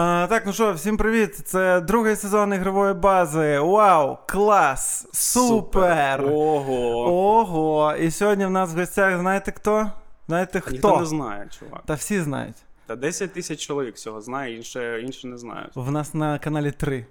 А, 0.00 0.26
Так, 0.26 0.46
ну 0.46 0.52
що, 0.52 0.72
всім 0.72 0.96
привіт! 0.96 1.34
Це 1.44 1.80
другий 1.80 2.16
сезон 2.16 2.54
ігрової 2.54 2.94
бази. 2.94 3.58
Вау! 3.58 4.18
Клас! 4.26 5.06
Супер! 5.12 6.24
Ого! 6.24 7.38
Ого! 7.38 7.96
І 7.96 8.10
сьогодні 8.10 8.46
в 8.46 8.50
нас 8.50 8.74
в 8.74 8.78
гостях 8.78 9.20
знаєте 9.20 9.52
хто? 9.56 9.92
Знаєте 10.28 10.60
хто? 10.60 10.70
Ніхто 10.70 11.00
не 11.00 11.06
знає, 11.06 11.48
чувак. 11.58 11.82
Та 11.86 11.94
всі 11.94 12.20
знають. 12.20 12.56
Та 12.86 12.96
10 12.96 13.32
тисяч 13.32 13.66
чоловік 13.66 13.94
всього 13.94 14.20
знає, 14.20 14.56
інше, 14.56 15.02
інше 15.02 15.26
не 15.26 15.38
знають. 15.38 15.70
В 15.74 15.90
нас 15.90 16.14
на 16.14 16.38
каналі 16.38 16.70
3. 16.72 17.06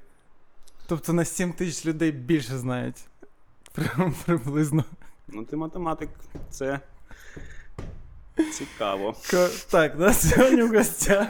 Тобто 0.88 1.14
на 1.14 1.26
7 1.26 1.54
тисяч 1.54 1.86
людей 1.86 2.12
більше 2.12 2.58
знають. 2.58 2.98
Прям 3.74 4.16
приблизно. 4.26 4.84
Ну, 5.28 5.44
ти 5.46 5.56
математик, 5.56 6.10
це 6.50 6.80
цікаво. 8.54 9.16
Так, 9.72 9.96
у 9.96 10.00
нас 10.00 10.30
сьогодні 10.30 10.62
в 10.62 10.78
гостях. 10.78 11.28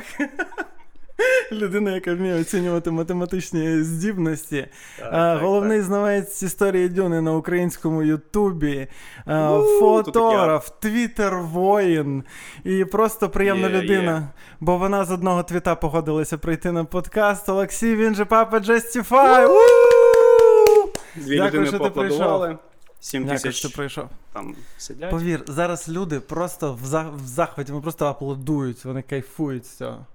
Людина, 1.52 1.92
яка 1.92 2.14
вміє 2.16 2.42
оцінювати 2.42 2.92
математичні 2.92 3.84
здібності. 3.84 4.68
Так, 5.00 5.08
А, 5.08 5.12
так, 5.12 5.42
Головний 5.42 5.78
так. 5.78 5.88
знавець 5.88 6.44
історії 6.44 6.90
Дюни 6.90 7.22
на 7.22 7.34
українському 7.34 8.04
Ютубі, 8.04 8.88
а, 9.26 9.62
фотограф, 9.80 10.70
твіттер 10.80 11.38
воїн 11.38 12.24
і 12.64 12.86
просто 12.86 13.30
приємна 13.30 13.68
Є, 13.70 13.82
людина, 13.82 14.16
є. 14.16 14.28
бо 14.60 14.78
вона 14.78 15.06
з 15.06 15.12
одного 15.12 15.44
твіта 15.44 15.76
погодилася 15.76 16.38
прийти 16.38 16.72
на 16.72 16.86
подкаст. 16.86 17.50
Олексій, 17.50 17.96
він 17.96 18.16
же 18.16 18.26
папа. 18.26 18.58
У! 19.48 19.58
Дві 21.16 21.38
Дякую, 21.38 21.48
людини 21.52 21.66
що 21.68 21.72
ти 21.72 21.78
поаплодували. 21.78 22.58
7 23.00 23.24
Дякую, 23.24 23.40
що 23.40 23.48
тисяч 23.50 23.62
ти 23.72 23.78
прийшов. 23.78 24.06
там 24.34 24.56
сидять. 24.78 25.12
Повір, 25.12 25.44
зараз 25.48 25.90
люди 25.90 26.20
просто 26.20 26.74
в, 26.74 27.06
в 27.24 27.28
захваті, 27.28 27.72
вони 27.72 27.84
просто 27.84 28.06
аплодують, 28.06 28.86
вони 28.86 29.02
кайфують 29.02 29.66
з 29.66 29.78
цього. 29.78 30.06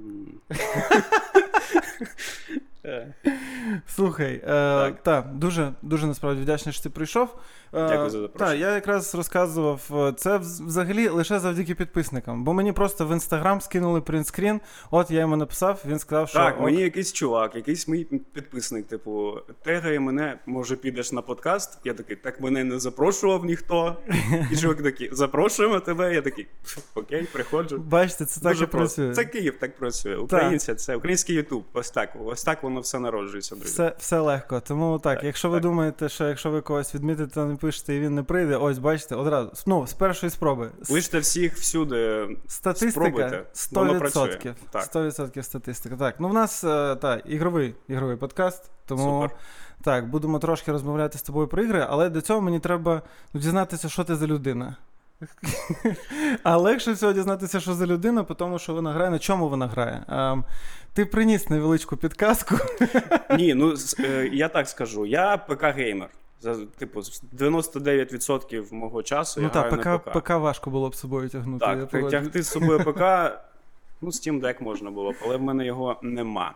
М. 0.00 0.40
Слухай, 3.86 4.34
е, 4.34 4.46
Так. 4.46 5.02
та, 5.02 5.20
дуже, 5.20 5.72
дуже 5.82 6.06
насправді 6.06 6.42
вдячний, 6.42 6.72
що 6.72 6.82
ти 6.82 6.90
прийшов. 6.90 7.36
Е, 7.74 7.88
Дякую 7.88 8.10
за 8.10 8.20
запрошення. 8.20 8.50
Так, 8.50 8.60
я 8.60 8.74
якраз 8.74 9.14
розказував 9.14 9.90
е, 9.92 10.12
це 10.16 10.38
взагалі 10.38 11.08
лише 11.08 11.38
завдяки 11.38 11.74
підписникам, 11.74 12.44
бо 12.44 12.52
мені 12.52 12.72
просто 12.72 13.06
в 13.06 13.12
інстаграм 13.12 13.60
скинули 13.60 14.00
принтскрін. 14.00 14.60
От 14.90 15.10
я 15.10 15.20
йому 15.20 15.36
написав, 15.36 15.82
він 15.86 15.98
сказав, 15.98 16.28
що 16.28 16.38
Так, 16.38 16.56
ок. 16.56 16.64
мені 16.64 16.82
якийсь 16.82 17.12
чувак, 17.12 17.56
якийсь 17.56 17.88
мій 17.88 18.04
підписник, 18.04 18.86
типу, 18.86 19.38
тегає 19.62 20.00
мене, 20.00 20.38
може, 20.46 20.76
підеш 20.76 21.12
на 21.12 21.22
подкаст. 21.22 21.78
Я 21.84 21.94
такий, 21.94 22.16
так 22.16 22.40
мене 22.40 22.64
не 22.64 22.78
запрошував 22.78 23.44
ніхто. 23.44 23.96
І 24.52 24.56
чувак 24.56 24.82
такий, 24.82 25.08
запрошуємо 25.12 25.80
тебе. 25.80 26.14
Я 26.14 26.22
такий, 26.22 26.46
окей, 26.94 27.28
приходжу. 27.32 27.78
бачите, 27.78 28.24
це 28.24 28.40
так 28.40 28.52
Дуже 28.52 28.64
і 28.64 28.66
працює. 28.66 29.14
Це 29.14 29.24
Київ 29.24 29.56
так 29.60 29.76
працює. 29.76 30.16
Українці, 30.16 30.74
це 30.74 30.96
український 30.96 31.36
Ютуб. 31.36 31.64
Ось 31.72 31.90
так. 31.90 32.16
Ось 32.24 32.44
так 32.44 32.62
воно 32.70 32.80
все 32.80 32.98
народжується, 32.98 33.54
друзі. 33.54 33.70
Все, 33.72 33.94
все 33.98 34.20
легко. 34.20 34.60
Тому 34.60 34.98
так, 34.98 35.16
Так, 35.16 35.24
якщо 35.24 35.50
ви 35.50 35.60
думаєте, 35.60 36.08
що 36.08 36.28
якщо 36.28 36.50
ви 36.50 36.60
когось 36.60 36.94
відмітите, 36.94 37.44
не 37.44 37.56
пишете 37.56 37.94
і 37.94 38.00
він 38.00 38.14
не 38.14 38.22
прийде, 38.22 38.56
ось 38.56 38.78
бачите, 38.78 39.14
одразу. 39.14 39.50
Ну, 39.66 39.86
з 39.86 39.92
першої 39.92 40.30
спроби. 40.30 40.70
Лиште 40.90 41.18
всіх 41.18 41.56
всюди. 41.56 42.28
Статистика 42.46 42.90
Спробуйте. 42.90 43.44
100%. 43.54 43.74
Воно 43.74 43.98
працює. 43.98 44.54
Так. 44.70 44.94
100% 44.94 45.42
статистика. 45.42 45.96
Так, 45.96 46.14
ну 46.20 46.28
в 46.28 46.34
нас 46.34 46.64
е, 46.64 46.96
та, 46.96 47.16
ігровий, 47.16 47.74
ігровий 47.88 48.16
подкаст, 48.16 48.70
тому 48.86 49.22
Супер. 49.22 49.36
так, 49.82 50.08
будемо 50.10 50.38
трошки 50.38 50.72
розмовляти 50.72 51.18
з 51.18 51.22
тобою 51.22 51.48
про 51.48 51.62
ігри, 51.62 51.86
але 51.88 52.10
до 52.10 52.20
цього 52.20 52.40
мені 52.40 52.60
треба 52.60 53.02
ну, 53.34 53.40
дізнатися, 53.40 53.88
що 53.88 54.04
ти 54.04 54.16
за 54.16 54.26
людина. 54.26 54.76
А 56.42 56.56
легше 56.56 56.92
всього 56.92 57.12
дізнатися, 57.12 57.60
що 57.60 57.74
за 57.74 57.86
людина, 57.86 58.24
по 58.24 58.34
тому 58.34 58.58
що 58.58 58.74
вона 58.74 58.92
грає, 58.92 59.10
на 59.10 59.18
чому 59.18 59.48
вона 59.48 59.66
грає. 59.66 60.04
Ем, 60.08 60.44
ти 60.92 61.06
приніс 61.06 61.50
невеличку 61.50 61.96
підказку. 61.96 62.54
Ні, 63.36 63.54
ну 63.54 63.74
е, 64.00 64.30
я 64.32 64.48
так 64.48 64.68
скажу. 64.68 65.06
Я 65.06 65.36
ПК-геймер. 65.48 66.08
Типу, 66.78 67.02
з 67.02 67.22
99% 67.38 68.74
мого 68.74 69.02
часу 69.02 69.40
ну 69.40 69.46
я 69.46 69.52
так, 69.52 69.72
граю 69.72 69.80
ПК, 69.80 69.86
на 69.86 69.98
ПК. 69.98 70.24
ПК 70.24 70.30
важко 70.30 70.70
було 70.70 70.88
б 70.88 70.94
собою 70.94 71.28
тягнути. 71.28 71.66
Так, 71.66 71.94
я 71.94 72.10
Тягти 72.10 72.42
з 72.42 72.48
собою 72.48 72.84
ПК. 72.84 73.02
Ну, 74.02 74.08
Steam 74.10 74.40
Deck 74.40 74.62
можна 74.62 74.90
було 74.90 75.12
б, 75.12 75.14
але 75.24 75.36
в 75.36 75.42
мене 75.42 75.66
його 75.66 75.96
нема. 76.02 76.54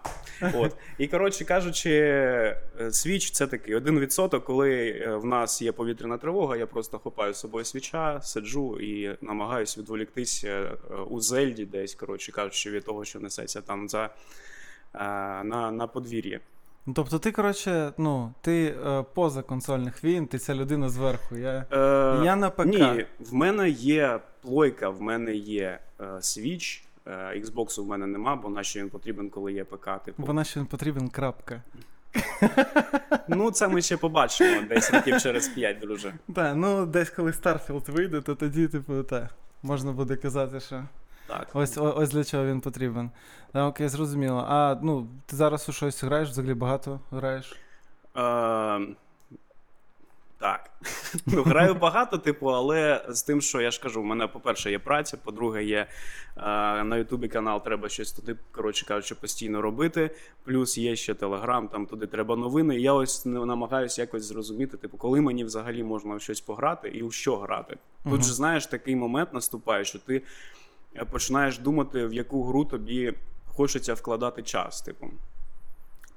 От. 0.54 0.76
І 0.98 1.06
коротше 1.06 1.44
кажучи, 1.44 1.90
е, 1.90 2.60
Switch 2.80 3.32
це 3.32 3.46
такий 3.46 3.74
один 3.74 4.00
відсоток, 4.00 4.44
коли 4.44 4.88
е, 4.90 5.16
в 5.16 5.24
нас 5.24 5.62
є 5.62 5.72
повітряна 5.72 6.18
тривога, 6.18 6.56
я 6.56 6.66
просто 6.66 6.98
хопаю 6.98 7.34
з 7.34 7.40
собою 7.40 7.64
свіча, 7.64 8.20
сиджу 8.22 8.78
і 8.80 9.16
намагаюся 9.20 9.80
відволіктися 9.80 10.48
е, 10.48 10.94
у 11.10 11.20
Зельді, 11.20 11.64
десь, 11.64 11.94
коротше 11.94 12.32
кажучи, 12.32 12.70
від 12.70 12.84
того, 12.84 13.04
що 13.04 13.20
несеться 13.20 13.60
там 13.60 13.88
за, 13.88 14.04
е, 14.04 14.10
на, 15.44 15.70
на 15.70 15.86
подвір'ї. 15.86 16.40
Ну, 16.86 16.92
тобто 16.96 17.18
ти, 17.18 17.32
коротше, 17.32 17.92
ну, 17.98 18.32
ти 18.40 18.74
е, 18.86 19.04
поза 19.14 19.42
консольних 19.42 20.04
війн, 20.04 20.26
ти 20.26 20.38
ця 20.38 20.54
людина 20.54 20.88
зверху. 20.88 21.36
Я, 21.36 21.66
Е, 21.72 22.24
я 22.24 22.36
на 22.36 22.50
ПК. 22.50 22.66
Ні, 22.66 23.06
в 23.20 23.34
мене 23.34 23.68
є 23.70 24.20
плойка, 24.42 24.88
в 24.88 25.02
мене 25.02 25.34
є 25.34 25.78
е, 26.00 26.04
Switch. 26.04 26.83
Е, 27.06 27.10
Xbox 27.40 27.82
в 27.82 27.86
мене 27.86 28.06
нема, 28.06 28.36
бо 28.36 28.48
нащо 28.48 28.80
він 28.80 28.90
потрібен, 28.90 29.30
коли 29.30 29.52
є 29.52 29.64
ПК. 29.64 29.88
Типу. 30.04 30.22
Вона 30.22 30.44
ще 30.44 30.60
не 30.60 30.66
потрібен 30.66 31.08
крапка. 31.08 31.62
Ну, 33.28 33.50
це 33.50 33.68
ми 33.68 33.82
ще 33.82 33.96
побачимо 33.96 34.62
десь 34.68 34.90
років 34.90 35.22
через 35.22 35.48
5, 35.48 35.78
друже. 35.78 36.14
Так, 36.34 36.56
ну 36.56 36.86
десь 36.86 37.10
коли 37.10 37.32
Старфілд 37.32 37.88
вийде, 37.88 38.20
то 38.20 38.34
тоді, 38.34 38.68
типу, 38.68 39.02
та, 39.02 39.28
можна 39.62 39.92
буде 39.92 40.16
казати, 40.16 40.60
що 40.60 40.84
Так. 41.26 41.48
ось, 41.54 41.78
ось 41.78 42.10
для 42.10 42.24
чого 42.24 42.46
він 42.46 42.60
потрібен. 42.60 43.10
Так, 43.52 43.68
окей, 43.68 43.88
зрозуміло. 43.88 44.44
А 44.48 44.76
ну, 44.82 45.08
ти 45.26 45.36
зараз 45.36 45.68
у 45.68 45.72
щось 45.72 46.04
граєш, 46.04 46.28
взагалі 46.28 46.54
багато 46.54 47.00
граєш. 47.10 47.56
Е, 48.16 48.80
так. 50.44 50.70
Ну, 51.26 51.42
граю 51.42 51.74
багато, 51.74 52.18
типу, 52.18 52.46
але 52.46 53.04
з 53.08 53.22
тим, 53.22 53.40
що 53.40 53.60
я 53.60 53.70
ж 53.70 53.80
кажу, 53.80 54.02
в 54.02 54.04
мене, 54.04 54.26
по-перше, 54.26 54.70
є 54.70 54.78
праця, 54.78 55.16
по-друге, 55.24 55.64
є 55.64 55.78
е, 55.78 55.86
на 56.84 56.96
Ютубі 56.96 57.28
канал, 57.28 57.64
треба 57.64 57.88
щось 57.88 58.12
туди, 58.12 58.36
коротше 58.52 58.86
кажучи, 58.86 59.14
постійно 59.14 59.62
робити. 59.62 60.10
Плюс 60.44 60.78
є 60.78 60.96
ще 60.96 61.14
Телеграм, 61.14 61.68
там 61.68 61.86
туди 61.86 62.06
треба 62.06 62.36
новини. 62.36 62.80
Я 62.80 62.92
ось 62.92 63.26
намагаюся 63.26 64.02
якось 64.02 64.24
зрозуміти, 64.24 64.76
типу, 64.76 64.96
коли 64.96 65.20
мені 65.20 65.44
взагалі 65.44 65.82
можна 65.82 66.14
в 66.14 66.20
щось 66.20 66.40
пограти 66.40 66.88
і 66.88 67.02
у 67.02 67.10
що 67.10 67.36
грати. 67.36 67.76
Тут 68.04 68.24
же, 68.24 68.32
знаєш, 68.32 68.66
такий 68.66 68.96
момент 68.96 69.32
наступає, 69.34 69.84
що 69.84 69.98
ти 69.98 70.22
починаєш 71.10 71.58
думати, 71.58 72.06
в 72.06 72.14
яку 72.14 72.44
гру 72.44 72.64
тобі 72.64 73.14
хочеться 73.46 73.94
вкладати 73.94 74.42
час. 74.42 74.82
Типу. 74.82 75.06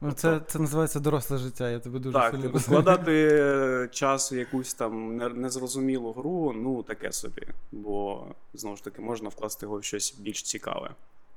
Ну, 0.01 0.11
це, 0.11 0.41
це 0.47 0.59
називається 0.59 0.99
доросле 0.99 1.37
життя, 1.37 1.69
я 1.69 1.79
тебе 1.79 1.99
дуже 1.99 2.13
Так, 2.13 2.31
сильно 2.31 2.51
розумію. 2.51 2.81
вкладати 2.81 3.29
е, 3.33 3.87
час 3.91 4.31
якусь 4.31 4.73
там 4.73 5.17
незрозумілу 5.17 6.11
гру, 6.13 6.53
ну 6.55 6.83
таке 6.83 7.11
собі. 7.11 7.47
Бо 7.71 8.25
знову 8.53 8.75
ж 8.75 8.83
таки 8.83 9.01
можна 9.01 9.29
вкласти 9.29 9.65
його 9.65 9.77
в 9.77 9.83
щось 9.83 10.15
більш 10.19 10.43
цікаве, 10.43 10.91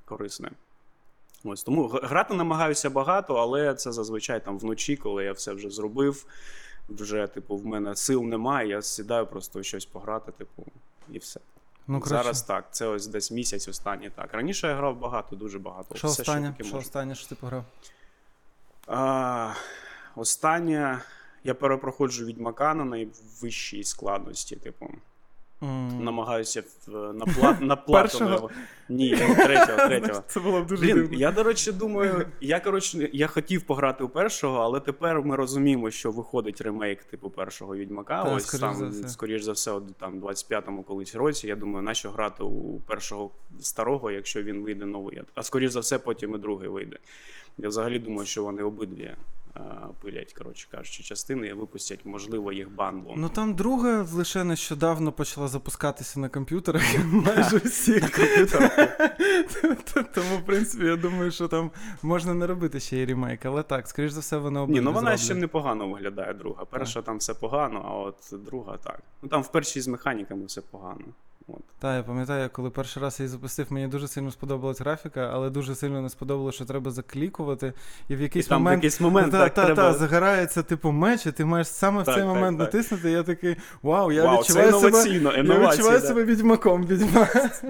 корисне. 0.05 0.51
Ось 1.45 1.63
тому 1.63 1.89
грати 1.89 2.35
намагаюся 2.35 2.91
багато, 2.91 3.35
але 3.35 3.75
це 3.75 3.93
зазвичай 3.93 4.45
там 4.45 4.59
вночі, 4.59 4.97
коли 4.97 5.25
я 5.25 5.33
все 5.33 5.53
вже 5.53 5.71
зробив. 5.71 6.25
Вже, 6.89 7.27
типу, 7.27 7.57
в 7.57 7.67
мене 7.67 7.97
сил 7.97 8.23
немає, 8.23 8.69
я 8.69 8.83
сідаю 8.83 9.27
просто 9.27 9.63
щось 9.63 9.87
пограти, 9.87 10.33
типу, 10.33 10.67
і 11.13 11.19
все. 11.19 11.41
Ну, 11.87 12.01
коротше, 12.01 12.23
Зараз 12.23 12.43
так, 12.43 12.65
це 12.71 12.87
ось 12.87 13.07
десь 13.07 13.31
місяць 13.31 13.69
останній 13.69 14.11
так. 14.11 14.35
Раніше 14.35 14.67
я 14.69 14.75
грав 14.75 14.99
багато, 14.99 15.37
дуже 15.37 15.59
багато. 15.59 15.95
що 15.95 16.09
останнє, 16.09 16.55
що 16.61 16.77
останнє, 16.77 17.15
що 17.15 17.29
ти 17.29 17.35
пограв? 17.35 17.65
А, 18.91 19.55
останнє. 20.17 21.01
Я 21.45 21.55
перепроходжу 21.55 22.25
відьмака 22.25 22.75
на 22.75 22.85
найвищій 22.85 23.85
складності, 23.85 24.57
типу. 24.57 24.91
М. 25.63 26.05
Намагаюся 26.05 26.63
в- 26.87 27.13
на, 27.13 27.27
плат, 27.27 27.61
на 27.61 27.77
плату. 27.87 28.51
Ні, 28.89 29.11
третього, 29.17 29.79
третього. 29.89 30.23
Це 30.27 30.41
було 30.41 30.61
б 30.63 30.67
дуже 30.67 30.83
Блін, 30.83 30.95
дивно. 30.97 31.19
я, 31.19 31.33
до 31.33 31.43
речі, 31.43 31.73
думаю, 31.73 32.27
я, 32.41 32.61
коротше, 32.61 33.09
я 33.13 33.27
хотів 33.27 33.63
пограти 33.63 34.05
у 34.05 34.09
першого, 34.09 34.59
але 34.59 34.81
тепер 34.81 35.23
ми 35.23 35.37
розуміємо, 35.37 35.91
що 35.91 36.11
виходить 36.11 36.61
ремейк 36.61 37.05
типу 37.05 37.31
першого 37.31 37.77
відьмака. 37.77 38.25
Так, 38.25 38.33
Ось 38.37 38.47
скоріш 38.47 38.61
там, 38.61 38.75
за 38.77 38.87
все. 38.89 39.09
скоріш 39.09 39.43
за 39.43 39.53
все, 39.53 39.81
там 39.99 40.21
25-му 40.21 40.83
колись 40.83 41.15
році. 41.15 41.47
Я 41.49 41.57
думаю, 41.57 41.83
нащо 41.83 42.11
грати 42.11 42.43
у 42.43 42.81
першого 42.81 43.31
старого, 43.61 44.11
якщо 44.11 44.43
він 44.43 44.63
вийде 44.63 44.85
новий. 44.85 45.23
А 45.35 45.43
скоріш 45.43 45.71
за 45.71 45.81
все, 45.81 45.99
потім 45.99 46.35
і 46.35 46.39
другий 46.39 46.69
вийде. 46.69 46.97
Я 47.59 47.69
взагалі 47.69 47.99
думаю, 47.99 48.27
що 48.27 48.43
вони 48.45 48.63
обидві 48.63 49.11
пилять, 50.03 50.33
коротше 50.33 50.69
кажучи, 50.71 51.03
частини 51.03 51.47
і 51.47 51.53
випустять, 51.53 52.01
можливо, 52.05 52.53
їх 52.53 52.71
бандлом. 52.71 53.21
Ну 53.21 53.29
там 53.29 53.55
друга 53.55 54.07
лише 54.15 54.45
нещодавно 54.45 55.13
почала 55.13 55.49
запускатися 55.49 56.21
на 56.21 56.29
комп'ютерах 56.29 56.83
майже 57.05 57.57
всі. 57.65 58.01
Тому, 60.15 60.37
в 60.37 60.47
принципі, 60.47 60.85
я 60.85 60.97
думаю, 60.97 61.31
що 61.31 61.49
там 61.49 61.71
можна 62.03 62.35
не 62.35 62.47
робити 62.47 62.81
ще 62.81 62.97
й 62.97 63.05
ремейк, 63.05 63.47
але 63.47 63.63
так, 63.63 63.89
скоріш 63.89 64.13
за 64.13 64.21
все, 64.21 64.37
обидві 64.37 64.73
Ні, 64.73 64.81
ну 64.81 64.93
вона 64.93 65.17
ще 65.17 65.35
непогано 65.35 65.89
виглядає, 65.89 66.35
друга. 66.35 66.65
Перша 66.65 67.03
там 67.03 67.19
все 67.19 67.35
погано, 67.35 67.83
а 67.85 67.95
от 67.95 68.45
друга 68.45 68.77
так. 68.77 69.01
Ну 69.23 69.29
там 69.29 69.43
в 69.43 69.53
першій 69.53 69.81
з 69.81 69.89
механіками 69.89 70.45
все 70.45 70.61
погано. 70.61 71.05
Так, 71.79 71.97
я 71.97 72.03
пам'ятаю, 72.03 72.51
коли 72.53 72.71
перший 72.71 73.03
раз 73.03 73.21
я 73.21 73.25
її 73.25 73.33
запустив, 73.33 73.67
мені 73.71 73.89
дуже 73.89 74.09
сильно 74.09 74.31
сподобалась 74.31 74.81
графіка, 74.81 75.31
але 75.35 75.51
дуже 75.51 75.75
сильно 75.75 76.03
не 76.03 76.09
сподобалося, 76.11 76.57
що 76.57 76.65
треба 76.65 76.91
заклікувати. 76.91 77.73
І 78.09 78.17
в 78.17 78.21
якийсь 78.21 78.47
І 78.47 78.49
там 78.49 78.59
в 78.59 78.61
момент. 78.65 78.79
якийсь 78.79 79.01
момент 79.01 79.33
та, 79.33 79.39
так 79.39 79.55
та, 79.55 79.65
треба... 79.65 79.83
та, 79.93 79.99
загорається 79.99 80.63
типу 80.63 80.91
меч, 80.91 81.27
і 81.27 81.33
ти 81.33 81.45
маєш 81.45 81.69
саме 81.69 82.03
в 82.03 82.05
цей 82.05 82.15
так, 82.15 82.25
момент 82.27 82.59
так. 82.59 82.67
натиснути. 82.67 83.11
І 83.11 83.13
я 83.13 83.23
такий 83.23 83.57
вау, 83.83 84.13
я 84.13 84.25
Вау, 84.25 84.37
це 84.37 84.41
відчуваю 84.43 84.73
себе. 84.73 84.89
інноваційно, 84.89 85.37
Я 85.37 85.71
відчуваю 85.71 86.01
да. 86.01 86.07
себе 86.07 86.25
відьмаком, 86.25 86.87
відьма. 86.87 87.29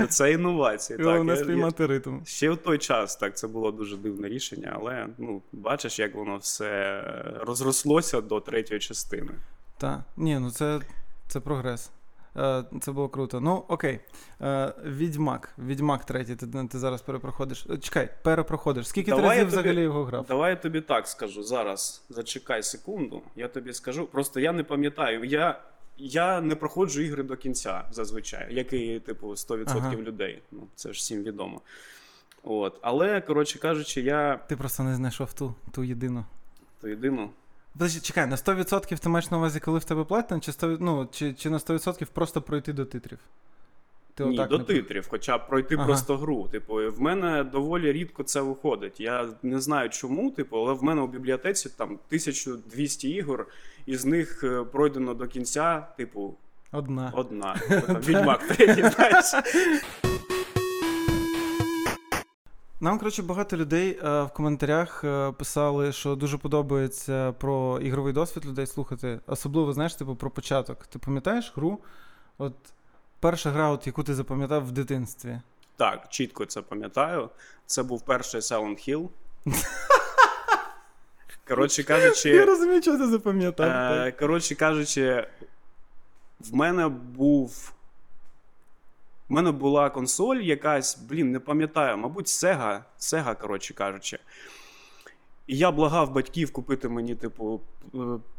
Це 0.09 0.33
інновації. 0.33 0.97
так. 0.97 1.07
Головне 1.07 1.33
Я- 1.33 1.39
я- 1.39 1.45
спіймати 1.45 1.87
ритм. 1.87 2.25
Ще 2.25 2.51
в 2.51 2.57
той 2.57 2.79
час 2.79 3.17
так 3.17 3.37
це 3.37 3.47
було 3.49 3.73
дуже 3.73 3.97
дивне 3.97 4.29
рішення, 4.29 4.73
але 4.81 5.07
ну 5.19 5.43
бачиш, 5.53 5.99
як 5.99 6.15
воно 6.15 6.37
все 6.37 7.03
розрослося 7.47 8.21
до 8.21 8.41
третьої 8.41 8.81
частини. 8.81 9.31
Так, 9.79 10.01
ні, 10.17 10.39
ну 10.39 10.51
це, 10.51 10.81
це 11.29 11.41
прогрес. 11.41 11.91
Е, 12.37 12.65
Це 12.81 12.93
було 12.93 13.09
круто. 13.09 13.41
Ну, 13.41 13.65
окей. 13.69 14.01
Е, 14.41 14.73
Відьмак. 14.85 15.55
Відьмак 15.59 16.05
третій, 16.05 16.37
ти, 16.37 16.47
ти 16.71 16.79
зараз 16.79 17.03
перепроходиш. 17.03 17.67
Е, 17.71 17.79
Чекай, 17.79 18.09
перепроходиш. 18.23 18.89
Скільки 18.89 19.11
ти 19.11 19.17
разів 19.21 19.39
тобі- 19.39 19.47
взагалі 19.51 19.83
його 19.83 20.05
грав? 20.05 20.27
Давай 20.27 20.51
я 20.51 20.57
тобі 20.57 20.81
так 20.81 21.09
скажу 21.09 21.43
зараз. 21.43 22.05
Зачекай 22.09 22.63
секунду, 22.63 23.23
я 23.37 23.49
тобі 23.49 23.73
скажу. 23.73 24.07
Просто 24.07 24.41
я 24.41 24.53
не 24.53 24.65
пам'ятаю. 24.65 25.25
Я, 25.25 25.61
я 25.97 26.41
не 26.41 26.55
проходжу 26.55 27.01
ігри 27.03 27.23
до 27.23 27.37
кінця 27.37 27.85
зазвичай, 27.91 28.55
як 28.55 28.73
і 28.73 29.01
типу 29.01 29.37
100% 29.37 29.65
Ага. 29.77 29.95
людей. 29.97 30.43
Ну 30.53 30.67
це 30.75 30.93
ж 30.93 30.99
всім 30.99 31.23
відомо. 31.23 31.61
От, 32.43 32.79
але 32.83 33.21
коротше 33.21 33.59
кажучи, 33.59 34.01
я 34.01 34.37
Ти 34.37 34.57
просто 34.57 34.83
не 34.83 34.95
знайшов 34.95 35.33
ту, 35.33 35.55
ту 35.73 35.85
єдину. 35.85 36.25
то 36.81 36.89
єдину. 36.89 37.31
Подожди, 37.73 38.01
чекай, 38.01 38.27
на 38.27 38.37
100% 38.37 38.99
ти 38.99 39.09
маєш 39.09 39.31
на 39.31 39.37
увазі, 39.39 39.61
коли 39.61 39.79
в 39.79 39.85
тебе 39.85 40.05
платина, 40.05 40.41
чи, 40.41 40.53
100, 40.53 40.77
ну, 40.81 41.09
чи, 41.13 41.35
чи 41.35 41.51
на 41.51 41.59
100% 41.59 42.07
просто 42.13 42.43
пройти 42.43 42.73
до 42.73 42.85
титрів? 42.85 43.19
Ти 44.15 44.25
Ні, 44.25 44.35
отак 44.39 44.49
до 44.51 44.59
не- 44.59 44.65
титрів, 44.65 45.07
хоча 45.11 45.39
б 45.39 45.49
пройти 45.49 45.75
Ага. 45.75 45.85
просто 45.87 46.17
гру. 46.17 46.49
Типу, 46.53 46.75
в 46.75 47.01
мене 47.01 47.45
доволі 47.45 47.93
рідко 47.93 48.23
це 48.23 48.41
виходить. 48.41 49.01
Я 49.01 49.29
не 49.43 49.61
знаю 49.61 49.91
чому, 49.91 50.31
типу, 50.31 50.57
але 50.57 50.73
в 50.73 50.85
мене 50.85 51.01
у 51.03 51.07
бібліотеці 51.07 51.69
там 51.77 51.89
1200 51.89 53.09
ігор, 53.11 53.47
із 53.87 54.05
них 54.05 54.45
е, 54.45 54.63
пройдено 54.65 55.15
до 55.15 55.27
кінця, 55.27 55.87
типу, 55.97 56.35
Одна. 56.73 57.13
одна. 57.17 57.55
Відьмак 58.09 58.47
третій, 58.47 58.91
знаєш. 58.97 59.25
Нам, 62.83 62.99
коротше, 62.99 63.23
багато 63.23 63.57
людей 63.57 63.99
е, 64.05 64.23
в 64.23 64.29
коментарях 64.29 65.05
е, 65.05 65.33
писали, 65.33 65.93
що 65.93 66.15
дуже 66.15 66.39
подобається 66.39 67.33
про 67.33 67.81
ігровий 67.81 68.13
досвід 68.13 68.47
людей 68.47 68.67
слухати. 68.67 69.21
Особливо, 69.27 69.73
знаєш, 69.73 69.95
типу, 69.95 70.15
про 70.17 70.31
початок. 70.31 70.87
Ти 70.87 70.99
пам'ятаєш 70.99 71.53
гру? 71.57 71.79
От 72.39 72.53
перша 73.21 73.51
гра, 73.51 73.69
от, 73.71 73.87
яку 73.87 74.03
ти 74.03 74.15
запам'ятав 74.15 74.67
в 74.67 74.73
дитинстві. 74.73 75.41
Так, 75.77 76.09
чітко 76.09 76.45
це 76.45 76.63
пам'ятаю. 76.63 77.29
Це 77.67 77.83
був 77.83 78.03
перший 78.03 78.41
Silent 78.41 78.89
Hill. 78.89 79.09
Коротше 81.49 81.83
кажучи, 81.83 82.29
Я 82.31 82.45
розумію, 82.47 82.83
що 82.83 82.99
ти 82.99 83.07
запам'ятав. 83.07 83.69
е, 83.93 84.13
коротше 84.13 84.55
кажучи, 84.55 85.27
в 86.41 86.55
мене 86.55 86.89
був. 86.89 87.73
В 89.31 89.33
мене 89.33 89.53
була 89.53 89.91
консоль 89.91 90.37
якась, 90.37 90.99
блін, 91.09 91.31
не 91.31 91.41
пам'ятаю, 91.41 91.99
мабуть, 91.99 92.27
Sega, 92.27 92.83
Sega, 92.99 93.41
коротше 93.41 93.75
кажучи. 93.75 94.19
І 95.47 95.57
я 95.57 95.71
благав 95.71 96.13
батьків 96.13 96.53
купити 96.53 96.89
мені, 96.89 97.15
типу, 97.15 97.61
е, 97.95 97.99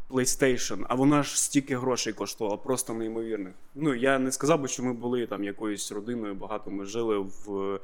PlayStation, 0.09 0.85
а 0.89 0.95
вона 0.95 1.23
ж 1.23 1.43
стільки 1.43 1.77
грошей 1.77 2.13
коштувала, 2.13 2.57
просто 2.57 2.93
неймовірних. 2.93 3.53
Ну, 3.75 3.95
я 3.95 4.19
не 4.19 4.31
сказав 4.31 4.61
би, 4.61 4.67
що 4.67 4.83
ми 4.83 4.93
були 4.93 5.27
там 5.27 5.43
якоюсь 5.43 5.91
родиною, 5.91 6.35
багато 6.35 6.71
ми 6.71 6.85
жили 6.85 7.17
в 7.19 7.79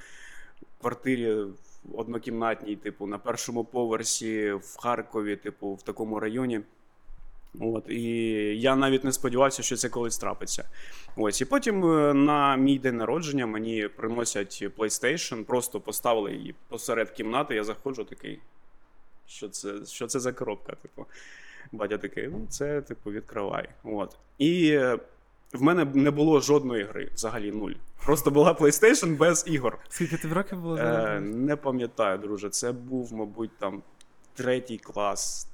квартирі 0.82 1.38
однокімнатній, 1.94 2.76
типу, 2.76 3.08
на 3.08 3.18
першому 3.18 3.64
поверсі 3.64 4.52
в 4.52 4.78
Харкові, 4.80 5.36
типу, 5.36 5.74
в 5.74 5.82
такому 5.82 6.20
районі. 6.20 6.62
От, 7.60 7.90
і 7.90 8.02
я 8.60 8.76
навіть 8.76 9.04
не 9.04 9.12
сподівався, 9.12 9.64
що 9.64 9.76
це 9.76 9.90
колись 9.90 10.18
трапиться. 10.18 10.70
Ось, 11.16 11.42
і 11.42 11.46
потім 11.46 11.86
е, 11.86 12.14
на 12.14 12.56
мій 12.56 12.80
день 12.80 12.98
народження 12.98 13.46
мені 13.46 13.88
приносять 13.88 14.64
PlayStation, 14.78 15.44
просто 15.44 15.80
поставили 15.80 16.34
її 16.34 16.56
посеред 16.70 17.12
кімнати. 17.12 17.56
Я 17.56 17.64
заходжу 17.64 18.04
такий. 18.04 18.40
Що 19.28 19.50
це, 19.50 19.86
що 19.86 20.08
це 20.08 20.20
за 20.20 20.34
коробка? 20.34 20.74
Типу, 20.82 21.06
батя 21.72 21.98
такий, 21.98 22.28
ну 22.28 22.46
це, 22.50 22.82
типу, 22.82 23.12
відкривай. 23.12 23.70
От. 23.84 24.18
І 24.38 24.70
е, 24.72 25.00
в 25.54 25.62
мене 25.62 25.86
не 25.86 26.12
було 26.12 26.40
жодної 26.40 26.84
гри, 26.84 27.10
взагалі 27.16 27.52
нуль. 27.52 27.72
Просто 28.06 28.32
була 28.32 28.54
PlayStation 28.54 29.18
без 29.18 29.44
ігор. 29.48 29.80
Скільки 29.90 30.18
тобі 30.18 30.34
років 30.34 30.62
було 30.62 30.78
Е, 30.78 31.20
не 31.20 31.56
пам'ятаю, 31.56 32.18
друже. 32.18 32.50
Це 32.50 32.72
був, 32.72 33.14
мабуть, 33.14 33.58
там 33.60 33.82
третій 34.34 34.78
клас, 34.78 35.48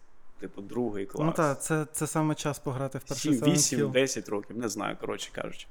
типу, 0.43 0.61
другий 0.61 1.05
клас. 1.05 1.25
Ну 1.25 1.31
так, 1.31 1.61
це, 1.61 1.85
це 1.91 2.07
саме 2.07 2.35
час 2.35 2.59
пограти 2.59 2.97
в 2.97 3.03
перший 3.03 3.33
7, 3.33 3.53
8, 3.53 3.91
10 3.91 4.29
років, 4.29 4.57
не 4.57 4.69
знаю, 4.69 4.97
коротше 5.01 5.29
кажучи. 5.31 5.67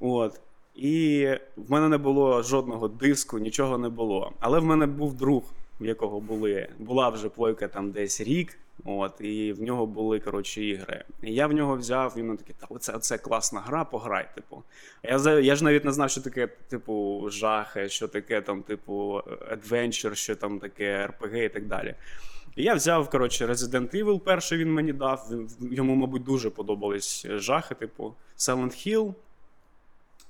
От. 0.00 0.40
І 0.74 1.28
в 1.56 1.70
мене 1.70 1.88
не 1.88 1.98
було 1.98 2.42
жодного 2.42 2.88
диску, 2.88 3.38
нічого 3.38 3.78
не 3.78 3.88
було. 3.88 4.32
Але 4.40 4.58
в 4.58 4.64
мене 4.64 4.86
був 4.86 5.14
друг, 5.14 5.42
в 5.80 5.84
якого 5.86 6.20
були, 6.20 6.68
була 6.78 7.08
вже 7.08 7.28
плойка 7.28 7.68
там 7.68 7.90
десь 7.90 8.20
рік. 8.20 8.58
От, 8.84 9.20
і 9.20 9.52
в 9.52 9.62
нього 9.62 9.86
були 9.86 10.20
коротше 10.20 10.64
ігри. 10.64 11.04
І 11.22 11.34
я 11.34 11.46
в 11.46 11.52
нього 11.52 11.76
взяв, 11.76 12.14
він 12.16 12.36
такий, 12.36 12.54
та 12.60 12.66
оце, 12.70 12.92
оце 12.92 13.18
класна 13.18 13.60
гра, 13.60 13.84
пограй, 13.84 14.28
типу. 14.34 14.62
Я, 15.02 15.40
я 15.40 15.56
ж 15.56 15.64
навіть 15.64 15.84
не 15.84 15.92
знав, 15.92 16.10
що 16.10 16.20
таке, 16.20 16.46
типу, 16.46 17.26
жахи, 17.30 17.88
що 17.88 18.08
таке 18.08 18.40
там, 18.40 18.62
типу, 18.62 19.22
adventure, 19.52 20.14
що 20.14 20.36
там 20.36 20.58
таке 20.58 21.10
RPG 21.20 21.44
і 21.44 21.48
так 21.48 21.66
далі. 21.66 21.94
І 22.56 22.62
я 22.62 22.74
взяв, 22.74 23.10
коротше, 23.10 23.46
Resident 23.46 24.04
Evil 24.04 24.20
перший 24.20 24.58
він 24.58 24.72
мені 24.72 24.92
дав. 24.92 25.30
Йому, 25.60 25.94
мабуть, 25.94 26.22
дуже 26.22 26.50
подобались 26.50 27.26
жахи, 27.28 27.74
типу, 27.74 28.14
Silent 28.36 28.86
Hill. 28.86 29.14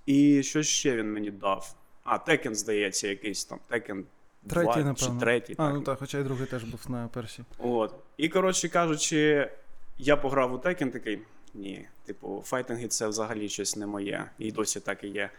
І 0.07 0.43
що 0.43 0.63
ще 0.63 0.97
він 0.97 1.13
мені 1.13 1.31
дав? 1.31 1.75
А, 2.05 2.17
Tekken, 2.17 2.55
здається, 2.55 3.09
якийсь 3.09 3.45
там. 3.45 3.59
Tekken 3.71 4.03
2 4.43 4.65
Третій, 4.65 5.05
чи 5.05 5.11
третій. 5.21 5.53
А, 5.53 5.57
так. 5.57 5.75
ну 5.75 5.81
так, 5.81 5.99
хоча 5.99 6.19
і 6.19 6.23
другий 6.23 6.47
теж 6.47 6.65
був 6.65 6.81
на 6.89 7.09
першій. 7.09 7.45
От. 7.59 7.95
І, 8.17 8.29
коротше 8.29 8.69
кажучи, 8.69 9.51
я 9.99 10.17
пограв 10.17 10.55
у 10.55 10.57
Tekken 10.57 10.91
такий. 10.91 11.19
Ні, 11.55 11.89
типу, 12.05 12.43
файтинги 12.47 12.89
це 12.89 13.09
взагалі 13.09 13.49
щось 13.49 13.77
не 13.77 13.87
моє. 13.87 14.31
І 14.39 14.53
досі 14.53 14.81
так 14.81 15.05
і 15.05 15.09
є. 15.09 15.31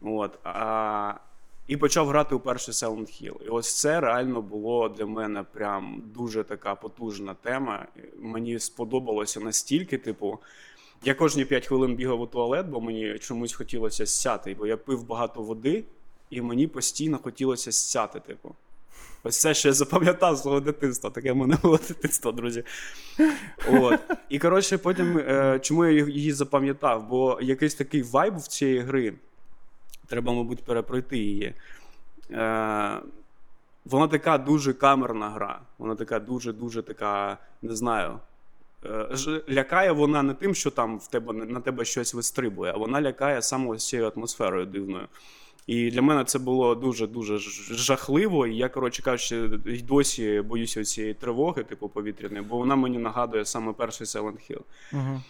От. 0.00 0.38
А... 0.44 1.14
І 1.66 1.76
почав 1.76 2.08
грати 2.08 2.34
у 2.34 2.40
перший 2.40 2.74
Silent 2.74 3.22
Hill. 3.22 3.46
І 3.46 3.48
ось 3.48 3.78
це 3.80 4.00
реально 4.00 4.42
було 4.42 4.88
для 4.88 5.06
мене 5.06 5.42
прям 5.52 6.02
дуже 6.14 6.44
така 6.44 6.74
потужна 6.74 7.34
тема. 7.34 7.86
Мені 8.18 8.58
сподобалося 8.58 9.40
настільки, 9.40 9.98
типу. 9.98 10.38
Я 11.04 11.14
кожні 11.14 11.44
5 11.44 11.66
хвилин 11.66 11.94
бігав 11.94 12.20
у 12.20 12.26
туалет, 12.26 12.66
бо 12.66 12.80
мені 12.80 13.18
чомусь 13.18 13.52
хотілося 13.52 14.06
сяти, 14.06 14.56
бо 14.58 14.66
я 14.66 14.76
пив 14.76 15.06
багато 15.06 15.42
води, 15.42 15.84
і 16.30 16.42
мені 16.42 16.66
постійно 16.66 17.18
хотілося 17.18 17.72
сяти, 17.72 18.20
типу. 18.20 18.54
Ось 19.22 19.40
це, 19.40 19.54
що 19.54 19.68
я 19.68 19.72
запам'ятав 19.72 20.38
свого 20.38 20.60
дитинства. 20.60 21.10
Таке 21.10 21.32
в 21.32 21.36
мене 21.36 21.56
було 21.62 21.78
дитинство, 21.88 22.32
друзі. 22.32 22.64
От. 23.72 24.00
І 24.28 24.38
коротше, 24.38 24.78
потім, 24.78 25.18
е, 25.18 25.58
чому 25.62 25.84
я 25.84 26.06
її 26.06 26.32
запам'ятав? 26.32 27.08
Бо 27.08 27.38
якийсь 27.42 27.74
такий 27.74 28.02
вайб 28.02 28.36
в 28.36 28.46
цієї 28.46 28.78
гри. 28.78 29.14
Треба, 30.06 30.32
мабуть, 30.32 30.64
перепройти 30.64 31.18
її. 31.18 31.54
Е, 32.30 33.00
вона 33.84 34.08
така 34.08 34.38
дуже 34.38 34.72
камерна 34.72 35.30
гра. 35.30 35.60
Вона 35.78 35.94
така 35.94 36.18
дуже-дуже 36.18 36.82
така, 36.82 37.38
не 37.62 37.76
знаю. 37.76 38.18
Е, 38.84 39.08
лякає 39.50 39.92
вона 39.92 40.22
не 40.22 40.34
тим, 40.34 40.54
що 40.54 40.70
там 40.70 40.98
в 40.98 41.06
тебе 41.06 41.32
на 41.32 41.60
тебе 41.60 41.84
щось 41.84 42.14
вистрибує, 42.14 42.72
а 42.72 42.76
вона 42.76 43.02
лякає 43.02 43.42
саме 43.42 43.68
ось 43.68 43.88
цією 43.88 44.12
атмосферою 44.16 44.66
дивною. 44.66 45.08
І 45.66 45.90
для 45.90 46.02
мене 46.02 46.24
це 46.24 46.38
було 46.38 46.74
дуже 46.74 47.06
дуже 47.06 47.38
жахливо. 47.74 48.46
І 48.46 48.56
я, 48.56 48.68
коротше 48.68 49.02
кажучи, 49.02 49.50
й 49.66 49.82
досі 49.82 50.40
боюся 50.40 50.84
цієї 50.84 51.14
тривоги, 51.14 51.62
типу 51.64 51.88
повітряної, 51.88 52.42
бо 52.42 52.56
вона 52.56 52.76
мені 52.76 52.98
нагадує 52.98 53.44
саме 53.44 53.72
перший 53.72 54.06
Silent 54.06 54.50
Hill. 54.50 54.60
Угу. 54.92 55.20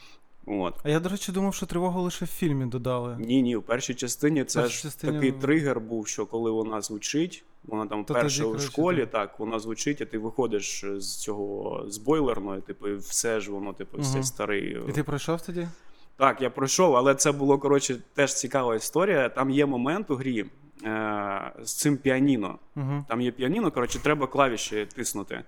От. 0.47 0.75
А 0.83 0.89
я, 0.89 1.01
до 1.01 1.09
речі, 1.09 1.33
думав, 1.33 1.55
що 1.55 1.67
тривогу 1.67 2.03
лише 2.03 2.25
в 2.25 2.29
фільмі 2.29 2.67
додали. 2.67 3.17
Ні, 3.21 3.43
ні, 3.43 3.57
в 3.57 3.63
першій 3.63 3.95
частині 3.95 4.45
це 4.45 4.61
першій 4.61 4.77
ж 4.77 4.83
частині- 4.83 5.13
такий 5.13 5.33
тригер 5.33 5.81
був, 5.81 6.09
що 6.09 6.27
коли 6.27 6.51
вона 6.51 6.81
звучить, 6.81 7.45
вона 7.65 7.87
там 7.87 8.05
То 8.05 8.15
перша 8.15 8.45
у 8.45 8.59
школі, 8.59 9.01
так. 9.01 9.11
так, 9.11 9.39
вона 9.39 9.59
звучить, 9.59 10.01
а 10.03 10.05
ти 10.05 10.19
виходиш 10.19 10.85
з 10.99 11.17
цього 11.17 11.85
з 11.89 11.99
бойлерної, 11.99 12.61
типу, 12.61 12.89
і 12.89 12.95
все 12.97 13.41
ж 13.41 13.51
воно, 13.51 13.73
типу, 13.73 13.99
Мгм. 13.99 14.07
цей 14.07 14.23
старий. 14.23 14.79
І 14.89 14.93
ти 14.93 15.03
пройшов 15.03 15.41
тоді? 15.43 15.69
Так, 16.17 16.43
я 16.43 16.51
пройшов, 16.51 16.97
але 16.97 17.15
це 17.15 17.33
було, 17.33 17.59
коротше, 17.59 17.97
теж 18.15 18.35
цікава 18.35 18.75
історія. 18.77 19.29
Там 19.29 19.51
є 19.51 19.67
момент 19.67 20.11
у 20.11 20.15
грі 20.15 20.45
е- 20.85 21.53
з 21.63 21.75
цим 21.75 21.97
піаніно. 21.97 22.59
Угу. 22.77 23.05
Там 23.09 23.21
є 23.21 23.31
піаніно, 23.31 23.71
коротше, 23.71 23.99
треба 23.99 24.27
клавіші 24.27 24.87
тиснути. 24.95 25.43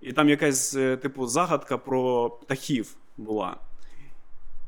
І 0.00 0.12
там 0.12 0.28
якась, 0.28 0.74
е, 0.76 0.96
типу, 0.96 1.26
загадка 1.26 1.78
про 1.78 2.30
птахів 2.30 2.94
була. 3.16 3.56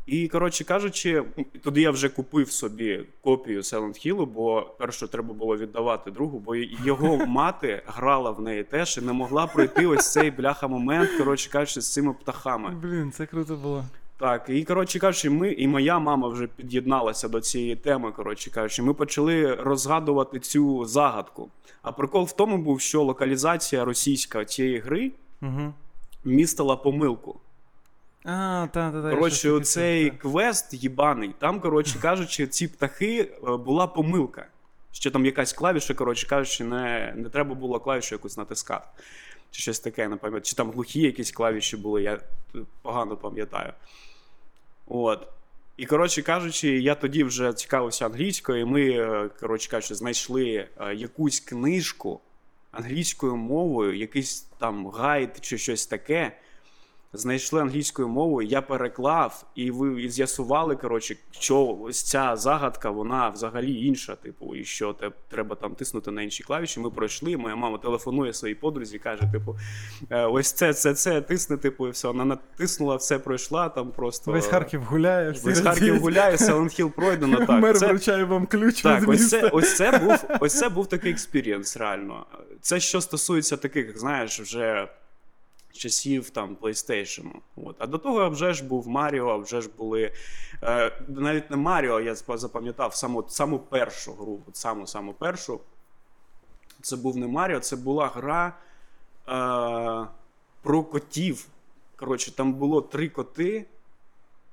І, 0.07 0.29
коротше 0.29 0.65
кажучи, 0.65 1.23
тоді 1.63 1.81
я 1.81 1.91
вже 1.91 2.09
купив 2.09 2.51
собі 2.51 3.01
копію 3.21 3.61
Silent 3.61 4.07
Hill, 4.07 4.27
бо 4.27 4.63
перше 4.79 5.09
треба 5.09 5.35
було 5.35 5.57
віддавати 5.57 6.11
другу, 6.11 6.39
бо 6.39 6.55
його 6.85 7.17
мати 7.27 7.83
грала 7.87 8.31
в 8.31 8.41
неї 8.41 8.65
теж 8.65 8.99
і 8.99 9.01
не 9.01 9.13
могла 9.13 9.47
пройти 9.47 9.87
ось 9.87 10.13
цей 10.13 10.31
бляха 10.31 10.69
момент, 10.69 11.11
коротше 11.19 11.51
кажучи, 11.51 11.81
з 11.81 11.93
цими 11.93 12.13
птахами. 12.13 12.71
Блін, 12.83 13.13
це 13.13 13.27
круто 13.27 13.57
було. 13.57 13.85
Так, 14.19 14.45
і 14.49 14.65
коротше 14.65 14.99
кажучи, 14.99 15.31
ми 15.31 15.53
і 15.53 15.69
моя 15.69 15.99
мама 15.99 16.29
вже 16.29 16.47
під'єдналася 16.47 17.29
до 17.29 17.41
цієї 17.41 17.77
теми. 17.77 18.13
Коротше 18.13 18.51
кажучи, 18.51 18.83
ми 18.83 18.95
почали 18.95 19.55
розгадувати 19.55 20.39
цю 20.41 20.85
загадку. 20.85 21.51
А 21.83 21.93
прикол 21.93 22.25
в 22.25 22.33
тому 22.33 22.59
був, 22.59 22.81
що 22.81 23.03
локалізація 23.03 23.85
російська 23.85 24.45
цієї 24.45 24.79
гри 24.79 25.13
Угу. 25.43 25.73
містила 26.25 26.77
помилку. 26.77 27.41
А, 28.25 28.69
та, 28.73 28.91
та, 28.91 29.03
та. 29.03 29.11
Коротше, 29.11 29.51
оцей 29.51 30.11
чув, 30.11 30.19
квест 30.19 30.75
їбаний, 30.75 31.35
там, 31.39 31.61
коротше 31.61 31.99
кажучи, 31.99 32.47
ці 32.47 32.69
птахи 32.69 33.21
е, 33.49 33.57
була 33.57 33.87
помилка. 33.87 34.47
Що 34.93 35.11
там 35.11 35.27
якась 35.27 35.53
клавіша, 35.53 35.95
коротше 35.95 36.27
кажучи, 36.27 36.65
не, 36.65 37.15
не 37.17 37.29
треба 37.29 37.55
було 37.55 37.81
клавішу 37.81 38.15
якусь 38.15 38.37
натискати. 38.37 38.87
Чи 39.51 39.63
щось 39.63 39.81
таке, 39.81 40.09
не 40.09 40.17
пам'ятаю. 40.17 40.43
Чи 40.43 40.57
там 40.57 40.71
глухі 40.71 41.01
якісь 41.01 41.33
клавіші 41.33 41.77
були, 41.77 42.03
я 42.03 42.15
е, 42.15 42.59
погано 42.83 43.17
пам'ятаю. 43.17 43.73
От. 44.87 45.29
І, 45.77 45.87
коротше 45.87 46.23
кажучи, 46.23 46.69
я 46.69 46.95
тоді 46.95 47.25
вже 47.25 47.53
цікавився 47.53 48.07
англійською, 48.07 48.61
і 48.61 48.65
ми, 48.65 48.91
е, 48.91 49.31
коротше 49.41 49.71
кажучи, 49.71 49.95
знайшли 49.95 50.69
якусь 50.95 51.41
книжку 51.41 52.21
англійською 52.73 53.37
мовою, 53.37 53.97
якийсь 53.97 54.41
там 54.41 54.87
гайд 54.87 55.39
чи 55.41 55.59
щось 55.59 55.87
таке. 55.87 56.33
Знайшли 57.17 57.61
англійською 57.61 58.09
мовою, 58.09 58.49
я 58.49 58.63
переклав, 58.63 59.45
і 59.55 59.71
ви 59.71 60.09
з'ясували, 60.09 60.77
коротше, 60.77 61.17
що 61.31 61.79
ось 61.83 62.03
ця 62.03 62.37
загадка, 62.37 62.91
вона 62.91 63.29
взагалі 63.29 63.87
інша, 63.87 64.17
типу, 64.17 64.57
і 64.57 64.65
що 64.65 64.93
те, 64.93 65.11
треба 65.29 65.57
там 65.57 65.75
тиснути 65.75 66.11
на 66.11 66.23
інші 66.23 66.43
клавіші. 66.43 66.81
Ми 66.81 66.91
пройшли. 66.91 67.37
Моя 67.37 67.57
мама 67.57 67.79
телефонує 67.79 68.33
своїй 68.33 68.55
подрузі, 68.55 68.99
каже: 68.99 69.23
типу, 69.33 69.57
«Е, 70.11 70.25
ось 70.25 70.53
це, 70.53 70.75
це, 70.75 70.95
це, 70.95 71.21
тисни, 71.21 71.57
типу, 71.57 71.89
і 71.89 71.91
все. 71.91 72.09
Вона 72.09 72.25
натиснула, 72.25 72.97
все 72.97 73.19
пройшла, 73.19 73.69
там 73.69 73.91
просто. 73.91 74.33
Весь 74.33 74.47
Харків 74.47 74.83
гуляє, 74.83 75.31
всі 75.31 75.47
Весь 75.47 75.61
Харків 75.61 76.01
гуляє, 76.01 76.37
Silent 76.37 76.81
Hill 76.81 76.91
пройдено. 76.91 77.47
Так, 77.47 77.63
Мер 77.63 77.79
це, 77.79 77.87
вручає 77.87 78.25
вам 78.25 78.47
ключ 78.47 78.83
так, 78.83 79.03
від 79.03 79.09
ось 79.09 79.29
це, 79.29 79.49
ось 79.49 79.77
це 79.77 79.99
був 79.99 80.25
ось 80.41 80.59
це 80.59 80.69
був 80.69 80.87
такий 80.87 81.13
експірієнс, 81.13 81.77
реально. 81.77 82.27
Це 82.61 82.81
що 82.81 83.01
стосується 83.01 83.57
таких, 83.57 83.99
знаєш, 83.99 84.41
вже 84.41 84.89
часів 85.77 86.31
там 86.31 86.57
PlayStation. 86.63 87.31
От. 87.57 87.77
А 87.79 87.87
до 87.87 87.99
того 87.99 88.31
вже 88.31 88.55
ж 88.55 88.65
був 88.65 88.89
Маріо, 88.89 89.39
вже 89.39 89.61
ж 89.61 89.71
були. 89.79 90.13
Е, 90.63 90.93
навіть 91.09 91.51
не 91.51 91.57
Маріо, 91.57 92.01
я 92.01 92.15
запам'ятав 92.15 92.95
саму, 92.95 93.25
саму 93.29 93.59
першу 93.59 94.13
гру, 94.13 94.41
от 94.49 94.57
саму 94.57 94.87
саму 94.87 95.15
першу. 95.15 95.61
Це 96.83 96.97
був 96.97 97.17
не 97.17 97.27
Маріо, 97.27 97.61
це 97.61 97.77
була 97.77 98.07
гра 98.09 98.47
е, 99.29 100.07
про 100.63 100.83
котів. 100.83 101.47
Коротше, 101.97 102.37
там 102.37 102.53
було 102.53 102.83
три 102.83 103.09
коти. 103.09 103.67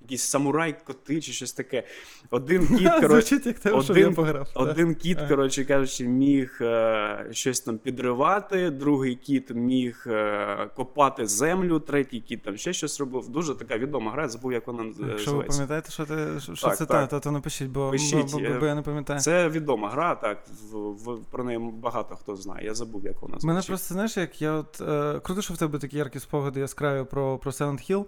Якісь 0.01 0.23
самурай-коти 0.23 1.21
чи 1.21 1.31
щось 1.31 1.53
таке. 1.53 1.83
Один 2.29 2.67
кіт, 2.77 2.91
коротше, 3.01 3.41
як 3.45 3.59
те, 3.59 3.71
один- 3.71 4.15
один 4.55 4.95
кіт, 4.95 5.17
коротше 5.29 5.65
кажучи, 5.65 6.07
міг 6.07 6.57
е, 6.61 7.27
щось 7.31 7.59
там 7.59 7.77
підривати, 7.77 8.69
другий 8.69 9.15
кіт 9.15 9.51
міг 9.55 10.03
е, 10.07 10.69
копати 10.75 11.27
землю, 11.27 11.79
третій 11.79 12.19
кіт 12.19 12.43
там 12.43 12.57
ще 12.57 12.73
щось 12.73 12.99
робив. 12.99 13.29
Дуже 13.29 13.55
така 13.55 13.77
відома 13.77 14.11
гра, 14.11 14.29
забув, 14.29 14.53
як 14.53 14.67
вона 14.67 14.83
е, 14.83 15.05
Якщо 15.09 15.35
ви 15.35 15.43
пам'ятаєте, 15.43 15.91
що, 15.91 16.05
ти, 16.05 16.39
що, 16.39 16.53
Так, 16.67 16.77
це 16.77 16.85
так. 16.85 17.09
та, 17.09 17.19
то, 17.19 17.31
напишіть, 17.31 17.69
бо, 17.69 17.89
Пишіть, 17.91 18.31
бо, 18.31 18.39
бо, 18.39 18.45
е, 18.45 18.57
бо 18.59 18.65
я 18.65 18.75
не 18.75 18.81
пам'ятаю. 18.81 19.19
Це 19.19 19.49
відома 19.49 19.89
гра, 19.89 20.15
так 20.15 20.43
в, 20.71 20.77
в, 20.77 21.25
про 21.31 21.43
неї 21.43 21.59
багато 21.59 22.15
хто 22.15 22.35
знає. 22.35 22.65
Я 22.65 22.73
забув, 22.73 23.05
як 23.05 23.21
вона 23.21 23.37
У 23.43 23.47
Мене 23.47 23.61
просто, 23.61 23.93
знаєш, 23.93 24.17
як 24.17 24.41
я 24.41 24.51
от. 24.51 24.81
Е, 24.81 25.19
круто, 25.19 25.41
що 25.41 25.53
в 25.53 25.57
тебе 25.57 25.79
такі 25.79 25.97
яркі 25.97 26.19
спогади 26.19 26.59
яскраві 26.59 27.05
про, 27.05 27.37
про 27.37 27.51
Silent 27.51 27.91
Hill. 27.91 28.05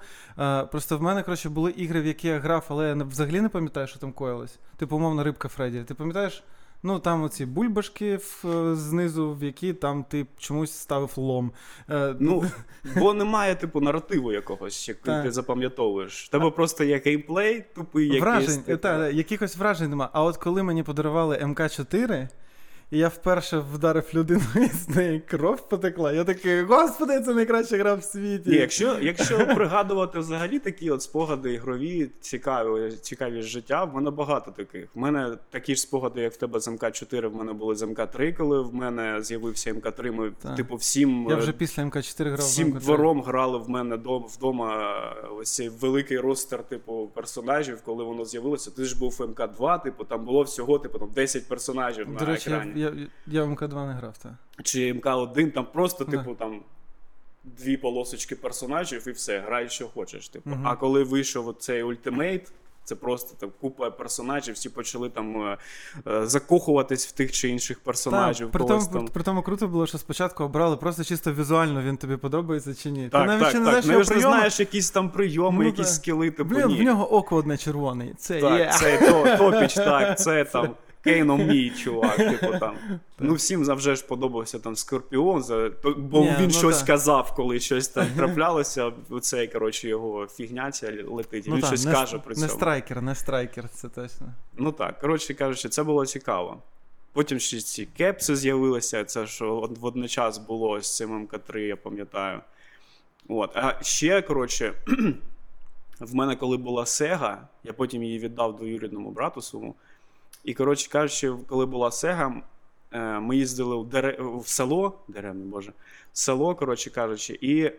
Е, 0.64 0.66
просто 0.66 0.98
в 0.98 1.02
мене, 1.02 1.24
коротше, 1.24 1.50
були 1.50 1.72
ігри, 1.84 2.02
в 2.02 2.06
які 2.06 2.28
я 2.28 2.40
грав, 2.40 2.66
але 2.68 2.88
я 2.88 2.94
взагалі 2.94 3.42
не 3.42 3.50
пам'ятаю, 3.50 3.88
що 3.88 4.00
там 4.00 4.12
коїлось. 4.12 4.60
Типу, 4.78 4.96
умовно, 4.96 5.24
рибка 5.24 5.48
Фредді. 5.48 5.84
Ти 5.84 5.94
пам'ятаєш? 5.94 6.44
Ну, 6.86 7.00
там 7.00 7.24
оці 7.24 7.46
бульбашки 7.46 8.18
в, 8.18 8.46
е, 8.46 8.76
знизу, 8.76 9.34
в 9.34 9.44
які 9.44 9.74
там 9.74 10.04
ти 10.04 10.26
чомусь 10.38 10.72
ставив 10.72 11.14
лом. 11.18 11.52
Е, 11.90 12.16
Ну, 12.20 12.44
бо 12.98 13.14
немає, 13.14 13.56
типу, 13.56 13.82
наративу 13.82 14.32
якогось, 14.32 14.88
який 14.90 15.04
Так. 15.04 15.24
ти 15.24 15.32
запам'ятовуєш. 15.32 16.30
Тебе 16.30 16.52
просто 16.52 16.84
є 16.84 17.02
геймплей, 17.06 17.66
тупий 17.76 18.06
якийсь. 18.06 18.22
вражень, 18.24 18.62
типу. 18.64 18.78
та, 18.82 18.98
та, 18.98 19.10
якихось 19.10 19.58
вражень 19.58 19.90
нема. 19.90 20.10
А 20.14 20.24
от 20.24 20.38
коли 20.38 20.64
мені 20.64 20.84
подарували 20.84 21.38
MK-4, 21.38 22.28
і 22.92 22.98
я 22.98 23.08
вперше 23.08 23.64
вдарив 23.74 24.10
людину, 24.14 24.42
і 24.56 24.66
з 24.68 24.90
неї 24.90 25.20
кров 25.20 25.70
потекла, 25.70 26.12
я 26.12 26.24
такий, 26.24 26.62
господи, 26.64 27.22
це 27.22 27.34
найкраща 27.34 27.78
гра 27.78 27.94
в 27.94 28.04
світі. 28.04 28.50
Ні, 28.50 28.56
якщо, 28.56 28.98
якщо 29.02 29.38
пригадувати 29.56 30.20
взагалі 30.20 30.60
такі 30.60 30.92
от 30.92 31.02
спогади 31.02 31.54
ігрові, 31.54 32.10
цікаві, 32.22 32.92
цікаві 32.92 33.42
з 33.42 33.46
життя, 33.46 33.84
в 33.84 33.96
мене 33.96 34.12
багато 34.12 34.52
таких. 34.52 34.88
В 34.96 35.00
мене 35.00 35.38
такі 35.50 35.76
ж 35.76 35.82
спогади, 35.82 36.22
як 36.22 36.34
в 36.34 36.38
тебе 36.38 36.60
з 36.60 36.68
MK-4, 36.68 37.28
в 37.28 37.36
мене 37.36 37.54
були 37.54 37.76
з 37.76 37.84
MK-3, 37.84 38.34
коли 38.38 38.62
в 38.62 38.74
мене 38.76 39.22
з'явився 39.24 39.74
MK-3. 39.74 40.12
Ми, 40.12 40.32
Так. 40.42 40.56
типу, 40.56 40.76
всім, 40.76 41.26
Я 41.30 41.36
е, 41.36 41.40
вже 41.40 41.52
після 41.52 41.84
MK-4 41.84 42.24
грав 42.24 42.38
в 42.38 42.40
всім 42.40 42.68
MK-3. 42.74 42.80
двором 42.80 43.22
грали 43.22 43.58
в 43.58 43.70
мене 43.70 43.98
дом, 43.98 44.26
вдома 44.38 44.94
е, 45.24 45.28
ось 45.40 45.56
цей 45.56 45.70
великий 45.70 46.18
ростер, 46.20 46.64
типу, 46.64 47.12
персонажів, 47.16 47.82
коли 47.86 48.04
воно 48.04 48.26
з'явилося. 48.26 48.72
Ти 48.72 48.86
ж 48.86 49.00
був 49.00 49.16
MK-2, 49.20 49.84
типу, 49.84 50.04
там 50.04 50.26
було 50.26 50.44
всього, 50.44 50.80
типу, 50.80 51.00
там 51.00 51.10
10 51.16 51.48
персонажів 51.48 52.06
До 52.06 52.12
на 52.14 52.26
речі, 52.26 52.50
екрані. 52.50 52.73
Я, 52.76 52.94
я 53.28 53.44
в 53.44 53.50
MK-2 53.52 53.88
не 53.88 53.94
грав, 53.94 54.18
так. 54.18 54.32
Чи 54.64 54.94
MK-1, 54.94 55.52
там 55.52 55.66
просто, 55.74 56.06
типу, 56.06 56.36
там. 56.36 56.62
Дві 57.46 57.78
полосочки 57.78 58.36
персонажів 58.36 59.08
і 59.08 59.12
все, 59.12 59.40
грай, 59.40 59.70
що 59.70 59.88
хочеш. 59.88 60.30
Типу. 60.30 60.50
Мгм. 60.50 60.68
А 60.68 60.76
коли 60.76 61.04
вийшов 61.04 61.56
цей 61.60 61.84
Ultimate, 61.84 62.52
це 62.84 62.96
просто 62.96 63.36
там 63.40 63.52
купа 63.62 63.92
персонажів, 63.92 64.56
всі 64.56 64.70
почали 64.70 65.10
там 65.10 65.42
е, 65.42 65.58
е, 66.08 66.26
закохуватись 66.28 67.08
в 67.08 67.12
тих 67.12 67.32
чи 67.32 67.50
інших 67.50 67.80
персонажів. 67.80 68.52
при, 68.52 68.66
тому, 68.66 68.88
там... 68.94 69.08
при 69.08 69.24
тому 69.24 69.42
круто 69.42 69.68
було, 69.68 69.88
що 69.88 69.98
спочатку 69.98 70.44
обрали 70.44 70.78
просто 70.78 71.04
чисто 71.04 71.34
візуально, 71.34 71.82
він 71.82 71.98
тобі 71.98 72.18
подобається 72.18 72.76
чи 72.76 72.92
ні. 72.92 73.04
Ти 73.04 73.10
Так, 73.10 73.28
навіть 73.28 73.42
так, 73.42 73.50
ще 73.50 73.60
не 73.60 73.66
так. 73.72 73.84
знаєш 73.84 73.86
Ну, 74.10 74.16
його 74.16 74.16
не 74.16 74.38
знаєш 74.38 74.60
якісь 74.60 74.92
там 74.92 75.10
прийоми, 75.10 75.58
Ну, 75.64 75.66
якісь 75.66 75.88
так. 75.88 75.96
скіли, 75.96 76.32
типу, 76.32 76.50
Блін, 76.50 76.68
ні. 76.68 76.80
в 76.80 76.84
нього 76.84 77.14
око 77.14 77.36
одне 77.36 77.58
червоне. 77.58 78.14
Це 78.18 78.42
Так, 78.42 78.60
є. 78.60 78.72
це 78.80 78.98
то, 79.12 79.38
тобіш, 79.38 79.74
так, 79.74 80.20
це 80.20 80.46
там 80.54 80.76
Кейном 81.04 81.48
мій 81.48 81.70
чувак, 81.84 82.18
типу 82.18 82.60
там. 82.60 82.76
Ну, 83.20 83.34
всім 83.34 83.66
завжди 83.66 83.96
ж 83.96 84.06
подобався 84.06 84.60
там 84.60 84.76
Скорпіон, 84.76 85.44
за, 85.44 85.72
бо 85.98 86.20
Ні, 86.20 86.36
він 86.40 86.48
ну 86.48 86.52
щось 86.52 86.78
так. 86.78 86.88
казав, 86.88 87.34
коли 87.36 87.60
щось 87.60 87.88
там 87.88 88.08
траплялося. 88.18 88.92
Оцей, 89.10 89.48
коротше, 89.48 89.88
його 89.88 90.28
фігня 90.28 90.72
ця 90.72 90.94
летить. 91.08 91.46
Ну, 91.48 91.54
він 91.56 91.62
так, 91.62 91.68
щось 91.68 91.86
не, 91.86 91.92
каже 91.92 92.18
при 92.20 92.36
не 92.36 92.42
цьому. 92.42 92.50
страйкер, 92.60 93.02
не 93.02 93.16
страйкер, 93.16 93.70
це 93.70 93.90
точно. 93.90 94.34
Ну 94.58 94.72
так, 94.72 95.00
коротше 95.00 95.34
кажучи, 95.34 95.70
це 95.70 95.84
було 95.84 96.06
цікаво. 96.06 96.58
Потім 97.14 97.40
ще 97.40 97.60
ці 97.60 97.86
кепси 97.86 98.36
з'явилися, 98.36 99.06
це 99.06 99.28
що 99.28 99.70
водночас 99.80 100.38
було 100.38 100.82
з 100.82 100.96
цим 100.96 101.28
МК3, 101.28 101.58
я 101.58 101.76
пам'ятаю. 101.76 102.42
От. 103.28 103.56
А 103.56 103.84
ще, 103.84 104.22
коротше, 104.22 104.74
в 106.00 106.16
мене 106.16 106.36
коли 106.36 106.58
була 106.58 106.86
Сега, 106.86 107.48
я 107.64 107.74
потім 107.74 108.04
її 108.04 108.20
віддав 108.20 108.56
двоюрідному 108.56 109.12
брату 109.12 109.42
своєму. 109.42 109.76
І, 110.44 110.54
коротше 110.54 110.90
кажучи, 110.90 111.34
коли 111.48 111.66
була 111.66 111.92
Сега, 111.92 112.34
ми 113.20 113.38
їздили 113.38 113.76
в, 113.78 113.86
дере... 113.86 114.18
в 114.20 114.48
село, 114.48 115.00
деревне, 115.08 115.46
боже, 115.46 115.72
в 116.14 116.18
село, 116.18 116.56
коротше 116.56 116.90
кажучи, 116.90 117.38
і 117.42 117.62
е, 117.64 117.74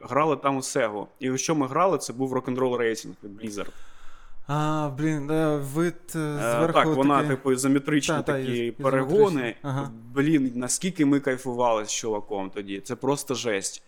грали 0.00 0.36
там 0.36 0.56
у 0.56 0.62
Сегу. 0.62 1.06
І 1.18 1.30
у 1.30 1.36
що 1.36 1.54
ми 1.54 1.66
грали, 1.66 1.98
це 1.98 2.12
був 2.12 2.32
рок-н-рол 2.32 2.76
рейсинг 2.76 3.14
від 3.24 3.40
Blizzard. 3.42 3.70
А, 4.46 4.90
блін, 4.98 5.30
е, 5.30 5.56
вид 5.56 5.94
е, 6.14 6.18
Е, 6.18 6.38
зверху. 6.56 6.72
Так, 6.72 6.86
вона, 6.86 7.20
такий... 7.20 7.36
типу, 7.36 7.52
ізометричні 7.52 8.14
Та, 8.14 8.22
та, 8.22 8.32
такі 8.32 8.66
із- 8.66 8.74
перегони. 8.74 9.54
Ага. 9.62 9.90
Блін, 10.14 10.52
наскільки 10.54 11.06
ми 11.06 11.20
кайфували 11.20 11.84
з 11.84 11.92
чуваком 11.92 12.50
тоді. 12.50 12.80
Це 12.80 12.96
просто 12.96 13.34
жесть. 13.34 13.82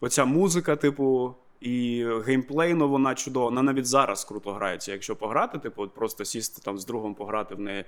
Оця 0.00 0.24
музика, 0.24 0.76
типу, 0.76 1.34
і 1.60 2.06
геймплейно 2.26 2.88
вона 2.88 3.14
чудова. 3.14 3.44
Вона 3.46 3.62
навіть 3.62 3.86
зараз 3.86 4.24
круто 4.24 4.52
грається. 4.52 4.92
Якщо 4.92 5.16
пограти, 5.16 5.58
типу, 5.58 5.88
просто 5.88 6.24
сісти 6.24 6.62
там 6.64 6.78
з 6.78 6.86
другом 6.86 7.14
пограти 7.14 7.54
в 7.54 7.60
неї. 7.60 7.84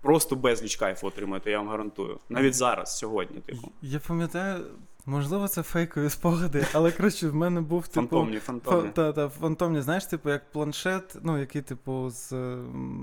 Просто 0.00 0.36
безліч 0.36 0.76
кайфу 0.76 1.06
отримаєте, 1.06 1.50
я 1.50 1.58
вам 1.58 1.68
гарантую. 1.68 2.18
Навіть 2.28 2.54
зараз, 2.54 2.98
сьогодні, 2.98 3.40
типу. 3.40 3.72
Я 3.82 3.98
пам'ятаю, 4.08 4.64
можливо, 5.06 5.48
це 5.48 5.62
фейкові 5.62 6.10
спогади, 6.10 6.66
але 6.72 6.92
коротше, 6.92 7.28
в 7.28 7.34
мене 7.34 7.60
був 7.60 7.88
типу. 7.88 7.94
Фантомні, 7.94 8.38
фантомні. 8.38 8.88
Фа- 8.88 8.92
Та, 8.92 9.12
та, 9.12 9.28
фантомні, 9.28 9.80
знаєш, 9.80 10.04
типу, 10.06 10.30
як 10.30 10.52
планшет, 10.52 11.16
ну, 11.22 11.38
який, 11.38 11.62
типу, 11.62 12.10
з, 12.10 12.28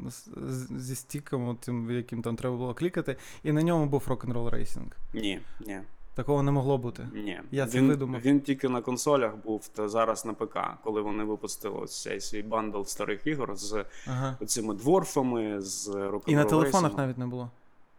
з- 0.08 0.82
зі 0.82 0.96
стіком, 0.96 1.58
тим, 1.62 1.92
яким 1.92 2.22
там 2.22 2.36
треба 2.36 2.56
було 2.56 2.74
клікати, 2.74 3.18
і 3.44 3.52
на 3.52 3.64
ньому 3.64 3.86
був 3.86 4.04
рок-н-рол 4.08 4.50
рейсинг. 4.50 4.98
Ні, 5.14 5.40
ні. 5.68 5.80
Такого 6.16 6.44
не 6.44 6.52
могло 6.52 6.78
бути. 6.78 7.08
Ні, 7.14 7.40
Я 7.52 7.68
це 7.68 7.78
він, 7.78 7.88
видумав. 7.88 8.22
Він 8.22 8.42
тільки 8.42 8.70
на 8.70 8.82
консолях 8.82 9.36
був 9.46 9.68
та 9.68 9.90
зараз 9.90 10.26
на 10.26 10.34
ПК, 10.34 10.58
коли 10.84 11.02
вони 11.02 11.24
випустили 11.24 11.76
ось 11.80 12.02
цей 12.02 12.22
свій 12.22 12.42
бандл 12.42 12.82
старих 12.84 13.28
ігор 13.28 13.56
з 13.56 13.86
Ага. 14.08 14.38
цими 14.46 14.74
дворфами, 14.74 15.62
з 15.62 15.88
рукою. 15.88 16.22
І 16.28 16.36
на 16.36 16.46
телефонах 16.46 16.98
навіть 16.98 17.18
не 17.18 17.28
було. 17.28 17.50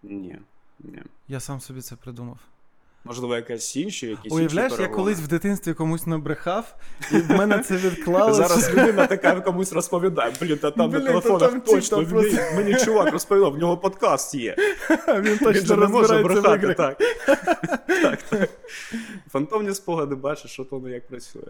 Ні. 0.03 0.39
Ні. 0.81 1.03
Я 1.29 1.41
сам 1.41 1.61
собі 1.61 1.81
це 1.81 1.97
придумав. 1.97 2.39
Можливо, 3.07 3.37
якась 3.37 3.77
інші, 3.77 4.07
якісь 4.07 4.33
Уявляєш, 4.33 4.73
інші 4.73 4.83
я 4.83 4.89
колись 4.89 5.19
в 5.19 5.27
дитинстві 5.27 5.75
комусь 5.75 6.07
набрехав, 6.07 6.75
і 7.13 7.17
в 7.17 7.31
мене 7.31 7.59
це 7.59 7.77
відклалося. 7.77 8.49
Зараз 8.49 8.75
людина 8.75 9.07
така 9.07 9.41
комусь 9.41 9.73
розповідає, 9.73 10.33
блін, 10.41 10.59
та 10.59 10.71
там 10.71 10.91
Блін, 10.91 11.05
на 11.05 11.07
та 11.07 11.21
телефонах 11.21 11.51
там 11.51 11.61
точно. 11.61 12.03
Мені, 12.03 12.39
мені 12.57 12.75
чувак 12.75 13.13
розповідав, 13.13 13.53
в 13.53 13.59
нього 13.59 13.77
подкаст 13.77 14.35
є. 14.35 14.57
Він 15.09 15.39
точно 15.39 15.77
не 15.77 15.87
може 15.87 16.23
брехати. 16.23 16.75
Так. 16.75 16.99
так, 17.87 18.23
так. 18.31 18.51
Фантомні 19.33 19.75
спогади 19.75 20.15
бачиш, 20.15 20.51
що 20.51 20.65
то 20.65 20.77
воно 20.77 20.89
як 20.89 21.09
працює. 21.09 21.43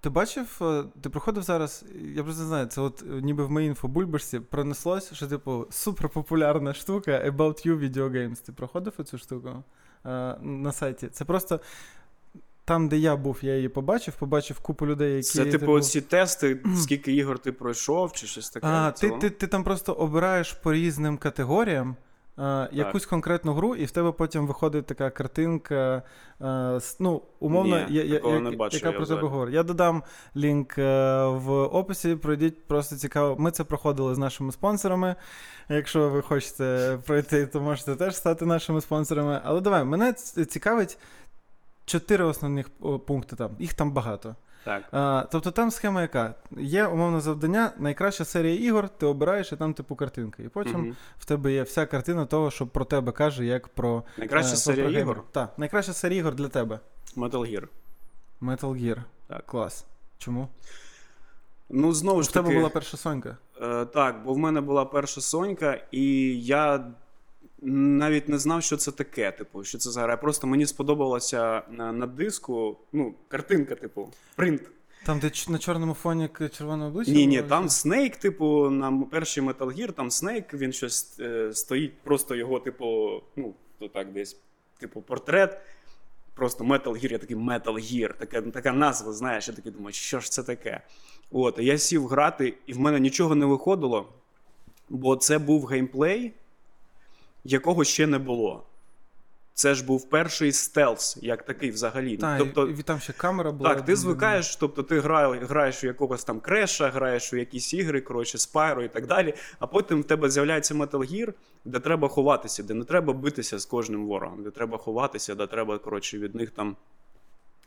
Ти 0.00 0.10
бачив, 0.10 0.58
е, 0.60 0.84
ти 1.00 1.10
проходив 1.10 1.42
зараз, 1.42 1.84
я 2.14 2.22
просто 2.22 2.42
не 2.42 2.48
знаю, 2.48 2.66
це 2.66 2.80
от 2.80 3.02
е, 3.02 3.22
ніби 3.22 3.44
в 3.44 3.50
моїй 3.50 3.66
інфобульбашці 3.66 4.40
пронеслось, 4.40 5.14
що, 5.14 5.26
типу, 5.26 5.66
суперпопулярна 5.70 6.74
штука 6.74 7.10
About 7.10 7.66
You 7.66 7.78
Video 7.78 8.10
Games. 8.10 8.46
Ти 8.46 8.52
проходив 8.52 8.92
цю 9.04 9.18
штуку 9.18 9.48
е, 10.06 10.36
на 10.42 10.72
сайті? 10.72 11.08
Це 11.08 11.24
просто 11.24 11.60
там, 12.64 12.88
де 12.88 12.96
я 12.96 13.16
був, 13.16 13.38
я 13.42 13.56
її 13.56 13.68
побачив, 13.68 14.14
побачив 14.14 14.60
купу 14.60 14.86
людей, 14.86 15.12
які. 15.12 15.28
Це 15.28 15.44
типу 15.44 15.72
оці 15.72 16.00
тести, 16.00 16.60
скільки 16.76 17.12
ігор 17.12 17.38
ти 17.38 17.52
пройшов, 17.52 18.12
чи 18.12 18.26
щось 18.26 18.50
таке. 18.50 18.66
А, 18.66 18.90
ти, 18.90 19.10
ти, 19.10 19.30
ти 19.30 19.46
там 19.46 19.64
просто 19.64 19.92
обираєш 19.92 20.52
по 20.52 20.72
різним 20.72 21.18
категоріям. 21.18 21.96
Е, 22.38 22.68
якусь 22.72 23.06
конкретну 23.06 23.52
гру, 23.52 23.74
і 23.74 23.84
в 23.84 23.90
тебе 23.90 24.12
потім 24.12 24.46
виходить 24.46 24.86
така 24.86 25.10
картинка. 25.10 26.02
е, 26.40 26.80
ну, 27.00 27.22
умовно, 27.40 27.76
Ні, 27.76 27.86
я, 27.94 28.04
я, 28.04 28.20
я- 28.24 28.40
не 28.40 28.50
бачив 28.50 28.80
яка 28.80 28.90
я 28.90 28.96
про 28.96 29.06
тебе 29.06 29.28
говорить. 29.28 29.54
Я 29.54 29.62
додам 29.62 30.02
лінк 30.36 30.78
е, 30.78 31.24
в 31.26 31.50
описі. 31.52 32.16
Пройдіть, 32.16 32.66
просто 32.66 32.96
цікаво. 32.96 33.36
Ми 33.38 33.50
це 33.50 33.64
проходили 33.64 34.14
з 34.14 34.18
нашими 34.18 34.52
спонсорами. 34.52 35.14
Якщо 35.68 36.08
ви 36.08 36.22
хочете 36.22 36.98
пройти, 37.06 37.46
то 37.46 37.60
можете 37.60 37.96
теж 37.96 38.16
стати 38.16 38.46
нашими 38.46 38.80
спонсорами. 38.80 39.40
Але 39.44 39.60
давай, 39.60 39.84
мене 39.84 40.12
цікавить 40.12 40.98
чотири 41.84 42.24
основних 42.24 42.70
пункти 43.06 43.36
там. 43.36 43.50
Їх 43.58 43.74
там 43.74 43.90
багато. 43.92 44.36
Так. 44.68 44.84
А, 44.92 45.24
тобто 45.32 45.50
там 45.50 45.70
схема 45.70 46.02
яка? 46.02 46.34
Є 46.58 46.86
умовне 46.86 47.20
завдання, 47.20 47.72
найкраща 47.78 48.24
серія 48.24 48.54
ігор, 48.68 48.88
ти 48.88 49.06
обираєш 49.06 49.52
і 49.52 49.56
там 49.56 49.74
типу 49.74 49.96
картинка. 49.96 50.42
І 50.42 50.48
потім 50.48 50.80
Мгм. 50.80 50.96
в 51.18 51.24
тебе 51.24 51.52
є 51.52 51.62
вся 51.62 51.86
картина 51.86 52.26
того, 52.26 52.50
що 52.50 52.66
про 52.66 52.84
тебе 52.84 53.12
каже, 53.12 53.44
як 53.44 53.68
про. 53.68 54.02
Найкраща 54.18 54.52
е, 54.52 54.56
серія 54.56 54.88
про 54.88 54.98
ігор 54.98 55.22
Так, 55.32 55.58
найкраща 55.58 55.92
серія 55.92 56.20
ігор 56.20 56.34
для 56.34 56.48
тебе. 56.48 56.80
Metal 57.16 57.30
Gear. 57.30 57.64
Metal 58.42 58.82
Gear. 58.82 58.98
Так. 59.26 59.46
Клас. 59.46 59.86
Чому? 60.18 60.48
Ну, 61.70 61.92
знову 61.92 62.20
В 62.20 62.22
ж 62.22 62.32
тебе 62.34 62.54
була 62.54 62.68
перша 62.68 62.96
сонька. 62.96 63.36
Е, 63.62 63.84
так, 63.84 64.22
бо 64.24 64.32
в 64.32 64.38
мене 64.38 64.60
була 64.60 64.84
перша 64.84 65.20
Сонька, 65.20 65.80
і 65.90 66.04
я 66.44 66.86
навіть 67.62 68.28
не 68.28 68.38
знав, 68.38 68.62
що 68.62 68.76
це 68.76 68.92
таке, 68.92 69.32
типу, 69.32 69.64
що 69.64 69.78
це 69.78 69.90
за 69.90 70.02
гра. 70.02 70.16
Просто 70.16 70.46
мені 70.46 70.66
сподобалася 70.66 71.62
на, 71.70 71.92
на 71.92 72.06
диску, 72.06 72.76
ну, 72.92 73.14
картинка, 73.28 73.74
типу, 73.74 74.08
принт. 74.36 74.62
Там, 75.06 75.18
де 75.18 75.30
ч- 75.30 75.52
на 75.52 75.58
чорному 75.58 75.94
фоні 75.94 76.28
к- 76.28 76.48
червоне 76.48 76.86
обличчя. 76.86 77.12
Ні, 77.12 77.26
ні, 77.26 77.36
було, 77.36 77.48
там 77.48 77.64
чи? 77.64 77.70
Снейк, 77.70 78.16
типу, 78.16 78.70
на 78.70 79.06
перший 79.10 79.42
Metal 79.42 79.78
Gear, 79.78 79.92
там 79.92 80.10
Снейк, 80.10 80.54
він 80.54 80.72
щось 80.72 81.20
е, 81.20 81.52
стоїть, 81.52 81.98
просто 82.00 82.34
його, 82.34 82.60
типу, 82.60 83.10
ну, 83.36 83.54
то 83.78 83.88
так 83.88 84.12
десь, 84.12 84.40
типу, 84.80 85.00
портрет. 85.02 85.60
Просто 86.34 86.64
Metal 86.64 86.92
Gear, 86.92 87.12
я 87.12 87.18
такий 87.18 87.36
Metal 87.36 87.74
Gear, 87.74 88.14
така, 88.18 88.42
така 88.42 88.72
назва, 88.72 89.12
знаєш, 89.12 89.48
я 89.48 89.54
такий 89.54 89.72
думаю, 89.72 89.92
що 89.92 90.20
ж 90.20 90.30
це 90.30 90.42
таке? 90.42 90.80
От, 91.30 91.58
я 91.58 91.78
сів 91.78 92.06
грати, 92.06 92.54
і 92.66 92.72
в 92.72 92.78
мене 92.80 93.00
нічого 93.00 93.34
не 93.34 93.46
виходило, 93.46 94.08
бо 94.88 95.16
це 95.16 95.38
був 95.38 95.66
геймплей, 95.66 96.32
якого 97.52 97.84
ще 97.84 98.06
не 98.06 98.18
було. 98.18 98.64
Це 99.58 99.74
ж 99.74 99.84
був 99.84 100.08
перший 100.08 100.52
стелс, 100.52 101.18
як 101.22 101.42
такий 101.42 101.70
взагалі. 101.70 102.16
Та, 102.16 102.38
тобто, 102.38 102.68
і, 102.68 102.82
там 102.82 103.00
ще 103.00 103.12
камера 103.12 103.52
була. 103.52 103.74
так, 103.74 103.84
ти 103.84 103.96
звикаєш, 103.96 104.56
тобто 104.56 104.82
ти 104.82 105.00
грає, 105.00 105.40
граєш 105.44 105.84
у 105.84 105.86
якогось 105.86 106.24
там 106.24 106.40
креша, 106.40 106.88
граєш 106.88 107.32
у 107.32 107.36
якісь 107.36 107.74
ігри, 107.74 108.00
коротше, 108.00 108.38
Spyro 108.38 108.82
і 108.82 108.88
так 108.88 109.06
далі. 109.06 109.34
А 109.58 109.66
потім 109.66 110.00
в 110.00 110.04
тебе 110.04 110.30
з'являється 110.30 110.74
Metal 110.74 111.12
Gear, 111.12 111.32
де 111.64 111.80
треба 111.80 112.08
ховатися, 112.08 112.62
де 112.62 112.74
не 112.74 112.84
треба 112.84 113.12
битися 113.12 113.58
з 113.58 113.64
кожним 113.64 114.06
ворогом, 114.06 114.42
де 114.42 114.50
треба 114.50 114.78
ховатися, 114.78 115.34
де 115.34 115.46
треба, 115.46 115.78
коротше, 115.78 116.18
від 116.18 116.34
них 116.34 116.50
там 116.50 116.76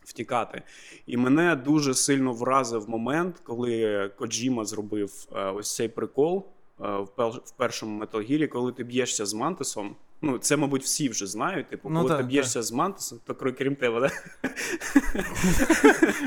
втікати. 0.04 0.62
І 1.06 1.17
мене 1.17 1.56
дуже 1.56 1.94
сильно 1.94 2.34
вразив 2.34 2.89
момент, 2.89 3.36
коли 3.44 4.10
Коджіма 4.17 4.65
зробив 4.65 5.28
е, 5.36 5.44
ось 5.46 5.76
цей 5.76 5.88
прикол 5.88 6.46
в, 6.82 7.30
в 7.30 7.52
першому 7.58 8.04
Metal 8.04 8.32
Gear, 8.32 8.48
коли 8.48 8.72
ти 8.72 8.84
б'єшся 8.84 9.26
з 9.26 9.34
Мантисом. 9.34 9.96
Ну, 10.24 10.38
це, 10.38 10.58
мабуть, 10.58 10.84
всі 10.84 11.10
вже 11.10 11.28
знають. 11.28 11.70
Типу, 11.70 11.89
Ну, 11.89 11.96
коли 11.96 12.10
так, 12.10 12.17
ти 12.17 12.24
б'єшся 12.24 12.63
з 12.63 12.72
Мантисом, 12.72 13.20
то 13.26 13.36
крім- 13.36 13.56
крім 13.56 13.76
тебе, 13.76 14.00
да? 14.00 14.10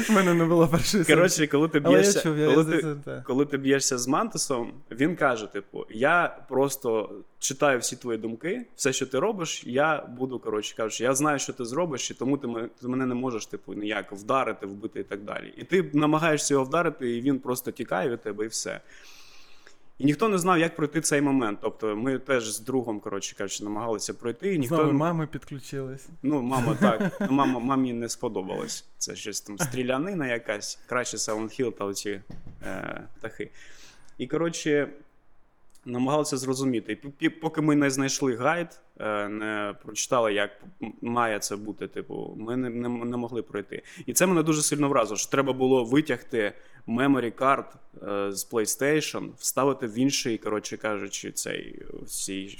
У 0.09 0.13
мене 0.13 0.35
не 0.35 0.45
було 0.45 0.69
першої 0.69 1.05
Коротше, 1.05 1.47
коли 1.47 1.69
ти 1.69 1.81
б'єшся, 1.81 2.23
чув, 2.23 2.37
коли, 2.55 2.65
ти, 2.65 2.97
це, 3.05 3.23
коли 3.27 3.47
ти 3.47 3.59
б'єшся 3.59 3.99
з 3.99 4.09
Мантисом, 4.09 4.73
він 4.91 5.17
каже: 5.17 5.47
типу, 5.47 5.87
я 5.91 6.39
просто 6.49 7.11
читаю 7.39 7.79
всі 7.79 7.97
твої 7.97 8.19
думки, 8.19 8.67
все, 8.77 8.93
що 8.93 9.07
ти 9.07 9.19
робиш, 9.19 9.63
я 9.67 10.07
буду, 10.19 10.39
коротше 10.39 10.77
кажучи, 10.77 11.05
я 11.05 11.15
знаю, 11.15 11.39
що 11.39 11.53
ти 11.53 11.65
зробиш, 11.65 12.11
і 12.11 12.15
тому 12.15 12.39
ти, 12.39 12.49
ти 12.81 12.89
мене 12.89 13.07
не 13.07 13.15
можеш, 13.15 13.47
типу, 13.47 13.75
ніяк 13.75 14.13
вдарити, 14.13 14.67
вбити 14.67 15.01
і 15.01 15.05
так 15.05 15.23
далі. 15.23 15.55
І 15.57 15.65
ти 15.65 15.91
намагаєшся 15.93 16.55
його 16.55 16.65
вдарити, 16.65 17.17
і 17.17 17.21
він 17.21 17.39
просто 17.39 17.71
тікає 17.71 18.11
від 18.11 18.23
тебе, 18.23 18.45
і 18.45 18.49
все. 18.49 18.81
І 19.99 20.05
ніхто 20.05 20.29
не 20.29 20.39
знав, 20.39 20.59
як 20.59 20.77
пройти 20.77 21.01
цей 21.01 21.21
момент. 21.21 21.59
Тобто 21.63 21.97
ми 21.97 22.19
теж 22.19 22.53
з 22.53 22.61
другом, 22.61 23.01
коротше 23.01 23.37
кажучи, 23.37 23.65
намагалися 23.65 24.15
пройти, 24.15 24.55
і 24.55 24.59
ніхто 24.59 24.77
Знову 24.77 24.93
мами 24.93 25.27
підключились. 25.27 26.09
Ну, 26.23 26.43
мама, 26.43 26.77
так. 26.81 27.17
Ну, 27.21 27.27
Мама, 27.31 27.61
мамі 27.61 27.93
не 27.93 28.09
сподобалось. 28.09 28.85
Це 28.99 29.17
щось 29.17 29.41
там 29.41 29.59
стрілянина 29.59 30.27
якась, 30.27 30.79
краще 30.87 31.17
Silent 31.17 31.61
Hill 31.61 31.73
та 31.73 31.85
оці 31.85 32.21
е, 32.63 33.09
птахи. 33.19 33.51
І, 34.19 34.27
коротше, 34.27 34.89
намагалися 35.87 36.37
зрозуміти. 36.37 36.99
І 37.21 37.29
поки 37.29 37.61
ми 37.61 37.75
не 37.75 37.91
знайшли 37.91 38.37
гайд, 38.37 38.81
е, 39.01 39.29
не 39.29 39.75
прочитали, 39.83 40.35
як 40.35 40.51
має 41.03 41.39
це 41.39 41.57
бути, 41.57 41.89
типу, 41.89 42.35
ми 42.39 42.57
не, 42.57 42.71
не, 42.71 42.89
не 42.89 43.17
могли 43.17 43.43
пройти. 43.43 43.83
І 44.07 44.13
це 44.13 44.27
мене 44.27 44.43
дуже 44.43 44.63
сильно 44.63 44.89
вразило, 44.89 45.17
що 45.17 45.31
треба 45.31 45.53
було 45.53 45.85
витягти 45.85 46.53
memory 46.89 47.33
card 47.33 47.65
е, 47.69 48.33
з 48.33 48.51
PlayStation, 48.53 49.29
вставити 49.39 49.87
в 49.87 49.99
інший, 49.99 50.39
коротше 50.39 50.77
кажучи, 50.77 51.33
цей 51.33 51.83
в 52.03 52.07
цій 52.07 52.59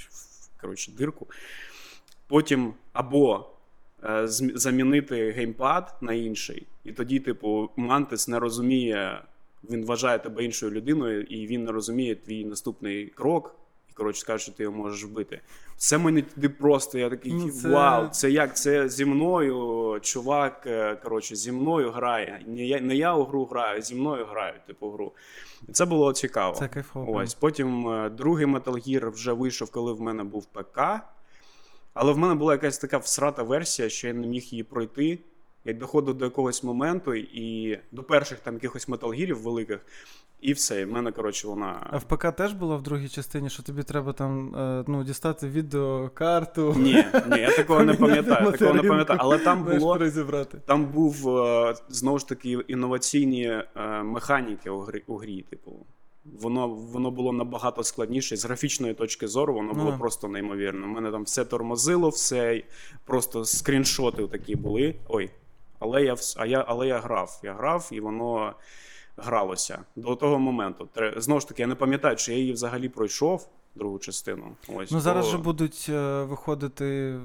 коротше, 0.61 0.91
дирку. 0.91 1.27
Потім 2.27 2.73
або 2.93 3.49
е, 4.03 4.27
замінити 4.27 5.31
геймпад 5.31 5.97
на 6.01 6.13
інший, 6.13 6.67
і 6.83 6.91
тоді, 6.91 7.19
типу, 7.19 7.69
Мантис 7.75 8.27
не 8.27 8.39
розуміє, 8.39 9.21
він 9.69 9.85
вважає 9.85 10.19
тебе 10.19 10.43
іншою 10.43 10.71
людиною, 10.71 11.21
і 11.21 11.47
він 11.47 11.63
не 11.63 11.71
розуміє 11.71 12.15
твій 12.15 12.45
наступний 12.45 13.07
крок. 13.07 13.55
І 13.89 13.93
коротше 13.93 14.25
каже, 14.25 14.43
що 14.43 14.51
ти 14.51 14.63
його 14.63 14.77
можеш 14.77 15.03
вбити. 15.03 15.41
Це 15.77 15.97
мені 15.97 16.21
туди 16.21 16.49
просто. 16.49 16.97
Я 16.97 17.09
такий 17.09 17.33
Ну, 17.33 17.49
це- 17.49 17.69
вау, 17.69 18.07
це 18.09 18.31
як? 18.31 18.57
Це 18.57 18.89
зі 18.89 19.05
мною 19.05 19.99
чувак, 20.01 20.63
е, 20.67 20.95
коротше, 20.95 21.35
зі 21.35 21.51
мною 21.51 21.91
грає. 21.91 22.41
Не 22.47 22.65
я, 22.65 22.81
не 22.81 22.95
я 22.95 23.15
у 23.15 23.23
гру 23.23 23.45
граю, 23.45 23.81
зі 23.81 23.95
мною 23.95 24.25
грають, 24.25 24.65
типу, 24.65 24.89
гру. 24.91 25.11
І 25.67 25.71
це 25.71 25.85
було 25.85 26.13
цікаво. 26.13 26.55
Це 26.55 26.67
кайфово. 26.67 27.11
Ось 27.13 27.33
потім 27.33 27.87
е, 27.89 28.09
другий 28.09 28.45
Metal 28.45 28.87
Gear 28.87 29.09
вже 29.11 29.33
вийшов, 29.33 29.71
коли 29.71 29.93
в 29.93 30.01
мене 30.01 30.23
був 30.23 30.45
ПК. 30.45 30.79
Але 31.93 32.11
в 32.13 32.17
мене 32.17 32.35
була 32.35 32.53
якась 32.53 32.77
така 32.77 32.97
всрата 32.97 33.43
версія, 33.43 33.89
що 33.89 34.07
я 34.07 34.13
не 34.13 34.27
міг 34.27 34.43
її 34.43 34.63
пройти. 34.63 35.19
Я 35.65 35.73
доходив 35.73 36.13
до 36.15 36.25
якогось 36.25 36.63
моменту 36.63 37.15
і 37.15 37.79
до 37.91 38.03
перших 38.03 38.39
там 38.39 38.53
якихось 38.53 38.87
металгірів 38.87 39.41
великих, 39.41 39.79
і 40.41 40.53
все. 40.53 40.81
І 40.81 40.85
в 40.85 40.91
мене, 40.91 41.11
коротше, 41.11 41.47
вона. 41.47 41.87
А 41.91 41.97
в 41.97 42.03
ПК 42.03 42.31
теж 42.31 42.53
було 42.53 42.77
в 42.77 42.81
другій 42.81 43.09
частині, 43.09 43.49
що 43.49 43.63
тобі 43.63 43.83
треба 43.83 44.13
там 44.13 44.55
е, 44.55 44.83
ну, 44.87 45.03
дістати 45.03 45.47
відеокарту. 45.47 46.75
Ні, 46.77 47.05
ні, 47.31 47.39
я 47.39 47.55
такого 47.55 47.83
не 47.83 47.93
пам'ятаю. 48.03 48.51
Такого 48.51 48.73
не 48.73 48.83
пам'ятаю. 48.83 49.19
Але 49.21 49.37
там 49.37 49.63
було. 49.63 49.97
Там 50.65 50.85
був 50.85 51.29
е, 51.29 51.75
знову 51.89 52.19
ж 52.19 52.27
таки 52.27 52.49
інноваційні 52.67 53.43
е, 53.43 53.63
механіки 54.03 54.69
у 54.69 54.79
грі, 54.79 55.03
у 55.07 55.15
грі. 55.17 55.45
Типу, 55.49 55.85
воно, 56.41 56.67
воно 56.67 57.11
було 57.11 57.33
набагато 57.33 57.83
складніше. 57.83 58.37
З 58.37 58.45
графічної 58.45 58.93
точки 58.93 59.27
зору, 59.27 59.53
воно 59.53 59.73
було 59.73 59.91
Ну. 59.91 59.97
просто 59.99 60.27
неймовірно. 60.27 60.85
У 60.85 60.89
мене 60.89 61.11
там 61.11 61.23
все 61.23 61.45
тормозило, 61.45 62.09
все 62.09 62.63
просто 63.05 63.45
скріншоти 63.45 64.27
такі 64.27 64.55
були. 64.55 64.95
Ой, 65.07 65.29
але 65.79 66.03
я, 66.03 66.15
а 66.37 66.45
я, 66.45 66.65
але 66.67 66.87
я 66.87 66.99
грав. 66.99 67.39
Я 67.43 67.53
грав, 67.53 67.89
і 67.91 67.99
воно 67.99 68.53
гралося 69.17 69.79
до 69.95 70.15
того 70.15 70.39
моменту. 70.39 70.89
Знову 71.17 71.39
ж 71.41 71.47
таки, 71.47 71.61
я 71.61 71.67
не 71.67 71.75
пам'ятаю, 71.75 72.15
чи 72.15 72.31
я 72.33 72.37
її 72.37 72.53
взагалі 72.53 72.89
пройшов. 72.89 73.47
другу 73.75 73.99
частину. 73.99 74.55
Ось 74.75 74.91
Ну 74.91 74.99
зараз 74.99 75.25
то- 75.25 75.31
же 75.31 75.37
будуть 75.37 75.85
е, 75.89 76.23
виходити 76.23 77.19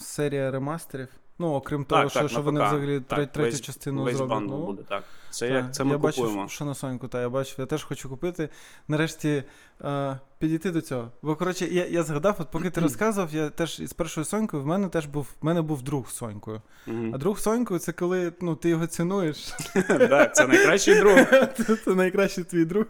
серія 0.00 0.50
ремастерів. 0.50 1.08
Ну, 1.38 1.54
окрім 1.54 1.84
Так, 1.84 1.88
того, 1.98 2.08
що, 2.10 2.20
так, 2.20 2.28
що 2.28 2.38
на 2.38 2.44
вони 2.44 2.60
взагалі 2.60 3.00
Так, 3.00 3.32
третю 3.32 3.40
весь- 3.40 3.60
частину 3.60 4.02
весь 4.04 4.16
зроблять. 4.16 4.40
Ну, 4.40 4.66
буде, 4.66 4.82
так. 4.88 5.04
Це, 5.30 5.48
як, 5.48 5.74
це 5.74 5.84
ми 5.84 5.90
я 5.90 5.96
купуємо. 5.98 6.36
бачив, 6.36 6.50
що 6.50 6.64
на 6.64 6.74
Соньку, 6.74 7.08
та 7.08 7.20
я 7.20 7.28
бачив, 7.28 7.54
я 7.58 7.66
теж 7.66 7.84
хочу 7.84 8.08
купити. 8.08 8.48
Нарешті 8.88 9.42
е, 9.84 10.18
підійти 10.38 10.70
до 10.70 10.80
цього. 10.80 11.12
Бо 11.22 11.36
коротше, 11.36 11.66
я, 11.66 11.86
я 11.86 12.02
згадав, 12.02 12.36
от 12.38 12.50
поки 12.50 12.70
ти 12.70 12.80
розказував, 12.80 13.34
я 13.34 13.50
теж 13.50 13.80
із 13.80 13.92
першою 13.92 14.24
Сонькою, 14.24 14.62
в 14.62 14.66
мене 14.66 14.88
теж 14.88 15.06
був 15.06 15.28
в 15.40 15.46
мене 15.46 15.62
був 15.62 15.82
друг 15.82 16.10
з 16.10 16.14
Сонькою. 16.14 16.62
А 16.86 17.18
друг 17.18 17.38
з 17.38 17.42
Сонькою 17.42 17.80
це 17.80 17.92
коли 17.92 18.32
ну, 18.40 18.56
ти 18.56 18.68
його 18.68 18.86
цінуєш. 18.86 19.54
Так, 19.98 20.34
це 20.34 20.46
найкращий 20.46 20.94
друг. 20.94 21.14
Це, 21.66 21.76
це 21.84 21.94
найкращий 21.94 22.44
твій 22.44 22.64
друг. 22.64 22.86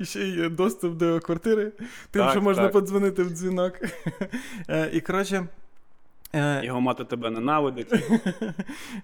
І 0.00 0.04
ще 0.04 0.28
є 0.28 0.48
доступ 0.48 0.96
до 0.96 1.20
квартири. 1.20 1.72
Тим, 2.10 2.30
що 2.30 2.42
можна 2.42 2.68
подзвонити 2.68 3.22
в 3.22 3.30
дзвінок. 3.30 3.72
Е, 4.68 4.90
І 4.92 5.00
коротше. 5.00 5.46
Е, 6.34 6.60
Його 6.64 6.80
мати 6.80 7.04
тебе 7.04 7.30
ненавидить. 7.30 7.92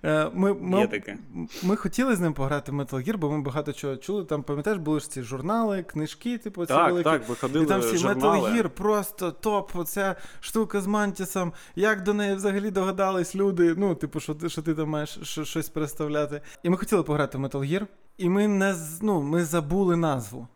Е, 0.04 0.30
Ми, 0.34 0.54
ми, 0.54 0.86
таке. 0.86 1.18
ми 1.62 1.76
хотіли 1.76 2.16
з 2.16 2.20
ним 2.20 2.34
пограти 2.34 2.72
в 2.72 2.74
Metal 2.74 3.08
Gear, 3.08 3.16
бо 3.16 3.30
ми 3.30 3.42
багато 3.42 3.72
чого 3.72 3.96
чули. 3.96 4.24
Там, 4.24 4.42
пам'ятаєш, 4.42 4.78
були 4.78 5.00
ж 5.00 5.10
ці 5.10 5.22
журнали, 5.22 5.82
книжки, 5.82 6.38
типу, 6.38 6.66
ці 6.66 6.72
Так, 6.72 6.86
великі. 6.90 7.04
так, 7.04 7.28
виходили 7.28 7.64
І 7.64 7.68
там 7.68 7.80
всі 7.80 7.96
журнали. 7.96 8.38
Metal 8.38 8.54
Gear 8.56 8.68
просто 8.68 9.30
топ, 9.32 9.76
оця 9.76 10.16
штука 10.40 10.80
з 10.80 10.86
Мантісом. 10.86 11.52
Як 11.76 12.02
до 12.02 12.14
неї 12.14 12.34
взагалі 12.34 12.70
догадались 12.70 13.34
люди? 13.36 13.74
Ну, 13.78 13.94
типу, 13.94 14.20
що 14.20 14.34
ти, 14.34 14.48
що 14.48 14.62
ти 14.62 14.74
там 14.74 14.88
маєш 14.88 15.18
що- 15.22 15.44
щось 15.44 15.68
представляти. 15.68 16.40
І 16.62 16.70
ми 16.70 16.76
хотіли 16.76 17.02
пограти 17.02 17.38
в 17.38 17.40
Metal 17.40 17.72
Gear, 17.72 17.86
і 18.18 18.28
ми 18.28 18.48
не 18.48 18.74
ну, 19.02 19.22
ми 19.22 19.44
забули 19.44 19.96
назву. 19.96 20.48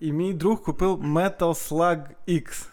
І 0.00 0.12
мій 0.12 0.34
друг 0.34 0.62
купив 0.62 1.04
Metal 1.04 1.38
Slug 1.38 2.02
X. 2.28 2.66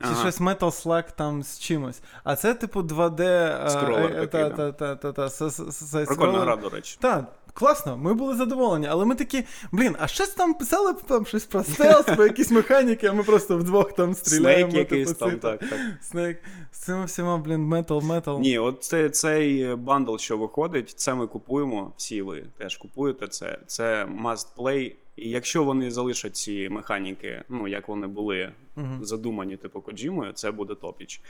Чи 0.00 0.08
Ага. 0.10 0.20
щось 0.20 0.40
Metal 0.40 0.58
Slug 0.84 1.04
там 1.16 1.42
з 1.42 1.58
чимось. 1.58 2.02
А 2.24 2.36
це, 2.36 2.54
типу, 2.54 2.80
2D. 2.82 3.20
е, 3.22 3.70
Скролер 3.70 4.30
та, 4.30 4.50
та, 4.50 4.72
та, 4.72 4.96
та, 4.96 5.12
та, 5.12 5.30
с- 5.30 5.42
с- 5.46 5.82
с- 5.94 6.06
Прикольна 6.06 6.38
гра, 6.40 6.56
до 6.56 6.68
речі. 6.68 6.96
Так, 7.00 7.24
класно, 7.52 7.96
ми 7.96 8.14
були 8.14 8.36
задоволені, 8.36 8.86
але 8.86 9.04
ми 9.04 9.14
такі, 9.14 9.44
блін, 9.72 9.96
а 9.98 10.06
щось 10.06 10.28
там 10.28 10.54
писали 10.54 10.94
там 11.08 11.26
щось 11.26 11.44
про 11.44 11.64
стелс, 11.64 12.06
про 12.06 12.24
якісь 12.26 12.50
механіки, 12.50 13.06
а 13.06 13.12
ми 13.12 13.22
просто 13.22 13.56
вдвох 13.56 13.92
там 13.92 14.14
стріляємо. 14.14 14.70
Снейк 14.70 14.90
якийсь 14.90 15.08
типу, 15.08 15.20
там, 15.30 15.38
так, 15.38 15.60
так. 15.70 15.78
Снейк. 16.02 16.38
З 16.72 16.78
цими 16.78 17.04
всіма, 17.04 17.38
блін, 17.38 17.60
Metal, 17.60 18.00
Metal. 18.02 18.40
Ні, 18.40 18.58
от 18.58 18.84
це, 18.84 19.10
цей 19.10 19.74
бандл, 19.74 20.16
що 20.16 20.38
виходить, 20.38 20.90
це 20.90 21.14
ми 21.14 21.26
купуємо. 21.26 21.92
Всі 21.96 22.22
ви 22.22 22.44
теж 22.58 22.76
купуєте 22.76 23.28
це. 23.28 23.58
Це 23.66 24.06
must 24.24 24.46
play. 24.56 24.94
І 25.16 25.30
якщо 25.30 25.64
вони 25.64 25.90
залишать 25.90 26.36
ці 26.36 26.68
механіки, 26.68 27.42
ну 27.48 27.68
як 27.68 27.88
вони 27.88 28.06
були 28.06 28.52
Мгм. 28.76 29.04
задумані, 29.04 29.56
типу 29.56 29.80
Коджімою, 29.80 30.32
це 30.32 30.50
буде 30.50 30.74
топіч. 30.74 31.20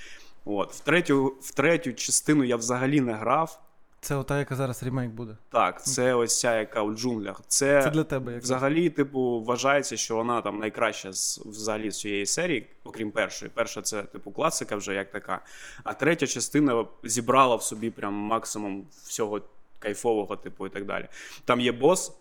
От 0.45 0.73
в 0.73 0.81
третю, 0.81 1.35
в 1.41 1.55
третю 1.55 1.93
частину 1.93 2.45
я 2.45 2.57
взагалі 2.57 3.01
не 3.01 3.13
грав. 3.13 3.61
Це 4.01 4.17
ота, 4.17 4.39
яка 4.39 4.55
зараз 4.57 4.83
ремейк 4.83 5.11
буде. 5.11 5.37
Так, 5.49 5.85
це 5.85 6.15
ось 6.15 6.41
ця, 6.41 6.59
яка 6.59 6.83
у 6.83 6.95
джунглях. 6.95 7.41
Це, 7.49 7.83
Це 7.83 7.91
для 7.91 8.05
тебе 8.05 8.33
як 8.33 8.43
взагалі, 8.43 8.91
типу, 8.91 9.41
вважається, 9.41 9.97
що 9.97 10.17
вона 10.17 10.41
там 10.41 10.59
найкраща 10.59 11.13
з 11.13 11.39
взагалі 11.47 11.91
з 11.91 11.99
цієї 12.01 12.27
серії, 12.27 12.67
окрім 12.85 13.11
першої. 13.11 13.51
Перша 13.55 13.83
це 13.83 14.03
типу 14.03 14.31
класика, 14.31 14.77
вже 14.77 14.95
як 14.95 15.11
така. 15.11 15.41
А 15.85 15.95
третя 15.95 16.27
частина 16.27 16.85
зібрала 17.05 17.57
в 17.57 17.63
собі 17.63 17.91
прям 17.91 18.15
максимум 18.15 18.87
всього 19.05 19.41
кайфового, 19.79 20.37
типу, 20.37 20.67
і 20.67 20.71
так 20.71 20.85
далі. 20.85 21.09
Там 21.45 21.61
є 21.61 21.73
бос, 21.73 22.13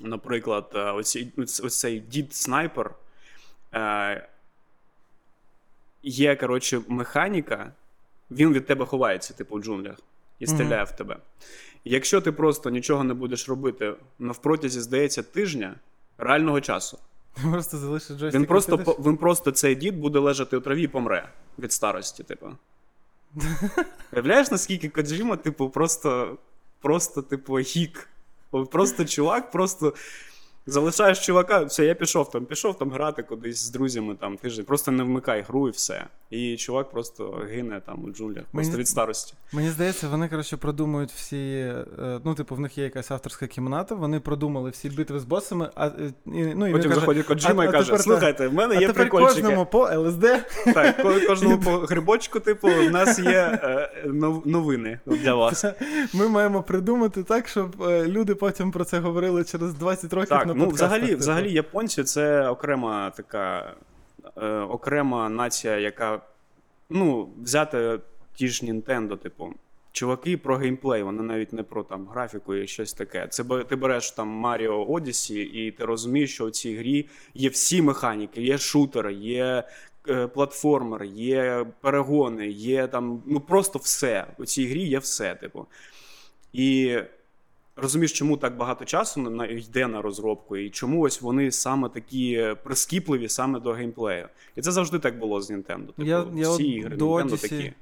наприклад, 0.00 0.70
е, 0.74 0.78
оці, 0.78 1.32
ось 1.38 1.78
цей 1.78 2.00
дід 2.00 2.34
снайпер. 2.34 2.94
Е, 3.74 4.28
є, 6.02 6.36
коротше, 6.36 6.80
механіка, 6.88 7.72
він 8.30 8.52
від 8.52 8.66
тебе 8.66 8.86
ховається, 8.86 9.34
типу, 9.34 9.56
в 9.56 9.62
джунглях, 9.62 9.96
і 10.38 10.46
стріляє 10.46 10.84
в 10.84 10.90
тебе. 10.90 11.16
Якщо 11.84 12.20
ти 12.20 12.32
просто 12.32 12.70
нічого 12.70 13.04
не 13.04 13.14
будеш 13.14 13.48
робити 13.48 13.94
навпротязі, 14.18 14.80
здається, 14.80 15.22
тижня 15.22 15.74
реального 16.18 16.60
часу, 16.60 16.98
Ти 17.34 17.42
просто 17.50 17.78
залишиш 17.78 18.08
джойстик. 18.08 18.34
він 18.40 18.46
просто, 18.46 18.78
по- 18.78 18.92
він 18.92 19.16
просто 19.16 19.50
цей 19.50 19.74
дід 19.74 19.96
буде 19.98 20.18
лежати 20.18 20.56
у 20.56 20.60
траві 20.60 20.82
і 20.82 20.88
помре 20.88 21.28
від 21.58 21.72
старості, 21.72 22.22
типу. 22.24 22.50
Уявляєш, 24.12 24.50
наскільки 24.50 24.88
Коджіма, 24.88 25.36
типу, 25.36 25.70
просто, 25.70 26.38
просто, 26.80 27.22
типу, 27.22 27.58
гік. 27.58 28.08
Просто 28.70 29.04
чувак, 29.04 29.50
просто 29.50 29.94
залишаєш 30.66 31.26
чувака, 31.26 31.64
все, 31.64 31.84
я 31.84 31.94
пішов 31.94 32.30
там, 32.30 32.44
пішов 32.44 32.78
там 32.78 32.90
грати 32.90 33.22
кудись 33.22 33.64
з 33.66 33.70
друзями 33.70 34.16
там 34.20 34.36
тиждень, 34.36 34.64
просто 34.64 34.90
не 34.90 35.02
вмикай 35.02 35.44
гру 35.48 35.68
і 35.68 35.70
все. 35.70 36.04
І 36.30 36.56
чувак 36.56 36.90
просто 36.90 37.42
гине 37.50 37.80
там 37.86 38.04
у 38.04 38.10
джунглях, 38.10 38.44
просто 38.52 38.70
Мені- 38.70 38.80
від 38.80 38.88
старості. 38.88 39.34
Мені 39.52 39.70
здається, 39.70 40.08
вони, 40.08 40.28
коротше, 40.28 40.56
продумують 40.56 41.10
всі. 41.12 41.36
е, 41.46 42.20
Ну, 42.24 42.34
типу, 42.34 42.54
в 42.54 42.60
них 42.60 42.78
є 42.78 42.84
якась 42.84 43.10
авторська 43.10 43.46
кімната, 43.46 43.94
вони 43.94 44.20
продумали 44.20 44.70
всі 44.70 44.90
битви 44.90 45.18
з 45.18 45.24
босами, 45.24 45.70
а, 45.74 45.86
е, 45.86 45.92
і, 46.26 46.30
ну, 46.32 46.66
і 46.66 46.72
Потім 46.72 46.88
каже, 46.90 47.00
заходить 47.00 47.26
Коджіма 47.26 47.62
а- 47.62 47.66
і 47.66 47.72
каже: 47.72 47.86
тепер 47.86 48.02
слухайте, 48.02 48.48
в 48.48 48.54
мене 48.54 48.74
а 48.76 48.80
є 48.80 48.86
тепер 48.86 49.02
прикольчики. 49.02 49.42
кожному 49.42 49.66
по 49.66 49.88
ЛСД. 49.96 50.20
Так, 50.74 50.96
ко- 51.02 51.20
кожному 51.28 51.58
по 51.58 51.70
грибочку, 51.70 52.40
типу, 52.40 52.68
в 52.68 52.90
нас 52.90 53.18
є 53.18 53.58
е, 53.62 53.90
новини 54.44 54.98
для 55.06 55.34
вас. 55.34 55.64
Ми 56.14 56.28
маємо 56.28 56.62
придумати 56.62 57.22
так, 57.22 57.48
щоб 57.48 57.76
люди 58.06 58.34
потім 58.34 58.70
про 58.70 58.84
це 58.84 58.98
говорили 58.98 59.44
через 59.44 59.74
20 59.74 60.12
років 60.12 60.28
Так, 60.28 60.53
ну 60.54 60.68
взагалі, 60.68 61.06
типу. 61.06 61.18
взагалі 61.18 61.52
японці 61.52 62.04
це 62.04 62.48
окрема 62.48 63.10
така 63.10 63.74
е, 64.36 64.48
окрема 64.48 65.28
нація, 65.28 65.78
яка 65.78 66.20
ну, 66.90 67.28
взяти 67.42 67.98
ті 68.34 68.48
ж 68.48 68.66
Nintendo, 68.66 69.16
типу. 69.16 69.52
Чуваки 69.92 70.36
про 70.36 70.56
геймплей, 70.56 71.02
вони 71.02 71.22
навіть 71.22 71.52
не 71.52 71.62
про 71.62 71.82
там 71.82 72.06
графіку 72.06 72.54
і 72.54 72.66
щось 72.66 72.92
таке. 72.92 73.26
Це 73.30 73.44
ти 73.44 73.76
береш 73.76 74.10
там 74.10 74.46
Mario 74.46 74.86
Odyssey, 74.86 75.38
і 75.38 75.70
ти 75.70 75.84
розумієш, 75.84 76.34
що 76.34 76.46
в 76.46 76.50
цій 76.50 76.76
грі 76.76 77.08
є 77.34 77.48
всі 77.48 77.82
механіки, 77.82 78.42
є 78.42 78.58
шутер, 78.58 79.10
є 79.10 79.64
е, 80.08 80.26
платформер, 80.26 81.04
є 81.04 81.66
перегони, 81.80 82.48
є 82.48 82.86
там 82.86 83.22
ну 83.26 83.40
просто 83.40 83.78
все. 83.78 84.26
У 84.38 84.44
цій 84.44 84.66
грі 84.66 84.82
є 84.82 84.98
все, 84.98 85.34
типу. 85.34 85.66
І 86.52 86.98
розумієш, 87.76 88.12
чому 88.12 88.36
так 88.36 88.56
багато 88.56 88.84
часу 88.84 89.20
на- 89.20 89.46
йде 89.46 89.86
на 89.86 90.02
розробку, 90.02 90.56
і 90.56 90.70
чому 90.70 91.00
ось 91.00 91.20
вони 91.22 91.50
саме 91.52 91.88
такі 91.88 92.54
прискіпливі 92.64 93.28
саме 93.28 93.60
до 93.60 93.72
геймплею. 93.72 94.28
І 94.56 94.60
це 94.60 94.72
завжди 94.72 94.98
так 94.98 95.18
було 95.18 95.40
з 95.42 95.50
Nintendo. 95.50 95.86
Типу, 95.86 96.02
Я- 96.08 96.20
всі 96.22 96.64
я 96.70 96.76
ігри 96.76 96.96
Nintendo 97.24 97.40
такі. 97.40 97.72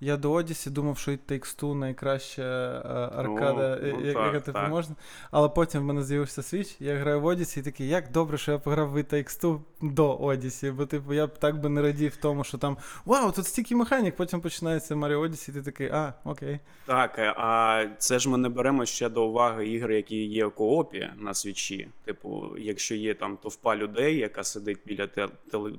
Я 0.00 0.16
до 0.16 0.32
Одісі 0.32 0.70
думав, 0.70 0.98
що 0.98 1.10
It 1.10 1.18
Takes 1.28 1.62
Two 1.62 1.74
найкраща 1.74 2.42
е, 2.42 3.18
аркада, 3.18 3.78
Ну, 3.82 3.88
е, 3.88 3.94
ну 4.00 4.06
яка 4.06 4.40
типу 4.40 4.58
можна. 4.68 4.96
Але 5.30 5.48
потім 5.48 5.80
в 5.80 5.84
мене 5.84 6.02
з'явився 6.04 6.40
Switch, 6.40 6.76
я 6.80 6.96
граю 6.96 7.20
в 7.20 7.24
Одісі 7.24 7.60
і 7.60 7.62
такий, 7.62 7.88
як 7.88 8.10
добре, 8.12 8.38
що 8.38 8.52
я 8.52 8.58
пограв 8.58 8.90
в 8.90 8.96
Takes 8.96 9.42
Two 9.42 9.60
до 9.82 10.16
Одісі. 10.16 10.70
Бо 10.70 10.86
типу 10.86 11.14
я 11.14 11.26
б 11.26 11.38
так 11.38 11.60
би 11.60 11.68
не 11.68 11.82
радів 11.82 12.16
тому, 12.16 12.44
що 12.44 12.58
там 12.58 12.76
Вау, 13.04 13.32
тут 13.32 13.46
стільки 13.46 13.76
механік, 13.76 14.16
потім 14.16 14.40
починається 14.40 14.94
Mario 14.94 15.20
Odyssey, 15.20 15.50
і 15.50 15.52
ти 15.52 15.62
такий, 15.62 15.88
а, 15.88 16.12
окей. 16.24 16.58
Так, 16.86 17.18
е, 17.18 17.34
а 17.36 17.84
це 17.98 18.18
ж 18.18 18.28
ми 18.30 18.38
не 18.38 18.48
беремо 18.48 18.86
ще 18.86 19.08
до 19.08 19.26
уваги 19.26 19.68
ігри, 19.68 19.96
які 19.96 20.24
є 20.24 20.46
у 20.46 20.50
коопі 20.50 21.10
на 21.16 21.34
свічі. 21.34 21.88
Типу, 22.04 22.46
якщо 22.58 22.94
є 22.94 23.14
там 23.14 23.36
товпа 23.36 23.76
людей, 23.76 24.16
яка 24.16 24.44
сидить 24.44 24.78
біля 24.86 25.06
те- 25.06 25.28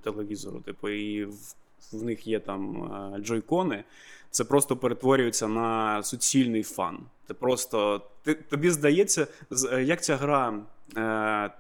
телевізору, 0.04 0.60
типу, 0.60 0.90
і 0.90 1.26
в, 1.26 1.56
в 1.92 2.04
них 2.04 2.28
є 2.28 2.40
там 2.40 2.84
е, 2.84 3.20
джойкони, 3.20 3.84
це 4.32 4.44
просто 4.44 4.78
перетворюється 4.78 5.48
на 5.48 6.04
суцільний 6.04 6.64
фан. 6.64 7.00
Ти 7.28 7.34
просто 7.34 8.02
ти, 8.24 8.34
тобі 8.34 8.70
здається, 8.70 9.28
е, 9.72 9.84
як 9.84 10.04
ця 10.04 10.16
гра. 10.16 10.54
Е, 10.98 11.52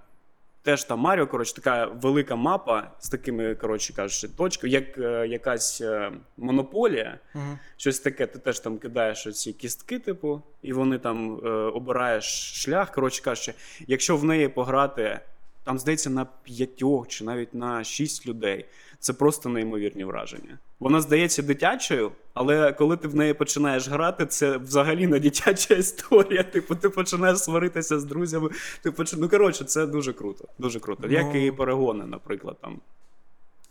Теж 0.61 0.83
там 0.83 0.99
Маріо, 0.99 1.27
коротше, 1.27 1.55
така 1.55 1.85
велика 1.85 2.35
мапа 2.35 2.91
з 2.99 3.09
такими, 3.09 3.55
коротше 3.55 3.93
кажучи, 3.93 4.27
точками, 4.27 4.71
як 4.71 4.97
е, 4.97 5.27
якась 5.27 5.81
е, 5.81 6.11
монополія. 6.37 7.19
Угу. 7.35 7.43
Щось 7.77 7.99
таке, 7.99 8.27
ти 8.27 8.39
теж 8.39 8.59
там 8.59 8.77
кидаєш 8.77 9.27
ці 9.33 9.53
кістки, 9.53 9.99
типу, 9.99 10.41
і 10.61 10.73
вони 10.73 10.97
там 10.97 11.39
е, 11.45 11.49
обираєш 11.49 12.25
шлях. 12.63 12.91
Коротше 12.91 13.23
кажучи, 13.23 13.53
якщо 13.87 14.17
в 14.17 14.23
неї 14.23 14.47
пограти, 14.47 15.19
там 15.63 15.79
здається 15.79 16.09
на 16.09 16.25
п'ятьох 16.43 17.07
чи 17.07 17.23
навіть 17.23 17.53
на 17.53 17.83
шість 17.83 18.27
людей, 18.27 18.65
це 18.99 19.13
просто 19.13 19.49
неймовірні 19.49 20.03
враження. 20.03 20.57
Вона 20.79 21.01
здається 21.01 21.41
дитячою, 21.41 22.11
але 22.33 22.73
коли 22.73 22.97
ти 22.97 23.07
в 23.07 23.15
неї 23.15 23.33
починаєш 23.33 23.87
грати, 23.87 24.25
це 24.25 24.57
взагалі 24.57 25.07
не 25.07 25.19
дитяча 25.19 25.73
історія. 25.73 26.43
Типу, 26.53 26.75
ти 26.75 26.89
починаєш 26.89 27.39
сваритися 27.39 27.99
з 27.99 28.03
друзями. 28.03 28.49
Ти 28.81 28.91
поч... 28.91 29.13
Ну 29.13 29.29
коротше, 29.29 29.63
це 29.63 29.87
дуже 29.87 30.13
круто. 30.13 30.47
Дуже 30.59 30.79
круто. 30.79 31.07
Як 31.07 31.25
Ну. 31.33 31.45
і 31.45 31.51
перегони, 31.51 32.05
наприклад, 32.05 32.57
там. 32.61 32.79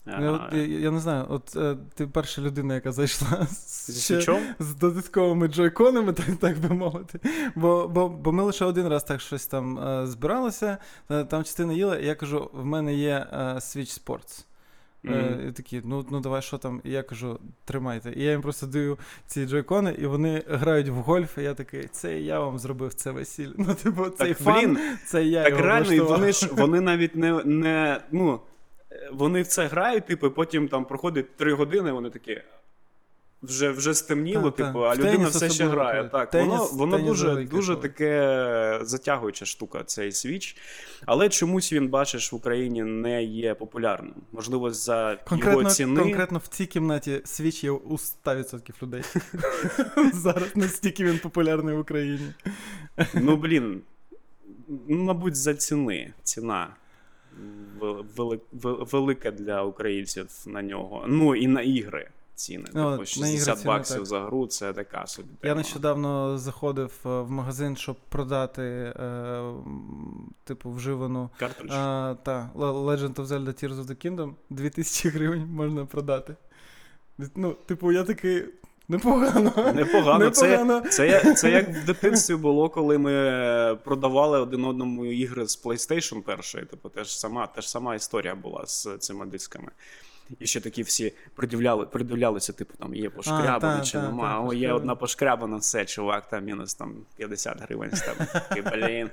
Я, 0.07 0.31
от, 0.31 0.53
я, 0.53 0.65
я 0.65 0.91
не 0.91 0.99
знаю, 0.99 1.25
от 1.29 1.55
е, 1.55 1.77
ти 1.95 2.07
перша 2.07 2.41
людина, 2.41 2.73
яка 2.73 2.91
зайшла 2.91 3.47
з, 3.51 4.03
ще 4.03 4.41
з 4.59 4.75
додатковими 4.75 5.47
джойконами, 5.47 6.13
так, 6.13 6.25
так 6.39 6.59
би 6.59 6.75
мовити. 6.75 7.19
Бо, 7.55 7.87
бо, 7.87 8.09
бо 8.09 8.31
ми 8.31 8.43
лише 8.43 8.65
один 8.65 8.87
раз 8.87 9.03
так 9.03 9.21
щось 9.21 9.47
там 9.47 9.79
е, 9.79 10.07
збиралися, 10.07 10.77
е, 11.09 11.23
там 11.25 11.43
частина 11.43 11.73
їла, 11.73 11.97
і 11.97 12.05
я 12.05 12.15
кажу: 12.15 12.49
в 12.53 12.65
мене 12.65 12.93
є 12.95 13.27
е, 13.31 13.37
Switch 13.37 14.03
Sports. 14.03 14.45
Е, 15.05 15.09
Мгм. 15.09 15.49
і 15.49 15.51
такі, 15.51 15.81
ну, 15.85 16.05
ну 16.11 16.19
давай, 16.19 16.41
що 16.41 16.57
там? 16.57 16.81
І 16.83 16.91
я 16.91 17.03
кажу, 17.03 17.39
тримайте. 17.65 18.13
І 18.15 18.23
я 18.23 18.31
їм 18.31 18.41
просто 18.41 18.67
даю 18.67 18.97
ці 19.27 19.45
джойкони, 19.45 19.95
і 19.99 20.05
вони 20.05 20.43
грають 20.47 20.87
в 20.87 20.93
гольф, 20.93 21.37
і 21.37 21.41
я 21.41 21.53
такий, 21.53 21.87
це 21.91 22.19
я 22.19 22.39
вам 22.39 22.59
зробив 22.59 22.93
це 22.93 23.11
весілля. 23.11 23.53
Ну, 23.57 23.73
типу, 23.73 24.09
цей 24.09 24.27
Так, 24.27 24.37
фан, 24.37 24.59
блін, 24.59 24.79
це 25.05 25.23
я 25.23 25.43
Так 25.43 25.51
його 25.51 25.63
реально, 25.63 25.93
і 25.93 25.99
вони 25.99 26.31
ж 26.31 26.49
вони 26.51 26.81
навіть 26.91 27.15
не, 27.15 27.43
не 27.43 28.01
ну, 28.11 28.39
е, 28.91 29.09
вони 29.13 29.41
в 29.41 29.47
це 29.47 29.67
грають, 29.67 30.05
типу, 30.05 30.27
і 30.27 30.29
потім 30.29 30.67
там 30.67 30.85
проходить 30.85 31.35
три 31.35 31.53
години, 31.53 31.91
вони 31.91 32.09
такі. 32.09 32.41
Вже 33.43 33.69
вже 33.71 33.93
стемніло, 33.93 34.51
так. 34.51 34.67
типу, 34.67 34.85
а 34.85 34.93
В 34.93 34.97
людина 34.97 35.11
теніс 35.17 35.29
все 35.35 35.49
ще 35.49 35.65
грає. 35.65 35.97
коли. 35.97 36.09
Так, 36.09 36.33
Теніс- 36.33 36.47
воно 36.47 36.65
воно 36.73 36.97
теніс 36.97 37.09
дуже, 37.09 37.35
дуже 37.43 37.75
таке 37.75 38.79
затягуюча 38.81 39.45
штука, 39.45 39.83
цей 39.83 40.11
Switch. 40.11 40.57
Але 41.05 41.29
чомусь 41.29 41.73
він, 41.73 41.87
бачиш, 41.87 42.31
в 42.31 42.35
Україні 42.35 42.83
не 42.83 43.23
є 43.23 43.53
популярним. 43.53 44.13
Можливо, 44.31 44.69
за 44.71 45.17
Конкретно, 45.27 45.59
його 45.61 45.71
ціни. 45.73 46.01
конкретно 46.01 46.39
в 46.39 46.47
цій 46.47 46.65
кімнаті 46.65 47.21
Switch 47.25 47.63
є 47.63 47.71
у 47.71 47.97
100% 47.97 48.83
людей. 48.83 49.01
Зараз 50.13 50.55
настільки 50.55 51.03
він 51.03 51.19
популярний 51.19 51.75
в 51.75 51.79
Україні. 51.79 52.33
Ну, 53.13 53.35
блін, 53.35 53.81
мабуть, 54.87 55.35
за 55.35 55.53
ціни. 55.53 56.13
Ціна 56.23 56.67
вели- 57.79 58.03
вели- 58.17 58.39
вели- 58.53 58.83
велика 58.91 59.31
для 59.31 59.63
українців 59.63 60.27
на 60.47 60.61
нього. 60.61 61.05
Ну 61.07 61.35
і 61.35 61.47
на 61.47 61.61
ігри 61.61 62.07
ціни. 62.39 62.65
Ну, 62.73 62.91
Типу, 62.91 63.05
60 63.05 63.47
ігри 63.47 63.55
ціни, 63.61 63.67
баксів 63.73 63.97
так. 63.97 64.05
за 64.05 64.19
гру 64.21 64.47
це 64.47 64.73
така 64.73 65.07
собі. 65.07 65.29
Я 65.43 65.55
нещодавно 65.55 66.37
заходив 66.37 66.91
е, 67.05 67.09
в 67.09 67.31
магазин, 67.31 67.77
щоб 67.77 67.95
продати, 68.09 68.61
е, 68.61 69.43
типу, 70.43 70.71
вживану. 70.71 71.29
Картридж. 71.39 71.71
А, 71.73 72.15
та, 72.23 72.49
Legend 72.55 73.13
of 73.13 73.25
Zelda 73.25 73.63
Tears 73.63 73.75
of 73.75 73.85
the 73.85 74.05
Kingdom 74.05 74.33
2000 74.49 75.09
гривень 75.09 75.47
можна 75.47 75.85
продати. 75.85 76.35
Ну, 77.35 77.53
типу, 77.65 77.91
я 77.91 78.03
такий. 78.03 78.45
Непогано. 78.87 79.53
Непогано. 79.75 80.29
Це, 80.29 80.47
Непогано. 80.47 80.89
це, 80.89 81.07
я- 81.07 81.33
це 81.33 81.51
як 81.51 81.69
в 81.69 81.85
дитинстві 81.85 82.35
було, 82.35 82.69
коли 82.69 82.97
ми 82.97 83.11
продавали 83.83 84.39
один 84.39 84.65
одному 84.65 85.05
ігри 85.05 85.47
з 85.47 85.63
PlayStation 85.65 86.21
першої. 86.21 86.65
Типу, 86.65 86.89
теж 86.89 87.19
сама, 87.19 87.47
теж 87.47 87.69
сама 87.69 87.95
історія 87.95 88.35
була 88.35 88.65
з 88.65 88.97
цими 88.99 89.25
дисками. 89.25 89.71
І 90.39 90.47
ще 90.47 90.61
такі 90.61 90.81
всі 90.83 91.13
придивляли, 91.35 91.85
придивлялися, 91.85 92.53
типу, 92.53 92.73
там 92.79 92.95
є 92.95 93.09
пошкрябані 93.09 93.85
чи 93.85 93.91
та, 93.91 94.01
нема. 94.03 94.23
та, 94.29 94.39
О, 94.39 94.53
є 94.53 94.73
одна 94.73 94.95
пошкрябана, 94.95 95.57
все, 95.57 95.85
чувак, 95.85 96.29
там 96.29 96.45
мінус 96.45 96.73
там 96.73 96.93
50 97.17 97.61
гривень 97.61 97.91
з 97.95 98.01
тебе. 98.01 98.25
Такий, 98.49 98.61
блін, 98.61 99.09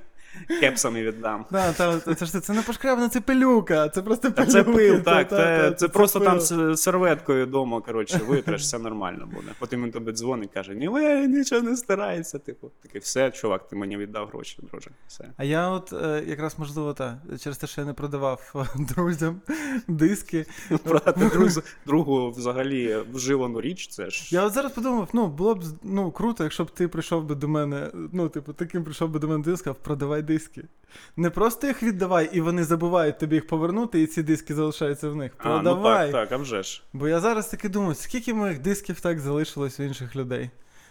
кепсами 0.59 1.03
віддам. 1.03 1.45
Да, 1.51 1.73
та, 1.73 1.99
та, 1.99 2.15
це 2.15 2.25
ж 2.25 2.39
це 2.39 2.53
не 2.53 2.61
пошкрябана, 2.61 3.09
це 3.09 3.21
пилюка. 3.21 3.89
Це 3.89 4.01
просто 4.01 4.29
Та 4.31 4.45
пилюка. 4.45 4.51
це 4.51 4.63
пил, 4.63 4.95
Та, 5.01 5.23
так. 5.23 5.27
та, 5.29 5.35
Це, 5.37 5.69
та, 5.69 5.75
це 5.75 5.87
просто 5.87 6.19
там 6.19 6.39
серветкою 6.77 7.45
вдома, 7.45 7.81
коротше, 7.81 8.17
витреш, 8.27 8.61
все 8.61 8.79
нормально 8.79 9.29
буде. 9.33 9.47
Потім 9.59 9.83
він 9.83 9.91
тобі 9.91 10.11
дзвонить, 10.11 10.51
каже: 10.53 10.75
ні, 10.75 10.87
ви, 10.87 11.27
нічого 11.27 11.61
не 11.61 11.77
старається. 11.77 12.39
Типу, 12.39 12.71
такий, 12.81 13.01
все, 13.01 13.31
чувак, 13.31 13.67
ти 13.67 13.75
мені 13.75 13.97
віддав 13.97 14.27
гроші, 14.27 14.59
друже. 14.71 14.89
Все. 15.07 15.25
А 15.37 15.43
я 15.43 15.69
от 15.69 15.93
е, 15.93 16.23
якраз 16.27 16.59
можливо 16.59 16.93
та 16.93 17.21
через 17.43 17.57
те, 17.57 17.67
що 17.67 17.81
я 17.81 17.87
не 17.87 17.93
продавав 17.93 18.67
друзям 18.95 19.41
диски. 19.87 20.45
Продати 21.13 21.37
друзу, 21.37 21.61
другу 21.85 22.31
взагалі 22.31 22.97
вживану 23.13 23.61
річ, 23.61 23.87
це 23.87 24.09
ж. 24.09 24.35
Я 24.35 24.45
от 24.45 24.53
зараз 24.53 24.71
подумав, 24.71 25.09
ну 25.13 25.27
було 25.27 25.55
б 25.55 25.63
ну 25.83 26.11
круто, 26.11 26.43
якщо 26.43 26.63
б 26.63 26.71
ти 26.71 26.87
прийшов 26.87 27.23
би 27.23 27.35
до 27.35 27.47
мене, 27.47 27.91
ну, 28.11 28.29
типу, 28.29 28.53
таким 28.53 28.83
прийшов 28.83 29.09
би 29.09 29.19
до 29.19 29.27
мене 29.27 29.43
диск, 29.43 29.59
сказав, 29.59 29.75
продавай 29.75 30.21
диски. 30.21 30.63
Не 31.17 31.29
просто 31.29 31.67
їх 31.67 31.83
віддавай, 31.83 32.29
і 32.33 32.41
вони 32.41 32.63
забувають 32.63 33.19
тобі 33.19 33.35
їх 33.35 33.47
повернути, 33.47 34.01
і 34.01 34.07
ці 34.07 34.23
диски 34.23 34.55
залишаються 34.55 35.09
в 35.09 35.15
них. 35.15 35.31
А, 35.37 35.61
ну 35.61 35.83
так, 35.83 36.11
так, 36.11 36.31
а 36.31 36.37
вже 36.37 36.63
ж. 36.63 36.83
Бо 36.93 37.07
я 37.07 37.19
зараз 37.19 37.47
таки 37.47 37.69
думаю, 37.69 37.95
скільки 37.95 38.33
моїх 38.33 38.59
дисків 38.59 38.99
так 38.99 39.19
залишилось 39.19 39.79
у 39.79 39.83
інших 39.83 40.15
людей. 40.15 40.49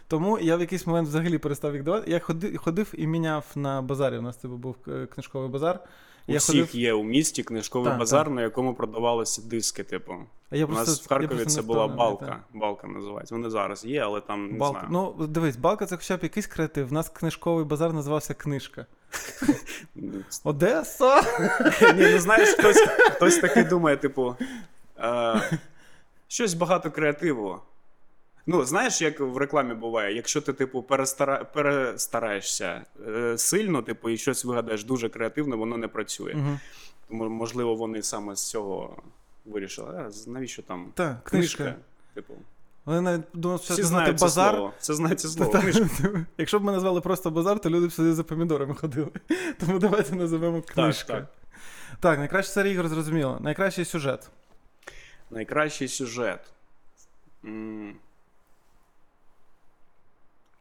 Тому 0.09 0.39
я 0.39 0.57
в 0.57 0.61
якийсь 0.61 0.87
момент 0.87 1.09
взагалі 1.09 1.39
перестав 1.39 1.75
їх 1.75 1.83
давати. 1.83 2.11
Я 2.11 2.19
ходив, 2.19 2.59
ходив 2.59 2.93
і 2.93 3.07
міняв 3.07 3.45
на 3.55 3.83
базарі. 3.83 4.19
У 4.19 4.23
нас 4.23 4.37
типу, 4.37 4.57
був 4.57 4.77
е, 4.89 5.07
книжковий 5.07 5.49
базар. 5.49 5.81
У 6.29 6.33
я 6.33 6.39
всіх 6.39 6.67
ходив, 6.67 6.77
є 6.81 6.93
у 6.93 7.05
місті 7.05 7.43
книжковий 7.43 7.89
Так, 7.91 7.99
базар, 7.99 8.25
так. 8.27 8.35
на 8.35 8.43
якому 8.43 8.75
продавалися 8.75 9.43
диски, 9.43 9.85
типу. 9.85 10.15
а 10.51 10.57
я 10.57 10.65
У 10.65 10.69
просто, 10.69 10.91
нас 10.91 11.01
в 11.01 11.03
я 11.03 11.09
Харкові 11.09 11.29
просто 11.39 11.51
це 11.51 11.61
не 11.61 11.67
була 11.67 11.89
балка. 11.89 12.27
так. 12.27 12.41
Балка 12.55 12.87
називається. 12.87 13.35
Вони 13.35 13.51
зараз 13.51 13.85
є, 13.85 14.01
але 14.01 14.21
там 14.21 14.47
не 14.53 14.59
Балка. 14.59 14.87
знаю. 14.89 15.15
Ну, 15.19 15.27
дивись, 15.27 15.57
балка 15.57 15.87
це 15.87 15.97
хоча 15.97 16.17
б 16.17 16.21
якийсь 16.23 16.47
креатив. 16.47 16.89
У 16.91 16.95
нас 16.95 17.09
книжковий 17.09 17.65
базар 17.65 17.93
називався 17.93 18.35
книжка. 18.35 18.87
Одеса! 20.45 21.23
Ні, 21.97 22.09
ну 22.13 22.19
знаєш, 22.19 22.49
хтось, 22.49 22.81
хтось 23.17 23.39
таки 23.39 23.65
думає, 23.65 23.97
типу, 23.97 24.35
е, 24.99 25.41
щось 26.29 26.55
багато 26.55 26.91
креативу. 26.91 27.59
Ну, 28.47 28.65
знаєш, 28.65 29.03
як 29.03 29.21
в 29.21 29.37
рекламі 29.37 29.75
буває, 29.75 30.15
якщо 30.17 30.41
ти, 30.41 30.53
типу, 30.53 30.83
перестара... 30.83 31.45
перестараєшся 31.45 32.85
е, 33.07 33.39
сильно, 33.39 33.83
типу, 33.83 34.09
і 34.11 34.17
щось 34.17 34.45
вигадаєш 34.45 34.85
дуже 34.85 35.09
креативно, 35.09 35.57
воно 35.57 35.77
не 35.77 35.89
працює. 35.89 36.33
Угу. 36.33 36.59
Тому, 37.09 37.29
можливо, 37.29 37.75
вони 37.75 38.03
саме 38.03 38.37
з 38.37 38.51
цього 38.51 38.97
вирішили. 39.45 39.89
А, 39.89 40.31
навіщо 40.31 40.63
там 40.63 40.93
Так, 40.95 41.25
книжка? 41.25 41.65
книжка. 41.65 41.81
Типу, 42.15 42.35
Вони 42.85 43.01
навіть 43.01 43.25
думали, 43.35 43.61
що 43.65 43.75
це 43.75 43.83
знати 43.83 44.13
базар. 44.13 44.55
слово. 44.55 44.73
Це 44.79 44.95
слово. 45.29 45.53
Та- 45.53 45.61
Книжка. 45.61 46.27
Якщо 46.39 46.59
б 46.59 46.65
ми 46.65 46.73
назвали 46.73 47.01
просто 47.01 47.31
базар, 47.31 47.59
то 47.59 47.71
люди 47.71 47.87
б 47.87 47.93
сюди 47.93 48.15
за 48.15 48.25
помідорами 48.25 48.75
ходили. 48.75 49.09
Тому 49.61 49.79
давайте 49.79 50.17
називемо 50.17 50.63
книжка. 50.63 51.13
так. 51.13 51.27
Так, 52.01 52.19
найкраще 52.19 52.53
серія 52.53 52.75
ігор 52.75 52.89
зрозуміло. 52.89 53.39
Найкращий 53.41 53.85
сюжет. 53.85 54.31
Найкращий 55.31 55.89
сюжет. 55.89 56.41
М. 57.45 57.95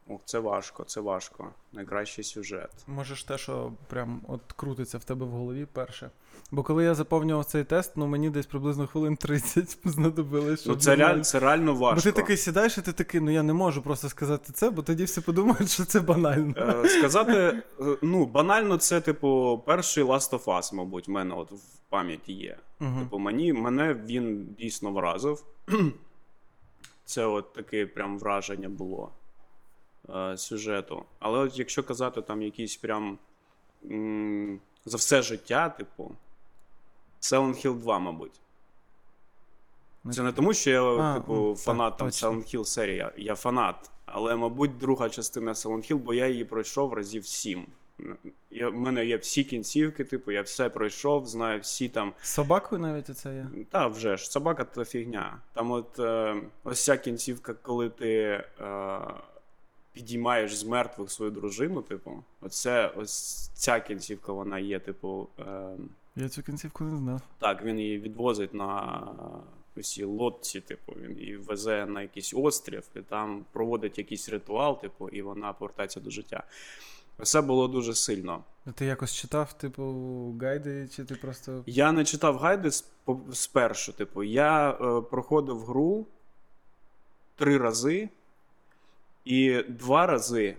Ох, 0.08 0.20
це 0.24 0.38
важко, 0.38 0.84
це 0.84 1.00
важко. 1.00 1.48
Найкращий 1.72 2.24
сюжет. 2.24 2.70
Можеш 2.86 3.24
те, 3.24 3.38
що 3.38 3.72
прям 3.86 4.20
от 4.28 4.40
крутиться 4.56 4.98
в 4.98 5.04
тебе 5.04 5.26
в 5.26 5.30
голові 5.30 5.66
перше. 5.72 6.10
Бо 6.50 6.62
коли 6.62 6.84
я 6.84 6.94
заповнював 6.94 7.44
цей 7.44 7.64
тест, 7.64 7.92
ну 7.96 8.06
мені 8.06 8.30
десь 8.30 8.46
приблизно 8.46 8.86
хвилин 8.86 9.16
30 9.16 9.78
знадобилось. 9.84 10.66
Ну, 10.66 10.76
це, 10.76 10.96
реаль, 10.96 11.20
це 11.20 11.38
реально 11.38 11.72
Бо 11.72 11.78
важко. 11.78 12.02
ти 12.02 12.12
такий 12.12 12.36
сідаєш, 12.36 12.78
і 12.78 12.82
ти 12.82 12.92
такий, 12.92 13.20
ну 13.20 13.30
я 13.30 13.42
не 13.42 13.52
можу 13.52 13.82
просто 13.82 14.08
сказати 14.08 14.52
це, 14.52 14.70
бо 14.70 14.82
тоді 14.82 15.04
всі 15.04 15.20
подумають, 15.20 15.70
що 15.70 15.84
це 15.84 16.00
банально. 16.00 16.54
Е, 16.84 16.88
Сказати, 16.88 17.32
е, 17.32 17.62
ну, 18.02 18.26
банально, 18.26 18.76
це, 18.76 19.00
типу, 19.00 19.62
перший 19.66 20.04
Last 20.04 20.30
of 20.30 20.44
Us, 20.44 20.74
мабуть, 20.74 21.08
в 21.08 21.10
мене 21.10 21.34
от 21.34 21.52
в 21.52 21.78
пам'яті 21.88 22.32
є. 22.32 22.58
Мгм. 22.80 23.02
Типу, 23.04 23.18
мені, 23.18 23.52
мене 23.52 23.94
він 23.94 24.54
дійсно 24.58 24.92
вразив. 24.92 25.44
Це 27.04 27.24
от 27.24 27.52
таке 27.52 27.86
прям 27.86 28.18
враження 28.18 28.68
було 28.68 29.12
сюжету. 30.36 31.04
Але 31.18 31.38
от 31.38 31.58
якщо 31.58 31.82
казати 31.82 32.22
там 32.22 32.42
якісь 32.42 32.76
прям 32.76 33.18
м, 33.90 34.60
за 34.84 34.96
все 34.96 35.22
життя, 35.22 35.68
типу, 35.68 36.12
Silent 37.20 37.66
Hill 37.66 37.74
2, 37.78 37.98
мабуть. 37.98 38.40
Це 40.12 40.22
не 40.22 40.32
тому, 40.32 40.54
що 40.54 40.70
я, 40.70 40.82
А, 40.82 41.14
типу, 41.14 41.34
ну, 41.34 41.54
так, 41.54 41.62
фанат 41.64 41.96
там 41.96 42.08
точно. 42.08 42.30
Silent 42.30 42.56
Hill 42.56 42.64
серії. 42.64 42.96
Я, 42.96 43.12
я 43.16 43.34
фанат. 43.34 43.90
Але, 44.06 44.36
мабуть, 44.36 44.78
друга 44.78 45.08
частина 45.08 45.52
Silent 45.52 45.92
Hill, 45.92 45.96
бо 45.96 46.14
я 46.14 46.26
її 46.28 46.44
пройшов 46.44 46.92
разів 46.92 47.26
сім. 47.26 47.66
Я, 48.50 48.68
в 48.68 48.74
мене 48.74 49.06
є 49.06 49.16
всі 49.16 49.44
кінцівки, 49.44 50.04
типу, 50.04 50.32
я 50.32 50.42
все 50.42 50.68
пройшов, 50.70 51.26
знаю 51.26 51.60
всі 51.60 51.88
там. 51.88 52.12
З 52.22 52.28
собакою 52.28 52.80
навіть 52.80 53.10
оце 53.10 53.34
є. 53.34 53.46
Та 53.70 53.86
вже 53.86 54.16
ж, 54.16 54.30
собака 54.30 54.64
то 54.64 54.84
фігня. 54.84 55.38
Там 55.52 55.70
от 55.70 55.98
е, 55.98 56.36
ось 56.64 56.84
ця 56.84 56.96
кінцівка, 56.96 57.54
коли 57.54 57.90
ти 57.90 58.12
е, 58.12 58.44
підіймаєш 59.96 60.56
з 60.56 60.64
мертвих 60.64 61.10
свою 61.10 61.30
дружину, 61.30 61.82
типу, 61.82 62.22
оце, 62.40 62.92
ось 62.96 63.48
ця 63.54 63.80
кінцівка, 63.80 64.32
вона 64.32 64.58
є, 64.58 64.78
типу. 64.78 65.28
Е, 65.38 65.68
Я 66.16 66.28
цю 66.28 66.42
кінцівку 66.42 66.84
не 66.84 66.96
знав. 66.96 67.20
так, 67.38 67.64
він 67.64 67.78
її 67.78 67.98
відвозить 67.98 68.54
на 68.54 69.02
усі 69.76 70.04
лодці, 70.04 70.60
типу, 70.60 70.92
він 71.02 71.18
її 71.18 71.36
везе 71.36 71.86
на 71.86 72.02
якийсь 72.02 72.34
острів, 72.36 72.82
і 72.96 73.00
там 73.00 73.44
проводить 73.52 73.98
якийсь 73.98 74.28
ритуал, 74.28 74.80
типу, 74.80 75.08
і 75.08 75.22
вона 75.22 75.52
повертається 75.52 76.00
до 76.00 76.10
життя. 76.10 76.42
Все 77.18 77.40
було 77.40 77.68
дуже 77.68 77.94
сильно. 77.94 78.44
Ти 78.74 78.86
якось 78.86 79.12
читав, 79.14 79.52
типу, 79.52 79.82
гайди, 80.40 80.88
чи 80.96 81.04
ти 81.04 81.14
просто. 81.14 81.62
Я 81.66 81.92
не 81.92 82.04
читав 82.04 82.38
гайди 82.38 82.70
спершу. 83.32 83.92
Типу, 83.92 84.22
я 84.22 84.70
е, 84.70 85.00
проходив 85.00 85.64
гру 85.64 86.06
три 87.36 87.58
рази, 87.58 88.08
і 89.26 89.62
два 89.68 90.06
рази 90.06 90.56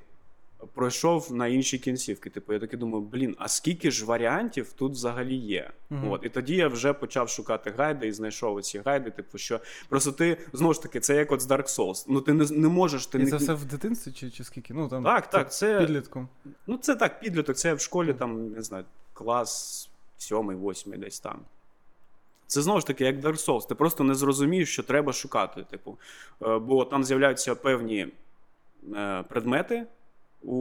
пройшов 0.74 1.34
на 1.34 1.48
інші 1.48 1.78
кінцівки. 1.78 2.30
Типу, 2.30 2.54
я 2.54 2.60
таки 2.60 2.78
думаю, 2.78 3.04
блін, 3.04 3.36
а 3.40 3.48
скільки 3.48 3.92
ж 3.92 4.06
варіантів 4.06 4.74
тут 4.74 4.92
взагалі 4.92 5.36
є? 5.36 5.72
Мгм. 5.90 6.12
От, 6.12 6.26
і 6.26 6.30
тоді 6.30 6.56
я 6.56 6.68
вже 6.68 6.94
почав 6.94 7.30
шукати 7.30 7.74
гайди 7.78 8.08
і 8.08 8.12
знайшов 8.12 8.62
ці 8.62 8.80
гайди. 8.86 9.12
Типу, 9.12 9.38
що 9.38 9.60
просто 9.90 10.12
ти 10.12 10.38
знову 10.54 10.74
ж 10.74 10.82
таки, 10.82 11.00
це 11.00 11.16
як 11.16 11.32
от 11.32 11.42
з 11.42 11.48
Dark 11.48 11.68
Souls. 11.78 12.06
Ну 12.08 12.22
ти 12.22 12.34
не, 12.34 12.46
не 12.52 12.68
можеш. 12.68 13.08
Ти 13.08 13.18
І 13.18 13.24
не... 13.24 13.30
це 13.30 13.38
все 13.38 13.54
в 13.54 13.66
дитинстві 13.66 14.12
чи, 14.12 14.30
чи 14.32 14.44
скільки? 14.44 14.74
Ну, 14.74 14.88
там, 14.90 15.04
Так, 15.04 15.30
так, 15.30 15.54
це- 15.54 15.80
підлітком. 15.80 16.28
Ну, 16.68 16.78
це 16.78 16.96
так, 16.96 17.20
підліток, 17.20 17.58
це 17.58 17.74
в 17.74 17.80
школі, 17.80 18.14
там, 18.14 18.52
не 18.52 18.62
знаю, 18.62 18.86
клас 19.14 19.90
сьомий, 20.18 20.56
восьмий, 20.56 21.00
десь 21.00 21.20
там. 21.20 21.40
Це 22.48 22.62
знову 22.62 22.80
ж 22.80 22.88
таки, 22.88 23.04
як 23.04 23.20
Dark 23.20 23.46
Souls. 23.48 23.68
Ти 23.68 23.76
просто 23.76 24.04
не 24.04 24.16
зрозумієш, 24.16 24.70
що 24.74 24.84
треба 24.84 25.14
шукати. 25.14 25.64
Типу, 25.72 25.98
Е, 26.46 26.58
бо 26.60 26.86
там 26.86 27.04
з'являються 27.04 27.56
певні 27.56 28.08
предмети 29.30 29.86
у, 30.42 30.56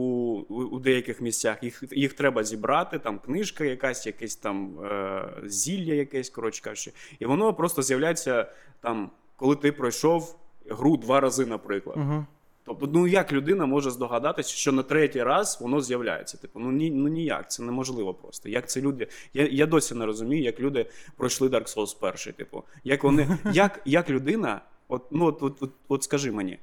у, 0.49 0.55
у 0.55 0.79
деяких 0.79 1.21
місцях. 1.21 1.63
Їх, 1.63 1.83
їх 1.91 2.13
треба 2.13 2.43
зібрати, 2.43 2.99
там 2.99 3.19
книжка 3.19 3.65
якась, 3.65 4.05
якесь 4.05 4.35
там 4.35 4.79
е, 4.85 5.29
зілля 5.45 5.93
якесь, 5.93 6.29
коротше 6.29 6.61
кажучи. 6.63 6.91
І 7.19 7.25
воно 7.25 7.53
просто 7.53 7.81
з'являється 7.81 8.51
там, 8.81 9.11
коли 9.35 9.55
ти 9.55 9.71
пройшов 9.71 10.39
гру 10.69 10.97
два 10.97 11.19
рази, 11.19 11.45
наприклад. 11.45 11.97
Угу. 11.97 12.25
Тобто, 12.67 12.89
ну 12.93 13.07
як 13.07 13.33
людина 13.33 13.65
може 13.65 13.91
здогадатися, 13.91 14.49
що 14.49 14.71
на 14.71 14.83
третій 14.83 15.23
раз 15.23 15.57
воно 15.61 15.81
з'являється? 15.81 16.37
Типу, 16.37 16.59
ну 16.59 16.71
ні, 16.71 16.91
ну 16.91 17.07
ніяк, 17.07 17.51
це 17.51 17.63
неможливо 17.63 18.13
просто. 18.13 18.49
Як 18.49 18.69
це 18.69 18.81
люди? 18.81 19.07
Я, 19.33 19.47
я 19.47 19.65
досі 19.65 19.95
не 19.95 20.05
розумію, 20.05 20.43
як 20.43 20.59
люди 20.59 20.85
пройшли 21.17 21.47
Dark 21.47 21.75
Souls 21.75 21.99
перший. 21.99 22.33
Типу, 22.33 22.63
як 22.83 23.03
вони, 23.03 23.37
як, 23.53 23.81
як 23.85 24.09
людина, 24.09 24.61
от, 24.87 25.03
ну 25.11 25.25
от, 25.25 25.43
от, 25.43 25.63
от, 25.63 25.71
от 25.87 26.03
скажи 26.03 26.31
мені, 26.31 26.59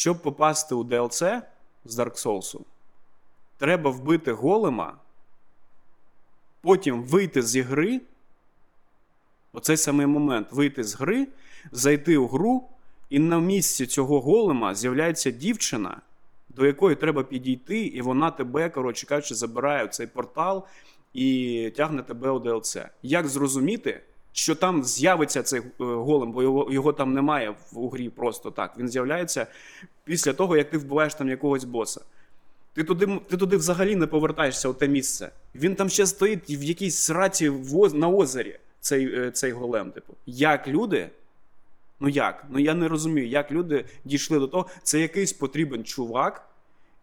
щоб 0.00 0.22
попасти 0.22 0.74
у 0.74 0.84
DLC 0.84 1.42
з 1.84 1.98
Dark 1.98 2.26
Souls, 2.26 2.60
треба 3.58 3.90
вбити 3.90 4.32
голема, 4.32 4.96
потім 6.60 7.02
вийти 7.02 7.42
з 7.42 7.56
ігри. 7.56 8.00
Оцей 9.52 9.76
самий 9.76 10.06
момент 10.06 10.52
вийти 10.52 10.84
з 10.84 10.94
гри, 10.94 11.28
зайти 11.72 12.16
у 12.16 12.26
гру, 12.26 12.68
і 13.10 13.18
на 13.18 13.40
місці 13.40 13.86
цього 13.86 14.20
голема 14.20 14.74
з'являється 14.74 15.30
дівчина, 15.30 16.00
до 16.48 16.66
якої 16.66 16.96
треба 16.96 17.22
підійти, 17.22 17.80
і 17.80 18.00
вона 18.00 18.30
тебе, 18.30 18.70
коротше 18.70 19.06
кажучи, 19.06 19.34
забирає 19.34 19.84
в 19.84 19.88
цей 19.88 20.06
портал 20.06 20.66
і 21.12 21.72
тягне 21.76 22.02
тебе 22.02 22.30
у 22.30 22.38
DLC. 22.38 22.88
Як 23.02 23.28
зрозуміти, 23.28 24.02
що 24.32 24.54
там 24.54 24.84
з'явиться 24.84 25.42
цей 25.42 25.60
е, 25.60 25.64
голем, 25.78 26.32
бо 26.32 26.42
його, 26.42 26.72
його 26.72 26.92
там 26.92 27.14
немає 27.14 27.54
в 27.72 27.88
грі 27.88 28.08
просто 28.08 28.50
так. 28.50 28.78
Він 28.78 28.88
з'являється 28.88 29.46
після 30.04 30.32
того, 30.32 30.56
як 30.56 30.70
ти 30.70 30.78
вбиваєш 30.78 31.14
там 31.14 31.28
якогось 31.28 31.64
боса. 31.64 32.00
Ти 32.72 32.84
туди, 32.84 33.20
ти 33.28 33.36
туди 33.36 33.56
взагалі 33.56 33.96
не 33.96 34.06
повертаєшся 34.06 34.68
у 34.68 34.74
те 34.74 34.88
місце. 34.88 35.30
Він 35.54 35.74
там 35.74 35.88
ще 35.88 36.06
стоїть 36.06 36.50
в 36.50 36.62
якійсь 36.62 36.96
сраці 36.96 37.48
в 37.48 37.94
на 37.94 38.08
озері, 38.08 38.58
цей, 38.80 39.20
е, 39.20 39.30
цей 39.30 39.52
голем. 39.52 39.90
Типу. 39.90 40.14
Як 40.26 40.68
люди 40.68 41.10
Ну 42.00 42.08
як? 42.08 42.46
Ну 42.50 42.58
я 42.58 42.74
не 42.74 42.88
розумію, 42.88 43.28
як 43.28 43.52
люди 43.52 43.84
дійшли 44.04 44.38
до 44.38 44.48
того. 44.48 44.66
Це 44.82 45.00
якийсь 45.00 45.32
потрібен 45.32 45.84
чувак, 45.84 46.50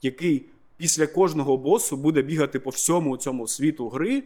який 0.02 0.46
після 0.78 1.08
кожного 1.08 1.58
босу 1.58 1.98
буде 1.98 2.22
бігати 2.22 2.60
по 2.60 2.70
всьому 2.70 3.18
цьому 3.18 3.48
світу 3.48 3.90
гри. 3.90 4.24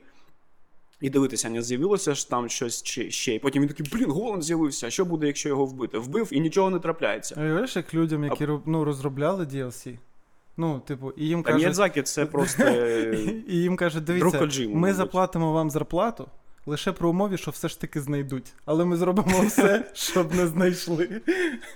І 1.02 1.10
дивитися, 1.10 1.50
не 1.50 1.62
з'явилося 1.62 2.16
ж 2.16 2.30
там 2.30 2.50
щось 2.50 2.84
чи 2.84 3.12
ще. 3.12 3.36
І 3.36 3.40
потім 3.40 3.62
він 3.62 3.70
такий, 3.70 3.86
блін, 3.94 4.12
голем 4.12 4.42
з'явився. 4.42 4.90
Що 4.90 5.06
буде, 5.06 5.28
якщо 5.28 5.50
його 5.50 5.66
вбити? 5.66 5.98
Вбив 5.98 6.28
і 6.32 6.40
нічого 6.40 6.70
не 6.70 6.80
трапляється. 6.80 7.36
Уявляєш, 7.42 7.76
як 7.76 7.94
людям, 7.94 8.24
які 8.24 8.46
роб- 8.46 8.62
ну, 8.66 8.84
розробляли 8.84 9.46
DLC, 9.46 9.98
ну, 10.58 10.82
типу, 10.88 11.12
і 11.12 11.28
їм 11.28 11.44
кажуть, 11.44 11.62
Міядзакі 11.62 12.02
це 12.02 12.26
просто. 12.26 12.64
і 13.48 13.56
їм 13.58 13.76
кажуть, 13.76 14.04
дивіться, 14.04 14.40
Коджиму, 14.40 14.74
ми 14.74 14.80
мабуть. 14.80 14.96
заплатимо 14.96 15.54
вам 15.54 15.70
зарплату 15.70 16.28
лише 16.66 16.92
при 16.92 17.08
умові, 17.08 17.38
що 17.38 17.52
все 17.52 17.68
ж 17.70 17.82
таки 17.82 18.02
знайдуть. 18.02 18.54
Але 18.66 18.86
ми 18.86 18.98
зробимо 18.98 19.42
все, 19.42 19.86
щоб 19.94 20.36
не 20.36 20.48
знайшли. 20.48 21.22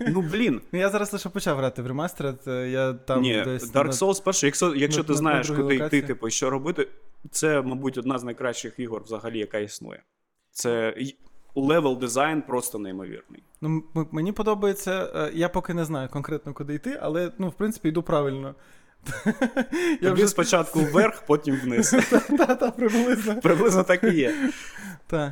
Ну 0.07 0.21
блін. 0.21 0.61
Ну, 0.71 0.79
я 0.79 0.89
зараз 0.89 1.13
лише 1.13 1.29
почав 1.29 1.57
грати 1.57 1.81
в 1.81 1.88
ремастеред, 1.88 2.39
я 2.47 2.93
там 2.93 3.21
Ні, 3.21 3.41
десь... 3.45 3.73
Dark 3.73 3.91
Souls 3.91 4.23
перший, 4.23 4.47
якщо, 4.47 4.75
якщо 4.75 5.01
на- 5.01 5.07
ти 5.07 5.13
на- 5.13 5.17
знаєш, 5.17 5.49
куди 5.49 5.75
йти, 5.75 6.01
типу, 6.01 6.29
що 6.29 6.49
робити, 6.49 6.88
це, 7.31 7.61
мабуть, 7.61 7.97
одна 7.97 8.19
з 8.19 8.23
найкращих 8.23 8.79
ігор 8.79 9.03
взагалі, 9.03 9.39
яка 9.39 9.57
існує. 9.57 10.03
Це 10.51 10.95
level 11.56 11.99
design 11.99 12.41
просто 12.41 12.79
неймовірний. 12.79 13.43
Ну, 13.61 13.83
мені 14.11 14.31
подобається, 14.31 15.11
е, 15.15 15.31
я 15.33 15.49
поки 15.49 15.73
не 15.73 15.85
знаю 15.85 16.09
конкретно, 16.09 16.53
куди 16.53 16.73
йти, 16.73 16.99
але, 17.01 17.31
ну, 17.38 17.49
в 17.49 17.53
принципі, 17.53 17.88
йду 17.88 18.03
правильно. 18.03 18.55
Я 20.01 20.13
вже 20.13 20.27
спочатку 20.27 20.79
вверх, 20.79 21.23
потім 21.27 21.55
вниз. 21.55 21.89
та-та, 22.38 22.71
приблизно. 22.71 23.39
Приблизно 23.41 23.83
так 23.83 24.03
і 24.03 24.13
є. 24.13 24.51
Так. 25.07 25.31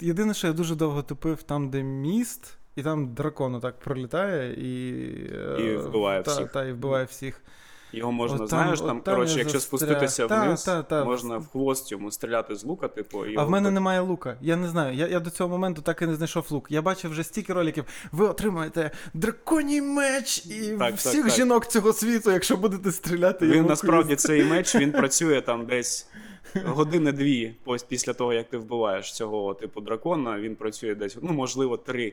Єдине, 0.00 0.34
що 0.34 0.46
я 0.46 0.52
дуже 0.52 0.74
довго 0.74 1.02
тупив 1.02 1.42
там, 1.42 1.70
де 1.70 1.82
міст, 1.82 2.58
і 2.76 2.82
там 2.82 3.14
дракон 3.14 3.60
так 3.60 3.78
пролітає 3.78 4.52
і. 4.52 4.92
е, 5.34 5.62
І 5.62 5.76
вбиває 5.76 6.20
всіх. 6.20 6.52
Та, 6.52 6.64
і 6.64 6.72
вбиває 6.72 7.04
всіх. 7.04 7.42
Його 7.92 8.12
можна, 8.12 8.34
От 8.34 8.38
там- 8.40 8.48
знаєш, 8.48 8.80
от 8.80 8.86
там, 8.86 9.00
там 9.00 9.14
коротше, 9.14 9.38
якщо 9.38 9.58
застряг. 9.58 9.80
спуститися 9.80 10.26
Та, 10.26 10.44
вниз, 10.46 10.62
та, 10.64 10.82
та. 10.82 11.04
можна 11.04 11.36
в 11.38 11.46
хвост 11.48 11.92
йому 11.92 12.10
стріляти 12.10 12.54
з 12.56 12.64
лука, 12.64 12.88
типу, 12.88 13.26
і 13.26 13.36
А 13.36 13.44
в 13.44 13.50
мене 13.50 13.62
вбити. 13.68 13.74
немає 13.74 14.00
лука. 14.00 14.36
Я 14.40 14.56
не 14.56 14.68
знаю. 14.68 14.94
Я, 14.96 15.06
я 15.08 15.20
до 15.20 15.30
цього 15.30 15.50
моменту 15.50 15.82
так 15.82 16.02
і 16.02 16.06
не 16.06 16.14
знайшов 16.14 16.46
лук. 16.50 16.66
Я 16.70 16.82
бачив 16.82 17.10
вже 17.10 17.24
стільки 17.24 17.52
роликів. 17.52 17.84
Ви 18.12 18.26
отримаєте 18.28 18.90
драконій 19.14 19.82
меч 19.82 20.46
і 20.46 20.50
Так, 20.68 20.78
так, 20.78 20.94
всіх 20.96 21.24
так. 21.24 21.34
жінок 21.34 21.66
цього 21.66 21.92
світу, 21.92 22.30
якщо 22.32 22.56
будете 22.56 22.92
стріляти. 22.92 23.46
Він 23.46 23.66
насправді 23.66 24.16
цей 24.16 24.44
меч 24.44 24.74
він 24.76 24.92
працює 25.00 25.40
там 25.40 25.66
десь 25.66 26.08
години-дві 26.64 27.54
після 27.88 28.12
того, 28.12 28.32
як 28.32 28.48
ти 28.50 28.58
вбиваєш 28.58 29.12
цього 29.12 29.54
типу 29.54 29.80
дракона. 29.80 30.38
Він 30.40 30.56
працює 30.56 30.94
десь, 30.94 31.16
ну 31.22 31.32
можливо, 31.32 31.76
три. 31.76 32.12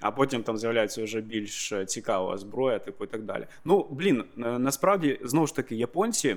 А 0.00 0.10
потім 0.10 0.42
там 0.42 0.58
з'являється 0.58 1.04
вже 1.04 1.20
більш 1.20 1.72
е, 1.72 1.86
цікава 1.86 2.38
зброя, 2.38 2.78
типу, 2.78 3.04
і 3.04 3.08
так 3.08 3.22
далі. 3.22 3.46
Ну, 3.64 3.86
блін, 3.90 4.24
е, 4.38 4.58
насправді, 4.58 5.20
знову 5.22 5.46
ж 5.46 5.56
таки, 5.56 5.74
японці. 5.76 6.36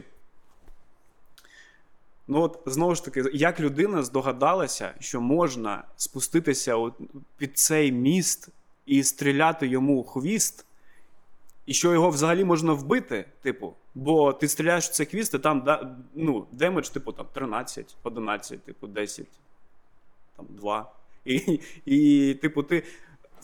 Ну, 2.27 2.41
от 2.41 2.59
знову 2.65 2.95
ж 2.95 3.05
таки, 3.05 3.23
як 3.33 3.59
людина 3.59 4.03
здогадалася, 4.03 4.93
що 4.99 5.21
можна 5.21 5.83
спуститися 5.95 6.75
от 6.75 6.93
під 7.37 7.57
цей 7.57 7.91
міст 7.91 8.49
і 8.85 9.03
стріляти 9.03 9.67
йому 9.67 9.99
у 9.99 10.03
хвіст, 10.03 10.65
і 11.65 11.73
що 11.73 11.93
його 11.93 12.09
взагалі 12.09 12.43
можна 12.43 12.73
вбити, 12.73 13.25
типу, 13.41 13.73
бо 13.95 14.33
ти 14.33 14.47
стріляєш 14.47 14.85
в 14.85 14.91
цей 14.91 15.05
хвіст, 15.05 15.33
і 15.33 15.39
там 15.39 15.83
ну, 16.15 16.47
damage, 16.51 16.89
типу, 16.89 17.11
там 17.11 17.25
13, 17.33 17.95
11, 18.03 18.63
типу, 18.63 18.87
10, 18.87 19.27
там 20.35 20.45
2. 20.49 20.91
І, 21.25 21.59
і 21.85 22.33
типу, 22.33 22.63
ти 22.63 22.83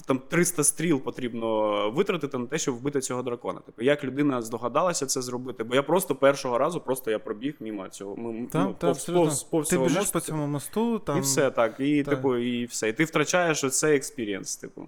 там 0.06 0.20
300 0.30 0.64
стріл 0.64 1.02
потрібно 1.02 1.90
витратити 1.92 2.38
на 2.38 2.46
те, 2.46 2.58
щоб 2.58 2.76
вбити 2.76 3.02
цього 3.02 3.24
дракона. 3.24 3.60
Типу, 3.60 3.82
як 3.82 4.04
людина 4.04 4.42
здогадалася 4.42 5.06
це 5.06 5.22
зробити? 5.22 5.64
Бо 5.64 5.76
я 5.76 5.84
просто 5.84 6.16
першого 6.16 6.58
разу 6.58 6.80
просто 6.82 7.12
я 7.12 7.20
пробіг 7.20 7.56
мимо 7.60 7.90
цього. 7.90 8.14
м- 8.30 8.48
Та, 8.48 8.64
ну, 8.64 8.76
та, 8.80 8.88
повз, 8.88 9.06
повз, 9.06 9.44
повз 9.44 9.70
Ти 9.70 9.78
біжиш 9.78 9.98
мосту, 9.98 10.14
по 10.14 10.20
цьому 10.20 10.48
мосту, 10.48 11.00
там. 11.00 11.18
і 11.18 11.22
все 11.22 11.52
так. 11.52 11.80
І, 11.80 12.04
Так. 12.04 12.16
типу, 12.16 12.38
і 12.38 12.66
все. 12.66 12.90
І 12.90 12.94
ти 12.94 13.04
втрачаєш 13.04 13.64
оцей 13.64 13.96
experience, 13.96 14.56
типу. 14.58 14.88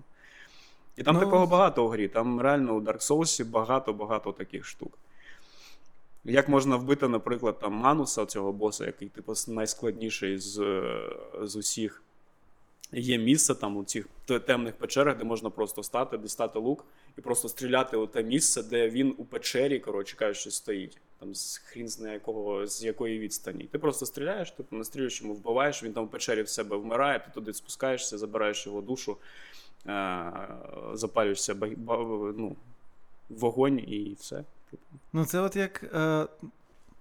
І 0.98 1.04
там 1.04 1.14
Ну, 1.16 1.20
такого 1.22 1.48
багато 1.48 1.86
у 1.86 1.88
грі. 1.88 2.08
Там 2.08 2.42
реально 2.42 2.74
у 2.76 2.82
Dark 2.82 3.08
Souls 3.12 3.46
багато-багато 3.46 4.32
таких 4.32 4.66
штук. 4.66 4.98
Як 6.28 6.50
можна 6.50 6.76
вбити, 6.76 7.08
наприклад, 7.08 7.60
там 7.60 7.74
Мануса, 7.74 8.26
цього 8.26 8.52
боса, 8.52 8.86
який, 8.86 9.08
типу, 9.10 9.34
найскладніший 9.48 10.38
з, 10.38 10.60
е, 10.60 11.10
з 11.44 11.56
усіх. 11.56 12.02
Є 12.92 13.18
місце 13.18 13.56
там 13.56 13.78
у 13.78 13.84
цих 13.84 14.08
темних 14.46 14.76
печерах, 14.76 15.18
де 15.18 15.24
можна 15.24 15.50
просто 15.50 15.84
стати, 15.84 16.18
дістати 16.18 16.60
лук 16.60 16.86
і 17.18 17.22
просто 17.22 17.50
стріляти 17.50 17.98
у 17.98 18.08
те 18.08 18.24
місце, 18.24 18.64
де 18.64 18.90
він 18.90 19.16
у 19.18 19.26
печері, 19.26 19.80
коротше 19.80 20.16
кажучи, 20.16 20.52
стоїть. 20.52 20.98
Там 21.20 21.36
з 21.36 21.58
хрін 21.58 21.88
з 21.88 22.00
якого, 22.00 22.68
з 22.68 22.84
якої 22.84 23.20
відстані. 23.20 23.64
Ти 23.64 23.80
просто 23.80 24.06
стріляєш, 24.06 24.52
типу 24.52 24.76
настрілюєш 24.76 25.22
йому, 25.22 25.34
вбиваєш, 25.34 25.84
він 25.84 25.94
там 25.94 26.04
у 26.04 26.08
печері 26.08 26.42
в 26.42 26.50
себе 26.50 26.78
вмирає, 26.78 27.20
ти 27.20 27.32
туди 27.34 27.54
спускаєшся, 27.54 28.18
забираєш 28.18 28.66
його 28.66 28.82
душу, 28.82 29.18
е- 29.88 30.32
запалюєшся 30.94 31.56
ну, 32.38 32.56
вогонь 33.30 33.80
і 33.80 34.18
все. 34.20 34.44
Ну, 35.14 35.26
це 35.26 35.40
от 35.40 35.56
як. 35.56 35.84
Е, 35.84 36.28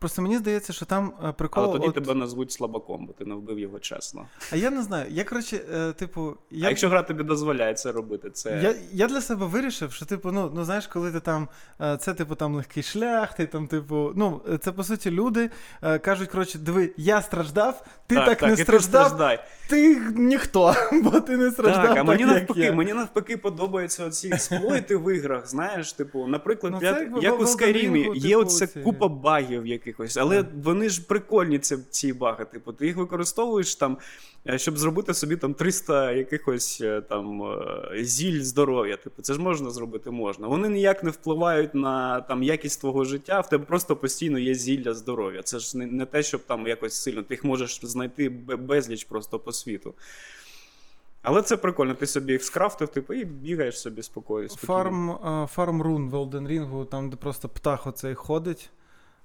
Просто 0.04 0.22
мені 0.22 0.38
здається, 0.38 0.72
що 0.72 0.86
там 0.86 1.12
е, 1.28 1.32
прикол. 1.32 1.64
Але 1.64 1.72
тоді 1.72 1.88
от... 1.88 1.94
тебе 1.94 2.14
назвуть 2.14 2.52
слабаком, 2.52 3.06
бо 3.06 3.12
ти 3.12 3.24
не 3.24 3.34
вбив 3.34 3.58
його 3.58 3.78
чесно. 3.78 4.26
А 4.52 4.56
я 4.56 4.70
не 4.70 4.82
знаю. 4.82 5.06
Я, 5.10 5.24
коротше, 5.24 5.60
е, 5.74 5.92
типу, 5.92 6.36
я... 6.50 6.66
А 6.66 6.68
якщо 6.68 6.88
гра 6.88 7.02
тобі 7.02 7.22
дозволяє 7.22 7.74
це 7.74 7.92
робити, 7.92 8.30
це. 8.30 8.60
Я, 8.62 8.74
я 8.92 9.06
для 9.06 9.20
себе 9.20 9.46
вирішив, 9.46 9.92
що, 9.92 10.06
типу, 10.06 10.32
ну, 10.32 10.52
ну 10.54 10.64
знаєш, 10.64 10.86
коли 10.86 11.12
ти 11.12 11.20
там, 11.20 11.48
е, 11.80 11.96
це, 11.96 12.14
типу, 12.14 12.34
там 12.34 12.54
легкий 12.54 12.82
шлях, 12.82 13.34
ти 13.36 13.46
там, 13.46 13.66
типу, 13.66 14.12
ну, 14.16 14.40
це 14.60 14.72
по 14.72 14.84
суті 14.84 15.10
люди 15.10 15.50
е, 15.82 15.98
кажуть, 15.98 16.30
коротше, 16.30 16.58
диви, 16.58 16.90
я 16.96 17.22
страждав, 17.22 17.86
ти 18.06 18.14
так, 18.14 18.42
не 18.42 18.52
і 18.52 18.56
страждав, 18.56 19.06
страждай. 19.06 19.44
ти 19.68 19.96
ніхто, 20.14 20.74
бо 21.02 21.20
ти 21.20 21.36
не 21.36 21.50
страждав. 21.50 21.86
Так, 21.86 21.96
а 21.96 22.04
мені 22.04 22.22
як 22.22 22.30
навпаки, 22.30 22.60
я. 22.60 22.72
мені 22.72 22.92
навпаки 22.92 23.36
подобаються 23.36 24.06
оці 24.06 24.28
експлойти 24.28 24.96
в 24.96 25.14
іграх. 25.14 25.48
Знаєш, 25.48 25.92
типу, 25.92 26.26
наприклад, 26.26 26.72
Ну, 26.72 26.80
це 26.80 26.86
я, 26.86 26.98
якби 26.98 27.20
як 27.20 27.40
у 27.40 27.46
Скайрімі, 27.46 28.10
є 28.14 28.28
типу, 28.28 28.40
оце 28.40 28.66
купа 28.66 29.08
багів 29.08 29.66
якихось, 29.94 30.16
але 30.16 30.44
вони 30.62 30.88
ж 30.88 31.02
прикольні, 31.02 31.58
ці, 31.58 31.78
ці 31.90 32.12
баги. 32.12 32.44
Типу, 32.44 32.72
ти 32.72 32.86
їх 32.86 32.96
використовуєш 32.96 33.74
там, 33.74 33.98
е, 34.48 34.58
щоб 34.58 34.78
зробити 34.78 35.14
собі 35.14 35.36
там 35.36 35.54
300 35.54 36.12
якихось 36.12 36.80
е, 36.80 37.00
там 37.00 37.42
е, 37.42 38.04
зіль 38.04 38.42
здоров'я. 38.42 38.96
Типу, 38.96 39.22
це 39.22 39.34
ж 39.34 39.40
можна 39.40 39.70
зробити, 39.70 40.10
можна. 40.10 40.46
Вони 40.46 40.68
ніяк 40.68 41.04
не 41.04 41.10
впливають 41.10 41.74
на 41.74 42.20
там 42.20 42.42
якість 42.42 42.80
твого 42.80 43.04
життя, 43.04 43.40
в 43.40 43.48
тебе 43.48 43.64
просто 43.64 43.96
постійно 43.96 44.38
є 44.38 44.54
зілля 44.54 44.94
здоров'я. 44.94 45.42
Це 45.42 45.58
ж 45.58 45.78
не, 45.78 45.86
не 45.86 46.06
те, 46.06 46.22
щоб 46.22 46.40
там 46.40 46.66
якось 46.66 46.94
сильно. 46.94 47.22
Ти 47.22 47.34
їх 47.34 47.44
можеш 47.44 47.80
знайти 47.82 48.28
безліч 48.28 49.04
просто 49.04 49.38
по 49.38 49.52
світу. 49.52 49.94
Але 51.22 51.42
це 51.42 51.56
прикольно, 51.56 51.94
ти 51.94 52.06
собі 52.06 52.32
їх 52.32 52.42
скрафтив, 52.44 52.88
типу, 52.88 53.14
і 53.14 53.24
бігаєш 53.24 53.80
собі 53.80 54.02
спокійно. 54.02 54.48
Фарм, 54.48 55.18
фарм 55.48 55.82
рун 55.82 56.10
в 56.10 56.14
Elden 56.14 56.48
Ring, 56.48 56.86
там, 56.86 57.10
де 57.10 57.16
просто 57.16 57.48
птах 57.48 57.86
оцей 57.86 58.14
ходить. 58.14 58.70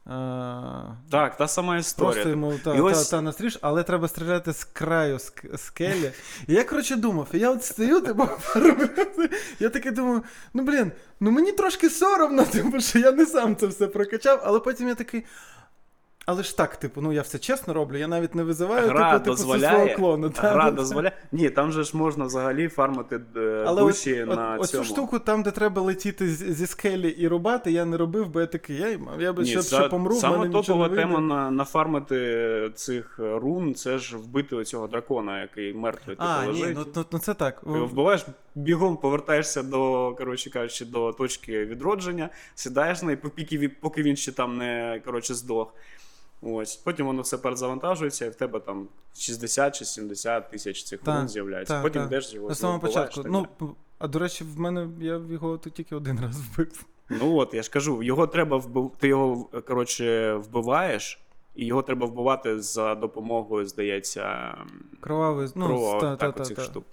Е, 0.09 0.95
Так, 1.11 1.37
та 1.37 1.47
сама 1.47 1.77
історія. 1.77 2.13
Просто 2.13 2.29
йому 2.29 2.53
та, 2.63 2.73
І 2.73 2.77
та, 2.77 2.83
ось- 2.83 3.09
та, 3.09 3.21
настріж, 3.21 3.59
але 3.61 3.83
треба 3.83 4.07
стріляти 4.07 4.53
з 4.53 4.63
краю 4.63 5.15
ск- 5.17 5.57
скелі. 5.57 6.11
І 6.47 6.53
я, 6.53 6.63
коротше, 6.63 6.95
думав, 6.95 7.27
я 7.33 7.51
от 7.51 7.63
стою, 7.63 8.01
типу, 8.01 8.27
я 9.59 9.69
таки 9.69 9.91
думаю, 9.91 10.23
ну 10.53 10.63
блін, 10.63 10.91
ну 11.19 11.31
мені 11.31 11.51
трошки 11.51 11.89
соромно, 11.89 12.45
тому 12.51 12.81
що 12.81 12.99
я 12.99 13.11
не 13.11 13.25
сам 13.25 13.55
це 13.55 13.67
все 13.67 13.87
прокачав, 13.87 14.41
але 14.45 14.59
потім 14.59 14.87
я 14.87 14.95
такий. 14.95 15.23
Але 16.29 16.43
ж 16.43 16.57
так, 16.57 16.77
типу, 16.77 17.01
ну 17.01 17.13
я 17.13 17.21
все 17.21 17.39
чесно 17.39 17.73
роблю, 17.73 17.97
я 17.97 18.07
навіть 18.07 18.35
не 18.35 18.43
визиваю 18.43 18.87
Гра 18.87 19.19
типу, 19.19 19.35
типу 19.37 19.57
зі 19.57 19.65
свого 19.65 19.87
клону. 19.95 20.29
та, 20.29 20.41
Гра 20.41 20.63
та, 20.63 20.69
та. 20.69 20.75
дозволяє. 20.75 21.11
Ні, 21.31 21.49
там 21.49 21.71
же 21.71 21.83
ж 21.83 21.97
можна 21.97 22.25
взагалі 22.25 22.67
фармити 22.67 23.21
е, 23.35 23.63
Але 23.67 23.81
душі 23.81 24.23
от, 24.23 24.35
на 24.35 24.55
от, 24.55 24.61
оцю 24.61 24.83
штуку, 24.83 25.19
там, 25.19 25.43
де 25.43 25.51
треба 25.51 25.81
летіти 25.81 26.27
зі 26.27 26.67
скелі 26.67 27.09
і 27.09 27.27
рубати, 27.27 27.71
я 27.71 27.85
не 27.85 27.97
робив, 27.97 28.29
бо 28.29 28.41
я 28.41 28.47
такий, 28.47 28.75
я, 28.75 28.99
я 29.19 29.33
би 29.33 29.43
Ні, 29.43 29.49
ще, 29.49 29.61
ще 29.61 29.89
помру, 29.89 30.15
в 30.15 30.19
саме 30.19 30.37
мене 30.37 30.53
топова 30.53 30.87
не 30.87 30.95
тема 30.95 31.19
на, 31.19 31.51
нафармити 31.51 32.71
цих 32.75 33.19
рун 33.19 33.75
це 33.75 33.97
ж 33.97 34.17
вбити 34.17 34.55
оцього 34.55 34.87
дракона, 34.87 35.41
який 35.41 35.73
мертвий 35.73 36.15
типу, 36.15 36.29
А, 36.29 36.45
ні, 36.45 36.65
ну, 36.75 36.85
ну, 36.95 37.05
ну 37.11 37.19
це 37.19 37.33
так. 37.33 37.59
Ти 37.59 37.69
вбиваєш, 37.69 38.25
бігом 38.55 38.97
повертаєшся 38.97 39.63
до, 39.63 40.13
коротше 40.17 40.49
кажучи, 40.49 40.85
до 40.85 41.13
точки 41.13 41.65
відродження, 41.65 42.29
сідаєш 42.55 43.01
на 43.01 43.11
він- 43.13 43.71
поки 43.81 44.03
він 44.03 44.15
ще 44.15 44.31
там 44.31 44.57
не 44.57 45.01
коротше, 45.05 45.33
здох. 45.33 45.73
Ось. 46.41 46.75
Потім 46.75 47.05
воно 47.05 47.21
все 47.21 47.37
перезавантажується, 47.37 48.25
і 48.25 48.29
в 48.29 48.35
тебе 48.35 48.59
там 48.59 48.87
60 49.17 49.75
чи 49.75 49.85
70 49.85 50.49
тисяч 50.49 50.83
цих 50.83 50.99
рун 51.05 51.29
з'являється. 51.29 51.73
так, 51.73 51.83
Потім 51.83 52.03
йдеш 52.03 52.33
його 52.33 52.49
На 52.49 52.55
самому 52.55 52.79
початку. 52.79 53.23
Ну, 53.25 53.47
а 53.99 54.07
до 54.07 54.19
речі, 54.19 54.43
в 54.43 54.59
мене 54.59 54.87
я 54.99 55.21
його 55.29 55.57
тут 55.57 55.73
тільки 55.73 55.95
один 55.95 56.19
раз 56.19 56.41
вбив. 56.41 56.85
Ну 57.09 57.35
от, 57.35 57.53
я 57.53 57.63
ж 57.63 57.69
кажу, 57.71 58.03
його 58.03 58.27
треба 58.27 58.57
вбив... 58.57 58.91
ти 58.99 59.07
його 59.07 59.43
коротше, 59.67 60.33
вбиваєш, 60.33 61.19
і 61.55 61.65
його 61.65 61.81
треба 61.81 62.07
вбивати 62.07 62.59
за 62.59 62.95
допомогою, 62.95 63.65
здається, 63.65 64.55
Кровавий, 64.99 65.47
ну, 65.55 65.65
кров, 65.65 65.99
та, 65.99 66.09
та, 66.09 66.15
так, 66.15 66.35
та, 66.35 66.41
оцих 66.41 66.57
та. 66.57 66.63
штук. 66.63 66.85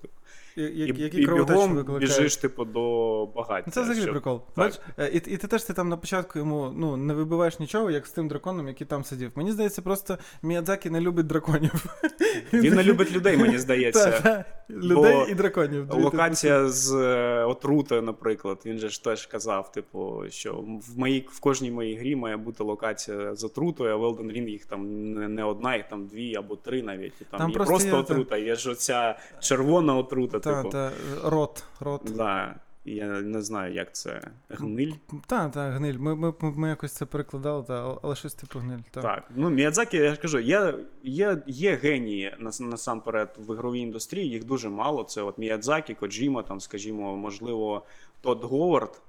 Які 0.57 1.21
і 1.21 1.27
викликають. 1.27 1.99
біжиш, 1.99 2.37
типу, 2.37 2.65
до 2.65 3.27
багаття. 3.27 3.65
Ну, 3.67 3.73
Це 3.73 3.81
взагалі 3.81 4.01
щоб- 4.01 4.13
прикол. 4.13 4.43
Бач, 4.57 4.81
е, 4.99 5.09
і, 5.09 5.17
і 5.17 5.37
ти 5.37 5.47
теж 5.49 5.63
ти 5.63 5.73
там 5.73 5.89
на 5.89 5.97
початку 5.97 6.39
йому 6.39 6.73
ну, 6.77 6.97
не 6.97 7.15
вибиваєш 7.15 7.59
нічого, 7.59 7.91
як 7.91 8.07
з 8.07 8.11
тим 8.11 8.29
драконом, 8.29 8.69
який 8.69 8.87
там 8.87 9.05
сидів. 9.05 9.33
Мені 9.35 9.53
здається, 9.53 9.83
просто 9.83 10.19
Міядзакі 10.43 10.91
не 10.91 11.01
любить 11.01 11.27
драконів. 11.27 11.87
Він 12.53 12.75
не 12.75 12.83
любить 12.83 13.13
людей, 13.13 13.37
мені 13.37 13.59
здається. 13.59 14.11
та, 14.23 14.45
Людей 14.71 15.15
Бо 15.15 15.27
і 15.29 15.35
драконів. 15.35 15.87
Локація 15.91 16.69
з 16.69 16.95
е, 16.95 17.45
отрути, 17.45 18.01
наприклад, 18.01 18.63
він 18.67 18.79
же 18.79 18.89
ж 18.89 19.05
теж 19.05 19.27
казав, 19.27 19.73
типу, 19.73 20.23
що 20.29 20.55
в 20.89 20.99
моїй 20.99 21.29
в 21.31 21.41
кожній 21.41 21.71
моїй 21.71 21.97
грі 21.97 22.17
має 22.17 22.37
бути 22.37 22.65
локація 22.65 23.35
з 23.35 23.45
отрутою, 23.45 23.93
а 23.93 23.97
в 23.97 24.05
Elden 24.05 24.33
Ring 24.33 24.49
їх 24.49 24.67
там 24.67 25.13
не, 25.13 25.29
не 25.29 25.45
одна, 25.45 25.77
їх 25.77 25.89
там 25.89 26.07
дві 26.07 26.37
або 26.37 26.57
три 26.57 26.83
навіть. 26.83 27.13
І 27.21 27.25
там, 27.25 27.39
Там 27.41 27.51
є 27.51 27.55
просто 27.55 27.73
просто, 27.73 27.89
є, 27.89 27.95
отрута, 27.95 28.37
є 28.37 28.55
ж 28.55 28.71
оця 28.71 29.19
червона 29.41 29.97
отрута, 29.97 30.41
Та, 30.47 30.57
типу. 30.57 30.71
та, 30.71 30.93
рот, 31.25 31.65
рот. 31.81 32.03
Да. 32.17 32.55
Я 32.89 33.07
не 33.07 33.43
знаю, 33.43 33.75
як 33.75 33.95
це. 33.95 34.21
Гниль? 34.49 34.93
Так, 35.27 35.53
так, 35.53 35.75
гниль. 35.75 35.99
Ми, 35.99 36.15
ми, 36.15 36.33
ми, 36.41 36.69
якось 36.69 36.93
це 36.93 37.07
перекладали, 37.07 37.63
та, 37.63 37.99
але 38.03 38.17
щось 38.17 38.35
типу 38.35 38.59
гниль. 38.59 38.79
Та. 38.91 39.03
Так. 39.03 39.25
Ну, 39.37 39.51
Міядзакі, 39.51 39.97
я 39.97 40.15
ж 40.15 40.21
кажу, 40.21 40.39
є, 40.39 40.75
є, 41.03 41.43
є 41.47 41.77
генії 41.77 42.35
насамперед 42.61 43.39
в 43.39 43.55
ігровій 43.55 43.81
індустрії, 43.81 44.29
їх 44.29 44.45
дуже 44.45 44.69
мало. 44.69 45.05
Це 45.05 45.23
от 45.23 45.39
Міядзакі, 45.39 45.95
Коджіма, 45.95 46.43
там, 46.43 46.61
скажімо, 46.61 47.17
можливо, 47.17 47.83
Тодд 48.21 48.45
Говард 48.45 49.01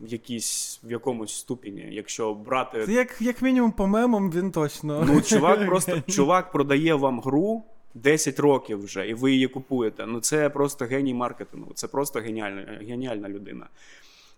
в 0.00 0.12
якійсь 0.12 0.80
в 0.84 0.90
якомусь 0.90 1.34
ступені, 1.34 1.88
якщо 1.90 2.34
брати. 2.34 2.84
Як, 2.88 3.16
як 3.20 3.42
мінімум, 3.42 3.72
по 3.72 3.86
мемам 3.86 4.30
він 4.30 4.50
точно. 4.50 5.04
Ну, 5.08 5.20
чувак 5.20 5.66
просто 5.66 6.00
чувак 6.00 6.52
продає 6.52 6.94
вам 6.94 7.20
гру 7.20 7.62
10 7.94 8.38
років 8.38 8.84
вже, 8.84 9.08
і 9.08 9.14
ви 9.14 9.32
її 9.32 9.48
купуєте. 9.48 10.06
Ну, 10.06 10.20
це 10.20 10.50
просто 10.50 10.84
геній 10.84 11.14
маркетингу. 11.14 11.72
Це 11.74 11.88
просто 11.88 12.20
геніальна, 12.20 12.78
геніальна 12.88 13.28
людина. 13.28 13.66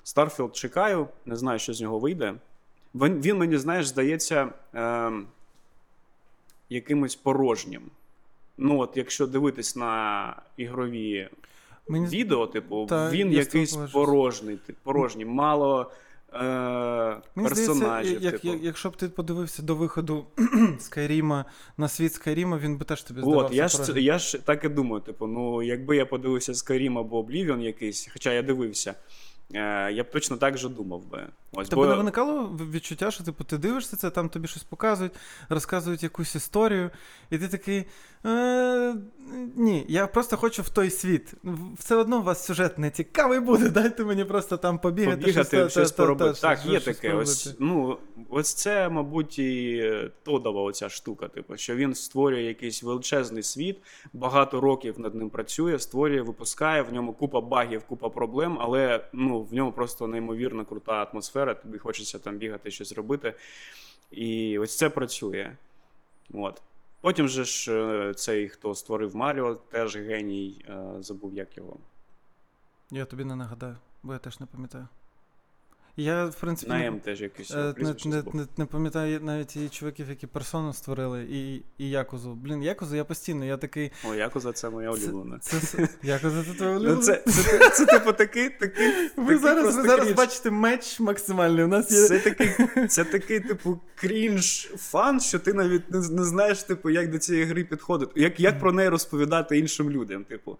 Старфілд 0.02 0.56
чекаю, 0.56 1.08
не 1.26 1.36
знаю, 1.36 1.58
що 1.58 1.74
з 1.74 1.80
нього 1.80 1.98
вийде. 1.98 2.34
Він, 2.94 3.20
він 3.20 3.38
мені, 3.38 3.56
знаєш, 3.56 3.86
здається, 3.86 4.48
е, 4.74 5.12
якимось 6.68 7.16
порожнім. 7.16 7.82
Ну, 8.58 8.78
от, 8.78 8.96
якщо 8.96 9.26
дивитись 9.26 9.76
на 9.76 10.42
ігрові 10.56 11.28
Мені 11.88 12.06
відео, 12.06 12.46
типу, 12.46 12.86
Та, 12.86 13.10
він 13.10 13.32
якийсь 13.32 13.76
порожній, 13.92 14.58
тип- 14.68 14.74
порожній, 14.82 15.24
мало 15.24 15.90
е, 16.42 17.22
Мені 17.34 17.48
персонажів. 17.48 18.18
здається, 18.18 18.24
як, 18.24 18.32
типу. 18.40 18.54
як, 18.54 18.64
якщо 18.64 18.90
б 18.90 18.96
ти 18.96 19.08
подивився 19.08 19.62
до 19.62 19.74
виходу 19.74 20.26
Скайріма 20.78 21.44
на 21.76 21.88
світ 21.88 22.14
Скайріма, 22.14 22.58
він 22.58 22.76
би 22.76 22.84
теж 22.84 23.02
тобі 23.02 23.20
здавався. 23.20 23.46
От, 23.46 23.52
я 23.54 23.68
ж, 23.68 24.00
я 24.00 24.18
ж 24.18 24.38
так 24.38 24.64
і 24.64 24.68
думаю, 24.68 25.02
типу, 25.02 25.26
ну, 25.26 25.62
якби 25.62 25.96
я 25.96 26.06
подивився 26.06 26.54
Скайрім 26.54 26.98
або 26.98 27.18
Облівіон 27.18 27.62
якийсь, 27.62 28.08
хоча 28.12 28.32
я 28.32 28.42
дивився, 28.42 28.94
я 29.50 30.04
б 30.04 30.10
точно 30.10 30.36
так 30.36 30.58
же 30.58 30.68
думав 30.68 31.06
би. 31.06 31.26
Ось, 31.52 31.68
Тебе 31.68 31.86
не 31.86 31.94
виникало 31.94 32.46
відчуття, 32.72 33.10
що 33.10 33.24
типу, 33.24 33.44
ти 33.44 33.58
дивишся 33.58 33.96
це, 33.96 34.10
там 34.10 34.28
тобі 34.28 34.48
щось 34.48 34.62
показують, 34.62 35.12
розказують 35.48 36.02
якусь 36.02 36.34
історію, 36.34 36.90
і 37.30 37.38
ти 37.38 37.48
такий. 37.48 37.84
Е, 38.26 38.94
ні, 39.56 39.84
я 39.88 40.06
просто 40.06 40.36
хочу 40.36 40.62
в 40.62 40.68
той 40.68 40.90
світ. 40.90 41.34
Все 41.78 41.96
одно 41.96 42.18
у 42.18 42.22
вас 42.22 42.44
сюжет 42.46 42.78
не 42.78 42.90
цікавий 42.90 43.40
буде, 43.40 43.68
дайте 43.70 44.04
мені 44.04 44.24
просто 44.24 44.56
там 44.56 44.78
побігати, 44.78 45.16
побігати, 45.20 45.56
щось, 45.56 45.72
щось, 45.72 45.92
та- 45.92 46.02
поробити. 46.02 46.32
та, 46.32 46.40
так, 46.40 46.58
щось- 46.58 46.72
є 46.72 46.80
щось 46.80 46.96
таке. 46.96 47.08
поробити. 47.08 47.30
Ось, 47.30 47.56
ну, 47.58 47.98
ось 48.30 48.54
це, 48.54 48.88
мабуть, 48.88 49.38
і 49.38 50.10
Тодова 50.22 50.62
оця 50.62 50.88
штука, 50.88 51.28
типу, 51.28 51.56
що 51.56 51.76
він 51.76 51.94
створює 51.94 52.42
якийсь 52.42 52.82
величезний 52.82 53.42
світ, 53.42 53.78
багато 54.12 54.60
років 54.60 55.00
над 55.00 55.14
ним 55.14 55.30
працює, 55.30 55.78
створює, 55.78 56.22
випускає, 56.22 56.82
в 56.82 56.92
ньому 56.92 57.12
купа 57.12 57.40
багів, 57.40 57.82
купа 57.82 58.08
проблем, 58.08 58.58
але 58.60 59.04
ну, 59.12 59.35
в 59.42 59.54
ньому 59.54 59.72
просто 59.72 60.06
неймовірно 60.06 60.64
крута 60.64 61.02
атмосфера, 61.02 61.54
тобі 61.54 61.78
хочеться 61.78 62.18
там 62.18 62.36
бігати, 62.38 62.70
щось 62.70 62.92
робити. 62.92 63.34
І 64.10 64.58
ось 64.58 64.76
це 64.76 64.90
працює. 64.90 65.56
От. 66.34 66.62
Потім 67.00 67.28
же 67.28 67.44
ж 67.44 67.72
е, 67.72 68.14
цей, 68.14 68.48
хто 68.48 68.74
створив 68.74 69.16
Маріо, 69.16 69.54
теж 69.54 69.96
геній, 69.96 70.64
е, 70.68 71.02
забув 71.02 71.34
як 71.34 71.56
його. 71.56 71.76
Я 72.90 73.04
тобі 73.04 73.24
не 73.24 73.36
нагадаю, 73.36 73.76
бо 74.02 74.12
я 74.12 74.18
теж 74.18 74.40
не 74.40 74.46
пам'ятаю. 74.46 74.88
Я, 75.98 76.24
в 76.26 76.34
принципі, 76.34 76.72
На 76.72 76.78
не- 76.78 76.86
М 76.86 77.00
теж 77.00 77.20
якийсь 77.20 77.50
Е, 77.50 77.74
Не, 77.76 77.94
не, 78.04 78.22
не, 78.32 78.46
не 78.56 78.66
пам'ятаю 78.66 79.20
навіть 79.22 79.56
і 79.56 79.68
чуваків, 79.68 80.08
які 80.08 80.26
персону 80.26 80.72
створили, 80.72 81.26
і, 81.30 81.54
і 81.78 81.90
Якузу. 81.90 82.34
Блін, 82.34 82.62
Якузу 82.62 82.96
я 82.96 83.04
постійно, 83.04 83.44
я 83.44 83.56
такий. 83.56 83.92
О, 84.10 84.14
Якуза 84.14 84.52
це 84.52 84.70
моя 84.70 84.90
улюблена. 84.90 85.38
Це, 85.38 85.60
це, 85.60 85.88
Якуза 86.02 86.44
це 86.44 86.52
твоя 86.52 86.72
Ну, 86.72 86.76
улюблена? 86.78 87.02
це, 87.02 87.22
це, 87.26 87.42
це, 87.42 87.70
це, 87.70 87.86
типу 87.86 88.12
такий, 88.12 88.50
такий. 88.50 88.86
Ви 89.16 89.24
такий 89.24 89.38
зараз, 89.38 89.76
ви 89.76 89.82
зараз 89.82 90.00
крінж. 90.04 90.16
бачите 90.16 90.50
меч 90.50 91.00
максимальний. 91.00 91.64
У 91.64 91.68
нас 91.68 91.90
є. 91.92 92.08
Це 92.08 92.18
такий, 92.18 92.86
це 92.88 93.04
такий, 93.04 93.40
типу, 93.40 93.80
крінж 93.94 94.70
фан, 94.76 95.20
що 95.20 95.38
ти 95.38 95.52
навіть 95.52 95.90
не, 95.90 95.98
не 95.98 96.24
знаєш, 96.24 96.62
типу, 96.62 96.90
як 96.90 97.10
до 97.10 97.18
цієї 97.18 97.44
гри 97.44 97.64
підходити. 97.64 98.20
Як, 98.20 98.40
як 98.40 98.58
про 98.60 98.72
неї 98.72 98.88
розповідати 98.88 99.58
іншим 99.58 99.90
людям? 99.90 100.24
Типу, 100.24 100.58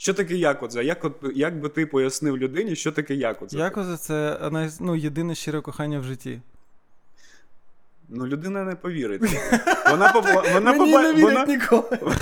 що 0.00 0.14
таке 0.14 0.36
Якудза? 0.36 0.82
Як, 0.82 1.06
як 1.34 1.60
би 1.60 1.68
ти 1.68 1.86
пояснив 1.86 2.38
людині, 2.38 2.76
що 2.76 2.92
таке 2.92 3.14
Якудза? 3.14 3.58
Якуза 3.58 3.96
це 3.96 4.38
ну, 4.80 4.96
єдине 4.96 5.34
щире 5.34 5.60
кохання 5.60 5.98
в 5.98 6.04
житті. 6.04 6.40
Ну, 8.08 8.26
людина 8.26 8.64
не 8.64 8.74
повірить. 8.74 9.22
Вона 9.90 10.12
поба- 10.12 10.52
вона, 10.52 10.72
поба- 10.72 11.02
не 11.14 11.22
вона, 11.22 11.44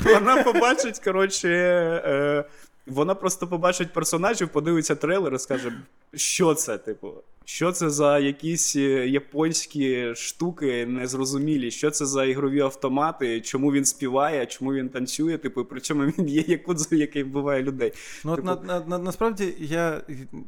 вона 0.05 0.43
побачить, 0.43 0.99
коротше, 0.99 1.49
е, 2.07 2.45
вона 2.87 3.15
просто 3.15 3.47
побачить 3.47 3.93
персонажів, 3.93 4.49
подивиться 4.49 4.95
трейлер 4.95 5.35
і 5.35 5.39
скаже, 5.39 5.73
що 6.15 6.55
це, 6.55 6.79
типу, 6.79 7.15
що 7.49 7.73
це 7.73 7.91
за 7.91 8.19
якісь 8.19 8.77
е, 8.77 9.09
японські 9.09 10.15
штуки 10.15 10.87
незрозумілі, 10.87 11.71
що 11.71 11.91
це 11.91 12.07
за 12.07 12.25
ігрові 12.25 12.61
автомати, 12.61 13.41
чому 13.41 13.73
він 13.73 13.85
співає, 13.85 14.47
чому 14.47 14.73
він 14.73 14.89
танцює, 14.89 15.39
типу, 15.39 15.61
і 15.61 15.65
причому 15.65 16.05
він 16.05 16.29
є 16.29 16.45
якудзою, 16.47 17.01
який 17.01 17.23
вбиває 17.23 17.63
людей. 17.63 17.93
Ну, 18.25 18.33
от 18.33 18.39
Типу- 18.39 18.47
на, 18.47 18.57
на, 18.57 18.87
на, 18.87 18.99
насправді 18.99 19.55
я, 19.59 20.03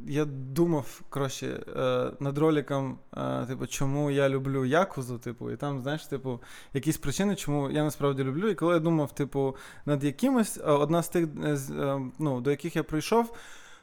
я 0.06 0.24
думав, 0.24 1.00
коротше, 1.08 1.46
е, 1.76 2.10
над 2.20 2.38
роликом, 2.38 2.98
е, 3.16 3.46
типу, 3.46 3.66
чому 3.66 4.10
я 4.10 4.28
люблю 4.28 4.64
Якузу, 4.64 5.18
типу, 5.18 5.50
і 5.50 5.56
там, 5.56 5.80
знаєш, 5.80 6.06
типу, 6.06 6.40
якісь 6.74 6.96
причини, 6.96 7.36
чому 7.36 7.70
я 7.70 7.84
насправді 7.84 8.24
люблю. 8.24 8.48
І 8.48 8.54
коли 8.54 8.74
я 8.74 8.80
думав, 8.80 9.14
типу, 9.14 9.56
над 9.86 10.04
якимось, 10.04 10.58
е, 10.58 10.62
одна 10.62 11.02
з 11.02 11.08
тих, 11.08 11.28
е, 11.44 11.58
е, 11.80 12.00
ну, 12.18 12.40
до 12.40 12.50
яких 12.50 12.76
я 12.76 12.82
прийшов, 12.82 13.36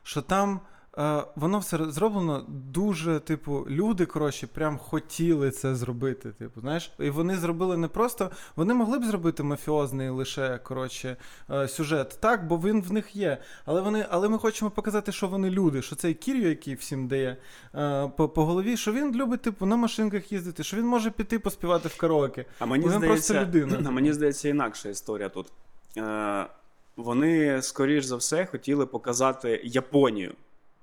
що 0.04 0.22
там. 0.22 0.60
Е, 0.98 1.24
Воно 1.36 1.60
все 1.60 1.92
зроблено 1.92 2.46
дуже, 2.50 3.20
типу, 3.20 3.66
люди, 3.70 4.06
коротше, 4.06 4.48
прям 4.48 4.78
хотіли 4.78 5.52
це 5.52 5.76
зробити. 5.76 6.32
Типу, 6.32 6.62
знаєш, 6.62 6.92
і 7.00 7.10
вони 7.10 7.38
зробили 7.38 7.78
не 7.78 7.88
просто. 7.88 8.32
Вони 8.56 8.74
могли 8.74 9.00
б 9.00 9.04
зробити 9.04 9.44
мафіозний 9.44 10.10
лише 10.10 10.58
коротше 10.58 11.18
е, 11.50 11.68
сюжет, 11.68 12.18
так, 12.22 12.48
бо 12.48 12.58
він 12.58 12.82
в 12.82 12.94
них 12.94 13.16
є. 13.16 13.38
Але 13.66 13.82
вони, 13.82 14.06
але 14.10 14.30
ми 14.30 14.38
хочемо 14.38 14.72
показати, 14.72 15.12
що 15.12 15.28
вони 15.28 15.50
люди, 15.50 15.82
що 15.82 15.96
цей 15.96 16.14
Кір'ю, 16.14 16.50
який 16.50 16.76
всім 16.76 17.08
дає 17.08 17.38
е, 17.76 18.12
по, 18.18 18.30
по 18.30 18.46
голові, 18.46 18.78
що 18.78 18.92
він 18.92 19.16
любить, 19.16 19.42
типу, 19.42 19.66
на 19.66 19.76
машинках 19.76 20.32
їздити, 20.32 20.64
що 20.64 20.78
він 20.78 20.86
може 20.86 21.12
піти 21.12 21.40
поспівати 21.40 21.90
в 21.90 21.98
караоке. 21.98 22.46
А 22.60 22.66
мені 22.66 22.84
Він 22.84 22.92
здається, 22.92 23.34
просто 23.34 23.60
людина. 23.60 23.84
А 23.88 23.92
мені 23.92 24.14
здається, 24.14 24.50
інакша 24.50 24.90
історія 24.90 25.30
тут. 25.30 25.52
Вони, 26.98 27.62
скоріш 27.62 28.06
за 28.06 28.16
все, 28.16 28.46
хотіли 28.46 28.86
показати 28.86 29.62
Японію. 29.64 30.34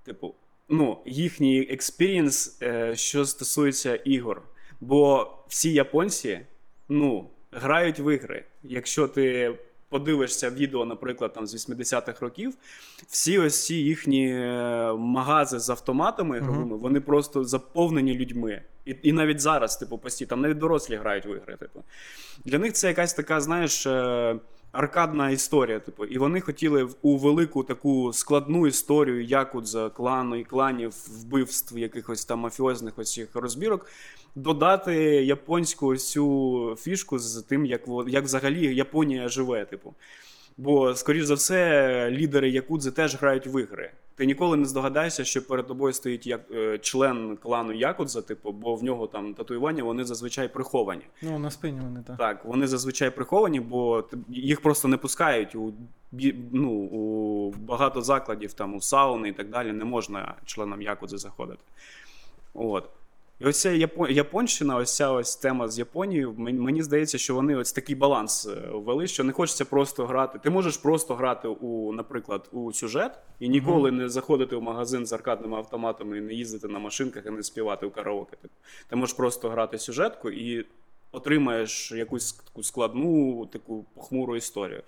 Типу, 0.04 0.34
ну, 0.68 0.98
їхній 1.06 1.60
experience, 1.70 2.58
е, 2.62 2.96
що 2.96 3.24
стосується 3.24 3.94
ігор. 3.96 4.42
Бо 4.80 5.32
всі 5.48 5.72
японці, 5.72 6.40
ну, 6.88 7.30
грають 7.52 7.98
в 7.98 8.14
ігри. 8.14 8.44
Якщо 8.62 9.08
ти 9.08 9.54
подивишся 9.88 10.50
відео, 10.50 10.84
наприклад, 10.84 11.32
там 11.32 11.46
з 11.46 11.54
80-х 11.54 12.20
років, 12.20 12.54
всі 13.08 13.38
ось 13.38 13.66
ці 13.66 13.74
їхні 13.74 14.28
е, 14.32 14.92
магази 14.92 15.58
з 15.58 15.70
автоматами 15.70 16.36
ігровими, 16.36 16.76
вони 16.76 17.00
просто 17.00 17.44
заповнені 17.44 18.14
людьми. 18.14 18.62
І, 18.84 18.96
і 19.02 19.12
навіть 19.12 19.40
зараз, 19.40 19.76
типу, 19.76 19.98
постійно, 19.98 20.28
там 20.28 20.40
навіть 20.40 20.58
дорослі 20.58 20.96
грають 20.96 21.26
в 21.26 21.36
ігри. 21.36 21.56
Типу. 21.56 21.82
Для 22.44 22.58
них 22.58 22.72
це 22.72 22.88
якась 22.88 23.14
така, 23.14 23.40
знаєш. 23.40 23.86
Аркадна 24.72 25.30
історія, 25.30 25.80
типу, 25.80 26.04
і 26.04 26.18
вони 26.18 26.40
хотіли 26.40 26.88
у 27.02 27.16
велику 27.16 27.62
таку 27.64 28.12
складну 28.12 28.66
історію 28.66 29.24
якудза, 29.24 29.90
клану 29.90 30.36
і 30.36 30.44
кланів, 30.44 30.94
вбивств, 31.08 31.78
якихось 31.78 32.24
там 32.24 32.38
мафіозних 32.38 32.98
оцих 32.98 33.28
розбірок, 33.34 33.86
додати 34.34 34.94
японську 35.24 35.96
цю 35.96 36.76
фішку 36.80 37.18
з 37.18 37.42
тим, 37.42 37.66
як, 37.66 37.82
як 38.06 38.24
взагалі 38.24 38.74
Японія 38.74 39.28
живе, 39.28 39.64
типу. 39.64 39.94
Бо, 40.56 40.94
скоріш 40.94 41.24
за 41.24 41.34
все, 41.34 42.10
лідери 42.10 42.50
Якудзи 42.50 42.90
теж 42.90 43.16
грають 43.16 43.46
в 43.46 43.60
ігри. 43.60 43.90
Ти 44.14 44.26
ніколи 44.26 44.56
не 44.56 44.64
здогадаєшся, 44.64 45.24
що 45.24 45.46
перед 45.46 45.66
тобою 45.66 45.92
стоїть 45.92 46.26
як 46.26 46.40
е, 46.50 46.78
член 46.78 47.36
клану 47.36 47.72
Якудза, 47.72 48.22
типу, 48.22 48.52
бо 48.52 48.74
в 48.74 48.84
нього 48.84 49.06
там 49.06 49.34
татуювання 49.34 49.84
вони 49.84 50.04
зазвичай 50.04 50.48
приховані. 50.48 51.02
Ну, 51.22 51.38
на 51.38 51.50
спині 51.50 51.80
вони 51.80 52.02
так. 52.06 52.16
Так, 52.16 52.44
вони 52.44 52.66
зазвичай 52.66 53.10
приховані, 53.10 53.60
бо 53.60 54.04
їх 54.28 54.60
просто 54.60 54.88
не 54.88 54.96
пускають 54.96 55.54
у 55.54 55.72
ну, 56.52 56.70
у 56.70 57.50
багато 57.50 58.02
закладів, 58.02 58.52
там 58.52 58.74
у 58.74 58.80
сауни 58.80 59.28
і 59.28 59.32
так 59.32 59.50
далі. 59.50 59.72
Не 59.72 59.84
можна 59.84 60.34
членам 60.44 60.82
Якудзи 60.82 61.18
заходити. 61.18 61.62
От. 62.54 62.88
І 63.42 63.44
ось 63.46 63.60
ця 63.60 63.70
Япон... 63.70 64.10
Японщина, 64.10 64.76
ось 64.76 64.96
ця 64.96 65.10
ось 65.10 65.36
тема 65.36 65.68
з 65.68 65.78
Японією. 65.78 66.32
мен- 66.32 66.58
Мені 66.60 66.82
здається, 66.82 67.18
що 67.18 67.34
вони 67.34 67.56
ось 67.56 67.72
такий 67.72 67.94
баланс 67.96 68.46
е, 68.46 68.68
ввели, 68.72 69.06
що 69.06 69.24
не 69.24 69.32
хочеться 69.32 69.64
просто 69.64 70.06
грати. 70.06 70.38
Ти 70.38 70.50
можеш 70.50 70.76
просто 70.76 71.14
грати 71.14 71.48
у, 71.48 71.92
наприклад, 71.92 72.48
у 72.52 72.72
сюжет 72.72 73.12
і 73.40 73.48
ніколи 73.48 73.90
не 73.90 74.08
заходити 74.08 74.56
в 74.56 74.62
магазин 74.62 75.06
з 75.06 75.12
аркадними 75.12 75.56
автоматами 75.56 76.18
і 76.18 76.20
не 76.20 76.32
їздити 76.34 76.68
на 76.68 76.78
машинках 76.78 77.26
і 77.26 77.30
не 77.30 77.42
співати 77.42 77.86
у 77.86 77.90
караоке. 77.90 78.36
Ти 78.88 78.96
можеш 78.96 79.16
просто 79.16 79.48
грати 79.48 79.78
сюжетку 79.78 80.30
і 80.30 80.66
отримаєш 81.12 81.92
якусь 81.92 82.32
таку 82.32 82.62
складну, 82.62 83.46
таку 83.46 83.84
похмуру 83.94 84.36
історію. 84.36 84.82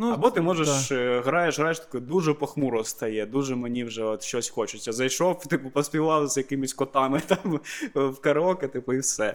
Ну, 0.00 0.12
Або 0.12 0.30
ти 0.30 0.40
можеш 0.40 0.88
да. 0.88 0.94
е, 0.94 1.20
граєш, 1.20 1.58
граєш 1.58 1.78
таке 1.78 2.00
дуже 2.00 2.34
похмуро 2.34 2.84
стає, 2.84 3.26
дуже 3.26 3.56
мені 3.56 3.84
вже 3.84 4.04
от 4.04 4.22
щось 4.22 4.48
хочеться. 4.48 4.92
Зайшов, 4.92 5.40
типу, 5.48 5.70
поспівав 5.70 6.28
з 6.28 6.36
якимись 6.36 6.74
котами 6.74 7.20
там 7.26 7.60
в 7.94 8.20
караоке, 8.20 8.68
типу, 8.68 8.92
і 8.92 8.98
все. 8.98 9.34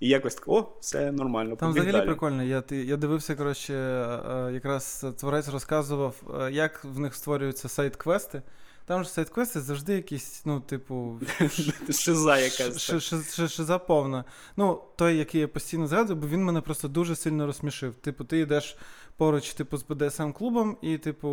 І 0.00 0.08
якось 0.08 0.34
так, 0.34 0.48
о, 0.48 0.68
все 0.80 1.12
нормально. 1.12 1.56
Там 1.56 1.70
взагалі 1.70 1.92
далі. 1.92 2.06
прикольно. 2.06 2.42
Я, 2.42 2.60
ти- 2.60 2.84
я 2.84 2.96
дивився, 2.96 3.34
коротше, 3.34 3.74
е, 3.74 4.50
якраз 4.52 5.06
творець 5.18 5.48
розказував, 5.48 6.14
е, 6.40 6.52
як 6.52 6.84
в 6.84 6.98
них 6.98 7.14
створюються 7.14 7.68
сайт-квести. 7.68 8.42
Там 8.86 9.04
ж 9.04 9.10
сайт-квести 9.10 9.60
завжди 9.60 9.94
якісь, 9.94 10.42
ну, 10.44 10.60
типу, 10.60 11.20
Шиза 11.90 12.38
якась. 12.38 12.80
Шиза 13.50 13.78
повна. 13.78 14.24
Ну, 14.56 14.82
той, 14.96 15.16
який 15.16 15.40
я 15.40 15.48
постійно 15.48 15.86
згадую, 15.86 16.20
бо 16.20 16.26
він 16.28 16.44
мене 16.44 16.60
просто 16.60 16.88
дуже 16.88 17.16
сильно 17.16 17.46
розсмішив. 17.46 17.94
Типу, 17.94 18.24
ти 18.24 18.38
йдеш 18.38 18.76
поруч, 19.16 19.52
типу, 19.54 19.76
з 19.76 19.84
БДСМ-клубом, 19.88 20.76
і, 20.82 20.98
типу, 20.98 21.28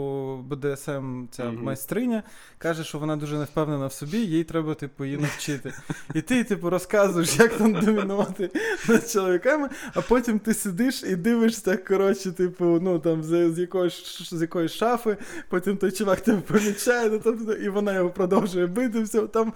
БДСМ, 0.49 1.25
ця 1.31 1.43
Мгм. 1.45 1.63
майстриня, 1.63 2.23
каже, 2.57 2.83
що 2.83 2.99
вона 2.99 3.15
дуже 3.15 3.37
не 3.37 3.43
впевнена 3.43 3.87
в 3.87 3.93
собі, 3.93 4.17
їй 4.17 4.43
треба, 4.43 4.73
типу, 4.73 5.05
її 5.05 5.17
навчити. 5.17 5.73
І 6.13 6.21
ти, 6.21 6.43
типу, 6.43 6.69
розказуєш, 6.69 7.39
як 7.39 7.57
там 7.57 7.73
домінувати 7.73 8.49
над 8.89 9.09
чоловіками, 9.09 9.69
а 9.93 10.01
потім 10.01 10.39
ти 10.39 10.53
сидиш 10.53 11.03
і 11.03 11.15
дивишся, 11.15 11.61
так, 11.65 11.85
коротше, 11.85 12.31
типу, 12.31 12.65
ну 12.81 12.99
там 12.99 13.23
з, 13.23 13.51
з 13.53 13.59
якоїсь 13.59 14.29
з 14.33 14.41
якоїсь 14.41 14.71
шафи, 14.71 15.17
потім 15.49 15.77
той 15.77 15.91
чувак 15.91 16.21
тебе 16.21 16.41
помічає, 16.41 17.09
ну, 17.09 17.19
там, 17.19 17.47
і 17.63 17.69
вона 17.69 17.93
його 17.93 18.09
продовжує 18.09 18.67
бити. 18.67 19.03
Все, 19.03 19.21
там 19.27 19.53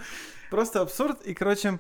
просто 0.52 0.80
абсурд, 0.82 1.18
і 1.26 1.34
коротше. 1.34 1.78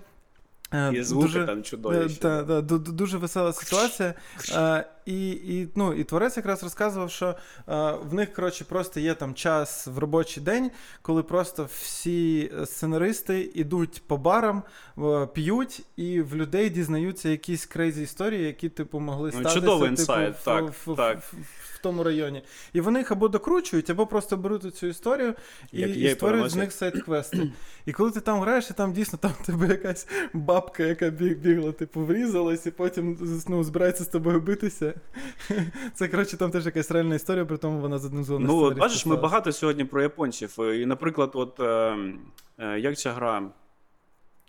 Е, 0.73 0.91
І 0.93 1.03
звуки 1.03 1.25
дуже, 1.27 1.45
там 1.45 1.59
е, 1.59 1.61
чудові. 1.61 2.09
та, 2.21 2.43
та, 2.43 2.61
ду- 2.61 2.79
дуже 2.91 3.17
весела 3.17 3.53
ситуація. 3.53 4.13
Е, 4.51 4.85
і, 5.05 5.29
і, 5.29 5.69
ну, 5.75 5.93
і 5.93 6.03
творець 6.03 6.37
якраз 6.37 6.63
розказував, 6.63 7.11
що 7.11 7.27
е, 7.27 7.91
в 8.03 8.13
них 8.13 8.33
коротше, 8.33 8.65
просто 8.65 8.99
є 8.99 9.13
там 9.13 9.33
час 9.33 9.87
в 9.87 9.97
робочий 9.97 10.43
день, 10.43 10.71
коли 11.01 11.23
просто 11.23 11.69
всі 11.81 12.51
сценаристи 12.65 13.51
йдуть 13.53 14.01
по 14.07 14.17
барам, 14.17 14.63
е, 14.97 15.27
п'ють, 15.33 15.81
і 15.95 16.21
в 16.21 16.35
людей 16.35 16.69
дізнаються 16.69 17.29
якісь 17.29 17.65
crazy 17.65 18.03
історії, 18.03 18.43
які, 18.47 18.69
типу, 18.69 18.99
могли 18.99 19.31
Ну, 19.33 19.39
статися 19.39 19.55
чудовий 19.55 19.89
типу, 19.89 20.01
інсайт, 20.01 20.35
так, 20.43 20.65
в, 20.87 20.95
так. 20.95 21.17
В, 21.19 21.33
в, 21.33 21.66
в 21.77 21.81
тому 21.81 22.03
районі. 22.03 22.43
І 22.73 22.81
вони 22.81 22.99
їх 22.99 23.11
або 23.11 23.27
докручують, 23.27 23.89
або 23.89 24.07
просто 24.07 24.37
беруть 24.37 24.75
цю 24.75 24.87
історію 24.87 25.33
і, 25.71 25.81
Як 25.81 25.97
і 25.97 26.09
створюють 26.09 26.49
з 26.49 26.55
них 26.55 26.71
сайт-квести. 26.71 27.51
І 27.85 27.93
коли 27.93 28.11
ти 28.11 28.19
там 28.19 28.39
граєш, 28.39 28.69
і 28.69 28.73
там 28.73 28.93
дійсно 28.93 29.19
там 29.21 29.31
тебе 29.45 29.67
якась 29.67 30.07
бабка, 30.33 30.83
яка 30.83 31.09
бігла, 31.09 31.71
типу, 31.71 32.01
врізалась, 32.01 32.65
і 32.65 32.71
потім 32.71 33.17
ну, 33.47 33.63
збирається 33.63 34.03
з 34.03 34.07
тобою 34.07 34.41
битися. 34.41 34.93
Це, 35.93 36.07
коротше, 36.07 36.37
там 36.37 36.51
теж 36.51 36.65
якась 36.65 36.91
реальна 36.91 37.15
історія, 37.15 37.45
при 37.45 37.57
тому 37.57 37.79
вона 37.79 37.99
з 37.99 38.05
одним 38.05 38.23
з 38.23 38.29
Ну, 38.29 38.57
от 38.57 38.77
бачиш, 38.77 39.05
ми 39.05 39.15
багато 39.15 39.51
сьогодні 39.51 39.85
про 39.85 40.01
японців. 40.01 40.59
І, 40.59 40.85
наприклад, 40.85 41.31
от 41.33 41.59
е, 41.59 41.97
е, 42.57 42.79
як 42.79 42.97
ця 42.97 43.13
гра 43.13 43.43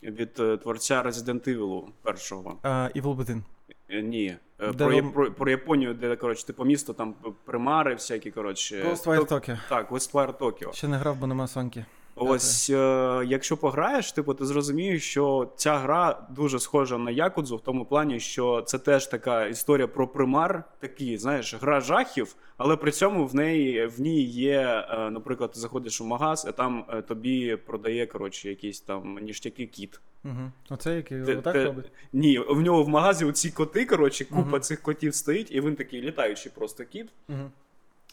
від 0.02 0.40
е, 0.40 0.56
творця 0.56 1.02
Resident 1.02 1.48
Evil 1.48 1.82
першого. 2.02 2.58
А, 2.62 2.68
Evil 2.68 3.16
Within. 3.16 3.42
Е, 3.90 4.02
Ні. 4.02 4.36
Е, 4.60 4.72
Де 4.72 4.84
Про, 4.86 4.94
вам- 4.96 5.12
про, 5.12 5.32
про 5.32 5.50
Японію, 5.50 5.94
де, 5.94 6.16
коротше, 6.16 6.46
типу 6.46 6.64
місто, 6.64 6.92
там 6.92 7.14
примари 7.44 7.94
всякі, 7.94 8.30
коротше. 8.30 8.82
Ghostwire 8.82 9.28
Tokyo. 9.28 9.58
Так, 9.68 9.90
Ghostwire 9.92 10.32
Tokyo. 10.38 10.72
Ще 10.72 10.88
не 10.88 10.96
грав, 10.96 11.16
бо 11.16 11.26
нема 11.26 11.46
сонки. 11.46 11.84
Ось, 12.20 12.70
е, 12.70 13.22
якщо 13.26 13.56
пограєш, 13.56 14.12
типу, 14.12 14.34
ти 14.34 14.46
зрозумієш, 14.46 15.10
що 15.10 15.52
ця 15.56 15.78
гра 15.78 16.26
дуже 16.30 16.58
схожа 16.58 16.98
на 16.98 17.10
Якудзу, 17.10 17.56
в 17.56 17.60
тому 17.60 17.84
плані, 17.84 18.20
що 18.20 18.62
це 18.62 18.78
теж 18.78 19.06
така 19.06 19.46
історія 19.46 19.86
про 19.86 20.08
примар, 20.08 20.64
такі, 20.80 21.18
знаєш, 21.18 21.54
гра 21.60 21.80
жахів, 21.80 22.34
але 22.56 22.76
при 22.76 22.90
цьому 22.92 23.26
в 23.26 23.34
неї 23.34 23.86
в 23.86 24.00
ній 24.00 24.22
є, 24.22 24.86
е, 24.90 25.10
наприклад, 25.10 25.52
ти 25.52 25.60
заходиш 25.60 26.00
у 26.00 26.04
магаз, 26.04 26.46
а 26.48 26.52
там 26.52 26.84
е, 26.88 27.02
тобі 27.02 27.56
продає 27.56 28.06
коротше, 28.06 28.48
якісь 28.48 28.80
там 28.80 29.18
ніштяки 29.22 29.66
кіт. 29.66 30.00
Угу. 30.24 30.52
Оце 30.70 30.96
який 30.96 31.22
Те- 31.24 31.36
отак 31.36 31.52
те- 31.52 31.64
робить. 31.64 31.92
Ні, 32.12 32.38
в 32.38 32.60
нього 32.60 32.82
в 32.82 32.88
магазі 32.88 33.24
оці 33.24 33.50
коти, 33.50 33.84
коротше, 33.84 34.24
купа 34.24 34.40
Мгм. 34.40 34.60
цих 34.60 34.82
котів 34.82 35.14
стоїть, 35.14 35.52
і 35.52 35.60
він 35.60 35.76
такий 35.76 36.02
літаючий 36.02 36.52
просто 36.54 36.84
кіт. 36.84 37.06
Угу. 37.28 37.38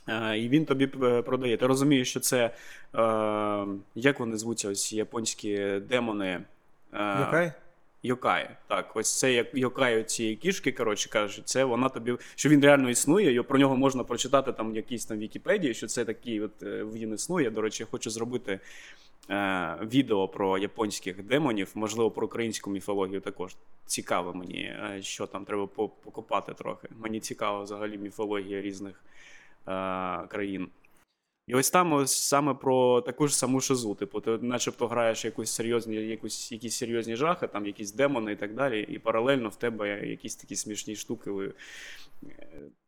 Е, 0.08 0.38
І 0.38 0.50
він 0.50 0.66
тобі 0.66 0.90
е, 1.04 1.22
продає. 1.22 1.58
Ти 1.58 1.68
розумієш, 1.68 2.10
що 2.10 2.20
це 2.20 2.46
е, 2.46 2.52
як 3.96 4.20
вони 4.20 4.38
звуться, 4.38 4.70
ось 4.70 4.94
японські 4.94 5.58
демони. 5.90 6.42
Е? 6.94 7.18
Йокай. 8.04 8.50
Так, 8.68 8.96
ось 8.96 9.20
це 9.20 9.34
як 9.34 9.48
Йокай 9.54 10.04
цієї 10.04 10.36
кішки, 10.36 10.72
коротше 10.72 11.10
кажучи, 11.10 11.42
це 11.46 11.64
вона 11.64 11.90
тобі, 11.90 12.16
що 12.36 12.50
він 12.50 12.62
реально 12.62 12.90
існує, 12.90 13.36
і 13.36 13.42
про 13.42 13.60
нього 13.60 13.76
можна 13.78 14.04
прочитати 14.04 14.52
там 14.52 14.76
якісь 14.76 15.06
там 15.06 15.18
Вікіпедії, 15.20 15.74
що 15.74 15.88
це 15.88 16.06
такий 16.06 16.42
от 16.42 16.64
е, 16.64 16.84
він 16.94 17.14
існує. 17.14 17.50
До 17.50 17.62
речі, 17.62 17.84
я 17.84 17.88
хочу 17.92 18.10
зробити 18.10 18.60
е, 19.30 19.78
відео 19.82 20.28
про 20.28 20.58
японських 20.58 21.24
демонів, 21.24 21.72
можливо, 21.76 22.12
про 22.12 22.26
українську 22.28 22.70
міфологію 22.70 23.22
також. 23.22 23.56
Цікаво 23.86 24.34
мені, 24.34 24.76
що 25.02 25.28
там 25.28 25.46
треба 25.46 25.68
по- 25.68 25.90
покопати 25.90 26.54
трохи. 26.54 26.88
Мені 27.00 27.20
цікаво 27.20 27.64
взагалі 27.64 27.98
міфологія 27.98 28.62
різних 28.62 29.02
країн. 30.28 30.68
І 31.48 31.56
ось 31.56 31.72
там 31.72 31.94
ось 31.94 32.16
саме 32.16 32.54
про 32.54 33.02
таку 33.02 33.28
ж 33.28 33.38
саму 33.38 33.60
шизу. 33.62 33.96
Типу, 33.96 34.22
ти 34.22 34.38
начебто 34.42 34.88
граєш 34.88 35.26
якусь 35.26 35.52
серйозні, 35.52 35.96
якусь, 35.96 36.52
якісь 36.52 36.78
серйозні 36.78 37.16
жахи, 37.16 37.48
там 37.48 37.66
якісь 37.66 37.92
демони 37.92 38.32
і 38.32 38.36
так 38.36 38.56
далі, 38.56 38.82
і 38.90 39.00
паралельно 39.00 39.50
в 39.50 39.56
тебе 39.56 40.08
якісь 40.08 40.36
такі 40.36 40.56
смішні 40.56 40.96
штуки. 40.96 41.32
Е, 41.32 41.52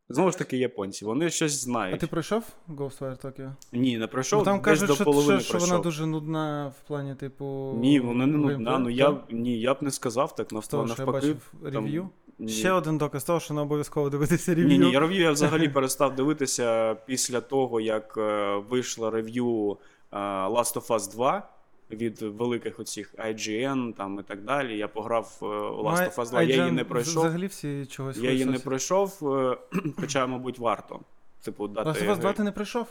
Знову 0.09 0.31
ж 0.31 0.37
таки, 0.37 0.57
японці, 0.57 1.05
вони 1.05 1.29
щось 1.29 1.51
знають. 1.63 1.95
А 1.95 1.97
ти 1.99 2.07
пройшов 2.07 2.43
Ghostwire 2.69 3.25
Tokyo? 3.25 3.53
Ні, 3.71 3.97
не 3.97 4.07
пройшов, 4.07 4.39
Ну, 4.39 4.45
там 4.45 4.57
десь 4.57 4.65
кажуть, 4.65 4.87
до 4.87 4.95
що, 4.95 5.03
половини 5.03 5.39
що, 5.39 5.49
що 5.59 5.67
вона 5.67 5.79
дуже 5.79 6.05
нудна 6.05 6.67
в 6.67 6.87
плані, 6.87 7.15
типу. 7.15 7.73
Ні, 7.77 7.99
вона 7.99 8.25
не 8.25 8.37
нудна. 8.37 8.79
Ну 8.79 8.89
я, 8.89 9.17
ні, 9.29 9.59
я 9.59 9.73
б 9.73 9.77
не 9.81 9.91
сказав 9.91 10.35
так, 10.35 10.51
навпаки. 10.51 10.67
що 10.67 10.77
я 10.77 11.05
навпаки 11.05 11.11
бачив 11.11 11.53
там- 11.73 12.11
ні. 12.39 12.51
Ще 12.51 12.71
один 12.71 12.97
доказ 12.97 13.23
того, 13.23 13.39
що 13.39 13.53
не 13.53 13.61
обов'язково 13.61 14.09
дивитися 14.09 14.55
рев'ю. 14.55 14.67
Ні, 14.67 14.77
ні, 14.77 14.91
я 14.91 14.99
рев'ю 14.99 15.21
я 15.21 15.31
взагалі 15.31 15.69
перестав 15.73 16.15
дивитися 16.15 16.95
після 17.05 17.41
того, 17.41 17.79
як 17.81 18.17
е, 18.17 18.55
вийшло 18.69 19.09
рев'ю 19.09 19.77
е, 20.11 20.17
Last 20.17 20.75
of 20.75 20.87
Us 20.87 21.11
2 21.11 21.49
від 21.91 22.21
великих 22.21 22.79
оцих 22.79 23.15
IGN 23.15 23.93
там 23.93 24.19
і 24.19 24.23
так 24.23 24.41
далі. 24.43 24.77
Я 24.77 24.87
пограв 24.87 25.37
е, 25.41 25.45
Last 25.45 26.15
of 26.15 26.15
Us 26.15 26.29
2, 26.29 26.41
я 26.41 26.55
її 26.55 26.71
не 26.71 26.83
пройшов. 26.83 27.23
Взагалі 27.23 27.47
всі 27.47 27.85
чогось 27.85 28.17
Я 28.17 28.31
її 28.31 28.45
не 28.45 28.59
пройшов, 28.59 29.17
хоча, 29.99 30.27
мабуть, 30.27 30.59
варто. 30.59 30.99
Типу, 31.43 31.67
дати 31.67 31.89
Last 31.89 32.07
of 32.07 32.15
Us 32.15 32.17
2 32.17 32.33
ти 32.33 32.43
не 32.43 32.51
пройшов? 32.51 32.87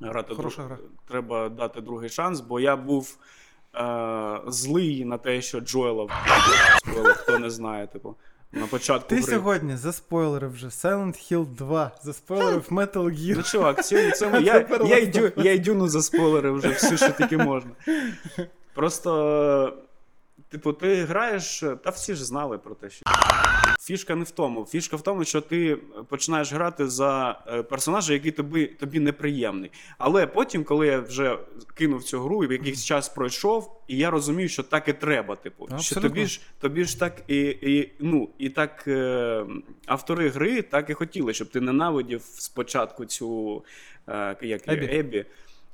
грати 0.00 0.34
Хороша 0.34 0.62
друг- 0.62 0.66
гра. 0.66 0.78
Треба 1.08 1.48
дати 1.48 1.80
другий 1.80 2.08
шанс, 2.08 2.40
бо 2.40 2.60
я 2.60 2.76
був 2.76 3.18
е, 3.74 4.40
злий 4.46 5.04
на 5.04 5.18
те, 5.18 5.40
що 5.42 5.60
Джоела. 5.60 6.08
Хто 7.14 7.38
не 7.38 7.50
знає, 7.50 7.86
типу. 7.86 8.14
На 8.56 8.66
початку 8.66 9.08
Ти 9.08 9.14
гри. 9.14 9.24
сьогодні 9.24 9.76
заспойлерив 9.76 10.52
вже 10.52 10.66
Silent 10.66 11.32
Hill 11.32 11.46
2, 11.46 11.90
заспойлерив 12.02 12.66
Metal 12.70 13.04
Gear. 13.04 13.34
Ну, 13.36 13.42
чувак, 13.42 13.84
сьогодні 13.84 14.10
це, 14.16 14.30
я, 14.32 14.40
я, 14.40 14.98
я, 14.98 14.98
я, 14.98 15.32
я 15.36 15.52
йду 15.52 15.74
ну, 15.74 15.88
за 15.88 16.02
спойлери 16.02 16.50
вже 16.50 16.68
все, 16.68 16.96
що 16.96 17.10
тільки 17.10 17.36
можна. 17.36 17.70
Просто, 18.74 19.72
типу, 20.48 20.72
ти 20.72 21.04
граєш, 21.04 21.64
та 21.84 21.90
всі 21.90 22.14
ж 22.14 22.24
знали 22.24 22.58
про 22.58 22.74
те, 22.74 22.90
що. 22.90 23.02
Фішка 23.86 24.14
не 24.14 24.24
в 24.24 24.30
тому. 24.30 24.64
Фішка 24.64 24.96
в 24.96 25.02
тому, 25.02 25.24
що 25.24 25.40
ти 25.40 25.78
починаєш 26.08 26.52
грати 26.52 26.88
за 26.88 27.40
е, 27.46 27.62
персонажа, 27.62 28.12
який 28.12 28.30
тобі, 28.30 28.66
тобі 28.66 29.00
неприємний. 29.00 29.70
Але 29.98 30.26
потім, 30.26 30.64
коли 30.64 30.86
я 30.86 31.00
вже 31.00 31.38
кинув 31.74 32.04
цю 32.04 32.20
гру, 32.20 32.44
і 32.44 32.52
якийсь 32.52 32.84
час 32.84 33.08
пройшов, 33.08 33.80
і 33.88 33.96
я 33.96 34.10
розумію, 34.10 34.48
що 34.48 34.62
так 34.62 34.88
і 34.88 34.92
треба. 34.92 35.36
Типу, 35.36 35.68
що 35.78 36.00
тобі 36.00 36.26
ж 36.26 36.40
тобі 36.60 36.84
ж 36.84 37.00
так 37.00 37.22
і, 37.28 37.40
і 37.44 37.92
ну 38.00 38.28
і 38.38 38.48
так 38.48 38.84
е, 38.88 39.44
автори 39.86 40.28
гри 40.28 40.62
так 40.62 40.90
і 40.90 40.94
хотіли, 40.94 41.34
щоб 41.34 41.48
ти 41.48 41.60
ненавидів 41.60 42.22
спочатку 42.22 43.04
цю 43.04 43.62
е, 44.08 44.36
як 44.42 44.68
Ебі. 44.68 44.88
Ебі, 44.92 45.24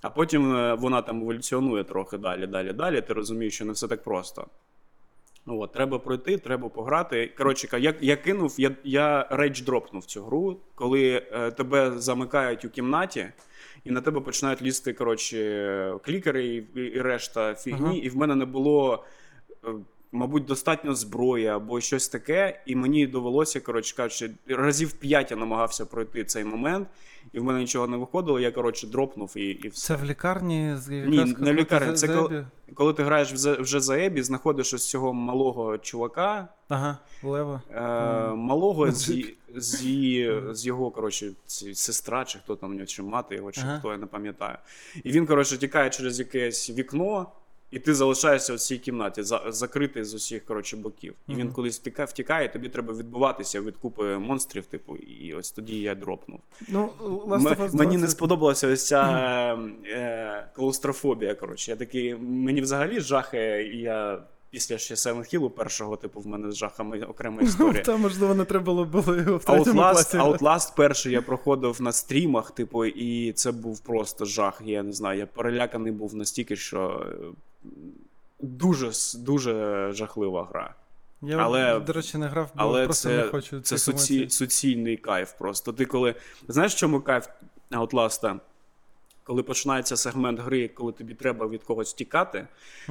а 0.03 0.11
потім 0.11 0.57
е, 0.57 0.75
вона 0.75 1.03
там 1.03 1.21
еволюціонує 1.21 1.85
трохи 1.85 2.19
далі, 2.19 2.47
далі, 2.47 2.73
далі. 2.73 3.01
Ти 3.01 3.13
розумієш, 3.13 3.55
що 3.55 3.65
не 3.65 3.73
все 3.73 3.89
так 3.89 4.03
просто. 4.03 4.47
Ну, 5.47 5.61
От, 5.61 5.73
треба 5.73 5.99
пройти, 5.99 6.39
треба 6.39 6.69
пограти. 6.69 7.35
Коротше, 7.39 7.79
я, 7.79 7.95
я 8.01 8.17
кинув, 8.17 8.55
я, 8.59 8.77
я 8.85 9.27
рейдж 9.31 9.61
дропнув 9.61 10.05
цю 10.05 10.23
гру, 10.25 10.61
коли 10.75 11.23
е, 11.33 11.51
тебе 11.51 11.93
замикають 11.99 12.65
у 12.65 12.71
кімнаті, 12.71 13.27
і 13.85 13.91
на 13.91 14.01
тебе 14.01 14.21
починають 14.21 14.63
лізти 14.63 14.93
коротше, 14.93 15.99
клікери 16.05 16.47
і, 16.47 16.79
і 16.79 17.01
решта 17.01 17.55
фігні, 17.55 17.87
Ага. 17.87 17.99
і 18.03 18.09
в 18.09 18.17
мене 18.17 18.35
не 18.35 18.45
було. 18.45 19.05
Мабуть, 20.15 20.45
достатньо 20.45 20.95
зброї 20.95 21.47
або 21.47 21.81
щось 21.81 22.09
таке, 22.09 22.63
і 22.67 22.77
мені 22.77 23.07
довелося, 23.07 23.61
коротше 23.61 23.97
кажучи, 23.97 24.31
разів 24.49 24.93
п'ять 24.93 25.31
я 25.31 25.37
намагався 25.37 25.87
пройти 25.87 26.25
цей 26.25 26.45
момент, 26.45 26.89
і 27.33 27.41
в 27.41 27.45
мене 27.45 27.59
нічого 27.59 27.87
не 27.87 27.97
виходило. 27.97 28.41
Я 28.41 28.51
коротше 28.51 28.87
дропнув 28.87 29.33
і, 29.37 29.41
і 29.51 29.69
все. 29.69 29.87
Це 29.87 30.03
в 30.03 30.05
лікарні 30.05 30.73
з 30.77 30.89
Ні, 30.89 31.35
не 31.39 31.53
в 31.53 31.55
лікарні, 31.55 31.93
це 31.95 32.09
коли- 32.09 32.47
Коли 32.75 32.93
ти 32.93 33.03
граєш 33.03 33.33
вже, 33.33 33.81
за 33.81 33.99
Ебі, 33.99 34.23
знаходиш 34.23 34.75
ось 34.75 34.89
цього 34.91 35.13
малого 35.13 35.79
чувака, 35.79 36.49
Ага, 36.69 36.99
Лева. 37.23 37.63
е, 37.75 38.35
малого 38.35 38.91
з, 38.93 39.25
з, 39.57 39.77
з 40.53 40.67
його, 40.67 40.91
коротше, 40.91 41.31
сестра, 41.75 42.25
чи 42.25 42.39
хто 42.39 42.57
там 42.57 42.71
у 42.71 42.75
нього, 42.75 42.87
чи 42.87 43.03
мати 43.03 43.35
його, 43.35 43.53
чи 43.53 43.61
Ага. 43.65 43.79
хто, 43.79 43.93
я 43.93 43.99
не 43.99 44.07
пам'ятаю. 44.07 44.57
І 45.05 45.13
він, 45.13 45.27
коротше, 45.27 45.59
тікає 45.59 45.91
через 45.91 46.19
якесь 46.19 46.71
вікно, 46.71 47.27
і 47.73 47.79
ти 47.79 47.95
залишаєшся 47.95 48.55
в 48.55 48.59
цій 48.59 48.79
кімнаті, 48.79 49.23
за, 49.23 49.43
закритий 49.49 50.05
з 50.05 50.15
усіх 50.15 50.45
коротше, 50.45 50.77
боків. 50.77 51.15
І 51.29 51.35
він 51.35 51.53
колись 51.53 51.79
втікає, 51.79 52.07
втікає, 52.07 52.49
тобі 52.49 52.69
треба 52.69 52.95
відбуватися 52.95 53.61
від 53.61 53.77
купи 53.77 54.19
монстрів, 54.19 54.67
типу, 54.67 54.97
і 54.97 55.35
ось 55.35 55.51
тоді 55.51 55.81
я 55.81 55.95
дропнув. 55.95 56.41
Ну, 56.69 56.91
М- 57.01 57.17
of 57.17 57.57
Us 57.57 57.71
2 57.71 57.85
мені 57.85 57.97
не 57.97 58.09
сподобалася 58.09 58.69
ось 58.69 58.87
ця 58.87 59.03
е, 59.87 60.49
клаустрофобія. 60.57 61.35
Коротше, 61.35 61.71
я 61.71 61.77
такий, 61.77 62.15
мені 62.15 62.61
взагалі 62.61 63.01
жахи, 63.01 63.71
і 63.75 63.79
я 63.79 64.23
після 64.51 64.79
ще 64.79 64.95
Silent 64.95 65.35
Hill 65.35 65.51
першого, 65.51 65.97
типу, 65.97 66.21
в 66.21 66.27
мене 66.27 66.51
з 66.51 66.57
жахами 66.57 67.03
окрема 67.03 67.43
історія. 67.43 67.83
Та, 67.83 67.97
можливо, 67.97 68.35
не 68.35 68.45
треба 68.45 68.65
було 68.65 68.85
було 68.85 69.17
його 69.17 69.37
в 69.37 69.45
третьому 69.45 69.81
Outlast, 69.81 69.93
класі. 69.93 70.17
Outlast 70.17 70.77
перший 70.77 71.13
я 71.13 71.23
проходив 71.23 71.83
на 71.83 71.93
стрімах, 71.93 72.51
типу, 72.51 72.85
і 72.85 73.33
це 73.33 73.53
був 73.53 73.81
просто 73.81 74.25
жах. 74.25 74.63
Я 74.65 74.83
не 74.83 74.93
знаю, 74.93 75.19
я 75.19 75.27
переляканий 75.27 75.93
був 75.93 76.15
настільки, 76.15 76.57
що 76.57 77.07
дуже, 78.41 78.91
дуже 79.19 79.89
жахлива 79.93 80.45
гра. 80.45 80.75
Я, 81.23 81.37
але- 81.37 81.81
до 81.81 81.93
речі, 81.93 82.19
не 82.19 82.27
грав, 82.27 82.51
бо 82.55 82.63
Але 82.63 82.85
просто 82.85 83.09
це, 83.09 83.17
не 83.17 83.23
хочу 83.23 83.61
це 83.61 83.79
суці, 83.79 84.29
суцільний 84.29 84.97
кайф 84.97 85.33
просто. 85.33 85.73
Ти 85.73 85.85
коли. 85.85 86.15
Знаєш, 86.49 86.75
чому 86.75 87.01
кайф 87.01 87.29
Outlast? 87.71 88.39
Коли 89.25 89.43
починається 89.43 89.97
сегмент 89.97 90.41
гри, 90.41 90.69
коли 90.75 90.93
тобі 90.93 91.15
треба 91.15 91.47
від 91.49 91.63
когось 91.63 91.95
тікати, 91.95 92.47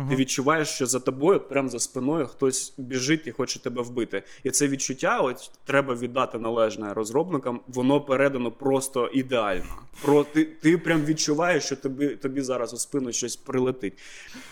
ти 0.09 0.15
відчуваєш, 0.15 0.67
що 0.69 0.85
за 0.85 0.99
тобою, 0.99 1.39
прямо 1.39 1.69
за 1.69 1.79
спиною, 1.79 2.27
хтось 2.27 2.73
біжить 2.77 3.27
і 3.27 3.31
хоче 3.31 3.59
тебе 3.59 3.81
вбити. 3.81 4.23
І 4.43 4.51
це 4.51 4.67
відчуття, 4.67 5.19
от 5.19 5.51
треба 5.65 5.95
віддати 5.95 6.39
належне 6.39 6.93
розробникам, 6.93 7.59
воно 7.67 8.01
передано 8.01 8.51
просто 8.51 9.07
ідеально. 9.07 9.63
Про 10.01 10.23
ти, 10.23 10.45
ти 10.45 10.77
прям 10.77 11.05
відчуваєш, 11.05 11.63
що 11.63 11.75
тобі, 11.75 12.07
тобі 12.07 12.41
зараз 12.41 12.73
у 12.73 12.77
спину 12.77 13.11
щось 13.11 13.35
прилетить. 13.35 13.93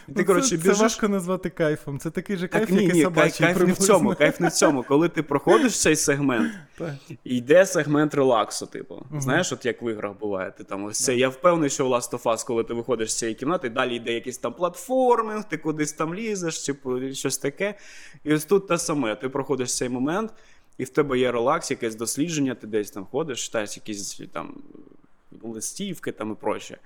І 0.08 0.12
ти, 0.12 0.20
Ну, 0.20 0.26
коротше, 0.26 0.50
це, 0.50 0.56
біжиш. 0.56 0.78
це 0.78 0.84
важко 0.84 1.08
назвати 1.08 1.50
кайфом. 1.50 2.00
Це 2.00 2.10
такий 2.10 2.38
же 2.38 2.48
Так, 2.48 2.70
ні, 2.70 2.84
як 2.84 2.94
ні, 2.94 3.02
кайф, 3.04 3.04
собачий. 3.04 3.46
кайф 3.46 3.58
не 3.68 3.74
в 3.74 3.78
цьому, 3.78 4.16
кайф 4.16 4.40
не 4.40 4.48
в 4.48 4.52
цьому. 4.52 4.84
Коли 4.84 5.10
ти 5.10 5.24
проходиш 5.24 5.82
цей 5.82 5.96
сегмент, 5.96 6.54
йде 7.24 7.66
сегмент 7.66 8.14
релаксу, 8.16 8.66
типу. 8.66 9.06
Мгм. 9.10 9.22
Знаєш, 9.22 9.52
от 9.54 9.66
як 9.66 9.82
в 9.82 9.92
іграх 9.92 10.14
буває. 10.20 10.52
Ти 10.58 10.64
там 10.64 10.84
ось 10.86 11.04
це. 11.04 11.16
Я 11.16 11.30
впевнений, 11.30 11.69
що 11.70 11.88
у 11.88 11.90
Last 11.90 12.12
of 12.12 12.24
Us, 12.24 12.48
коли 12.48 12.64
ти 12.64 12.74
виходиш 12.74 13.12
з 13.12 13.18
цієї 13.18 13.36
кімнати, 13.36 13.70
далі 13.70 13.96
йде 13.96 14.14
якийсь 14.14 14.38
там 14.38 14.54
платформинг, 14.54 15.50
ти 15.50 15.58
кудись 15.58 15.94
там 15.94 16.16
лізеш, 16.16 16.66
чи 16.66 16.76
щось 17.14 17.38
таке. 17.38 17.78
І 18.24 18.34
ось 18.34 18.46
тут 18.46 18.68
те 18.68 18.78
саме. 18.78 19.16
Ти 19.16 19.30
проходиш 19.30 19.78
цей 19.78 19.90
момент, 19.90 20.34
і 20.78 20.84
в 20.84 20.90
тебе 20.90 21.20
є 21.20 21.32
релакс, 21.32 21.72
якесь 21.72 21.96
дослідження, 21.96 22.56
ти 22.56 22.68
десь 22.68 22.92
там 22.92 23.06
ходиш, 23.06 23.46
читаєш 23.46 23.78
якісь 23.78 24.22
там 24.34 24.56
листівки 25.44 26.12
там 26.12 26.32
і 26.32 26.36
проще. 26.36 26.78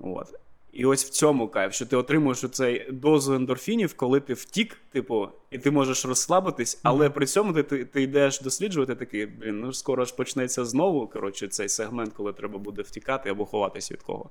От. 0.00 0.34
І 0.72 0.84
ось 0.84 1.04
в 1.04 1.08
цьому 1.08 1.48
кайф, 1.48 1.72
що 1.74 1.86
ти 1.86 1.96
отримуєш 1.96 2.44
оцей 2.44 2.90
дозу 2.92 3.34
ендорфінів, 3.34 3.94
коли 3.94 4.20
ти 4.20 4.34
втік, 4.34 4.76
типу, 4.92 5.28
і 5.50 5.58
ти 5.58 5.70
можеш 5.70 6.06
розслабитись, 6.06 6.80
але 6.82 7.10
при 7.10 7.26
цьому 7.26 7.52
ти, 7.52 7.62
ти, 7.62 7.84
ти 7.84 8.02
йдеш 8.02 8.40
досліджувати 8.40 8.94
такий, 8.94 9.26
блін, 9.26 9.60
ну 9.60 9.72
скоро 9.72 10.04
ж 10.04 10.16
почнеться 10.16 10.64
знову. 10.64 11.06
Коротше, 11.06 11.48
цей 11.48 11.68
сегмент, 11.68 12.12
коли 12.12 12.32
треба 12.32 12.58
буде 12.58 12.82
втікати 12.82 13.30
або 13.30 13.44
ховатися 13.44 13.94
від 13.94 14.02
кого. 14.02 14.30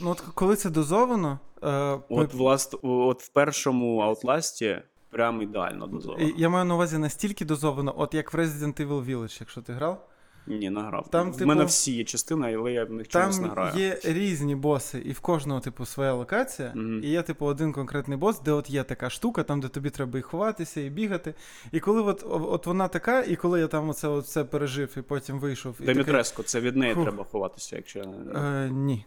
Ну, 0.00 0.10
от 0.10 0.20
коли 0.20 0.56
це 0.56 0.70
дозовано, 0.70 1.38
е, 1.62 1.98
От, 2.08 2.34
власт, 2.34 2.74
от 2.82 3.22
в 3.22 3.28
першому 3.28 4.02
Outlast 4.02 4.82
прям 5.10 5.42
ідеально 5.42 5.86
дозовано. 5.86 6.30
я 6.36 6.48
маю 6.48 6.64
на 6.64 6.74
увазі 6.74 6.98
настільки 6.98 7.44
дозовано, 7.44 7.94
от 7.96 8.14
як 8.14 8.34
в 8.34 8.36
Resident 8.36 8.86
Evil 8.86 9.06
Village, 9.06 9.36
якщо 9.40 9.60
ти 9.62 9.72
грав. 9.72 10.08
Ні, 10.46 10.70
награв. 10.70 11.08
Там, 11.10 11.30
в 11.30 11.36
типу, 11.36 11.48
мене 11.48 11.64
всі 11.64 11.92
є 11.92 12.04
частини, 12.04 12.56
але 12.56 12.72
я 12.72 12.84
в 12.84 12.92
них 12.92 13.08
чомусь 13.08 13.40
не 13.40 13.48
Там 13.48 13.78
є 13.78 13.98
різні 14.04 14.54
боси, 14.56 14.98
і 14.98 15.12
в 15.12 15.20
кожного, 15.20 15.60
типу, 15.60 15.86
своя 15.86 16.12
локація. 16.12 16.72
Мгм. 16.74 17.00
І 17.04 17.08
є, 17.08 17.22
типу, 17.22 17.46
один 17.46 17.72
конкретний 17.72 18.18
бос, 18.18 18.40
де 18.40 18.52
от 18.52 18.70
є 18.70 18.82
така 18.82 19.10
штука, 19.10 19.42
там, 19.42 19.60
де 19.60 19.68
тобі 19.68 19.90
треба 19.90 20.18
і 20.18 20.22
ховатися, 20.22 20.80
і 20.80 20.90
бігати. 20.90 21.34
І 21.72 21.80
коли 21.80 22.02
от, 22.02 22.26
от 22.26 22.66
вона 22.66 22.88
така, 22.88 23.20
і 23.22 23.36
коли 23.36 23.60
я 23.60 23.66
там 23.66 23.88
оце, 23.88 24.08
оце 24.08 24.44
пережив 24.44 24.94
і 24.96 25.02
потім 25.02 25.38
вийшов. 25.38 25.74
І 25.74 25.78
такий, 25.78 25.94
Демітреско, 25.94 26.42
це 26.42 26.60
від 26.60 26.76
неї 26.76 26.94
Фух. 26.94 27.04
треба 27.04 27.24
ховатися, 27.24 27.76
якщо 27.76 27.98
я 27.98 28.04
не- 28.06 28.40
е, 28.40 28.70
ні. 28.70 29.04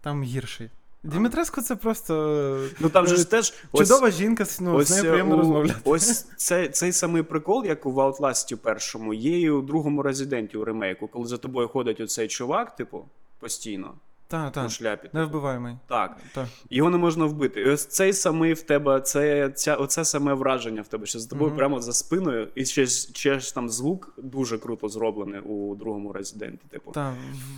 Там 0.00 0.22
гірший. 0.22 0.70
Дімітреско 1.02 1.60
це 1.60 1.76
просто 1.76 2.14
Ну 2.80 2.88
там 2.88 3.06
же 3.06 3.14
е, 3.14 3.18
ж 3.18 3.30
теж 3.30 3.54
чудова 3.74 4.08
ось, 4.08 4.14
жінка, 4.14 4.44
ну, 4.60 4.82
з 4.84 4.90
нею 4.90 5.04
е, 5.04 5.08
приємно 5.08 5.34
у- 5.34 5.38
розмовляти. 5.38 5.80
Ось 5.84 6.26
цей, 6.36 6.68
цей 6.68 6.92
самий 6.92 7.22
прикол, 7.22 7.64
як 7.66 7.86
у 7.86 7.92
Outlast 7.92 8.56
першому, 8.56 9.14
є 9.14 9.40
і 9.40 9.50
у 9.50 9.62
другому 9.62 10.02
резиденті 10.02 10.56
у 10.56 10.64
ремейку, 10.64 11.08
коли 11.08 11.26
за 11.26 11.36
тобою 11.38 11.68
ходить 11.68 12.00
оцей 12.00 12.28
чувак, 12.28 12.76
типу, 12.76 13.04
постійно 13.38 13.94
Так, 14.30 14.66
у 14.66 14.68
шляпі. 14.70 15.08
Невбиваємий. 15.12 15.74
Так. 15.88 16.16
Так. 16.34 16.46
Його 16.70 16.90
не 16.90 16.98
можна 16.98 17.24
вбити. 17.24 17.60
І 17.60 17.64
ось 17.70 17.86
цей 17.86 18.12
самий 18.12 18.52
в 18.52 18.62
тебе, 18.62 19.00
це 19.00 19.50
ця, 19.50 19.76
оце 19.76 20.04
саме 20.04 20.34
враження 20.34 20.82
в 20.82 20.88
тебе, 20.88 21.06
що 21.06 21.18
за 21.18 21.28
тобою 21.28 21.48
Мгм. 21.48 21.58
прямо 21.58 21.80
за 21.80 21.92
спиною, 21.92 22.48
і 22.54 22.64
ще, 22.64 22.86
ще 22.86 23.40
ж 23.40 23.54
там 23.54 23.68
звук 23.70 24.14
дуже 24.18 24.58
круто 24.58 24.88
зроблений 24.88 25.40
у 25.40 25.74
другому 25.74 26.12
резиденті. 26.12 26.62
Типу. 26.70 26.92
Так, 26.92 27.14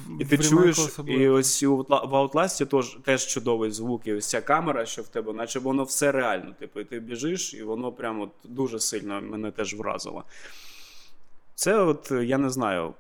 в- 0.09 0.23
І 0.23 0.25
ти 0.25 0.37
в 0.37 0.41
ремейку 0.41 0.63
чуєш, 0.63 0.79
особливо. 0.79 1.21
і 1.21 1.29
ось 1.29 1.63
у 1.63 1.77
в 1.77 1.83
Outlast 2.15 2.67
теж, 2.67 2.99
теж 3.05 3.27
чудовий 3.27 3.71
звук, 3.71 4.07
і 4.07 4.13
ось 4.15 4.27
ця 4.29 4.41
камера, 4.41 4.87
що 4.87 5.03
в 5.03 5.09
тебе, 5.09 5.33
наче 5.33 5.59
воно 5.59 5.85
все 5.85 6.13
реально. 6.13 6.55
Типу, 6.59 6.81
і 6.81 6.85
ти 6.85 7.01
біжиш, 7.01 7.55
і 7.55 7.63
воно 7.63 7.93
прямо 7.93 8.31
дуже 8.45 8.81
сильно 8.81 9.21
мене 9.23 9.51
теж 9.51 9.75
вразило. 9.75 10.25
Це, 11.55 11.79
от, 11.79 12.13
я 12.23 12.39
не 12.39 12.51
знаю. 12.51 12.95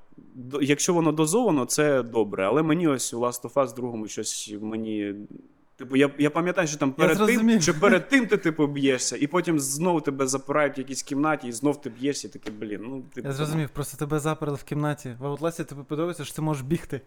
Якщо 0.60 0.94
воно 0.94 1.12
дозовано, 1.12 1.64
це 1.64 2.02
добре. 2.02 2.46
Але 2.46 2.62
мені 2.62 2.88
ось 2.88 3.14
у 3.14 3.20
Last 3.20 3.42
of 3.42 3.52
Us 3.52 3.74
другому 3.74 4.08
щось 4.08 4.54
мені. 4.60 5.14
Типу, 5.76 5.96
я, 5.96 6.10
я 6.18 6.30
пам'ятаю, 6.30 6.68
що 6.68 6.76
там 6.78 6.92
перед 6.92 7.26
тим, 7.26 7.60
що 7.60 7.80
перед 7.80 8.08
тим 8.08 8.26
ти 8.26 8.36
типу 8.36 8.66
б'єшся, 8.66 9.16
і 9.16 9.26
потім 9.26 9.60
знову 9.60 10.00
тебе 10.00 10.26
запирають 10.26 10.76
в 10.76 10.80
якійсь 10.80 11.02
кімнаті, 11.02 11.48
і 11.48 11.52
знов 11.52 11.80
ти 11.80 11.90
б'єшся, 11.90 12.28
і 12.28 12.30
таке, 12.30 12.50
блін, 12.50 12.80
ну 12.82 13.02
типу. 13.14 13.28
Я 13.28 13.34
зрозумів, 13.34 13.70
просто 13.70 13.96
тебе 13.96 14.18
заперли 14.18 14.56
в 14.56 14.62
кімнаті. 14.64 15.16
В 15.20 15.24
Outlast 15.24 15.64
тобі 15.64 15.82
подобається, 15.88 16.24
що 16.24 16.34
ти 16.34 16.42
можеш 16.42 16.62
бігти. 16.62 17.00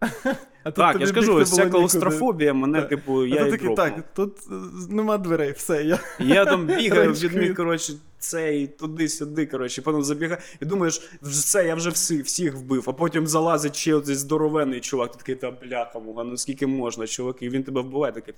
А 0.00 0.70
тут 0.70 0.74
Так, 0.74 1.00
я 1.00 1.06
ж 1.06 1.12
кажу, 1.12 1.34
ось 1.34 1.50
ця 1.50 1.70
клаустрофобія 1.70 2.54
мене, 2.54 2.80
Так. 2.80 2.88
типу, 2.88 3.22
А 3.22 3.26
я 3.26 3.42
ти 3.42 3.48
і 3.48 3.50
такий, 3.50 3.74
так, 3.74 4.04
тут 4.14 4.38
е, 4.50 4.54
нема 4.90 5.18
дверей, 5.18 5.52
все, 5.52 5.84
я. 5.84 5.98
Я 6.18 6.44
там 6.44 6.66
бігаю 6.66 7.12
від 7.12 7.34
них, 7.34 7.54
коротше, 7.54 7.92
цей 8.18 8.66
туди-сюди, 8.66 9.46
коротше, 9.46 9.82
потім 9.82 10.02
забігаю. 10.02 10.40
І 10.60 10.64
думаєш, 10.64 11.10
все, 11.22 11.64
я 11.66 11.74
вже 11.74 11.90
всі, 11.90 12.22
всіх 12.22 12.54
вбив, 12.54 12.84
а 12.86 12.92
потім 12.92 13.26
залазить 13.26 13.76
ще 13.76 13.94
оцей 13.94 14.14
здоровенний 14.14 14.80
чувак, 14.80 15.12
ти 15.12 15.18
такий, 15.18 15.34
та 15.34 15.50
бляха, 15.50 15.98
муга, 15.98 16.24
ну 16.24 16.36
скільки 16.36 16.66
можна, 16.66 17.06
чувак, 17.06 17.36
і 17.40 17.48
він 17.48 17.62
тебе 17.62 17.80
вбиває, 17.80 18.12
такий, 18.12 18.34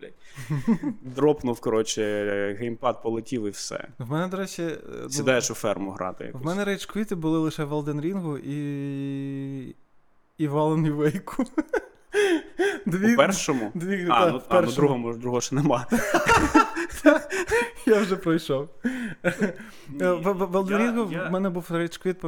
блядь. 0.00 0.12
Дропнув, 1.02 1.60
коротше, 1.60 2.56
геймпад 2.60 3.02
полетів 3.02 3.46
і 3.46 3.50
все. 3.50 3.88
В 3.98 4.10
мене, 4.10 4.28
до 4.28 4.36
речі, 4.36 4.62
е, 4.62 4.78
ну, 5.02 5.10
Сідаєш 5.10 5.50
у 5.50 5.54
ферму 5.54 5.90
грати. 5.90 6.24
Якусь. 6.24 6.42
в 6.42 6.46
мене 6.46 6.64
rage 6.64 6.84
quit 6.84 7.08
и 7.08 7.14
були 7.14 7.38
лише 7.38 7.64
в 7.64 7.72
Elden 7.72 8.00
Ring 8.00 8.38
і. 8.38 9.74
І 10.38 10.48
в 10.48 10.56
Alan 10.56 10.96
Wake. 10.96 11.46
Дві, 12.86 13.14
У 13.14 13.16
першому? 13.16 13.70
Дві, 13.74 14.06
А, 14.10 14.24
так, 14.24 14.32
ну, 14.32 14.38
в 14.38 14.42
а, 14.48 14.54
ну 14.54 14.60
першому. 14.60 14.76
другому, 14.76 15.14
другого 15.14 15.40
ще 15.40 15.54
нема. 15.54 15.86
Я 17.86 18.00
вже 18.00 18.16
пройшов. 18.16 18.68
Е, 19.24 20.10
В 20.12 20.32
в- 21.04 21.30
мене 21.30 21.50
був 21.50 21.66
rage 21.70 21.96
quit, 21.96 22.20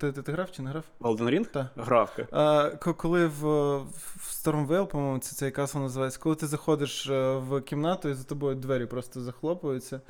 ти, 0.00 0.12
ти, 0.12 0.32
грав 0.32 0.50
чи 0.52 0.62
не 0.62 0.70
грав? 0.70 0.84
Ring? 1.00 1.46
Так. 1.46 1.66
Гравка. 1.76 2.26
А, 2.32 2.70
коли 2.96 3.26
в, 3.26 3.42
в 3.78 4.30
Stormvale, 4.30 4.86
по-моєму, 4.86 5.18
це 5.18 5.36
цей 5.36 5.50
castle 5.50 5.78
називається, 5.78 6.18
коли 6.22 6.34
ти 6.36 6.46
заходиш 6.46 7.06
е, 7.08 7.36
в 7.36 7.60
кімнату 7.60 8.08
і 8.08 8.14
за 8.14 8.24
тобою 8.24 8.54
двері 8.54 8.86
просто 8.86 9.20
захлопуються, 9.20 10.00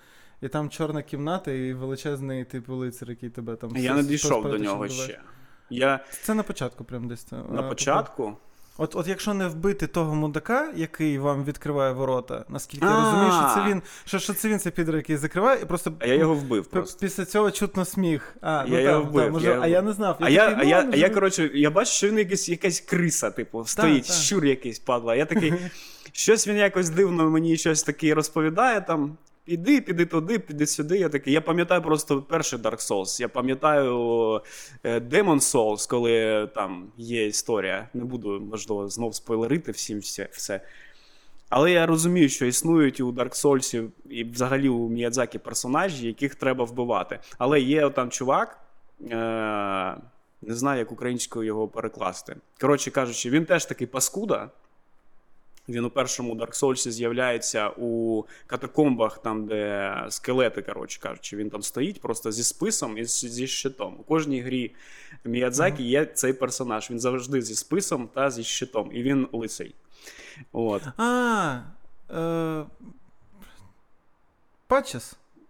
і 0.43 0.49
там 0.49 0.71
чорна 0.71 1.03
кімната 1.03 1.51
і 1.51 1.73
величезний 1.73 2.45
типу 2.45 2.75
лицар, 2.75 3.11
який 3.11 3.31
тебе 3.31 3.57
там. 3.57 3.77
Я 3.77 3.95
не 3.95 4.03
дійшов 4.03 4.51
до 4.51 4.59
нього 4.59 4.89
ще. 4.89 5.21
Я 5.71 6.01
Це 6.23 6.35
на 6.35 6.43
початку, 6.43 6.85
прям 6.85 7.09
десь. 7.09 7.33
на 7.33 7.39
А, 7.39 7.43
тобто, 7.49 7.69
початку. 7.69 8.37
От, 8.81 8.97
от 8.97 9.09
якщо 9.09 9.35
не 9.35 9.49
вбити 9.49 9.87
того 9.87 10.15
мудака, 10.15 10.73
який 10.77 11.19
вам 11.19 11.45
відкриває 11.45 11.93
ворота, 11.93 12.45
наскільки 12.49 12.87
я 12.87 12.97
розумію, 13.05 13.33
що 13.33 13.55
це 13.55 13.71
він, 13.71 13.83
що, 14.05 14.19
що 14.19 14.35
це 14.35 14.49
він 14.49 14.59
цей 14.59 14.73
підер, 14.73 14.97
який 14.97 15.17
закриває, 15.17 15.63
і 15.63 15.65
просто 15.65 15.93
А 15.99 16.07
я 16.07 16.15
його 16.15 16.35
вбив 16.35 16.67
просто. 16.67 16.99
після 17.01 17.25
цього 17.25 17.51
чутно 17.51 17.85
сміх. 17.85 18.37
А, 18.41 18.65
ну 18.69 18.75
Я 18.75 18.91
його 18.91 19.03
вбив, 19.03 19.33
може, 19.33 19.51
я 19.51 19.61
а 19.61 19.67
я 19.67 19.83
не 19.83 19.93
знав. 19.93 20.17
А 20.21 20.31
я, 20.31 20.49
а 20.49 20.57
ну, 20.65 20.71
я, 20.71 20.89
а 20.93 20.97
я 20.97 21.11
коротше, 21.11 21.51
я 21.55 21.71
бачу, 21.71 21.91
що 21.93 22.09
він 22.09 22.19
якийсь, 22.19 22.49
якась 22.49 22.81
криса, 22.81 23.31
типу, 23.31 23.65
стоїть, 23.65 24.13
щур 24.13 24.45
якийсь 24.45 24.79
падла. 24.79 25.15
Я 25.15 25.25
такий, 25.27 25.55
щось 26.13 26.49
він 26.49 26.57
якось 26.57 26.89
дивно 26.91 27.31
мені 27.31 27.57
щось 27.57 27.83
таке 27.83 28.15
розповідає 28.15 28.81
там. 28.81 29.17
Іди, 29.49 29.81
піди 29.81 30.07
туди, 30.07 30.39
піди 30.39 30.67
сюди. 30.67 30.99
Я 30.99 31.09
такий. 31.09 31.33
Я 31.33 31.41
пам'ятаю 31.41 31.83
просто 31.83 32.23
перший 32.23 32.59
Dark 32.59 32.91
Souls. 32.91 33.21
Я 33.21 33.29
пам'ятаю 33.29 33.93
е, 34.85 34.99
Demon 35.01 35.41
Souls, 35.41 35.89
коли 35.91 36.47
там 36.55 36.93
є 36.97 37.27
історія. 37.27 37.89
Не 37.95 38.05
буду, 38.05 38.41
можливо, 38.51 38.89
знов 38.89 39.15
спойлерити 39.15 39.73
всім 39.73 39.99
все. 39.99 40.29
все. 40.33 40.61
Але 41.49 41.71
я 41.73 41.87
розумію, 41.87 42.29
що 42.29 42.47
існують 42.47 43.01
у 43.01 43.13
Dark 43.13 43.45
Souls 43.45 43.89
і 44.11 44.25
взагалі 44.25 44.69
у 44.69 44.89
Міядзакі 44.89 45.39
персонажі, 45.39 46.07
яких 46.07 46.35
треба 46.35 46.65
вбивати. 46.65 47.19
Але 47.39 47.61
є 47.61 47.91
там 47.91 48.11
чувак, 48.11 48.61
е- 49.03 49.97
не 50.43 50.55
знаю, 50.55 50.79
як 50.79 50.93
українською 50.93 51.47
його 51.47 51.69
перекласти. 51.69 52.37
Коротше 52.61 52.91
кажучи, 52.91 53.31
він 53.31 53.45
теж 53.45 53.67
такий 53.67 53.87
паскуда. 53.87 54.51
Він 55.69 55.85
у 55.85 55.91
першому 55.91 56.35
Dark 56.35 56.61
Souls 56.61 56.91
з'являється 56.91 57.69
у 57.69 58.25
катакомбах, 58.47 59.19
там, 59.19 59.47
де 59.47 59.95
скелети, 60.09 60.63
коротше 60.63 61.01
кажучи, 61.01 61.37
він 61.37 61.51
там 61.51 61.63
стоїть 61.63 62.01
просто 62.01 62.33
зі 62.33 62.45
списом 62.45 62.99
і 62.99 63.05
зі 63.05 63.47
щитом. 63.47 63.97
У 64.01 64.03
кожній 64.03 64.41
грі 64.41 64.75
Міядзакі 65.25 65.85
є 65.85 66.07
цей 66.07 66.33
персонаж. 66.33 66.91
Він 66.91 67.01
завжди 67.01 67.43
зі 67.43 67.55
списом 67.55 68.09
та 68.15 68.31
зі 68.31 68.45
щитом. 68.45 68.91
І 68.93 69.03
він 69.03 69.29
лисий. 69.33 69.75
От. 70.53 70.83
А. 70.97 71.61
Е... 72.11 72.65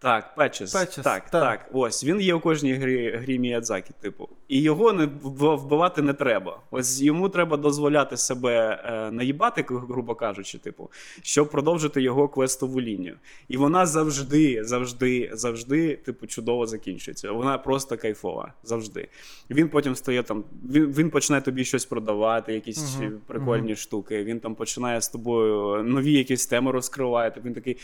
Так, 0.00 0.34
Петчес. 0.34 0.74
Patches, 0.74 1.02
так, 1.02 1.30
так. 1.30 1.42
так, 1.42 1.70
Ось 1.72 2.04
він 2.04 2.20
є 2.20 2.34
у 2.34 2.40
кожній 2.40 2.72
грі, 2.72 3.10
грі 3.10 3.38
Міядзакі, 3.38 3.90
типу. 4.00 4.28
І 4.48 4.62
його 4.62 4.92
не 4.92 5.06
вбивати 5.22 6.02
не 6.02 6.12
треба. 6.12 6.60
Ось 6.70 7.00
йому 7.00 7.28
треба 7.28 7.56
дозволяти 7.56 8.16
себе 8.16 8.82
е, 8.84 9.10
наїбати, 9.10 9.64
грубо 9.68 10.14
кажучи, 10.14 10.58
типу, 10.58 10.90
щоб 11.22 11.50
продовжити 11.50 12.02
його 12.02 12.28
квестову 12.28 12.80
лінію. 12.80 13.16
І 13.48 13.56
вона 13.56 13.86
завжди, 13.86 14.64
завжди, 14.64 15.30
завжди, 15.32 15.96
типу, 15.96 16.26
чудово 16.26 16.66
закінчується. 16.66 17.32
Вона 17.32 17.58
просто 17.58 17.96
кайфова. 17.96 18.52
Завжди. 18.62 19.08
Він 19.50 19.68
потім 19.68 19.96
стає 19.96 20.22
там. 20.22 20.44
Він, 20.70 20.86
він 20.86 21.10
починає 21.10 21.42
тобі 21.42 21.64
щось 21.64 21.84
продавати, 21.84 22.54
якісь 22.54 22.96
Мгм, 22.98 23.20
прикольні 23.26 23.76
штуки. 23.76 24.24
Він 24.24 24.40
там 24.40 24.54
починає 24.54 25.00
з 25.00 25.08
тобою 25.08 25.82
нові 25.82 26.12
якісь 26.12 26.46
теми 26.46 26.72
розкривати. 26.72 27.40
Він 27.44 27.54
такий. 27.54 27.76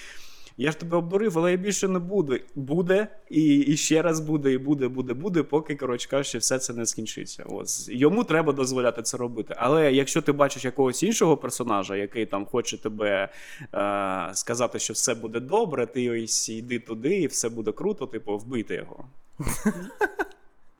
Я 0.56 0.70
ж 0.70 0.78
тебе 0.78 0.96
обдурив, 0.96 1.38
але 1.38 1.50
я 1.50 1.56
більше 1.56 1.88
не 1.88 1.98
буду. 1.98 2.38
Буде, 2.54 3.08
і, 3.30 3.56
і 3.58 3.76
ще 3.76 4.02
раз 4.02 4.20
буде, 4.20 4.52
і 4.52 4.58
буде, 4.58 4.88
буде, 4.88 5.14
буде, 5.14 5.42
поки, 5.42 5.76
коротше 5.76 6.08
кажучи, 6.08 6.38
все 6.38 6.58
це 6.58 6.72
не 6.72 6.86
скінчиться. 6.86 7.44
Ось. 7.46 7.88
Йому 7.88 8.24
треба 8.24 8.52
дозволяти 8.52 9.02
це 9.02 9.16
робити. 9.16 9.54
Але 9.58 9.92
якщо 9.92 10.22
ти 10.22 10.32
бачиш 10.32 10.64
якогось 10.64 11.02
іншого 11.02 11.36
персонажа, 11.36 11.96
який 11.96 12.26
там 12.26 12.46
хоче 12.46 12.82
тебе 12.82 13.28
е, 13.74 14.30
сказати, 14.34 14.78
що 14.78 14.92
все 14.92 15.14
буде 15.14 15.40
добре, 15.40 15.86
ти 15.86 16.24
ось 16.24 16.48
йди 16.48 16.78
туди, 16.78 17.20
і 17.20 17.26
все 17.26 17.48
буде 17.48 17.72
круто, 17.72 18.06
типу, 18.06 18.38
вбити 18.38 18.74
його. 18.74 19.04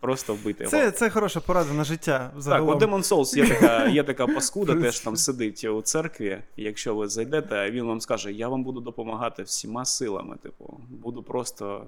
Просто 0.05 0.35
вбити 0.35 0.65
його. 0.65 0.71
Це, 0.71 0.91
це 0.91 1.11
хороша 1.11 1.41
порада 1.41 1.73
на 1.73 1.85
життя. 1.85 2.31
Так, 2.45 2.63
у 2.63 2.73
Demon 2.73 3.03
Souls 3.03 3.37
є 3.37 3.49
така, 3.49 3.87
є 3.87 4.03
така 4.13 4.27
паскуда, 4.27 4.75
теж 4.75 5.01
там 5.01 5.17
сидить 5.17 5.65
у 5.65 5.83
церкві. 5.83 6.39
Якщо 6.57 6.95
ви 6.95 7.09
зайдете, 7.09 7.71
він 7.71 7.85
вам 7.85 8.01
скаже: 8.01 8.33
я 8.33 8.49
вам 8.49 8.65
буду 8.65 8.81
допомагати 8.81 9.43
всіма 9.43 9.85
силами. 9.85 10.37
Типу, 10.43 10.81
буду 10.89 11.23
просто. 11.23 11.87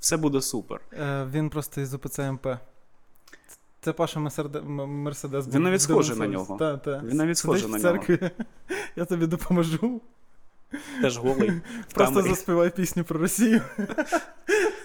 Все 0.00 0.16
буде 0.16 0.40
супер. 0.40 0.80
Е, 0.92 1.26
він 1.32 1.50
просто 1.50 1.80
із 1.80 1.94
УПЦ 1.94 2.32
МП. 2.32 2.46
Це 3.80 3.92
Паша 3.92 4.20
Мерседес. 4.20 4.62
Мерседес 4.86 5.48
Він 5.48 5.62
навіть 5.62 5.80
схожий 5.80 6.16
на 6.16 6.26
нього. 6.26 6.56
Та, 6.58 6.76
та. 6.76 7.02
Він 7.04 7.16
навіть 7.16 7.38
схожий 7.38 7.70
на 7.70 7.78
нього. 7.78 7.98
Я 8.96 9.04
тобі 9.04 9.26
допоможу. 9.26 10.00
Теж 11.02 11.18
голий. 11.18 11.52
Просто 11.94 12.22
заспівай 12.22 12.70
пісню 12.70 13.04
про 13.04 13.20
Росію. 13.20 13.60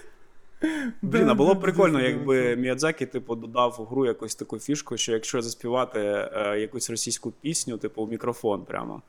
Блін, 1.02 1.28
а 1.28 1.34
було 1.34 1.54
б 1.54 1.60
прикольно, 1.60 2.00
якби. 2.00 2.56
Міядзакі, 2.56 3.06
типу, 3.06 3.34
додав 3.34 3.76
у 3.78 3.84
гру 3.84 4.06
якусь 4.06 4.34
таку 4.34 4.58
фішку, 4.58 4.96
що 4.96 5.12
якщо 5.12 5.42
заспівати 5.42 6.00
е, 6.00 6.58
якусь 6.60 6.90
російську 6.90 7.30
пісню, 7.30 7.78
типу, 7.78 8.04
в 8.04 8.10
мікрофон 8.10 8.64
прямо. 8.64 9.02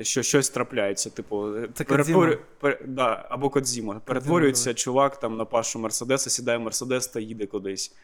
Що 0.00 0.22
щось 0.22 0.50
трапляється, 0.50 1.10
типу, 1.10 1.52
Це 1.74 1.84
перетворю- 1.84 2.38
пер- 2.60 2.84
да, 2.86 3.26
або 3.28 3.50
Кодзіма. 3.50 4.00
Перетворюється 4.04 4.74
чувак 4.74 5.20
там 5.20 5.36
на 5.36 5.44
пашу 5.44 5.78
Мерседеса, 5.78 6.30
сідає 6.30 6.58
в 6.58 6.60
Мерседес 6.60 7.06
та 7.06 7.20
їде 7.20 7.46
кудись. 7.46 7.94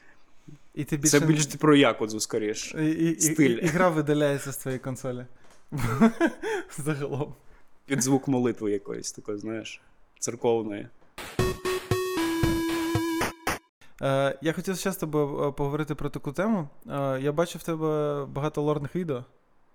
І 0.74 0.84
ти 0.84 0.96
більше... 0.96 1.20
Це 1.20 1.26
більш 1.26 1.46
про 1.46 1.76
Якудзу, 1.76 2.20
скоріш. 2.20 2.74
І, 2.78 2.84
і, 2.86 3.10
і, 3.10 3.20
стиль. 3.20 3.50
і, 3.50 3.64
і 3.64 3.66
гра 3.66 3.88
видаляється 3.88 4.52
з 4.52 4.56
твоєї 4.56 4.78
консолі. 4.78 5.26
Загалом. 6.78 7.34
Під 7.86 8.02
звук 8.02 8.28
молитви 8.28 8.72
якоїсь 8.72 9.12
такої, 9.12 9.38
знаєш, 9.38 9.80
церковної. 10.18 10.88
Е, 14.02 14.38
я 14.42 14.52
хотів 14.52 14.76
ще 14.76 14.92
з 14.92 14.96
тобою 14.96 15.48
е, 15.48 15.52
поговорити 15.52 15.94
про 15.94 16.08
таку 16.10 16.32
тему. 16.32 16.68
Е, 16.90 17.20
я 17.20 17.32
бачив 17.32 17.60
в 17.60 17.64
тебе 17.64 18.24
багато 18.26 18.62
лорних 18.62 18.96
відео. 18.96 19.24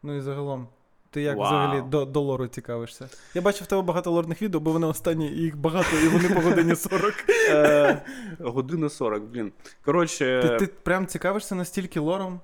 Ну 0.04 0.18
і 0.18 0.22
загалом. 0.22 0.68
Ти 1.10 1.22
як 1.22 1.38
Вау. 1.38 1.48
взагалі 1.48 1.82
до, 1.82 2.06
до 2.06 2.22
лору 2.22 2.48
цікавишся? 2.48 3.10
Я 3.34 3.42
бачив 3.42 3.64
в 3.64 3.68
тебе 3.68 3.82
багато 3.82 4.12
лорних 4.12 4.42
відео, 4.42 4.62
бо 4.62 4.72
вони 4.72 4.88
останні, 4.88 5.28
і 5.28 5.42
їх 5.42 5.58
багато, 5.58 5.98
і 6.04 6.08
вони 6.08 6.30
по 6.30 6.42
годині 6.42 6.76
40. 6.76 7.14
Е, 7.50 8.02
Година 8.40 8.90
40, 8.90 9.24
блін. 9.24 9.52
Коротше, 9.86 10.42
Ти, 10.60 10.66
ти 10.66 10.74
прям 10.84 11.08
цікавишся 11.08 11.56
настільки 11.56 12.00
лором? 12.00 12.40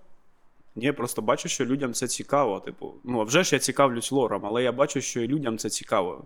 ні, 0.75 0.91
просто 0.91 1.21
бачу, 1.21 1.49
що 1.49 1.65
людям 1.65 1.93
це 1.93 2.07
цікаво. 2.07 2.59
Типу, 2.59 2.93
ну 3.03 3.21
а 3.21 3.23
вже 3.23 3.43
ж 3.43 3.55
я 3.55 3.59
цікавлюсь 3.59 4.11
лором, 4.11 4.45
але 4.45 4.63
я 4.63 4.71
бачу, 4.71 5.01
що 5.01 5.21
і 5.21 5.27
людям 5.27 5.57
це 5.57 5.69
цікаво. 5.69 6.23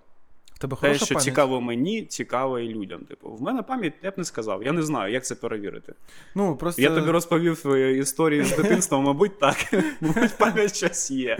Тебе 0.60 0.78
Те, 0.82 0.96
що 0.96 1.06
пам'ять? 1.06 1.24
цікаво 1.24 1.62
мені, 1.62 2.06
цікаво 2.06 2.60
і 2.60 2.68
людям. 2.68 3.00
Типу, 3.02 3.30
в 3.30 3.42
мене 3.42 3.62
пам'ять 3.64 3.94
я 4.04 4.12
б 4.12 4.14
не 4.18 4.24
сказав. 4.24 4.64
Я 4.64 4.72
не 4.72 4.84
знаю, 4.84 5.14
як 5.14 5.26
це 5.26 5.36
перевірити. 5.36 5.94
Ну, 6.36 6.56
просто... 6.56 6.82
Я 6.82 6.96
тобі 6.96 7.12
розповів 7.12 7.64
е, 7.66 7.98
історії 7.98 8.44
з 8.44 8.56
дитинства, 8.56 9.00
мабуть, 9.00 9.40
так. 9.40 9.56
Мабуть, 10.02 10.38
пам'ять 10.38 10.76
щось 10.76 11.12
є. 11.12 11.38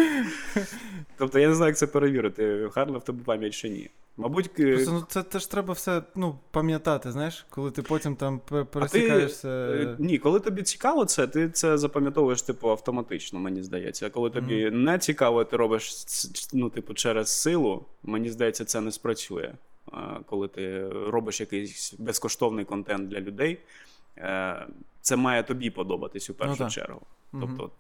Тобто 1.18 1.40
я 1.40 1.48
не 1.48 1.56
знаю, 1.56 1.70
як 1.70 1.78
це 1.78 1.88
перевірити, 1.88 2.70
гарна 2.76 2.98
в 2.98 3.04
тебе 3.04 3.20
пам'ять 3.26 3.54
чи 3.54 3.70
ні. 3.70 3.90
Мабуть, 4.18 4.54
Просто, 4.54 4.92
ну, 4.92 5.06
це, 5.10 5.24
це 5.24 5.40
ж 5.40 5.52
треба 5.52 5.74
все 5.74 6.02
ну, 6.16 6.40
пам'ятати, 6.52 7.12
знаєш, 7.12 7.46
коли 7.50 7.72
ти 7.72 7.82
потім 7.82 8.16
там 8.16 8.42
пер- 8.50 8.66
а 8.74 8.88
ти, 8.88 9.30
е, 9.46 9.96
ні, 10.00 10.18
коли 10.18 10.40
тобі 10.40 10.64
цікаво 10.64 11.06
це, 11.06 11.28
ти 11.28 11.50
це 11.50 11.78
запам'ятовуєш, 11.78 12.42
типу, 12.42 12.70
автоматично, 12.70 13.40
мені 13.40 13.64
здається. 13.64 14.08
А 14.08 14.10
коли 14.10 14.30
тобі 14.30 14.72
не 14.72 15.00
цікаво, 15.00 15.44
ти 15.44 15.58
робиш 15.58 15.94
ну, 16.54 16.70
типу, 16.70 16.94
через 16.94 17.30
силу, 17.30 17.86
мені 18.04 18.30
здається, 18.30 18.66
це 18.66 18.82
не 18.82 18.92
спрацює. 18.92 19.54
Коли 20.26 20.48
ти 20.48 20.90
робиш 20.90 21.40
якийсь 21.40 21.94
безкоштовний 22.00 22.66
контент 22.66 23.10
для 23.10 23.20
людей, 23.20 23.60
е, 24.18 24.68
це 25.02 25.16
має 25.16 25.44
тобі 25.44 25.70
подобатись 25.70 26.30
у 26.30 26.34
першу 26.34 26.64
Ну, 26.64 26.70
чергу. 26.70 27.02
Тобто, 27.32 27.72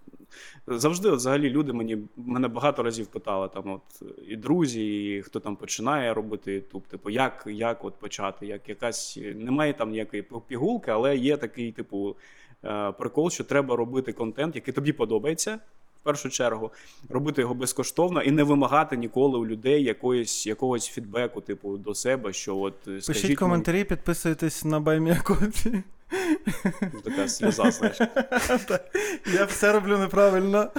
завжди, 0.67 1.09
от, 1.09 1.15
взагалі, 1.15 1.49
люди 1.49 1.73
мені 1.73 1.97
мене 2.17 2.47
багато 2.47 2.83
разів 2.83 3.07
питали, 3.07 3.49
там, 3.53 3.71
от, 3.71 4.09
і 4.27 4.35
друзі, 4.35 5.15
і 5.15 5.21
хто 5.21 5.39
там 5.39 5.55
починає 5.55 6.13
робити 6.13 6.59
YouTube, 6.59 6.81
типу, 6.81 7.09
як, 7.09 7.43
як 7.47 7.85
от 7.85 7.93
почати, 7.99 8.45
як 8.45 8.69
якась. 8.69 9.19
Немає 9.35 9.73
там 9.73 9.89
ніякої 9.89 10.25
пігулки, 10.47 10.91
але 10.91 11.17
є 11.17 11.37
такий, 11.37 11.71
типу, 11.71 12.15
е, 12.63 12.91
прикол, 12.91 13.29
що 13.29 13.43
треба 13.43 13.75
робити 13.75 14.13
контент, 14.13 14.55
який 14.55 14.73
тобі 14.73 14.93
подобається. 14.93 15.59
В 16.01 16.03
першу 16.05 16.29
чергу, 16.29 16.71
робити 17.09 17.41
його 17.41 17.53
безкоштовно 17.53 18.21
і 18.21 18.31
не 18.31 18.43
вимагати 18.43 18.97
ніколи 18.97 19.37
у 19.37 19.45
людей 19.45 19.83
якоїсь, 19.83 20.47
якогось 20.47 20.87
фідбеку, 20.87 21.41
типу, 21.41 21.77
до 21.77 21.95
себе, 21.95 22.33
що 22.33 22.57
от 22.57 22.73
е, 22.87 23.01
скажіть 23.01 23.21
Пишіть 23.21 23.39
коментарі, 23.39 23.83
підписуйтесь 23.83 24.65
на 24.65 24.79
Buy 24.79 25.03
Me 25.03 25.19
a 25.19 25.27
Coffee. 25.27 25.83
Така 27.03 27.27
сльоза, 27.27 27.71
знаєш. 27.71 27.99
Я 29.33 29.45
все 29.45 29.71
роблю 29.73 29.97
неправильно. 29.97 30.71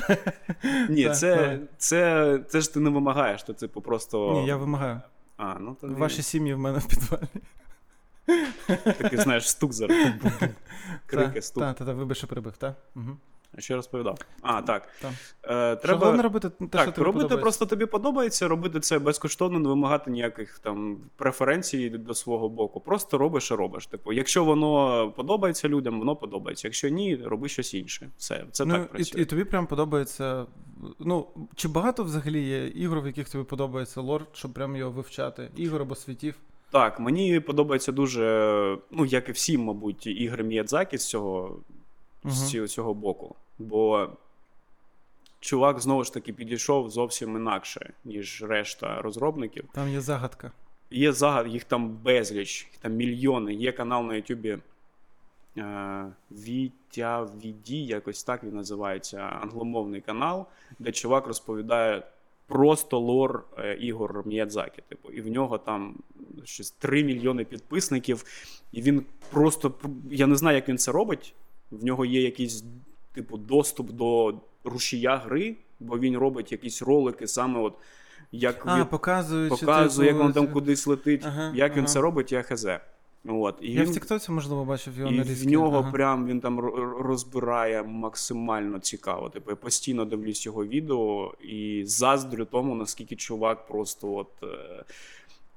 Ні, 0.88 1.10
це, 1.10 1.58
це, 1.78 2.38
це 2.48 2.60
ж 2.60 2.74
ти 2.74 2.80
не 2.80 2.90
вимагаєш, 2.90 3.42
то 3.42 3.52
це 3.52 3.68
просто. 3.68 4.32
Ні, 4.32 4.46
я 4.46 4.56
вимагаю. 4.56 5.00
А, 5.36 5.54
ну 5.60 5.76
то 5.80 5.86
Ваші 5.86 6.22
сім'ї 6.22 6.54
в 6.54 6.58
мене 6.58 6.78
в 6.78 6.86
підвалі. 6.86 7.28
такий, 8.84 9.18
знаєш, 9.18 9.50
стук 9.50 9.72
зараз. 9.72 9.96
Крики, 11.06 11.42
стук. 11.42 11.62
Так, 11.62 11.76
та, 11.76 11.92
вибач, 11.92 12.18
що 12.18 12.26
прибив, 12.26 12.56
так? 12.56 12.74
Угу. 12.96 13.16
Що 13.58 13.76
розповідав? 13.76 14.18
А, 14.42 14.62
так. 14.62 14.88
Так. 15.02 15.12
Е, 15.44 15.76
Треба 15.76 15.98
головне 15.98 16.22
робити 16.22 16.48
те, 16.48 16.56
що 16.58 16.68
так, 16.68 16.94
тобі 16.94 17.04
робити 17.04 17.22
подобається. 17.22 17.42
просто 17.42 17.66
тобі 17.66 17.86
подобається, 17.86 18.48
робити 18.48 18.80
це 18.80 18.98
безкоштовно, 18.98 19.58
не 19.58 19.68
вимагати 19.68 20.10
ніяких 20.10 20.58
там 20.58 20.98
преференцій 21.16 21.90
до 21.90 22.14
свого 22.14 22.48
боку. 22.48 22.80
Просто 22.80 23.18
робиш 23.18 23.50
і 23.50 23.54
робиш. 23.54 23.86
Типу, 23.86 24.12
якщо 24.12 24.44
воно 24.44 25.10
подобається 25.16 25.68
людям, 25.68 25.98
воно 25.98 26.16
подобається. 26.16 26.68
Якщо 26.68 26.88
ні, 26.88 27.16
роби 27.16 27.48
щось 27.48 27.74
інше. 27.74 28.10
Все, 28.16 28.44
це 28.52 28.64
ну, 28.64 28.74
так 28.74 28.88
працює. 28.88 29.20
і, 29.20 29.22
і 29.22 29.24
тобі 29.24 29.44
прям 29.44 29.66
подобається. 29.66 30.46
Ну, 30.98 31.26
чи 31.54 31.68
багато 31.68 32.04
взагалі 32.04 32.42
є 32.42 32.66
ігор, 32.66 33.00
в 33.00 33.06
яких 33.06 33.28
тобі 33.28 33.44
подобається 33.44 34.00
лор, 34.00 34.26
щоб 34.32 34.52
прям 34.52 34.76
його 34.76 34.90
вивчати? 34.90 35.50
Ігор 35.56 35.82
або 35.82 35.94
світів? 35.94 36.34
Так, 36.70 37.00
мені 37.00 37.40
подобається 37.40 37.92
дуже, 37.92 38.78
ну 38.90 39.04
як 39.04 39.28
і 39.28 39.32
всім, 39.32 39.60
мабуть, 39.64 40.06
ігри 40.06 40.44
Міядзакі 40.44 40.98
з 40.98 41.08
цього, 41.08 41.56
з 42.30 42.66
цього, 42.68 42.94
боку. 42.94 43.34
Бо 43.58 44.08
чувак 45.40 45.80
знову 45.80 46.04
ж 46.04 46.14
таки 46.14 46.32
підійшов 46.32 46.90
зовсім 46.90 47.36
інакше, 47.36 47.92
ніж 48.04 48.42
решта 48.42 49.02
розробників. 49.02 49.64
Там 49.72 49.88
є 49.88 50.00
загадка. 50.00 50.52
Є 50.90 51.12
загад, 51.12 51.48
їх 51.48 51.64
там 51.64 51.88
безліч, 51.88 52.68
їх 52.72 52.80
там 52.80 52.92
мільйони. 52.92 53.54
Є 53.54 53.72
канал 53.72 54.04
на 54.04 54.14
Ютубі 54.14 54.58
е, 55.56 56.06
Вітя 56.30 57.28
Віді, 57.44 57.84
якось 57.84 58.24
так 58.24 58.44
він 58.44 58.54
називається, 58.54 59.18
англомовний 59.18 60.00
канал, 60.00 60.46
де 60.78 60.92
чувак 60.92 61.26
розповідає 61.26 62.02
просто 62.46 62.98
лор 62.98 63.44
е, 63.58 63.74
ігор 63.74 64.26
Міядзакі. 64.26 64.82
Типу, 64.88 65.10
і 65.10 65.20
в 65.20 65.28
нього 65.28 65.58
там 65.58 65.96
щось 66.44 66.70
3 66.70 67.04
мільйони 67.04 67.44
підписників, 67.44 68.24
і 68.72 68.82
він 68.82 69.04
просто 69.30 69.72
я 70.10 70.26
не 70.26 70.36
знаю, 70.36 70.56
як 70.56 70.68
він 70.68 70.78
це 70.78 70.92
робить. 70.92 71.34
В 71.70 71.84
нього 71.84 72.04
є 72.04 72.22
якийсь 72.22 72.64
типу 73.12 73.36
доступ 73.36 73.90
до 73.90 74.34
рушія 74.64 75.16
гри, 75.16 75.56
бо 75.80 75.98
він 75.98 76.16
робить 76.16 76.52
якісь 76.52 76.82
ролики 76.82 77.26
саме 77.26 77.60
от. 77.60 77.74
Як 78.32 78.62
А, 78.66 78.80
від- 78.80 78.90
показують. 78.90 79.56
що, 79.56 79.66
показує, 79.66 80.06
як 80.08 80.14
типу, 80.16 80.22
воно 80.22 80.34
там 80.34 80.52
кудись 80.52 80.86
летить. 80.86 81.22
Ага, 81.26 81.52
як 81.54 81.76
він 81.76 81.86
це 81.86 82.00
робить, 82.00 82.32
я 82.32 82.42
хз. 82.42 82.66
От. 83.28 83.58
І 83.60 83.72
Я 83.72 83.82
він, 83.82 83.90
в 83.90 83.94
Тіктоці, 83.94 84.32
можливо, 84.32 84.64
бачив 84.64 84.98
його 84.98 85.10
і 85.12 85.16
на 85.18 85.22
в 85.22 85.46
нього 85.46 85.88
прям 85.92 86.26
він 86.26 86.40
там 86.40 86.60
розбирає 87.00 87.82
максимально 87.82 88.78
цікаво. 88.78 89.28
Типу, 89.28 89.50
я 89.50 89.56
постійно 89.56 90.04
дивлюсь 90.04 90.46
його 90.46 90.66
відео 90.66 91.34
і 91.44 91.82
заздрю 91.86 92.44
тому, 92.44 92.74
наскільки 92.74 93.16
чувак 93.16 93.66
просто 93.66 94.14
от. 94.14 94.28
Е- 94.42 94.84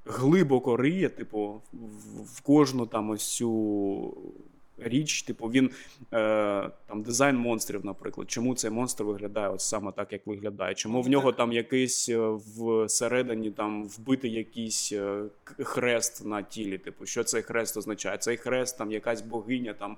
Глибоко 0.06 0.76
риє, 0.76 1.08
типу, 1.08 1.60
в, 1.72 2.22
в 2.36 2.40
кожну 2.40 2.86
там 2.86 3.10
ось 3.10 3.36
цю 3.36 4.14
річ. 4.84 5.22
Типу, 5.22 5.46
він 5.46 5.70
е, 6.12 6.70
там 6.86 7.02
дизайн 7.02 7.36
монстрів, 7.36 7.84
наприклад. 7.84 8.30
Чому 8.30 8.54
цей 8.54 8.70
монстр 8.70 9.04
виглядає 9.04 9.48
от 9.48 9.60
саме 9.60 9.92
так, 9.92 10.12
як 10.12 10.26
виглядає? 10.26 10.74
Чому 10.74 11.02
в 11.02 11.08
нього 11.08 11.32
там 11.32 11.52
якийсь 11.52 12.08
е, 12.08 12.38
всередині 12.84 13.50
там 13.50 13.84
вбитий 13.84 14.32
якийсь 14.32 14.92
е, 14.92 15.22
хрест 15.58 16.26
на 16.26 16.42
тілі? 16.42 16.78
Типу, 16.78 17.06
що 17.06 17.24
цей 17.24 17.42
хрест 17.42 17.76
означає? 17.76 18.18
Цей 18.18 18.36
хрест, 18.36 18.78
там 18.78 18.92
якась 18.92 19.22
богиня 19.22 19.74
там. 19.74 19.96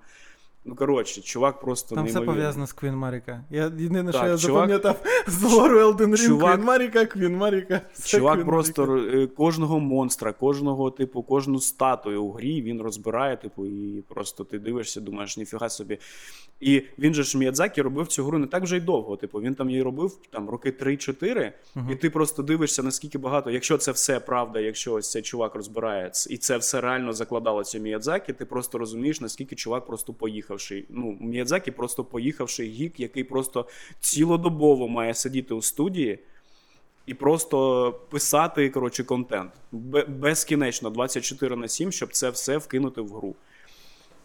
Ну, 0.65 0.75
коротше, 0.75 1.21
чувак 1.21 1.61
просто 1.61 1.95
Там 1.95 2.07
все 2.07 2.21
пов'язано 2.21 2.67
з 2.67 2.73
Квін 2.73 2.95
Маріка. 2.95 3.45
Я 3.51 3.63
єдине, 3.65 4.13
що 4.13 4.27
я 4.27 4.37
чувак- 4.37 4.41
запам'ятав 4.41 5.03
з 5.27 5.43
лору 5.43 5.81
Elden 5.81 5.97
Ring, 6.11 6.27
Чувак- 6.27 6.55
Квін 6.57 6.67
Маріка, 6.67 7.07
Квін 7.07 7.37
Маріка. 7.37 7.81
все 7.93 8.19
Чувак 8.19 8.39
Queen 8.41 8.45
просто 8.45 8.85
Marika. 8.85 9.23
е, 9.23 9.27
кожного 9.27 9.81
монстра, 9.81 10.33
кожного 10.33 10.91
типу, 10.91 11.23
кожну 11.23 11.61
статую 11.61 12.23
у 12.25 12.33
грі 12.33 12.63
він 12.63 12.83
розбирає, 12.83 13.37
типу, 13.37 13.67
і 13.67 14.03
просто 14.09 14.45
ти 14.45 14.59
дивишся, 14.59 15.01
думаєш, 15.01 15.37
ніфіга 15.37 15.69
собі. 15.69 15.99
І 16.61 16.83
він 16.99 17.15
же 17.15 17.23
ж 17.23 17.39
Міядзакі 17.39 17.83
робив 17.83 18.07
цю 18.07 18.25
гру 18.25 18.39
не 18.39 18.47
так 18.47 18.63
вже 18.63 18.77
й 18.77 18.81
довго. 18.81 19.17
Типу, 19.17 19.41
він 19.41 19.55
там 19.55 19.71
її 19.71 19.83
робив 19.83 20.19
там 20.31 20.51
роки 20.51 20.71
3-4, 20.71 21.53
і 21.91 21.95
ти 21.95 22.11
просто 22.11 22.43
дивишся, 22.43 22.83
наскільки 22.83 23.19
багато. 23.19 23.51
Якщо 23.51 23.79
це 23.79 23.93
все 23.93 24.21
правда, 24.21 24.61
якщо 24.61 24.93
ось 24.95 25.11
цей 25.11 25.23
чувак 25.23 25.55
розбирає, 25.55 26.11
і 26.31 26.37
це 26.37 26.57
все 26.57 26.81
реально 26.81 27.13
закладалося 27.13 27.79
Міядзакі, 27.79 28.33
ти 28.33 28.45
просто 28.45 28.79
розумієш, 28.79 29.21
наскільки 29.21 29.57
чувак 29.57 29.87
просто 29.87 30.13
поїхавший. 30.53 30.86
Ну, 30.90 31.16
Міядзакі 31.20 31.70
просто 31.70 32.05
поїхавший 32.05 32.68
гік, 32.68 33.00
який 33.00 33.24
просто 33.24 33.68
цілодобово 34.00 34.88
має 34.88 35.14
сидіти 35.14 35.55
у 35.55 35.62
студії 35.62 36.18
і 37.07 37.14
просто 37.14 37.92
писати 38.11 38.70
коротше, 38.70 39.05
контент 39.05 39.53
безкінечно 40.09 40.90
24 40.90 41.57
на 41.57 41.68
7, 41.68 41.92
щоб 41.92 42.12
це 42.12 42.30
все 42.30 42.59
вкинути 42.59 43.00
в 43.00 43.09
гру. 43.09 43.34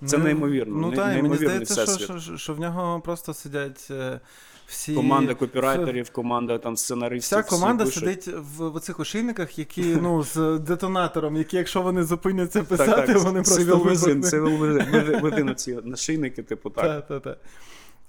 Це 0.05 0.17
Ну, 0.17 0.23
неймовірно. 0.23 0.77
Ну 0.77 0.89
не- 0.89 0.95
так, 0.95 1.23
мені 1.23 1.35
здається, 1.35 1.85
що, 1.85 2.19
що, 2.19 2.37
що 2.37 2.53
в 2.53 2.59
нього 2.59 3.01
просто 3.01 3.33
сидять 3.33 3.87
е, 3.91 4.19
всі. 4.67 4.93
Команда 4.93 5.33
копірайтерів, 5.33 6.09
команда 6.09 6.57
там 6.57 6.77
сценаристів. 6.77 7.39
Вся 7.39 7.49
команда 7.49 7.85
пишуть. 7.85 8.03
сидить 8.03 8.27
в, 8.27 8.69
в 8.69 8.75
оцих 8.75 8.99
ошийниках, 8.99 9.59
які 9.59 9.81
ну 9.81 10.23
з 10.23 10.59
детонатором, 10.59 11.37
які, 11.37 11.57
якщо 11.57 11.81
вони 11.81 12.03
зупиняться 12.03 12.63
писати, 12.63 12.91
Так, 12.91 13.05
так, 13.05 13.17
вони 13.17 13.41
просто 13.41 13.63
Within, 13.63 15.21
Within 15.21 15.53
ці 15.55 15.79
нашийники, 15.83 16.43
типу 16.43 16.69
так. 16.69 16.85
Та, 16.85 17.01
та, 17.01 17.19
та. 17.19 17.37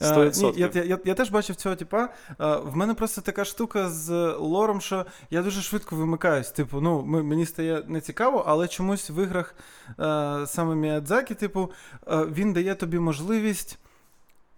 А, 0.00 0.16
ні, 0.16 0.24
відсотків. 0.24 0.70
я, 0.74 0.82
я, 0.82 0.98
я 1.04 1.14
теж 1.14 1.30
бачив 1.30 1.56
цього 1.56 1.76
типа. 1.76 2.08
А, 2.38 2.56
в 2.56 2.76
мене 2.76 2.94
просто 2.94 3.20
така 3.20 3.44
штука 3.44 3.88
з 3.88 4.32
лором, 4.32 4.80
що 4.80 5.06
я 5.30 5.42
дуже 5.42 5.62
швидко 5.62 5.96
вимикаюсь. 5.96 6.50
Типу, 6.50 6.80
ну, 6.80 7.02
мені 7.02 7.46
стає 7.46 7.82
нецікаво, 7.88 8.44
але 8.46 8.68
чомусь 8.68 9.10
в 9.10 9.22
іграх 9.22 9.54
а, 9.96 10.44
саме 10.48 10.74
Міядзакі, 10.74 11.34
типу, 11.34 11.70
він 12.08 12.52
дає 12.52 12.74
тобі 12.74 12.98
можливість. 12.98 13.78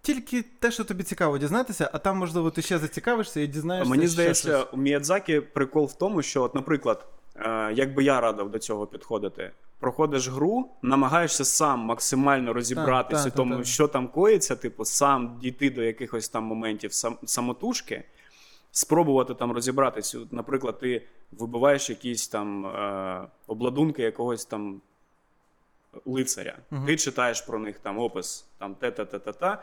Тільки 0.02 0.42
те, 0.42 0.70
що 0.70 0.84
тобі 0.84 1.02
цікаво 1.02 1.38
дізнатися, 1.38 1.90
а 1.92 1.98
там, 1.98 2.18
можливо, 2.18 2.50
ти 2.50 2.62
ще 2.62 2.78
зацікавишся 2.78 3.40
і 3.40 3.46
дізнаєшся. 3.46 3.90
Мені 3.90 4.06
здається, 4.06 4.62
у 4.62 4.76
Міядзакі 4.76 5.40
прикол 5.40 5.84
в 5.84 5.92
тому, 5.92 6.22
що, 6.22 6.42
от, 6.42 6.54
наприклад, 6.54 7.06
е, 7.36 7.72
як 7.72 7.94
би 7.94 8.04
я 8.04 8.20
радив 8.20 8.50
до 8.50 8.58
цього 8.58 8.86
підходити, 8.86 9.50
проходиш 9.78 10.28
гру, 10.28 10.68
намагаєшся 10.82 11.44
сам 11.44 11.80
максимально 11.80 12.52
розібратися 12.52 13.24
так, 13.24 13.32
в 13.32 13.36
тому, 13.36 13.54
так, 13.54 13.64
так. 13.64 13.72
що 13.72 13.88
там 13.88 14.08
коїться, 14.08 14.56
типу, 14.56 14.84
сам 14.84 15.38
дійти 15.40 15.70
до 15.70 15.82
якихось 15.82 16.28
там 16.28 16.44
моментів 16.44 16.92
сам, 16.92 17.18
самотужки. 17.24 18.04
спробувати 18.72 19.34
там 19.34 19.52
розібратися. 19.52 20.18
От, 20.18 20.32
Наприклад, 20.32 20.78
ти 20.78 21.02
вибиваєш 21.32 21.90
якісь 21.90 22.28
там 22.28 22.66
е, 22.66 23.28
обладунки 23.46 24.02
якогось 24.02 24.44
там 24.44 24.80
лицаря. 26.06 26.58
Мгм. 26.70 26.86
Ти 26.86 26.96
читаєш 26.96 27.40
про 27.40 27.58
них 27.58 27.78
там 27.78 27.98
опис, 27.98 28.46
там 28.58 28.74
те-та-та-та-та. 28.74 29.62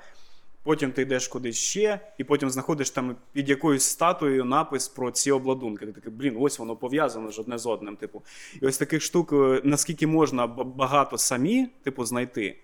Потім 0.68 0.92
ти 0.92 1.02
йдеш 1.02 1.28
кудись 1.28 1.58
ще, 1.58 2.00
і 2.18 2.24
потім 2.24 2.50
знаходиш 2.50 2.90
там 2.90 3.16
під 3.34 3.50
якоюсь 3.50 3.84
статуєю 3.84 4.46
напис 4.46 4.88
про 4.88 5.12
ці 5.12 5.32
обладунки. 5.32 5.86
Ти 5.86 5.92
такий, 5.92 6.12
блін, 6.12 6.36
ось 6.40 6.60
воно 6.60 6.76
пов'язано 6.76 7.32
ж 7.32 7.42
одне 7.42 7.58
з 7.58 7.66
одним. 7.66 7.96
Типу, 7.96 8.22
і 8.62 8.66
ось 8.66 8.78
таких 8.78 9.02
штук, 9.02 9.34
е, 9.34 9.62
наскільки 9.64 10.08
можна 10.08 10.48
багато 10.48 11.18
самі, 11.18 11.68
типу, 11.84 12.06
знайти. 12.06 12.58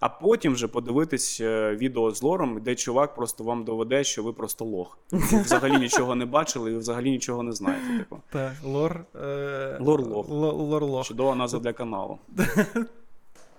А 0.00 0.08
потім 0.08 0.52
вже 0.52 0.68
подивитись 0.68 1.40
е, 1.40 1.76
відео 1.76 2.10
з 2.10 2.22
лором, 2.22 2.60
де 2.62 2.74
чувак 2.74 3.14
просто 3.14 3.44
вам 3.44 3.64
доведе, 3.64 4.04
що 4.04 4.22
ви 4.22 4.32
просто 4.32 4.64
лох. 4.64 4.98
Ви 5.10 5.40
взагалі 5.42 5.78
нічого 5.78 6.14
не 6.14 6.26
бачили 6.26 6.72
і 6.72 6.76
взагалі 6.76 7.10
нічого 7.10 7.42
не 7.42 7.52
знаєте. 7.52 7.98
Типу, 7.98 8.18
Так, 8.32 8.52
лор. 8.64 9.04
Е... 9.14 9.78
Лор-лох. 9.80 10.28
Ло- 10.28 10.52
Лор-лох. 10.52 11.04
чудова 11.04 11.34
назва 11.34 11.60
для 11.60 11.72
каналу. 11.72 12.18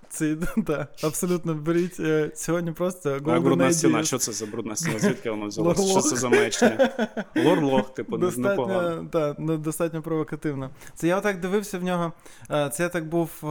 Це, 0.09 0.35
да, 0.57 0.87
абсолютно 1.03 1.53
беріть. 1.53 1.99
е, 1.99 2.31
Сьогодні 2.35 2.71
просто 2.71 3.09
Golden 3.09 3.41
брудна 3.41 3.65
стіна, 3.73 4.03
що 4.03 4.17
це 4.17 4.31
за 4.31 4.45
брудна 4.45 4.75
стіна? 4.75 4.99
Звідки 4.99 5.29
воно 5.31 5.45
взялося? 5.47 5.81
Що 5.91 6.01
це 6.01 6.15
за 6.15 6.29
маячня? 6.29 6.89
Лор-лох, 7.35 7.93
типу, 7.93 8.17
не- 8.17 8.25
непогано. 8.49 9.01
Достатньо, 9.03 9.09
та, 9.11 9.35
ну, 9.39 9.57
достатньо 9.57 10.01
провокативно. 10.01 10.69
Це 10.95 11.07
я 11.07 11.17
отак 11.17 11.39
дивився 11.39 11.79
в 11.79 11.83
нього. 11.83 12.13
е, 12.51 12.69
Це 12.73 12.83
я 12.83 12.89
так 12.89 13.09
був 13.09 13.29
е, 13.43 13.47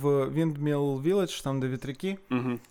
в 0.00 0.04
Windmill 0.06 1.02
Village, 1.02 1.44
там 1.44 1.60
де 1.60 1.68
вітряки, 1.68 2.18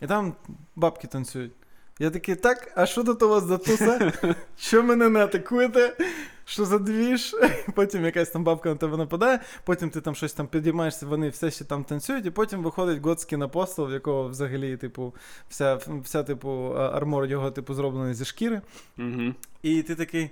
і 0.02 0.08
там 0.08 0.34
бабки 0.76 1.08
танцюють. 1.08 1.52
Я 2.00 2.10
такий, 2.10 2.36
так, 2.36 2.72
а 2.76 2.86
що 2.86 3.04
тут 3.04 3.24
у 3.24 3.30
вас 3.30 3.44
за 3.44 3.58
туса? 3.58 4.12
Що 4.58 4.84
мене 4.84 5.10
не 5.10 5.24
атакуєте? 5.24 5.98
Що 6.46 6.66
за 6.66 6.80
двіж? 6.80 7.36
Потім 7.76 8.06
якась 8.06 8.30
там 8.30 8.44
бабка 8.44 8.70
на 8.70 8.76
тебе 8.76 8.98
нападає, 8.98 9.40
потім 9.66 9.90
ти 9.90 10.02
там 10.02 10.16
щось 10.16 10.34
там 10.34 10.48
підіймаєшся, 10.48 11.06
вони 11.06 11.30
все 11.30 11.52
ще 11.52 11.66
там 11.66 11.84
танцюють, 11.84 12.26
і 12.26 12.32
потім 12.32 12.64
виходить 12.64 13.02
готський 13.04 13.42
апостол, 13.42 13.88
в 13.88 13.92
якого 13.92 14.30
взагалі, 14.30 14.78
типу, 14.78 15.14
вся, 15.50 15.80
вся 16.04 16.24
типу, 16.24 16.50
армор 16.78 17.26
його, 17.26 17.52
типу, 17.52 17.74
зроблений 17.74 18.14
зі 18.14 18.26
шкіри. 18.26 18.62
Угу. 18.98 19.34
І 19.62 19.84
ти 19.84 19.96
такий. 19.96 20.30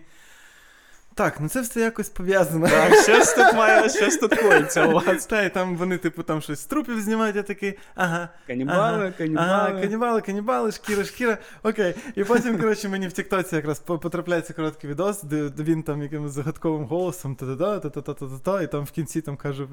Так, 1.13 1.39
ну 1.39 1.49
це 1.49 1.61
все 1.61 1.81
якось 1.81 2.09
пов'язано. 2.09 2.67
Так, 2.67 2.95
щось 2.95 3.33
тут 3.33 3.53
має, 3.53 3.89
щось 3.89 4.17
тут 4.17 4.35
коїться 4.35 4.87
у 4.87 4.91
вас. 4.91 5.25
Та, 5.25 5.43
і 5.43 5.53
там 5.53 5.75
вони, 5.75 5.97
типу, 5.97 6.23
там 6.23 6.41
щось 6.41 6.59
з 6.59 6.65
трупів 6.65 7.01
знімають, 7.01 7.35
я 7.35 7.43
такий, 7.43 7.77
ага. 7.95 8.29
Канібали, 8.47 8.97
ага, 8.97 9.11
канібали. 9.17 9.47
Ага, 9.49 9.81
канібали, 9.81 10.21
канібали, 10.21 10.71
шкіра, 10.71 11.03
шкіра. 11.03 11.37
Окей. 11.63 11.95
І 12.15 12.23
потім, 12.23 12.59
коротше, 12.59 12.89
мені 12.89 13.07
в 13.07 13.11
Тіктоці 13.11 13.55
якраз 13.55 13.79
потрапляється 13.79 14.53
короткий 14.53 14.89
відос, 14.89 15.23
де, 15.23 15.51
він 15.59 15.83
там 15.83 16.01
якимось 16.01 16.31
загадковим 16.31 16.83
голосом 16.83 17.35
та-та-та, 17.35 17.79
та-та-та-та-та, 17.89 18.61
і 18.61 18.71
там 18.71 18.83
в 18.83 18.91
кінці 18.91 19.21
там 19.21 19.37
каже 19.37 19.63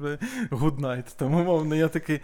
good 0.51 0.79
night. 0.79 1.03
Там 1.17 1.35
умовно, 1.35 1.75
я 1.75 1.87
такий. 1.87 2.21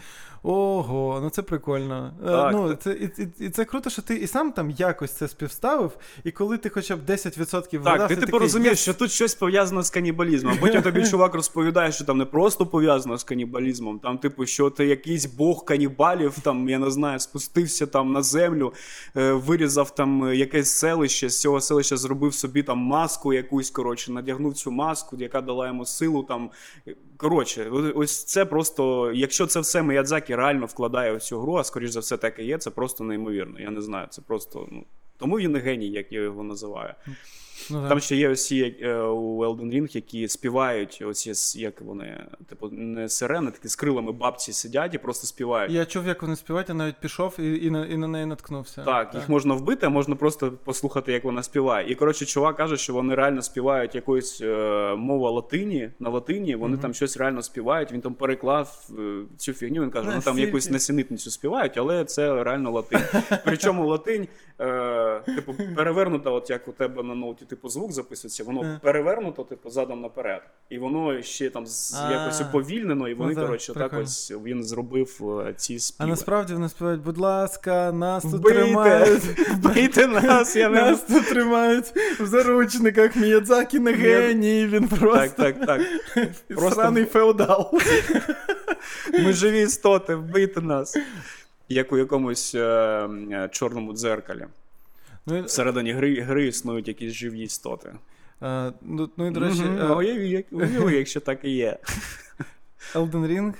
Ого, 0.47 1.19
ну 1.23 1.29
це 1.29 1.41
прикольно. 1.41 2.13
Е, 2.23 2.27
Так, 2.27 2.53
ну, 2.53 2.73
це, 2.73 2.91
і, 2.91 3.05
і, 3.05 3.45
і 3.45 3.49
це 3.49 3.65
круто, 3.65 3.89
що 3.89 4.01
ти 4.01 4.15
і 4.15 4.27
сам 4.27 4.51
там 4.51 4.71
якось 4.71 5.11
це 5.11 5.27
співставив, 5.27 5.97
і 6.23 6.31
коли 6.31 6.57
ти 6.57 6.69
хоча 6.69 6.95
б 6.95 6.99
10% 7.07 7.61
Так, 7.61 7.73
вгадав, 7.73 8.07
ти 8.07 8.15
типу 8.15 8.39
розумієш, 8.39 8.79
що 8.79 8.93
тут 9.05 9.11
щось 9.11 9.35
пов'язано 9.35 9.83
з 9.83 9.89
канібалізмом. 9.89 10.57
Потім 10.61 10.81
тобі 10.81 11.05
чувак 11.11 11.35
розповідає, 11.35 11.91
що 11.91 12.05
там 12.05 12.17
не 12.17 12.25
просто 12.25 12.65
пов'язано 12.65 13.17
з 13.17 13.23
канібалізмом, 13.23 13.99
там, 13.99 14.17
типу, 14.17 14.45
що 14.45 14.69
ти 14.69 14.85
якийсь 14.85 15.25
бог 15.25 15.65
канібалів, 15.65 16.39
там, 16.39 16.69
я 16.69 16.79
не 16.79 16.91
знаю, 16.91 17.19
спустився 17.19 17.87
там 17.87 18.11
на 18.11 18.21
землю, 18.21 18.73
е, 19.17 19.31
вирізав 19.31 19.95
там 19.95 20.33
якесь 20.33 20.69
селище, 20.69 21.29
з 21.29 21.41
цього 21.41 21.61
селища 21.61 21.97
зробив 21.97 22.33
собі 22.33 22.63
там 22.63 22.77
маску 22.77 23.33
якусь, 23.33 23.69
коротше, 23.69 24.11
надягнув 24.11 24.53
цю 24.53 24.71
маску, 24.71 25.17
яка 25.19 25.41
дала 25.41 25.67
йому 25.67 25.85
силу 25.85 26.23
там. 26.23 26.49
Коротше, 27.17 27.69
ось 27.95 28.23
це 28.23 28.45
просто, 28.45 29.11
якщо 29.11 29.47
це 29.47 29.59
все 29.59 29.83
Міядзакі 29.83 30.35
реально 30.35 30.65
вкладає 30.65 31.15
в 31.15 31.21
цю 31.21 31.39
гру, 31.39 31.55
а 31.55 31.63
скоріш 31.63 31.89
за 31.89 31.99
все 31.99 32.17
так 32.17 32.39
і 32.39 32.43
є, 32.43 32.57
це 32.57 32.69
просто 32.71 33.03
неймовірно. 33.03 33.59
Я 33.59 33.69
не 33.69 33.81
знаю, 33.81 34.07
це 34.09 34.21
просто, 34.21 34.67
ну. 34.71 34.83
Тому 35.17 35.39
він 35.39 35.57
геній, 35.57 35.89
як 35.89 36.11
я 36.11 36.21
його 36.21 36.43
називаю. 36.43 36.93
Ну. 37.69 37.89
Там 37.89 37.99
ще 37.99 38.15
є 38.15 38.29
усі 38.29 38.75
е, 38.81 38.95
у 38.97 39.45
Elden 39.45 39.73
Ring, 39.73 39.95
які 39.95 40.27
співають, 40.27 41.03
оці 41.05 41.59
як 41.59 41.81
вони, 41.81 42.25
типу, 42.49 42.69
не 42.71 43.09
сирени, 43.09 43.51
такі 43.51 43.67
з 43.67 43.75
крилами 43.75 44.11
бабці 44.11 44.53
сидять 44.53 44.93
і 44.93 44.97
просто 44.97 45.27
співають. 45.27 45.71
Я 45.71 45.85
чув, 45.85 46.07
як 46.07 46.21
вони 46.21 46.35
співають, 46.35 46.69
я 46.69 46.75
навіть 46.75 46.95
пішов 46.99 47.35
і, 47.39 47.65
і, 47.65 47.69
на, 47.69 47.85
і 47.85 47.97
на 47.97 48.07
неї 48.07 48.25
наткнувся. 48.25 48.83
Так, 48.83 49.15
їх 49.15 49.29
можна 49.29 49.53
вбити, 49.53 49.85
а 49.85 49.89
можна 49.89 50.15
просто 50.15 50.51
послухати, 50.51 51.11
як 51.11 51.23
вона 51.23 51.43
співає. 51.43 51.91
І 51.91 51.95
коротше, 51.95 52.25
чувак 52.25 52.57
каже, 52.57 52.77
що 52.77 52.93
вони 52.93 53.15
реально 53.15 53.41
співають 53.41 53.95
якоюсь 53.95 54.41
е, 54.41 54.95
мова 54.97 55.29
латині 55.29 55.89
на 55.99 56.09
латині. 56.09 56.55
Вони 56.55 56.73
Мгм. 56.73 56.81
там 56.81 56.93
щось 56.93 57.17
реально 57.17 57.41
співають. 57.41 57.91
Він 57.91 58.01
там 58.01 58.13
переклав 58.13 58.89
е, 58.99 59.21
цю 59.37 59.53
фігню. 59.53 59.81
Він 59.81 59.89
каже, 59.89 60.11
ну 60.15 60.21
там 60.21 60.39
якусь 60.39 60.69
несенітницю 60.69 61.31
співають, 61.31 61.77
але 61.77 62.05
це 62.05 62.43
реально 62.43 62.71
латинь. 62.71 63.01
Причому 63.45 63.87
латинь, 63.87 64.27
е, 64.61 65.21
типу, 65.25 65.55
перевернута, 65.75 66.29
от 66.29 66.49
як 66.49 66.67
у 66.67 66.71
тебе 66.71 67.03
на 67.03 67.15
ноуті, 67.15 67.45
типу, 67.45 67.69
звук 67.69 67.91
записується, 67.91 68.43
воно 68.43 68.61
Е. 68.63 68.79
перевернуто, 68.83 69.43
типу, 69.43 69.69
задом 69.69 70.01
наперед. 70.01 70.41
І 70.69 70.77
воно 70.77 71.21
ще 71.21 71.49
там 71.49 71.65
з- 71.67 71.93
якось 72.11 72.41
уповільнено, 72.41 73.07
і 73.07 73.13
вони, 73.13 73.33
Ну, 73.37 73.41
коротше, 73.45 73.73
так 73.73 73.93
ось 73.93 74.31
він 74.43 74.63
зробив 74.63 75.39
е, 75.47 75.53
ці 75.53 75.77
А 75.97 76.05
насправді 76.05 76.53
вони 76.53 76.69
співають, 76.69 77.01
будь 77.01 77.17
ласка, 77.17 77.91
нас 77.91 78.23
тут 78.23 78.43
тримають. 78.43 79.23
Вбийте 79.49 80.07
нас, 80.07 80.55
я 80.55 80.69
не 80.69 80.81
Нас 80.81 81.01
тут 81.01 81.29
тримають 81.29 81.85
в 82.19 82.25
заручниках. 82.25 83.15
Міядзакі 83.15 83.79
не 83.79 83.91
геній, 83.91 84.67
він 84.67 84.87
Так, 84.87 84.99
просто 84.99 85.43
так, 85.43 85.65
так. 85.65 85.81
просто- 86.47 86.69
сраний 86.81 87.05
феодал. 87.05 87.71
Ми 89.23 89.33
живі 89.33 89.61
істоти, 89.61 90.15
вбийте 90.15 90.61
нас. 90.61 90.97
Як 91.69 91.91
у 91.93 91.97
якомусь 91.97 92.55
е, 92.55 92.59
е, 93.31 93.49
чорному 93.51 93.93
дзеркалі. 93.93 94.45
Ну, 95.25 95.37
і- 95.37 95.41
Всередині 95.41 95.91
гри, 95.91 96.21
гри 96.21 96.47
існують 96.47 96.87
якісь 96.87 97.13
живі 97.13 97.39
істоти. 97.39 97.89
е, 98.43 98.71
ну, 98.81 99.09
ну 99.17 99.27
і 99.27 99.31
до 99.31 99.39
речі, 99.39 99.61
Мгм. 99.61 99.81
е, 100.89 100.95
якщо 100.97 101.19
так 101.19 101.39
і 101.43 101.49
є. 101.49 101.77
Elden 102.93 103.27
Ring. 103.27 103.53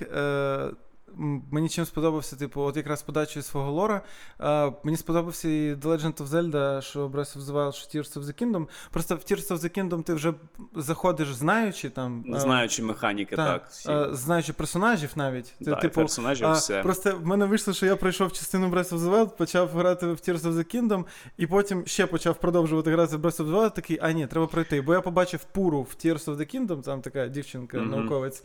Мені 1.51 1.69
чим 1.69 1.85
сподобався, 1.85 2.35
типу, 2.35 2.61
от 2.61 2.77
якраз 2.77 3.01
подачею 3.03 3.43
свого 3.43 3.71
лора. 3.71 4.01
Е, 4.41 4.71
мені 4.83 4.97
сподобався 4.97 5.47
і 5.49 5.73
The 5.73 5.81
Legend 5.83 6.17
of 6.23 6.27
Zelda, 6.27 6.81
що 6.81 7.07
Breath 7.07 7.37
of 7.37 7.41
the 7.41 7.53
Wild, 7.53 7.71
що 7.71 7.99
Tears 7.99 8.17
of 8.19 8.23
the 8.23 8.43
Kingdom. 8.43 8.67
Просто 8.91 9.15
в 9.15 9.19
Tears 9.19 9.47
of 9.51 9.57
the 9.59 9.77
Kingdom 9.79 10.03
ти 10.03 10.13
вже 10.13 10.33
заходиш, 10.75 11.33
знаючи 11.33 11.89
там. 11.89 12.25
е, 12.35 12.39
Знаючи 12.39 12.83
механіки, 12.83 13.35
так, 13.35 13.69
так. 13.85 14.09
е, 14.11 14.15
знаючи 14.15 14.53
персонажів 14.53 15.09
навіть. 15.15 15.53
Ти, 15.59 15.65
Да, 15.65 15.75
типу, 15.75 15.95
персонажів 16.01 16.51
все. 16.51 16.81
Просто 16.83 17.15
в 17.17 17.25
мене 17.25 17.45
вийшло, 17.45 17.73
що 17.73 17.85
я 17.85 17.95
пройшов 17.95 18.31
частину 18.31 18.69
Breath 18.69 18.89
of 18.89 18.97
the 18.99 19.11
Wild, 19.11 19.37
почав 19.37 19.69
грати 19.69 20.05
в 20.07 20.09
Tears 20.09 20.39
of 20.41 20.51
the 20.53 20.75
Kingdom, 20.75 21.05
і 21.37 21.47
потім 21.47 21.85
ще 21.85 22.05
почав 22.05 22.35
продовжувати 22.39 22.91
грати 22.91 23.17
в 23.17 23.25
Breath 23.25 23.41
of 23.43 23.47
the 23.49 23.51
Wild, 23.55 23.73
такий, 23.75 23.99
а 24.01 24.11
ні, 24.11 24.27
треба 24.27 24.47
пройти. 24.47 24.81
Бо 24.81 24.93
я 24.93 25.01
побачив 25.01 25.43
пуру 25.43 25.81
в 25.81 25.95
Tears 26.05 26.25
of 26.25 26.35
the 26.37 26.55
Kingdom, 26.55 26.81
там 26.81 27.01
така 27.01 27.27
дівчинка, 27.27 27.77
Мгм. 27.77 27.89
науковець. 27.89 28.43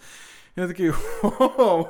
Я 0.60 0.68
такий, 0.68 0.92
о 1.22 1.88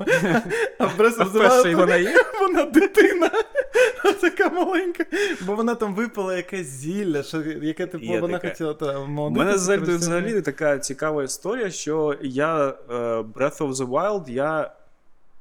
А 0.79 0.87
Перший 0.87 1.25
Wild 1.27 1.77
вона 1.77 1.97
є. 1.97 2.17
вона 2.41 2.65
дитина. 2.65 3.31
Така 4.21 4.49
маленька. 4.49 5.05
Бо 5.41 5.55
вона 5.55 5.75
там 5.75 5.95
випила 5.95 6.37
якесь 6.37 6.67
зілля, 6.67 7.23
що, 7.23 7.43
яке 7.43 7.87
типу 7.87 8.05
Є 8.05 8.21
вона 8.21 8.39
таке. 8.39 8.49
хотіла 8.49 8.75
та, 8.75 8.99
У 8.99 9.31
мене 9.31 9.59
з 9.59 9.61
Зельдою 9.61 9.99
взагалі 9.99 10.43
така 10.43 10.79
цікава 10.79 11.25
історія, 11.25 11.71
що 11.71 12.17
я 12.23 12.69
е, 12.69 12.93
Breath 13.21 13.59
of 13.59 13.73
the 13.73 13.87
Wild 13.89 14.31
я 14.31 14.73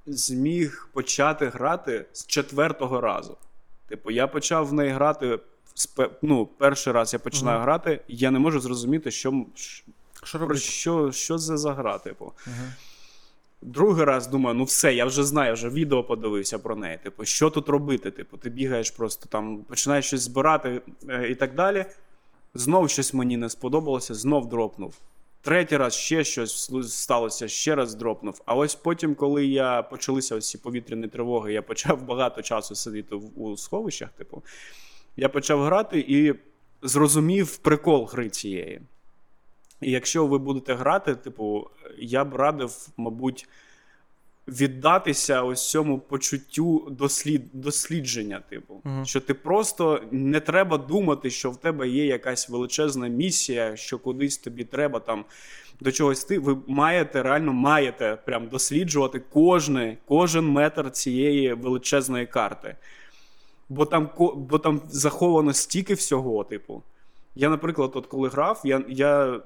зміг 0.05 0.87
почати 0.93 1.45
грати 1.45 2.05
з 2.13 2.25
четвертого 2.27 3.01
разу. 3.01 3.37
Типу, 3.89 4.11
я 4.11 4.27
почав 4.27 4.67
в 4.67 4.73
неї 4.73 4.91
грати. 4.91 5.39
Ну, 6.21 6.45
перший 6.57 6.93
раз 6.93 7.13
я 7.13 7.19
починаю 7.19 7.57
Мгм. 7.57 7.63
грати, 7.65 7.99
я 8.07 8.31
не 8.31 8.39
можу 8.39 8.59
зрозуміти, 8.59 9.11
що, 9.11 9.45
Що 10.23 10.55
що, 10.55 11.11
що 11.11 11.37
це 11.37 11.57
за 11.57 11.73
гра, 11.73 11.97
типу. 11.97 12.33
Ага. 12.47 12.73
Другий 13.61 14.05
раз 14.05 14.27
думаю, 14.27 14.55
ну 14.55 14.63
все, 14.63 14.93
я 14.93 15.05
вже 15.05 15.23
знаю, 15.23 15.53
вже 15.53 15.69
відео 15.69 16.03
подивився 16.03 16.59
про 16.59 16.75
неї. 16.75 16.97
Типу, 17.03 17.25
що 17.25 17.49
тут 17.49 17.69
робити? 17.69 18.11
Типу, 18.11 18.37
ти 18.37 18.49
бігаєш 18.49 18.91
просто 18.91 19.25
там, 19.29 19.57
починаєш 19.57 20.05
щось 20.05 20.21
збирати 20.21 20.81
е, 21.09 21.29
і 21.29 21.35
так 21.35 21.55
далі. 21.55 21.85
Знов 22.53 22.89
щось 22.89 23.13
мені 23.13 23.37
не 23.37 23.49
сподобалося, 23.49 24.13
знов 24.13 24.49
дропнув. 24.49 24.95
Третій 25.41 25.77
раз 25.77 25.93
ще 25.93 26.23
щось 26.23 26.71
сталося, 26.89 27.47
ще 27.47 27.75
раз 27.75 27.95
дропнув. 27.95 28.41
А 28.45 28.55
ось 28.55 28.75
потім, 28.75 29.15
коли 29.15 29.45
я 29.45 29.81
почалися 29.83 30.35
ось 30.35 30.49
ці 30.49 30.57
повітряні 30.57 31.07
тривоги, 31.07 31.53
я 31.53 31.61
почав 31.61 32.01
багато 32.01 32.41
часу 32.41 32.75
сидіти 32.75 33.15
у 33.15 33.57
сховищах, 33.57 34.09
типу, 34.09 34.43
я 35.17 35.29
почав 35.29 35.63
грати 35.63 36.05
і 36.07 36.33
зрозумів 36.81 37.57
прикол 37.57 38.05
гри 38.05 38.29
цієї. 38.29 38.81
І 39.81 39.91
якщо 39.91 40.27
ви 40.27 40.37
будете 40.37 40.73
грати, 40.73 41.15
типу, 41.15 41.67
я 41.97 42.25
б 42.25 42.33
радив, 42.35 42.87
мабуть, 42.97 43.47
віддатися 44.47 45.43
ось 45.43 45.69
цьому 45.69 45.99
почуттю 45.99 46.87
дослід, 46.91 47.41
дослідження, 47.53 48.41
типу, 48.49 48.81
Мгм. 48.83 49.05
що 49.05 49.21
ти 49.21 49.33
просто 49.33 50.01
не 50.11 50.39
треба 50.39 50.77
думати, 50.77 51.29
що 51.29 51.51
в 51.51 51.57
тебе 51.57 51.87
є 51.87 52.05
якась 52.05 52.49
величезна 52.49 53.07
місія, 53.07 53.75
що 53.75 53.99
кудись 53.99 54.37
тобі 54.37 54.63
треба 54.63 54.99
там. 54.99 55.25
До 55.81 55.91
чогось 55.91 56.23
ти 56.23 56.39
ви 56.39 56.57
маєте 56.67 57.23
реально 57.23 57.53
маєте 57.53 58.17
прям 58.25 58.47
досліджувати 58.47 59.19
кожне, 59.19 59.97
кожен 60.05 60.47
метр 60.47 60.91
цієї 60.91 61.53
величезної 61.53 62.25
карти. 62.25 62.75
Бо 63.69 63.85
там, 63.85 64.09
бо 64.35 64.59
там 64.59 64.81
заховано 64.89 65.53
стільки 65.53 65.93
всього, 65.93 66.43
типу. 66.43 66.83
Я, 67.35 67.49
наприклад, 67.49 67.91
от 67.93 68.05
коли 68.07 68.29
грав, 68.29 68.61
я, 68.63 68.81
я, 68.89 69.39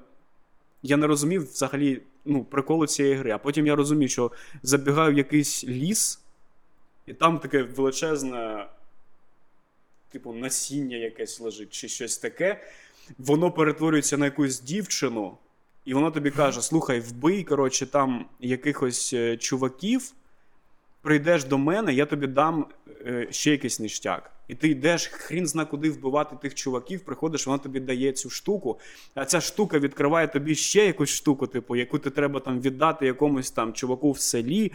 я 0.84 0.96
не 0.96 1.06
розумів 1.06 1.42
взагалі 1.52 2.02
ну, 2.24 2.44
приколу 2.44 2.86
цієї 2.86 3.14
гри. 3.14 3.30
А 3.30 3.38
потім 3.38 3.66
я 3.66 3.74
розумів, 3.74 4.10
що 4.10 4.32
забігаю 4.62 5.14
в 5.14 5.18
якийсь 5.18 5.64
ліс, 5.64 6.20
і 7.06 7.14
там 7.14 7.38
таке 7.38 7.62
величезне, 7.62 8.66
типу, 10.12 10.32
насіння 10.32 10.96
якесь 10.96 11.40
лежить, 11.40 11.70
чи 11.70 11.88
щось 11.88 12.18
таке. 12.18 12.64
Воно 13.18 13.50
перетворюється 13.50 14.18
на 14.18 14.24
якусь 14.24 14.60
дівчину, 14.60 15.38
і 15.84 15.94
воно 15.94 16.10
тобі 16.10 16.30
каже: 16.30 16.62
слухай, 16.62 17.00
вбий, 17.00 17.44
коротше, 17.44 17.86
там 17.86 18.26
якихось 18.40 19.12
е, 19.12 19.36
чуваків, 19.36 20.12
прийдеш 21.02 21.44
до 21.44 21.58
мене, 21.58 21.94
я 21.94 22.06
тобі 22.06 22.26
дам 22.26 22.66
ще 23.30 23.50
якийсь 23.50 23.80
ништяк. 23.80 24.30
І 24.48 24.54
ти 24.54 24.68
йдеш, 24.68 25.06
хрін 25.06 25.46
зна 25.46 25.64
куди 25.64 25.90
вбивати 25.90 26.36
тих 26.36 26.54
чуваків, 26.54 27.00
приходиш, 27.00 27.46
вона 27.46 27.58
тобі 27.58 27.80
дає 27.80 28.12
цю 28.12 28.30
штуку, 28.30 28.78
а 29.14 29.24
ця 29.24 29.40
штука 29.40 29.78
відкриває 29.78 30.28
тобі 30.28 30.54
ще 30.54 30.86
якусь 30.86 31.10
штуку, 31.10 31.46
типу, 31.46 31.76
яку 31.76 31.98
ти 31.98 32.10
треба 32.10 32.40
там 32.40 32.60
віддати 32.60 33.06
якомусь 33.06 33.50
там 33.50 33.72
чуваку 33.72 34.10
в 34.10 34.20
селі. 34.20 34.72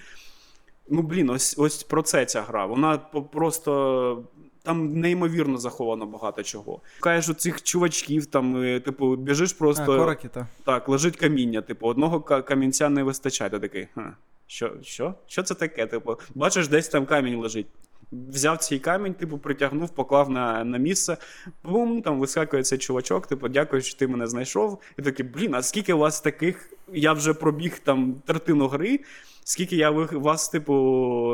Ну, 0.89 1.01
блін, 1.01 1.29
ось, 1.29 1.55
ось 1.57 1.83
про 1.83 2.01
це 2.01 2.25
ця 2.25 2.41
гра. 2.41 2.65
Вона 2.65 2.97
просто. 3.31 4.23
Там 4.63 4.99
неймовірно 4.99 5.57
заховано 5.57 6.05
багато 6.05 6.43
чого. 6.43 6.81
Кажеш, 6.99 7.29
у 7.29 7.33
цих 7.33 7.63
чувачків, 7.63 8.25
там, 8.25 8.63
е, 8.63 8.79
типу, 8.79 9.15
біжиш 9.15 9.53
просто. 9.53 9.83
А, 9.93 9.97
кораки, 9.97 10.27
та. 10.27 10.47
Так, 10.65 10.89
лежить 10.89 11.15
каміння, 11.15 11.61
типу, 11.61 11.87
одного 11.87 12.21
камінця 12.21 12.89
не 12.89 13.03
вистачає. 13.03 13.49
Ти 13.49 13.59
такий, 13.59 13.87
Ха, 13.95 14.15
що, 14.47 14.71
що? 14.81 15.13
Що 15.27 15.43
це 15.43 15.55
таке? 15.55 15.85
Типу, 15.87 16.17
бачиш, 16.35 16.67
десь 16.67 16.89
там 16.89 17.05
камінь 17.05 17.35
лежить. 17.35 17.67
Взяв 18.11 18.57
цей 18.57 18.79
камінь, 18.79 19.13
типу, 19.13 19.37
притягнув, 19.37 19.89
поклав 19.89 20.29
на, 20.29 20.63
на 20.63 20.77
місце. 20.77 21.17
Бум, 21.63 22.01
там 22.01 22.19
вискакує 22.19 22.63
цей 22.63 22.77
чувачок, 22.77 23.27
типу, 23.27 23.47
дякую, 23.47 23.81
що 23.81 23.97
ти 23.97 24.07
мене 24.07 24.27
знайшов. 24.27 24.81
І 24.99 25.01
такий, 25.01 25.25
блін, 25.25 25.55
а 25.55 25.61
скільки 25.61 25.93
у 25.93 25.97
вас 25.97 26.21
таких? 26.21 26.73
Я 26.93 27.13
вже 27.13 27.33
пробіг 27.33 27.79
там 27.79 28.21
третину 28.25 28.67
гри. 28.67 28.99
Скільки 29.43 29.75
я 29.75 29.89
вас, 29.91 30.49
типу, 30.49 30.73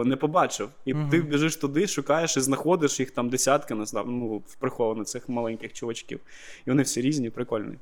не 0.05 0.15
побачив. 0.15 0.69
І 0.85 0.93
Мгм. 0.93 1.09
ти 1.09 1.21
біжиш 1.21 1.55
туди, 1.55 1.87
шукаєш 1.87 2.37
і 2.37 2.41
знаходиш 2.41 2.99
їх 2.99 3.11
там 3.11 3.29
десятки, 3.29 3.75
не 3.75 3.85
знаю, 3.85 4.05
ну, 4.09 4.43
приховано 4.59 5.03
цих 5.03 5.29
маленьких 5.29 5.73
чувачків. 5.73 6.19
І 6.65 6.69
вони 6.69 6.83
всі 6.83 7.01
різні, 7.01 7.29
прикольні. 7.29 7.75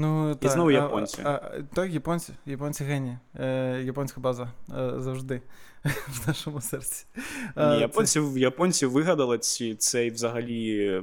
Ну, 0.00 0.34
та, 0.34 0.48
знову 0.48 0.70
японці. 0.70 1.22
А, 1.24 1.30
а, 1.30 1.62
так, 1.74 1.92
японці, 1.92 2.32
японці 2.46 2.84
гені. 2.84 3.18
Е, 3.40 3.82
японська 3.84 4.20
база 4.20 4.52
е, 4.78 4.92
завжди 4.98 5.42
в 5.84 6.28
нашому 6.28 6.60
серці. 6.60 7.06
А, 7.54 7.70
Ні, 7.70 7.74
це- 7.74 7.80
японці, 7.80 8.20
японці 8.36 8.86
вигадали 8.86 9.38
ці, 9.38 9.74
цей 9.74 10.10
взагалі 10.10 10.86
е, 10.86 11.02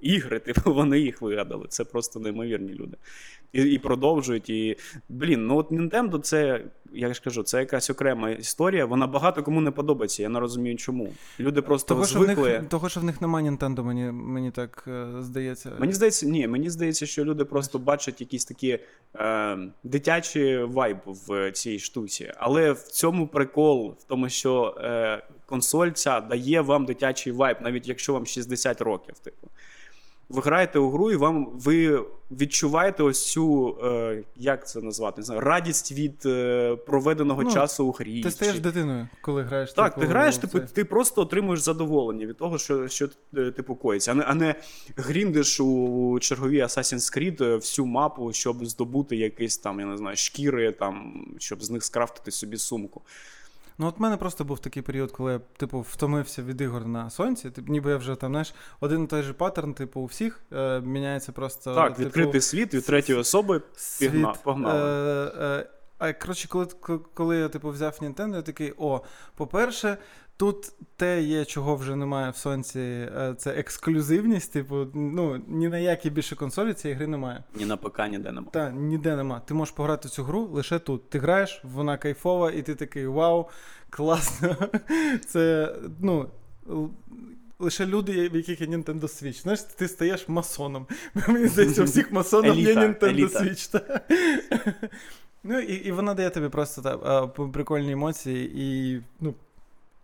ігри, 0.00 0.38
типу, 0.44 0.74
вони 0.74 1.00
їх 1.00 1.22
вигадали. 1.22 1.66
Це 1.68 1.84
просто 1.84 2.20
неймовірні 2.20 2.74
люди. 2.74 2.96
І, 3.52 3.62
і 3.62 3.78
продовжують. 3.78 4.50
І, 4.50 4.76
блін, 5.08 5.46
ну 5.46 5.56
от 5.56 5.70
Nintendo 5.70 6.20
це, 6.20 6.64
я 6.94 7.14
ж 7.14 7.20
кажу, 7.24 7.42
це 7.42 7.58
якась 7.58 7.90
окрема 7.90 8.30
історія. 8.30 8.86
Вона 8.86 9.06
багато 9.06 9.42
кому 9.42 9.60
не 9.60 9.70
подобається. 9.70 10.22
Я 10.22 10.28
не 10.28 10.40
розумію, 10.40 10.76
чому. 10.76 11.12
Люди 11.40 11.62
просто 11.62 11.94
Того 11.94 12.06
що, 12.06 12.20
в 12.20 12.26
них, 12.26 12.68
того, 12.68 12.88
що 12.88 13.00
в 13.00 13.04
них 13.04 13.20
немає 13.20 13.50
Nintendo, 13.50 13.82
мені, 13.82 14.02
мені 14.12 14.50
так 14.50 14.84
е, 14.88 15.06
здається. 15.20 15.72
Мені 15.78 15.92
здається, 15.92 16.26
ні, 16.26 16.48
мені 16.48 16.70
здається, 16.70 17.06
що 17.06 17.24
люди 17.24 17.44
просто 17.44 17.78
бачать 17.78 18.20
якісь 18.20 18.44
такі 18.44 18.78
е, 19.16 19.58
дитячі 19.82 20.58
вайб 20.58 20.98
в 21.06 21.52
цій 21.52 21.78
штуці. 21.78 22.32
Але 22.36 22.72
в 22.72 22.82
цьому 22.82 23.28
прикол, 23.28 23.96
в 24.00 24.04
тому, 24.04 24.28
що 24.28 24.76
е, 24.80 25.22
консоль 25.46 25.90
ця 25.90 26.20
дає 26.20 26.60
вам 26.60 26.84
дитячий 26.84 27.32
вайб, 27.32 27.56
навіть 27.60 27.88
якщо 27.88 28.12
вам 28.12 28.26
60 28.26 28.80
років. 28.80 29.18
Типу. 29.18 29.48
Ви 30.28 30.40
граєте 30.42 30.78
у 30.78 30.90
гру, 30.90 31.10
і 31.10 31.16
вам 31.16 31.48
ви 31.54 32.04
відчуваєте 32.30 33.02
ось 33.02 33.32
цю, 33.32 33.76
е, 33.84 34.22
як 34.36 34.68
це 34.68 34.80
назвати, 34.80 35.20
не 35.20 35.24
знаю, 35.24 35.40
радість 35.40 35.92
від 35.92 36.22
е, 36.26 36.76
проведеного 36.86 37.42
Ну, 37.42 37.50
часу 37.50 37.86
у 37.86 37.92
грі. 37.92 38.22
Ти 38.22 38.30
стаєш 38.30 38.54
чи- 38.54 38.60
дитиною, 38.60 39.08
коли 39.22 39.42
граєш. 39.42 39.72
так, 39.72 39.94
типу, 39.94 40.00
ти 40.00 40.06
граєш, 40.12 40.36
типу, 40.36 40.60
ти 40.60 40.84
просто 40.84 41.22
отримуєш 41.22 41.60
задоволення 41.60 42.26
від 42.26 42.36
того, 42.36 42.58
що, 42.58 42.88
що 42.88 43.08
е, 43.36 43.50
типу 43.50 43.74
коїться, 43.74 44.10
а 44.10 44.14
не, 44.14 44.24
а 44.24 44.34
не 44.34 44.54
гріндиш 44.96 45.60
у 45.60 46.18
черговій 46.20 46.62
Assassin's 46.62 47.18
Creed 47.18 47.44
е, 47.44 47.56
всю 47.56 47.86
мапу, 47.86 48.32
щоб 48.32 48.66
здобути 48.66 49.16
якісь 49.16 49.58
там, 49.58 49.80
я 49.80 49.86
не 49.86 49.96
знаю, 49.96 50.16
шкіри, 50.16 50.72
там, 50.72 51.24
щоб 51.38 51.62
з 51.64 51.70
них 51.70 51.84
скрафтити 51.84 52.30
собі 52.30 52.56
сумку. 52.56 53.02
Ну, 53.78 53.86
от 53.86 53.98
в 53.98 54.02
мене 54.02 54.16
просто 54.16 54.44
був 54.44 54.58
такий 54.58 54.82
період, 54.82 55.12
коли 55.12 55.32
я, 55.32 55.38
типу, 55.56 55.80
втомився 55.80 56.42
від 56.42 56.60
ігор 56.60 56.86
на 56.86 57.10
сонці. 57.10 57.50
Типу, 57.50 57.72
ніби 57.72 57.90
я 57.90 57.96
вже 57.96 58.14
там, 58.14 58.32
знаєш, 58.32 58.54
один 58.80 59.04
і 59.04 59.06
той 59.06 59.22
же 59.22 59.32
паттерн, 59.32 59.74
типу, 59.74 60.00
у 60.00 60.04
всіх 60.04 60.40
е, 60.52 60.80
міняється 60.80 61.32
просто. 61.32 61.74
так, 61.74 61.96
типу, 61.96 62.08
відкритий 62.08 62.40
світ 62.40 62.74
від 62.74 62.86
третьої 62.86 63.18
особи. 63.18 63.62
світ. 63.76 64.12
Пігна- 64.12 64.34
погнали. 64.42 64.80
Е, 64.80 65.32
е, 65.40 65.70
а 65.98 66.12
коротше, 66.12 66.48
коли, 66.48 66.66
коли 67.14 67.36
я 67.36 67.48
типу, 67.48 67.70
взяв 67.70 67.98
Nintendo, 68.02 68.34
я 68.34 68.42
такий: 68.42 68.74
о, 68.78 69.00
по-перше, 69.34 69.96
тут 70.36 70.72
те 70.96 71.22
є, 71.22 71.44
чого 71.44 71.76
вже 71.76 71.96
немає 71.96 72.30
в 72.30 72.36
сонці, 72.36 72.80
е, 72.80 73.34
це 73.38 73.50
ексклюзивність. 73.50 74.52
Типу, 74.52 74.86
ну, 74.94 75.42
ні 75.48 75.68
на 75.68 75.78
які 75.78 76.10
більше 76.10 76.36
консолі 76.36 76.74
цієї 76.74 76.96
гри 76.96 77.06
немає. 77.06 77.44
Ні 77.54 77.66
на 77.66 77.76
ПК, 77.76 77.98
ніде 78.10 78.32
нема. 78.32 78.46
Та 78.52 78.70
ніде 78.70 79.16
нема. 79.16 79.40
Ти 79.40 79.54
можеш 79.54 79.74
пограти 79.74 80.08
цю 80.08 80.24
гру 80.24 80.48
лише 80.52 80.78
тут. 80.78 81.10
Ти 81.10 81.18
граєш, 81.18 81.60
вона 81.64 81.96
кайфова, 81.96 82.50
і 82.50 82.62
ти 82.62 82.74
такий 82.74 83.06
вау, 83.06 83.48
класно. 83.90 84.56
Це, 85.26 85.74
ну. 86.00 86.30
Лише 87.58 87.86
люди, 87.86 88.28
в 88.28 88.36
яких 88.36 88.60
є 88.60 88.66
Nintendo 88.66 89.00
Switch. 89.00 89.42
Знаєш, 89.42 89.62
ти 89.62 89.88
стаєш 89.88 90.28
масоном. 90.28 90.86
Мені 91.28 91.46
здається, 91.46 91.82
у 91.82 91.84
всіх 91.84 92.12
масонів 92.12 92.54
є 92.54 92.74
Nintendo 92.74 93.04
еліта. 93.04 93.38
Switch. 93.40 93.72
Та. 93.72 94.00
Ну, 95.46 95.60
і, 95.60 95.74
і 95.74 95.92
вона 95.92 96.14
дає 96.14 96.30
тобі 96.30 96.48
просто 96.48 96.82
та, 96.82 97.26
прикольні 97.26 97.92
емоції 97.92 98.52
і, 98.54 99.00
ну, 99.20 99.34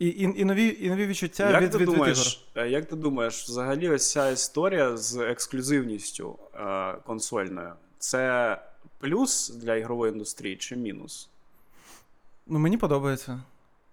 і, 0.00 0.06
і, 0.06 0.40
і, 0.40 0.44
нові, 0.44 0.76
і 0.80 0.90
нові 0.90 1.06
відчуття 1.06 1.50
Як 1.50 1.62
від, 1.62 1.70
ти, 1.70 1.78
від, 1.78 1.82
від 1.82 1.88
ігор. 1.88 1.96
думаєш, 1.98 2.46
е, 2.54 2.68
як 2.68 2.84
ти 2.84 2.96
думаєш, 2.96 3.44
взагалі 3.44 3.88
ось 3.88 4.10
ця 4.10 4.30
історія 4.30 4.96
з 4.96 5.16
ексклюзивністю 5.16 6.38
е, 6.54 6.92
консольною, 7.06 7.72
це 7.98 8.58
плюс 8.98 9.48
для 9.48 9.76
ігрової 9.76 10.12
індустрії 10.12 10.56
чи 10.56 10.76
мінус? 10.76 11.28
Ну, 12.46 12.58
мені 12.58 12.76
подобається. 12.76 13.40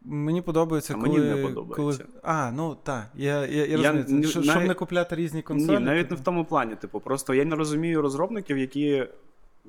Мені 0.01 0.41
подобається, 0.41 0.93
А 0.97 1.01
коли. 1.01 1.19
мені 1.19 1.35
не 1.35 1.47
подобається. 1.47 2.03
Коли... 2.03 2.19
А, 2.23 2.51
ну 2.51 2.77
так. 2.83 3.07
Я, 3.15 3.45
я, 3.45 3.65
я, 3.65 3.77
Я 3.77 3.91
розумію. 3.91 4.27
Щоб 4.27 4.45
не 4.45 4.73
купляти 4.73 5.15
різні 5.15 5.41
консолі. 5.41 5.77
Ні, 5.77 5.83
навіть 5.83 6.11
не 6.11 6.17
в 6.17 6.19
тому 6.19 6.45
плані. 6.45 6.75
Типу, 6.75 6.99
просто 6.99 7.33
я 7.33 7.45
не 7.45 7.55
розумію 7.55 8.01
розробників, 8.01 8.57
які 8.57 9.07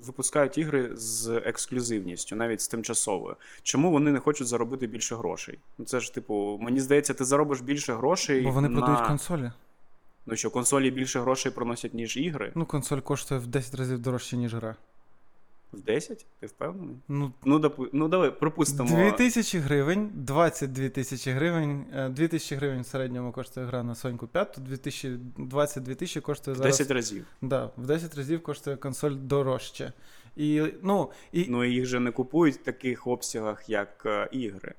випускають 0.06 0.58
ігри 0.58 0.90
з 0.94 1.28
ексклюзивністю, 1.44 2.36
навіть 2.36 2.60
з 2.60 2.68
тимчасовою. 2.68 3.36
Чому 3.62 3.90
вони 3.90 4.10
не 4.10 4.18
хочуть 4.18 4.46
заробити 4.46 4.86
більше 4.86 5.16
грошей? 5.16 5.58
Ну 5.78 5.84
це 5.84 6.00
ж, 6.00 6.14
типу, 6.14 6.58
мені 6.62 6.80
здається, 6.80 7.14
ти 7.14 7.24
заробиш 7.24 7.60
більше 7.60 7.94
грошей. 7.94 8.40
Бо 8.40 8.50
вони 8.50 8.68
на... 8.68 8.78
продають 8.78 9.06
консолі. 9.06 9.52
Ну 10.26 10.36
що, 10.36 10.50
консолі 10.50 10.90
більше 10.90 11.20
грошей 11.20 11.52
приносять, 11.52 11.94
ніж 11.94 12.16
ігри? 12.16 12.52
Ну, 12.54 12.66
консоль 12.66 12.98
коштує 12.98 13.40
в 13.40 13.46
10 13.46 13.74
разів 13.74 13.98
дорожче, 13.98 14.36
ніж 14.36 14.54
гра. 14.54 14.76
В 15.72 15.80
10? 15.82 16.26
Ти 16.40 16.46
впевнений? 16.46 16.96
Ну, 17.08 17.32
Ну, 17.44 17.58
допу... 17.58 17.86
ну 17.92 18.08
давай, 18.08 18.30
припустимо. 18.40 18.88
2 18.88 19.10
тисячі 19.10 19.58
гривень, 19.58 20.10
22 20.14 20.88
тисячі 20.88 21.30
гривень, 21.30 21.84
е, 21.94 22.08
2 22.08 22.28
тисячі 22.28 22.56
гривень 22.56 22.82
в 22.82 22.86
середньому 22.86 23.32
коштує 23.32 23.66
гра 23.66 23.82
на 23.82 23.94
Соньку 23.94 24.26
5, 24.26 24.58
2000, 24.60 25.18
22 25.38 25.94
тисячі 25.94 26.20
коштує 26.20 26.56
В 26.56 26.60
10 26.60 26.90
разів. 26.90 27.26
Да, 27.42 27.70
в 27.76 27.86
10 27.86 28.14
разів 28.14 28.42
коштує 28.42 28.76
консоль 28.76 29.14
дорожче. 29.14 29.92
І, 30.36 30.62
ну, 30.82 31.10
і, 31.32 31.46
Ну 31.48 31.64
і 31.64 31.70
їх 31.74 31.86
же 31.86 32.00
не 32.00 32.10
купують 32.10 32.54
в 32.54 32.62
таких 32.62 33.06
обсягах, 33.06 33.68
як 33.70 34.02
е, 34.06 34.28
ігри. 34.32 34.74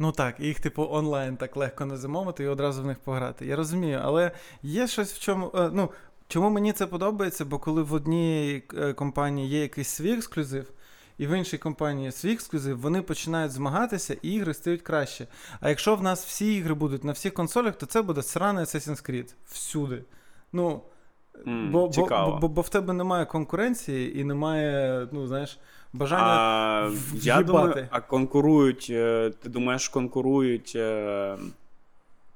Ну 0.00 0.12
так, 0.12 0.40
їх, 0.40 0.60
типу, 0.60 0.86
онлайн 0.90 1.36
так 1.36 1.56
легко 1.56 1.86
не 1.86 1.96
замовити 1.96 2.44
і 2.44 2.46
одразу 2.46 2.82
в 2.82 2.86
них 2.86 2.98
пограти. 2.98 3.46
Я 3.46 3.56
розумію, 3.56 4.00
але 4.02 4.30
є 4.62 4.86
щось 4.86 5.12
в 5.12 5.18
чому. 5.20 5.52
е, 5.54 5.70
Ну, 5.72 5.90
чому 6.28 6.50
мені 6.50 6.72
це 6.72 6.86
подобається? 6.86 7.44
Бо 7.44 7.58
коли 7.58 7.82
в 7.82 7.92
одній 7.92 8.62
е, 8.78 8.92
компанії 8.92 9.48
є 9.48 9.60
якийсь 9.60 9.88
свій 9.88 10.12
ексклюзив, 10.12 10.70
і 11.18 11.26
в 11.26 11.38
іншій 11.38 11.58
компанії 11.58 12.12
свій 12.12 12.32
ексклюзив, 12.32 12.80
вони 12.80 13.02
починають 13.02 13.52
змагатися, 13.52 14.16
і 14.22 14.32
ігри 14.32 14.54
стають 14.54 14.82
краще. 14.82 15.26
А 15.60 15.68
якщо 15.68 15.96
в 15.96 16.02
нас 16.02 16.24
всі 16.24 16.54
ігри 16.56 16.74
будуть 16.74 17.04
на 17.04 17.12
всіх 17.12 17.34
консолях, 17.34 17.76
то 17.76 17.86
це 17.86 18.02
буде 18.02 18.22
сраний 18.22 18.64
Assassin's 18.64 19.10
Creed 19.10 19.34
всюди. 19.46 20.04
Ну, 20.52 20.80
М, 21.46 21.70
бо, 21.72 21.88
бо, 21.88 22.06
бо, 22.40 22.48
бо, 22.48 22.60
в 22.60 22.68
тебе 22.68 22.92
немає 22.92 23.26
конкуренції 23.26 24.20
і 24.20 24.24
немає, 24.24 25.08
ну, 25.12 25.26
знаєш, 25.26 25.58
Бажання 25.92 26.22
А, 26.24 26.90
я 27.14 27.42
думаю, 27.42 27.88
а 27.90 28.00
конкурують. 28.00 28.86
е, 28.90 29.30
Ти 29.42 29.48
думаєш, 29.48 29.88
конкурують. 29.88 30.72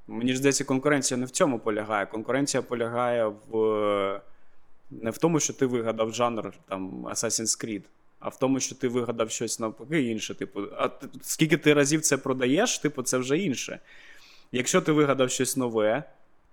Мені 0.06 0.32
ж 0.32 0.38
здається, 0.38 0.64
конкуренція 0.64 1.18
не 1.18 1.26
в 1.26 1.30
цьому 1.30 1.58
полягає. 1.58 2.06
Конкуренція 2.06 2.62
полягає 2.62 3.32
в 3.50 4.20
не 4.90 5.10
в 5.10 5.18
тому, 5.18 5.40
що 5.40 5.52
ти 5.52 5.66
вигадав 5.66 6.14
жанр 6.14 6.52
там 6.68 7.06
Assassin's 7.06 7.64
Creed, 7.64 7.82
а 8.20 8.28
в 8.28 8.38
тому, 8.38 8.60
що 8.60 8.74
ти 8.74 8.88
вигадав 8.88 9.30
щось 9.30 9.60
навпаки 9.60 10.02
інше. 10.02 10.34
Типу, 10.34 10.62
а 10.78 10.90
скільки 11.22 11.56
ти 11.56 11.74
разів 11.74 12.00
це 12.00 12.16
продаєш, 12.16 12.78
типу, 12.78 13.02
це 13.02 13.18
вже 13.18 13.38
інше. 13.38 13.78
Якщо 14.52 14.80
ти 14.80 14.92
вигадав 14.92 15.30
щось 15.30 15.56
нове, 15.56 16.04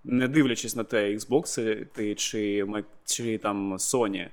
не 0.04 0.28
дивлячись 0.28 0.76
на 0.76 0.84
те, 0.84 1.14
Xbox 1.16 1.84
ти 1.92 2.14
чи, 2.14 2.66
чи 3.04 3.38
там 3.38 3.74
Sony, 3.74 4.28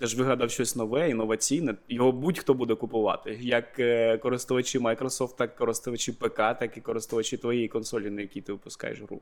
ти 0.00 0.06
ж 0.06 0.16
вигадав 0.16 0.50
щось 0.50 0.76
нове, 0.76 1.10
інноваційне, 1.10 1.74
його 1.88 2.12
будь-хто 2.12 2.54
буде 2.54 2.74
купувати. 2.74 3.38
Як 3.40 3.78
е, 3.78 4.18
користувачі 4.18 4.78
Microsoft, 4.78 5.36
так 5.36 5.52
і 5.56 5.58
користувачі 5.58 6.12
ПК, 6.12 6.36
так 6.36 6.76
і 6.76 6.80
користувачі 6.80 7.36
твоєї 7.36 7.68
консолі, 7.68 8.10
на 8.10 8.20
якій 8.20 8.40
ти 8.40 8.52
випускаєш 8.52 9.00
гру. 9.00 9.20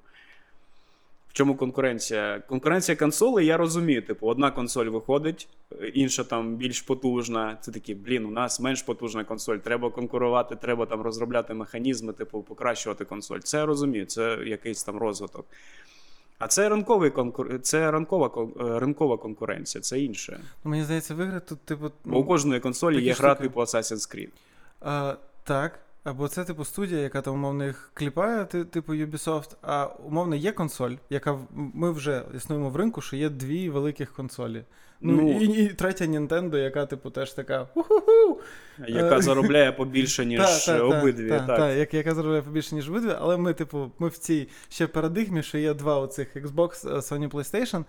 В 1.28 1.32
чому 1.32 1.56
конкуренція? 1.56 2.42
Конкуренція 2.48 2.96
консолей, 2.96 3.46
я 3.46 3.56
розумію. 3.56 4.02
Типу, 4.02 4.26
одна 4.26 4.50
консоль 4.50 4.86
виходить, 4.86 5.48
інша 5.94 6.24
там 6.24 6.56
більш 6.56 6.82
потужна. 6.82 7.58
Це 7.60 7.72
такі, 7.72 7.94
блін, 7.94 8.26
у 8.26 8.30
нас 8.30 8.60
менш 8.60 8.82
потужна 8.82 9.24
консоль. 9.24 9.56
Треба 9.56 9.90
конкурувати, 9.90 10.56
треба 10.56 10.86
там 10.86 11.00
розробляти 11.00 11.54
механізми, 11.54 12.12
типу, 12.12 12.42
покращувати 12.42 13.04
консоль. 13.04 13.38
Це 13.38 13.58
я 13.58 13.66
розумію, 13.66 14.06
це 14.06 14.38
якийсь 14.46 14.84
там 14.84 14.98
розвиток. 14.98 15.46
А 16.38 16.46
це 16.46 16.68
ранковий 16.68 17.10
конкур... 17.10 17.60
це 17.62 17.90
ранкова, 17.90 18.48
е, 18.60 18.78
ринкова 18.78 19.16
конкуренція, 19.16 19.82
це 19.82 20.00
інше. 20.00 20.40
Ну, 20.64 20.70
мені 20.70 20.82
здається, 20.82 21.14
виграти 21.14 21.46
тут, 21.48 21.60
типу. 21.60 21.90
Бо 22.04 22.18
у 22.18 22.24
кожної 22.24 22.60
консолі 22.60 23.02
є 23.02 23.12
гра 23.12 23.34
типу 23.34 23.60
Assassin's 23.60 24.14
Creed. 24.14 24.30
А, 24.80 25.14
так. 25.44 25.80
Або 26.04 26.28
це, 26.28 26.44
типу, 26.44 26.64
студія, 26.64 27.00
яка 27.00 27.20
там 27.22 27.34
умовно 27.34 27.64
їх 27.64 27.90
кліпає, 27.94 28.44
типу 28.44 28.92
Ubisoft, 28.94 29.56
а 29.62 29.86
умовно 29.86 30.36
є 30.36 30.52
консоль, 30.52 30.92
яка 31.10 31.38
ми 31.54 31.90
вже 31.92 32.22
існуємо 32.36 32.70
в 32.70 32.76
ринку, 32.76 33.00
що 33.00 33.16
є 33.16 33.28
дві 33.28 33.70
великих 33.70 34.12
консолі. 34.12 34.64
Ну, 35.00 35.12
Ну. 35.22 35.40
і, 35.40 35.46
і 35.64 35.68
третя 35.68 36.04
Nintendo, 36.04 36.56
яка, 36.56 36.86
типу, 36.86 37.10
теж 37.10 37.32
така. 37.32 37.68
«Уху-ху!» 37.74 38.40
Яка 38.88 39.16
Е, 39.18 39.22
заробляє 39.22 39.72
побільше, 39.78 40.26
ніж 40.26 40.40
Та, 40.40 40.58
та, 40.66 40.78
та, 40.78 40.84
обидві. 40.98 41.28
так. 41.28 41.46
та, 41.46 41.72
як- 41.72 41.94
яка 41.94 42.14
заробляє 42.14 42.42
побільше, 42.42 42.74
ніж 42.74 42.90
обидві, 42.90 43.12
але 43.20 43.36
ми, 43.36 43.54
типу, 43.54 43.90
ми 43.98 44.08
в 44.08 44.18
цій 44.18 44.48
ще 44.68 44.86
парадигмі, 44.86 45.42
що 45.42 45.58
є 45.58 45.74
два 45.74 45.98
оцих 46.00 46.36
Xbox, 46.36 46.88
е, 46.88 46.94
Sony 46.96 47.30
PlayStation. 47.30 47.84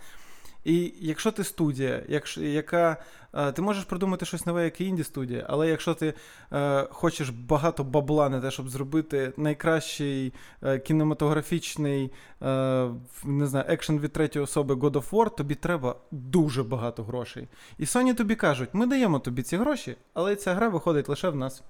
І 0.64 0.94
якщо 1.00 1.32
ти 1.32 1.44
студія, 1.44 2.04
якщо, 2.08 2.42
яка. 2.42 2.98
е, 3.34 3.52
Ти 3.52 3.62
можеш 3.62 3.84
придумати 3.84 4.26
щось 4.26 4.46
нове, 4.46 4.64
як 4.64 4.82
і 4.82 4.86
інді 4.86 5.04
студія, 5.04 5.46
але 5.50 5.70
якщо 5.70 5.94
ти 5.94 6.14
е, 6.54 6.88
хочеш 6.92 7.30
багато 7.30 7.84
бабла 7.84 8.30
на 8.30 8.42
те, 8.42 8.52
щоб 8.52 8.70
зробити 8.70 9.34
найкращий 9.38 10.34
е, 10.64 10.80
кінематографічний 10.80 12.12
е, 12.42 12.90
не 13.24 13.48
знаю, 13.48 13.66
екшен 13.70 14.00
від 14.00 14.12
третьої 14.14 14.44
особи 14.44 14.76
God 14.76 14.92
of 14.92 15.10
War, 15.10 15.36
тобі 15.36 15.56
треба 15.56 15.96
дуже 16.12 16.64
багато 16.64 17.04
грошей. 17.04 17.48
І 17.78 17.86
Sony 17.86 18.16
тобі 18.16 18.36
кажуть, 18.36 18.70
ми 18.74 18.86
даємо 18.86 19.20
тобі 19.20 19.44
ці 19.44 19.58
гроші, 19.58 19.96
але 20.14 20.36
ця 20.36 20.54
гра 20.54 20.70
виходить 20.70 21.10
лише 21.10 21.30
в 21.30 21.36
нас. 21.36 21.64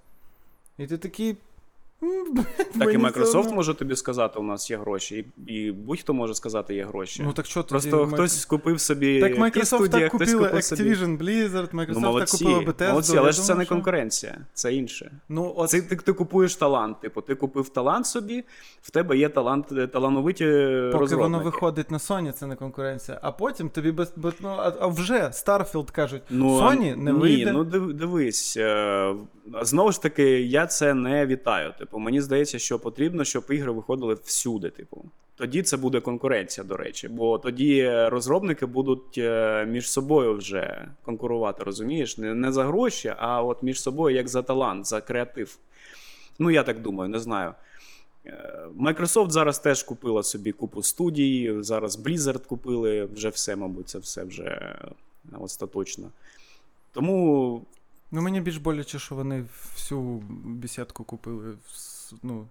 І 0.78 0.88
ти 0.88 0.98
такий. 0.98 1.38
«М, 2.04 2.46
Так 2.80 2.94
і 2.94 2.98
Microsoft 2.98 3.54
може 3.54 3.74
тобі 3.74 3.96
сказати, 3.96 4.40
у 4.40 4.44
нас 4.44 4.72
є 4.72 4.78
гроші, 4.78 5.26
і, 5.48 5.54
і 5.54 5.72
будь-хто 5.72 6.14
може 6.14 6.34
сказати, 6.36 6.76
є 6.76 6.84
гроші. 6.86 7.24
Ну 7.26 7.34
так 7.34 7.46
що 7.46 7.64
тоді 7.64 7.70
Просто 7.90 8.06
Майк- 8.06 8.14
хтось 8.14 8.46
купив 8.46 8.80
собі 8.80 9.20
Так 9.20 9.36
Microsoft 9.38 9.66
студії, 9.66 9.90
так 10.04 10.12
купила 10.12 10.48
купив 10.48 10.64
собі. 10.64 10.84
Blizzard, 10.94 11.72
Microsoft 11.76 12.00
Ну, 12.02 12.20
так 12.20 12.30
купила 12.30 12.60
Bethesda. 12.60 12.90
молодці, 12.90 13.18
але 13.18 13.32
ж 13.32 13.42
це 13.42 13.56
не 13.56 13.66
конкуренція, 13.66 14.38
це 14.54 14.74
інше. 14.74 15.12
Ну, 15.30 15.54
от, 15.58 15.70
Це 15.70 15.82
ти, 15.82 15.96
ти 15.96 16.14
купуєш 16.14 16.56
талант. 16.56 17.02
Типу, 17.02 17.22
ти 17.22 17.36
купив 17.36 17.70
талант 17.70 18.06
собі, 18.08 18.44
в 18.82 18.92
тебе 18.92 19.18
є 19.18 19.30
талант, 19.30 19.72
е, 19.72 19.88
талановиті 19.88 20.44
поки 20.46 20.98
розробники. 20.98 21.16
воно 21.16 21.40
виходить 21.40 21.92
на 21.92 21.98
Sony, 21.98 22.32
це 22.32 22.48
не 22.48 22.56
конкуренція. 22.56 23.20
А 23.22 23.32
потім 23.32 23.70
тобі 23.70 23.92
без, 23.92 24.14
без 24.16 24.34
ну, 24.42 24.50
а, 24.80 24.88
вже 24.88 25.14
Starfield 25.24 25.92
кажуть, 25.92 26.22
Ну, 26.30 26.60
Sony 26.60 26.96
не 26.96 27.14
ні, 27.14 27.20
вийде. 27.20 27.52
ну 27.52 27.64
див- 27.64 27.94
дивись. 27.94 28.58
Е, 29.56 29.66
Знову 29.66 29.92
ж 29.92 30.02
таки, 30.02 30.42
я 30.42 30.68
це 30.68 30.94
не 30.94 31.26
вітаю. 31.26 31.74
Типу, 31.80 32.00
мені 32.00 32.22
здається, 32.22 32.60
що 32.60 32.80
потрібно, 32.80 33.24
щоб 33.24 33.46
ігри 33.50 33.72
виходили 33.72 34.14
всюди. 34.24 34.70
Типу, 34.70 35.06
тоді 35.36 35.62
це 35.62 35.78
буде 35.78 36.00
конкуренція, 36.00 36.68
до 36.68 36.78
речі. 36.78 37.08
Бо 37.08 37.38
тоді 37.38 37.90
розробники 37.90 38.66
будуть 38.66 39.18
е, 39.18 39.66
між 39.66 39.92
собою 39.92 40.34
вже 40.34 40.88
конкурувати, 41.06 41.64
розумієш? 41.64 42.18
Не, 42.18 42.34
не 42.34 42.52
за 42.52 42.66
гроші, 42.66 43.14
а 43.18 43.44
от 43.44 43.64
між 43.64 43.82
собою 43.82 44.16
як 44.16 44.28
за 44.28 44.42
талант, 44.42 44.86
за 44.86 45.02
креатив. 45.02 45.58
Ну, 46.40 46.52
я 46.52 46.64
так 46.64 46.82
думаю, 46.82 47.10
не 47.10 47.20
знаю. 47.20 47.54
Е, 48.26 48.68
Microsoft 48.80 49.30
зараз 49.30 49.60
теж 49.60 49.84
купила 49.84 50.24
собі 50.24 50.52
купу 50.52 50.84
студій. 50.84 51.56
Зараз 51.60 52.00
Blizzard 52.00 52.46
купили, 52.46 53.06
вже 53.06 53.30
все, 53.30 53.56
мабуть, 53.56 53.90
це 53.90 54.00
все 54.00 54.24
вже 54.24 54.44
е, 54.44 54.78
остаточно. 55.40 56.12
Тому 56.92 57.62
Ну 58.12 58.22
мені 58.22 58.42
більш 58.42 58.58
боляче, 58.58 59.00
що 59.00 59.16
вони 59.16 59.46
всю 59.76 60.24
бесідку 60.44 61.04
купили. 61.04 61.58
Ну, 62.24 62.48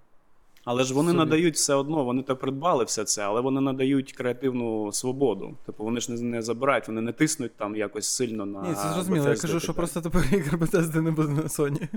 Але 0.64 0.84
ж 0.84 0.94
вони 0.94 1.08
Собі. 1.08 1.18
надають 1.18 1.54
все 1.54 1.74
одно, 1.74 2.04
вони 2.04 2.22
то 2.22 2.36
придбали 2.36 2.84
все 2.84 3.04
це, 3.04 3.22
але 3.22 3.40
вони 3.40 3.60
надають 3.60 4.12
креативну 4.12 4.92
свободу. 4.92 5.56
Типу 5.66 5.84
вони 5.84 6.00
ж 6.00 6.12
не, 6.12 6.22
не 6.22 6.42
забирають, 6.42 6.88
вони 6.88 7.00
не 7.00 7.12
тиснуть 7.12 7.56
там 7.56 7.76
якось 7.76 8.08
сильно 8.08 8.46
на. 8.46 8.62
ні, 8.68 8.74
це 8.74 8.92
зрозуміло. 8.92 9.28
Я 9.28 9.36
кажу, 9.36 9.60
що 9.60 9.74
просто 9.74 10.00
тепер 10.00 10.24
ігор 10.32 10.60
Bethesda 10.60 11.00
не 11.00 11.10
буде 11.10 11.32
на 11.32 11.42
Sony. 11.42 11.88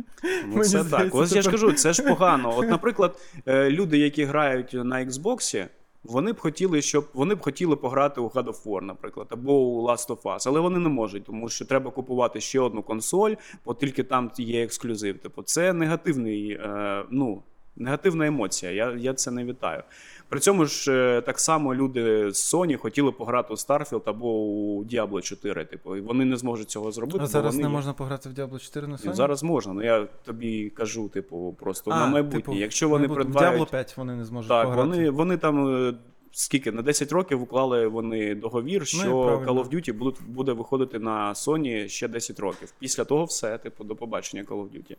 Ну, 0.47 0.63
це 0.63 0.83
так. 0.83 1.15
Ось 1.15 1.35
я 1.35 1.41
ж 1.41 1.51
кажу, 1.51 1.73
це 1.73 1.93
ж 1.93 2.03
погано. 2.03 2.57
От, 2.57 2.69
наприклад, 2.69 3.19
е, 3.45 3.69
люди, 3.69 3.97
які 3.97 4.23
грають 4.23 4.73
на 4.73 5.05
Xbox, 5.05 5.67
вони 6.03 6.33
б 6.33 6.39
хотіли, 6.39 6.81
щоб 6.81 7.07
вони 7.13 7.35
б 7.35 7.41
хотіли 7.41 7.75
пограти 7.75 8.21
у 8.21 8.27
God 8.27 8.45
of 8.45 8.63
War, 8.63 8.81
наприклад, 8.81 9.27
або 9.29 9.53
у 9.53 9.87
Last 9.87 10.07
of 10.07 10.21
Us, 10.21 10.43
але 10.45 10.59
вони 10.59 10.79
не 10.79 10.89
можуть, 10.89 11.23
тому 11.23 11.49
що 11.49 11.65
треба 11.65 11.91
купувати 11.91 12.41
ще 12.41 12.59
одну 12.59 12.83
консоль, 12.83 13.33
бо 13.65 13.73
тільки 13.73 14.03
там 14.03 14.31
є 14.37 14.63
ексклюзив. 14.63 15.19
Типу, 15.19 15.43
це 15.43 15.73
негативний, 15.73 16.51
е, 16.51 17.05
ну. 17.09 17.43
Негативна 17.75 18.27
емоція, 18.27 18.71
я, 18.71 18.91
я 18.91 19.13
це 19.13 19.31
не 19.31 19.45
вітаю. 19.45 19.83
При 20.31 20.39
цьому 20.39 20.65
ж 20.65 20.91
е, 21.17 21.21
так 21.21 21.39
само 21.39 21.75
люди 21.75 22.31
з 22.31 22.53
Sony 22.53 22.77
хотіли 22.77 23.11
пограти 23.11 23.53
у 23.53 23.55
Starfield 23.55 24.01
або 24.05 24.27
у 24.33 24.83
Diablo 24.83 25.21
4. 25.21 25.65
Типу, 25.65 25.95
і 25.95 26.01
вони 26.01 26.25
не 26.25 26.37
зможуть 26.37 26.69
цього 26.69 26.91
зробити. 26.91 27.19
А 27.23 27.27
зараз 27.27 27.55
вони 27.55 27.67
не 27.67 27.73
можна 27.73 27.93
пограти 27.93 28.29
в 28.29 28.31
Diablo 28.31 28.59
4 28.59 28.87
на 28.87 28.95
Sony? 28.95 29.13
Зараз 29.13 29.43
можна, 29.43 29.73
ну 29.73 29.83
я 29.83 30.07
тобі 30.25 30.69
кажу, 30.69 31.09
типу, 31.09 31.55
просто 31.59 31.91
А, 31.91 31.99
на 31.99 32.07
майбутнє. 32.07 32.39
типу, 32.39 32.53
Якщо 32.53 32.89
вони 32.89 33.07
майбутнє. 33.07 33.23
придбають. 33.23 33.59
В 33.59 33.63
Diablo 33.63 33.71
5 33.71 33.97
вони 33.97 34.15
не 34.15 34.25
зможуть 34.25 34.49
так, 34.49 34.65
пограти. 34.65 34.89
вони, 34.89 35.09
вони 35.09 35.37
там 35.37 35.67
е, 35.87 35.93
скільки 36.31 36.71
на 36.71 36.81
10 36.81 37.11
років 37.11 37.41
уклали 37.41 37.87
вони 37.87 38.35
договір, 38.35 38.87
що 38.87 39.07
Ну. 39.07 39.51
Call 39.53 39.63
of 39.65 39.69
Duty 39.69 39.93
буде, 39.93 40.17
буде 40.27 40.51
виходити 40.53 40.99
на 40.99 41.33
Sony 41.33 41.87
ще 41.87 42.07
10 42.07 42.39
років. 42.39 42.73
Після 42.79 43.03
того 43.03 43.25
все, 43.25 43.57
типу, 43.57 43.83
до 43.83 43.95
побачення 43.95 44.43
Call 44.43 44.61
of 44.63 44.69
Duty. 44.69 44.95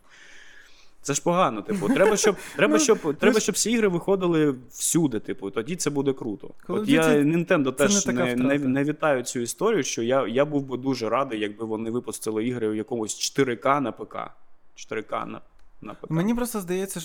Це 1.03 1.15
ж 1.15 1.23
погано, 1.23 1.63
типу. 1.63 1.89
Треба, 1.89 2.17
щоб, 2.17 2.37
треба, 2.57 2.73
Ну, 2.73 2.79
щоб, 2.79 2.99
ну, 3.05 3.13
треба, 3.13 3.41
щоб 3.41 3.55
всі 3.55 3.71
ігри 3.71 3.89
виходили 3.89 4.55
всюди, 4.71 5.21
типу, 5.21 5.51
тоді 5.51 5.77
це 5.77 5.91
буде 5.91 6.13
круто. 6.13 6.51
От 6.69 6.89
я 6.89 7.03
Nintendo 7.03 7.73
теж 7.73 8.07
не 8.07 8.13
не, 8.13 8.37
не, 8.37 8.59
не 8.59 8.85
вітаю 8.85 9.23
цю 9.23 9.41
історію, 9.41 9.83
що 9.83 10.03
я, 10.03 10.27
я 10.27 10.45
був 10.45 10.63
би 10.63 10.77
дуже 10.77 11.09
радий, 11.09 11.41
якби 11.41 11.65
вони 11.65 11.91
випустили 11.91 12.45
ігри 12.45 12.69
в 12.69 12.77
якомусь 12.77 13.37
4К 13.39 13.81
на 13.81 13.93
ПК. 13.93 14.17
4К 14.77 15.27
на, 15.27 15.41
на 15.83 15.95
ПК. 15.95 16.11
Мені 16.11 16.35
просто 16.35 16.61
здається, 16.61 17.01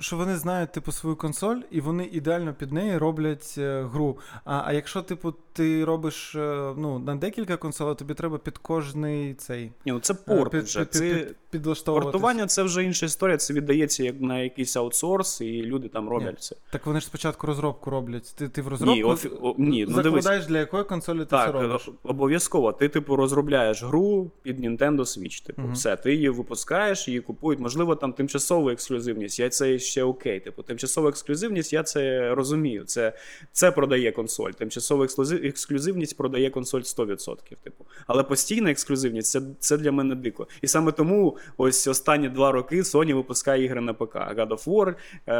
що 0.00 0.16
вони 0.16 0.36
знають 0.36 0.72
типу 0.72 0.92
свою 0.92 1.16
консоль, 1.16 1.56
і 1.70 1.80
вони 1.80 2.04
ідеально 2.12 2.54
під 2.54 2.72
неї 2.72 2.98
роблять 2.98 3.54
е, 3.58 3.82
гру. 3.92 4.18
А, 4.44 4.62
а 4.66 4.72
якщо, 4.72 5.02
типу, 5.02 5.34
ти 5.52 5.84
робиш 5.84 6.34
е, 6.34 6.74
ну, 6.76 6.98
на 6.98 7.14
декілька 7.16 7.56
консолей, 7.56 7.94
тобі 7.94 8.14
треба 8.14 8.38
під 8.38 8.58
кожний 8.58 9.34
цей 9.34 9.72
Ні, 9.86 9.92
ну 9.92 10.00
це 10.00 10.12
е, 10.12 10.16
порт 10.26 10.52
під, 10.52 10.62
вже. 10.62 10.84
під, 10.84 10.92
це... 10.92 11.82
Портування 11.84 12.46
це 12.46 12.62
вже 12.62 12.84
інша 12.84 13.06
історія, 13.06 13.36
це 13.36 13.54
віддається 13.54 14.04
як 14.04 14.20
на 14.20 14.38
якийсь 14.38 14.76
аутсорс, 14.76 15.40
і 15.40 15.62
люди 15.62 15.88
там 15.88 16.08
роблять 16.08 16.34
Ні. 16.34 16.40
це. 16.40 16.56
Так 16.70 16.86
вони 16.86 17.00
ж 17.00 17.06
спочатку 17.06 17.46
розробку 17.46 17.90
роблять. 17.90 18.34
Ти, 18.38 18.48
ти 18.48 18.62
в 18.62 18.68
розробку 18.68 18.94
Ні, 18.94 19.04
офі... 19.04 19.30
о, 19.42 19.54
ні, 19.58 19.86
ну 19.88 20.02
дивись. 20.02 20.46
для 20.46 20.58
якої 20.58 20.84
консолі 20.84 21.18
ти 21.18 21.24
Так, 21.24 21.46
це 21.46 21.52
робиш. 21.52 21.88
обов'язково. 22.02 22.72
Ти, 22.72 22.88
типу, 22.88 23.16
розробляєш 23.16 23.82
гру 23.82 24.30
під 24.42 24.60
Nintendo 24.60 25.00
Switch. 25.00 25.46
Типу, 25.46 25.62
Мгм. 25.62 25.72
все, 25.72 25.96
ти 25.96 26.14
її 26.14 26.28
випускаєш, 26.28 27.08
її 27.08 27.20
купують. 27.20 27.60
Можливо, 27.60 27.96
там 27.96 28.12
тимчасова 28.16 28.72
ексклюзивність, 28.72 29.38
я 29.38 29.48
це 29.48 29.78
ще 29.78 30.04
окей. 30.04 30.40
Типу, 30.40 30.62
тимчасова 30.62 31.08
ексклюзивність, 31.08 31.72
я 31.72 31.82
це 31.82 32.34
розумію. 32.34 32.84
Це, 32.84 33.12
це 33.52 33.70
продає 33.70 34.12
консоль. 34.12 34.50
Тимчасова 34.50 35.04
ексклюзив, 35.04 35.44
ексклюзивність 35.44 36.16
продає 36.16 36.50
консоль 36.50 36.80
100%. 36.80 37.36
Типу. 37.64 37.84
Але 38.06 38.22
постійна 38.22 38.70
ексклюзивність 38.70 39.30
це, 39.30 39.40
це 39.58 39.76
для 39.76 39.92
мене 39.92 40.14
дико. 40.14 40.46
І 40.62 40.66
саме 40.66 40.92
тому 40.92 41.36
ось 41.56 41.86
останні 41.86 42.28
два 42.28 42.52
роки 42.52 42.80
Sony 42.82 43.14
випускає 43.14 43.64
ігри 43.64 43.80
на 43.80 43.94
ПК. 43.94 44.16
God 44.16 44.48
of 44.48 44.64
War, 44.68 44.94
е, 45.26 45.34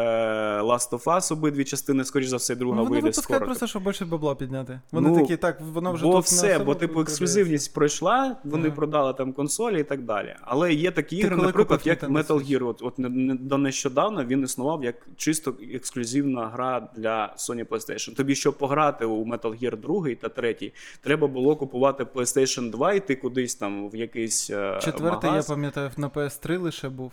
Last 0.62 0.90
of 0.90 1.05
Us, 1.05 1.32
обидві 1.32 1.65
частини, 1.65 2.05
скоріш 2.05 2.27
за 2.28 2.36
все, 2.36 2.55
друга 2.55 2.77
Ну, 2.77 2.82
вони 2.82 2.90
вийде 2.90 3.03
випускають 3.05 3.24
скоро. 3.24 3.47
просто, 3.47 3.66
щоб 3.66 3.85
більше 3.85 4.05
бабла 4.05 4.35
підняти. 4.35 4.81
Вони 4.93 5.09
Ну, 5.09 5.20
такі, 5.20 5.36
так, 5.36 5.61
воно 5.61 5.93
вже 5.93 6.05
бо 6.05 6.12
тут 6.12 6.24
все, 6.24 6.59
бо 6.59 6.74
типу 6.74 7.01
ексклюзивність 7.01 7.74
пройшла, 7.74 8.36
вони 8.44 8.66
Ага. 8.66 8.77
продали 8.77 9.12
там 9.15 9.32
консолі 9.32 9.81
і 9.81 9.85
так 9.85 10.03
далі. 10.03 10.35
Але 10.40 10.73
є 10.74 10.90
такі 10.90 11.16
Ти 11.16 11.23
ігри, 11.23 11.36
наприклад, 11.36 11.81
як 11.85 12.03
Metal 12.03 12.51
Gear. 12.51 12.65
От, 12.68 12.82
от 12.82 12.98
не- 12.98 13.34
до 13.34 13.59
нещодавно 13.59 14.24
він 14.24 14.43
існував 14.44 14.84
як 14.84 14.94
чисто 15.16 15.55
ексклюзивна 15.74 16.48
гра 16.48 16.88
для 16.97 17.34
Sony 17.38 17.64
PlayStation. 17.64 18.14
Тобі, 18.16 18.34
щоб 18.34 18.59
пограти 18.59 19.05
у 19.05 19.24
Metal 19.24 19.62
Gear 19.62 19.76
2 19.76 20.14
та 20.14 20.28
3, 20.28 20.72
треба 21.01 21.26
було 21.26 21.56
купувати 21.56 22.05
PlayStation 22.05 22.70
2, 22.70 22.93
йти 22.93 23.16
кудись 23.16 23.55
там 23.55 23.90
в 23.90 23.97
якийсь 23.97 24.47
Четвертий, 24.47 24.93
Четвертий, 24.93 25.30
я 25.30 25.43
пам'ятаю, 25.43 25.90
на 25.97 26.09
PS3 26.09 26.59
лише 26.59 26.88
був. 26.88 27.12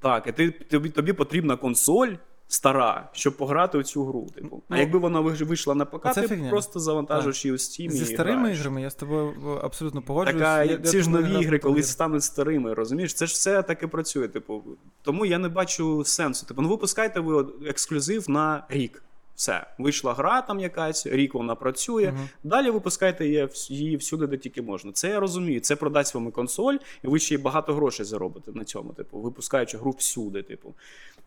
Так, 0.00 0.26
і 0.26 0.32
ти, 0.32 0.50
тобі, 0.50 0.88
тобі 0.90 1.12
потрібна 1.12 1.56
консоль. 1.56 2.08
Стара, 2.48 3.08
щоб 3.12 3.36
пограти 3.36 3.78
у 3.78 3.82
цю 3.82 4.04
гру. 4.04 4.26
Типу. 4.34 4.62
А 4.68 4.74
Ну, 4.74 4.80
якби 4.80 4.98
вона 4.98 5.20
вийшла 5.20 5.74
на 5.74 5.84
ПК, 5.84 6.14
ти 6.14 6.28
фігня. 6.28 6.50
просто 6.50 6.80
завантажиш 6.80 7.44
її 7.44 7.52
у 7.54 7.56
Steam 7.56 7.90
Зі 7.90 8.02
і 8.02 8.06
старими 8.14 8.40
граєш. 8.40 8.58
іграми 8.58 8.82
я 8.82 8.90
з 8.90 8.94
тобою 8.94 9.28
е, 9.46 9.60
абсолютно 9.64 10.02
погоджуюсь. 10.02 10.40
Так, 10.42 10.70
Я- 10.70 10.78
ці 10.78 11.02
ж 11.02 11.10
нові 11.10 11.40
ігри 11.40 11.58
колись 11.58 11.88
стануть 11.90 12.24
старими, 12.24 12.74
розумієш? 12.74 13.14
Це 13.14 13.26
ж 13.26 13.32
все 13.32 13.62
таки 13.62 13.86
працює. 13.88 14.28
Типу, 14.28 14.62
тому 15.02 15.26
я 15.26 15.38
не 15.38 15.48
бачу 15.48 16.04
сенсу. 16.04 16.46
Типу, 16.46 16.62
ну 16.62 16.68
випускайте 16.68 17.20
ви 17.20 17.46
ексклюзив 17.66 18.30
на 18.30 18.64
рік. 18.68 19.02
Все, 19.36 19.66
вийшла 19.78 20.14
гра 20.14 20.42
там 20.42 20.60
якась, 20.60 21.06
рік 21.06 21.34
вона 21.34 21.54
працює. 21.54 22.12
Мгм. 22.12 22.28
Далі 22.44 22.70
випускайте 22.70 23.48
її, 23.68 23.96
всюди, 23.96 24.26
де 24.26 24.36
тільки 24.36 24.62
можна. 24.62 24.92
Це 24.92 25.08
я 25.08 25.20
розумію. 25.20 25.60
Це 25.60 25.76
продасть 25.76 26.14
вам 26.14 26.28
і 26.28 26.30
консоль, 26.30 26.76
і 27.02 27.06
ви 27.06 27.18
ще 27.18 27.34
й 27.34 27.38
багато 27.38 27.74
грошей 27.74 28.06
заробите 28.06 28.52
на 28.54 28.64
цьому. 28.64 28.92
Типу, 28.92 29.18
випускаючи 29.18 29.78
гру 29.78 29.90
всюди. 29.90 30.42
Типу, 30.42 30.74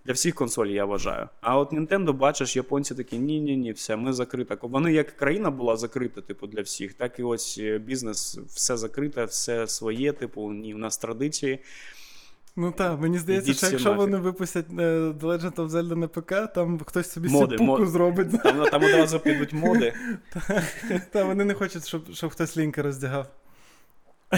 для 0.06 0.14
всіх 0.14 0.36
консолей, 0.36 0.74
я 0.74 0.86
вважаю. 0.86 1.30
А 1.42 1.58
от 1.58 1.74
Nintendo, 1.74 2.14
бачиш, 2.14 2.56
японці 2.56 2.96
такі: 2.96 3.18
ні, 3.18 3.40
ні, 3.40 3.58
ні, 3.58 3.72
все, 3.72 3.96
ми 3.96 4.14
закрита. 4.14 4.58
Вони 4.62 4.94
як 4.94 5.12
країна 5.12 5.52
була 5.52 5.78
закрита, 5.78 6.22
типу, 6.22 6.48
для 6.48 6.62
всіх, 6.62 6.94
так 6.94 7.20
і 7.20 7.24
ось 7.24 7.58
е, 7.60 7.78
бізнес, 7.78 8.40
все 8.48 8.78
закрите, 8.78 9.26
все 9.26 9.68
своє, 9.68 10.12
типу, 10.12 10.52
ні, 10.52 10.74
в 10.74 10.78
нас 10.78 10.98
традиції. 10.98 11.60
Ну 12.60 12.72
так, 12.72 13.02
мені 13.02 13.20
здається, 13.20 13.52
Ідіть 13.52 13.58
що 13.58 13.68
якщо 13.68 13.90
нафіг. 13.90 14.02
вони 14.02 14.18
випустять 14.18 14.66
е, 14.70 14.74
The 15.10 15.22
Legend 15.22 15.56
of 15.56 15.70
Zelda 15.70 15.96
на 15.96 16.08
ПК, 16.08 16.54
там 16.56 16.80
хтось 16.86 17.12
собі 17.12 17.30
Моди, 17.30 17.58
сіпуку 17.58 17.82
мод- 17.82 17.88
зробить. 17.88 18.44
Там, 18.44 18.66
там 18.72 18.84
одразу 18.84 19.20
підуть 19.20 19.54
моди. 19.54 19.94
Та 21.12 21.24
вони 21.24 21.46
не 21.46 21.54
хочуть, 21.54 21.88
щоб, 21.88 22.14
щоб 22.14 22.32
хтось 22.32 22.58
лінки 22.58 22.82
роздягав. 22.82 23.28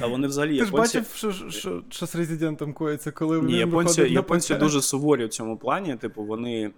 А 0.00 0.06
вони 0.06 0.26
взагалі 0.26 0.58
Ти 0.58 0.64
ж 0.64 0.72
бачив, 0.72 1.06
що, 1.14 1.32
що, 1.32 1.82
що 1.90 2.06
з 2.06 2.14
резидентом 2.16 2.72
коїться, 2.72 3.10
коли 3.10 3.42
Ні, 3.42 3.52
він 3.52 3.58
японці, 3.58 4.02
японці 4.02 4.54
дуже 4.54 4.82
суворі 4.82 5.24
в 5.24 5.28
цьому 5.28 5.56
плані. 5.56 5.96
Типу, 5.96 6.24
вони. 6.24 6.70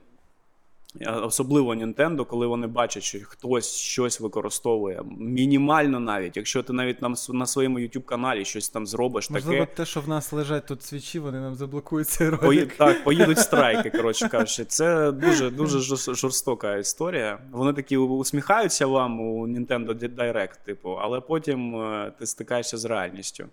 Особливо 1.05 1.74
Nintendo, 1.74 2.27
коли 2.27 2.47
вони 2.47 2.66
бачать, 2.66 3.02
що 3.02 3.18
хтось 3.24 3.74
щось 3.74 4.20
використовує, 4.20 5.02
мінімально 5.18 6.01
навіть, 6.01 6.36
якщо 6.36 6.62
ти 6.62 6.73
навіть 6.73 7.02
на, 7.02 7.10
с- 7.10 7.32
на 7.32 7.47
своєму 7.47 7.78
youtube 7.78 8.02
каналі 8.02 8.44
щось 8.44 8.68
там 8.68 8.86
зробиш 8.86 9.31
Можливо, 9.31 9.64
таке, 9.64 9.74
те, 9.77 9.85
що 9.85 10.01
в 10.01 10.09
нас 10.09 10.32
лежать 10.32 10.66
тут 10.66 10.82
свічі, 10.82 11.18
вони 11.18 11.40
нам 11.40 11.55
заблокують 11.55 12.09
цей 12.09 12.31
пої... 12.31 12.66
так, 12.66 13.05
поїдуть 13.05 13.39
страйки, 13.39 13.90
коротше 13.90 14.28
кажучи. 14.28 14.64
Це 14.64 15.12
дуже 15.12 15.51
дуже 15.51 15.97
жорстока 16.14 16.77
історія. 16.77 17.39
Вони 17.52 17.73
такі 17.73 17.97
усміхаються 17.97 18.86
вам 18.86 19.20
у 19.20 19.48
Nintendo 19.48 19.94
Direct, 20.16 20.64
типу, 20.64 20.90
але 20.90 21.20
потім 21.20 21.77
е, 21.77 22.12
ти 22.18 22.27
стикаєшся 22.27 22.78
з 22.78 22.85
реальністю. 22.85 23.47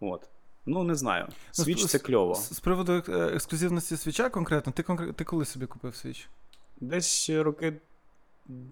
От. 0.00 0.20
Ну, 0.66 0.82
не 0.82 0.94
знаю. 0.94 1.26
Ну, 1.58 1.74
це 1.74 1.98
кльово. 1.98 2.34
З, 2.34 2.54
з 2.54 2.60
приводу 2.60 2.92
е, 2.92 3.12
ексклюзивності 3.34 3.96
свіча 3.96 4.28
конкретно, 4.28 4.72
ти, 4.72 4.82
конкрет... 4.82 5.16
ти 5.16 5.24
коли 5.24 5.44
собі 5.44 5.66
купив 5.66 5.96
свіч? 5.96 6.28
Десь 6.80 7.30
роки 7.30 7.80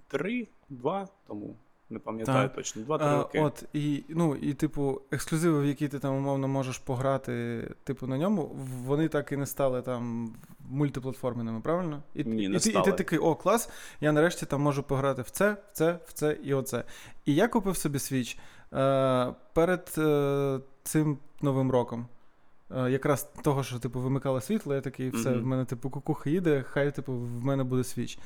три-два 0.09 1.09
тому. 1.26 1.56
Не 1.90 1.98
пам'ятаю 1.98 2.48
Так. 2.48 2.56
точно. 2.56 2.82
Два-три 2.82 3.16
роки. 3.16 3.40
от, 3.40 3.64
і, 3.72 4.05
ну, 4.09 4.36
і, 4.36 4.55
типу, 4.55 5.01
ексклюзиви, 5.10 5.60
в 5.62 5.66
які 5.66 5.89
ти 5.89 5.98
там 5.98 6.14
умовно 6.14 6.48
можеш 6.48 6.78
пограти, 6.78 7.62
типу, 7.85 8.06
на 8.06 8.18
ньому, 8.18 8.51
вони 8.85 9.09
так 9.09 9.32
і 9.32 9.36
не 9.36 9.47
стали 9.47 9.82
там 9.82 10.35
мультиплатформеними, 10.60 11.60
правильно? 11.60 12.02
І, 12.14 12.24
Ні, 12.24 12.44
і, 12.44 12.48
не 12.48 12.59
ти, 12.59 12.70
і 12.70 12.82
ти 12.82 12.93
такий, 12.93 13.18
о, 13.18 13.35
клас, 13.35 13.70
я 14.01 14.12
нарешті 14.12 14.47
там 14.47 14.60
можу 14.62 14.82
пограти 14.82 15.22
в 15.22 15.30
це, 15.30 15.52
в 15.52 15.72
це, 15.72 15.98
в 16.06 16.12
це 16.12 16.39
і 16.43 16.55
оце. 16.55 16.85
І 17.24 17.35
я 17.35 17.48
купив 17.48 17.76
собі 17.76 17.98
свіч 17.98 18.39
е, 18.72 19.35
перед 19.52 19.94
е, 19.98 20.60
цим 20.82 21.18
новим 21.43 21.70
роком. 21.70 22.06
Е, 22.77 22.90
якраз 22.90 23.28
того, 23.43 23.62
що 23.62 23.78
типу 23.78 24.01
вимикало 24.01 24.40
світло, 24.40 24.74
я 24.74 24.81
такий, 24.81 25.11
все, 25.11 25.31
Мгм. 25.31 25.43
в 25.43 25.47
мене 25.47 25.65
типу 25.65 25.90
кукуха 25.90 26.31
їде, 26.31 26.65
хай 26.69 26.95
типу 26.95 27.12
в 27.12 27.45
мене 27.45 27.65
буде 27.65 27.85
свіч. 27.85 28.19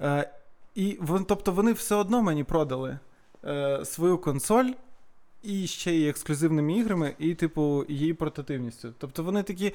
Е, 0.00 0.30
і 0.74 0.98
тобто 1.28 1.52
вони 1.52 1.72
все 1.72 1.94
одно 1.94 2.22
мені 2.22 2.44
продали 2.44 2.98
е, 3.44 3.84
свою 3.84 4.18
консоль. 4.18 4.70
І 5.42 5.66
ще 5.66 5.92
й 5.92 6.08
ексклюзивними 6.08 6.72
іграми, 6.72 7.14
і, 7.18 7.34
типу, 7.34 7.84
її 7.88 8.14
портативністю. 8.14 8.92
Тобто 8.98 9.22
вони 9.22 9.42
такі. 9.42 9.74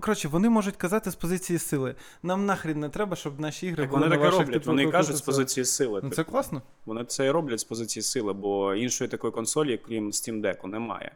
Коротше, 0.00 0.28
вони 0.28 0.48
можуть 0.48 0.76
казати 0.76 1.10
з 1.10 1.14
позиції 1.14 1.58
сили. 1.58 1.94
Нам 2.22 2.46
нахрен 2.46 2.80
не 2.80 2.88
треба, 2.88 3.16
щоб 3.16 3.40
наші 3.40 3.66
ігри 3.66 3.82
Так 3.82 3.90
були 3.90 4.02
вони 4.02 4.16
на 4.16 4.22
ваших, 4.22 4.38
роблять. 4.40 4.52
типу, 4.52 4.70
Вони 4.70 4.90
кажуть 4.90 5.16
з 5.16 5.20
позиції 5.20 5.64
сили. 5.64 6.00
Ну 6.02 6.10
типу. 6.10 6.14
це 6.14 6.24
класно. 6.24 6.62
Вони 6.86 7.04
це 7.04 7.26
і 7.26 7.30
роблять 7.30 7.60
з 7.60 7.64
позиції 7.64 8.02
сили, 8.02 8.32
бо 8.32 8.74
іншої 8.74 9.10
такої 9.10 9.32
консолі, 9.32 9.80
крім 9.86 10.10
Steam 10.10 10.40
Deck, 10.40 10.66
немає. 10.66 11.12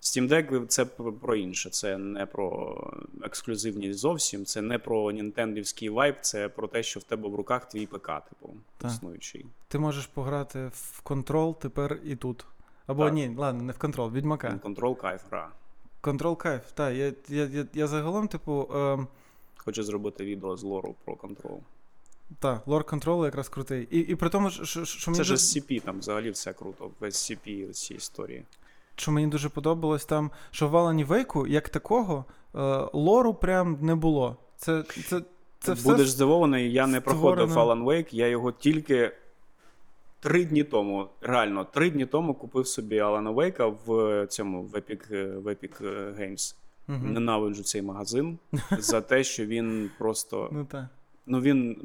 Steam 0.00 0.28
Deck 0.28 0.66
це 0.66 0.84
про 1.20 1.36
інше, 1.36 1.70
це 1.70 1.98
не 1.98 2.26
про 2.26 2.76
ексклюзивність 3.22 3.98
зовсім, 3.98 4.44
це 4.44 4.62
не 4.62 4.78
про 4.78 5.12
нінтендівський 5.12 5.88
вайб, 5.88 6.14
це 6.20 6.48
про 6.48 6.68
те, 6.68 6.82
що 6.82 7.00
в 7.00 7.02
тебе 7.02 7.28
в 7.28 7.34
руках 7.34 7.68
твій 7.68 7.86
ПК, 7.86 8.06
типу, 8.06 8.54
Так. 8.78 8.90
існуючий. 8.90 9.46
Ти 9.68 9.78
можеш 9.78 10.06
пограти 10.06 10.70
в 10.74 11.00
контрол 11.00 11.58
тепер 11.58 11.98
і 12.04 12.16
тут. 12.16 12.44
Або 12.86 13.04
Так. 13.04 13.14
ні, 13.14 13.34
ладно, 13.38 13.62
не 13.62 13.72
в 13.72 13.78
контрол, 13.78 14.12
відьмака. 14.12 14.58
Контрол 14.62 14.96
кайф 14.96 15.22
гра. 15.30 15.48
Контрол 16.00 16.36
кайф. 16.36 16.62
Так, 16.74 16.94
я, 16.96 17.12
я, 17.28 17.44
я, 17.44 17.66
я 17.74 17.86
загалом, 17.86 18.28
типу, 18.28 18.68
ем, 18.74 19.08
Хочу 19.56 19.82
зробити 19.82 20.24
відео 20.24 20.56
з 20.56 20.62
лору 20.62 20.94
про 21.04 21.16
контрол. 21.16 21.60
та, 22.38 22.60
лор 22.66 22.84
контролу 22.84 23.24
якраз 23.24 23.48
крутий. 23.48 23.88
І, 23.90 23.98
і 23.98 24.14
при 24.14 24.28
тому, 24.28 24.50
що, 24.50 24.64
що, 24.64 24.84
що, 24.84 25.00
Це 25.04 25.10
мені 25.10 25.24
ж 25.24 25.30
дуже, 25.32 25.42
SCP, 25.42 25.80
там 25.80 25.98
взагалі 25.98 26.30
все 26.30 26.52
круто. 26.52 26.90
Весь 27.00 27.30
SCP 27.30 27.72
ці 27.72 27.94
історії. 27.94 28.44
Що 28.96 29.12
мені 29.12 29.26
дуже 29.26 29.48
подобалось 29.48 30.04
там, 30.04 30.30
що 30.50 30.68
в 30.68 30.74
Alan 30.74 31.06
Wake, 31.06 31.46
як 31.46 31.68
такого, 31.68 32.24
е, 32.54 32.58
лору 32.92 33.34
прям 33.34 33.78
не 33.80 33.94
було. 33.94 34.36
Це, 34.56 34.82
це, 34.82 35.22
це 35.58 35.72
все 35.72 35.88
Будеш 35.90 36.10
здивований, 36.10 36.72
я 36.72 36.86
не 36.86 37.00
проходив 37.00 37.58
Alan 37.58 37.84
Wake, 37.84 38.14
я 38.14 38.26
його 38.26 38.52
тільки 38.52 39.12
три 40.20 40.44
дні 40.44 40.64
тому, 40.64 41.08
реально, 41.20 41.64
три 41.64 41.90
дні 41.90 42.06
тому 42.06 42.34
купив 42.34 42.66
собі 42.66 42.98
Алана 42.98 43.30
Вейка 43.30 43.66
в 43.66 44.26
цьому 44.26 44.62
в 44.62 44.74
Epic, 44.74 45.14
е, 45.14 45.26
в 45.26 45.46
Epic 45.46 45.86
е, 45.86 46.14
Games. 46.20 46.54
Мгм. 46.88 47.12
Ненавиджу 47.12 47.62
цей 47.62 47.82
магазин 47.82 48.38
за 48.78 49.00
те, 49.00 49.24
що 49.24 49.46
він 49.46 49.90
просто. 49.98 50.48
Ну 50.52 50.64
так. 50.64 50.86
Ну 51.26 51.40
він. 51.40 51.76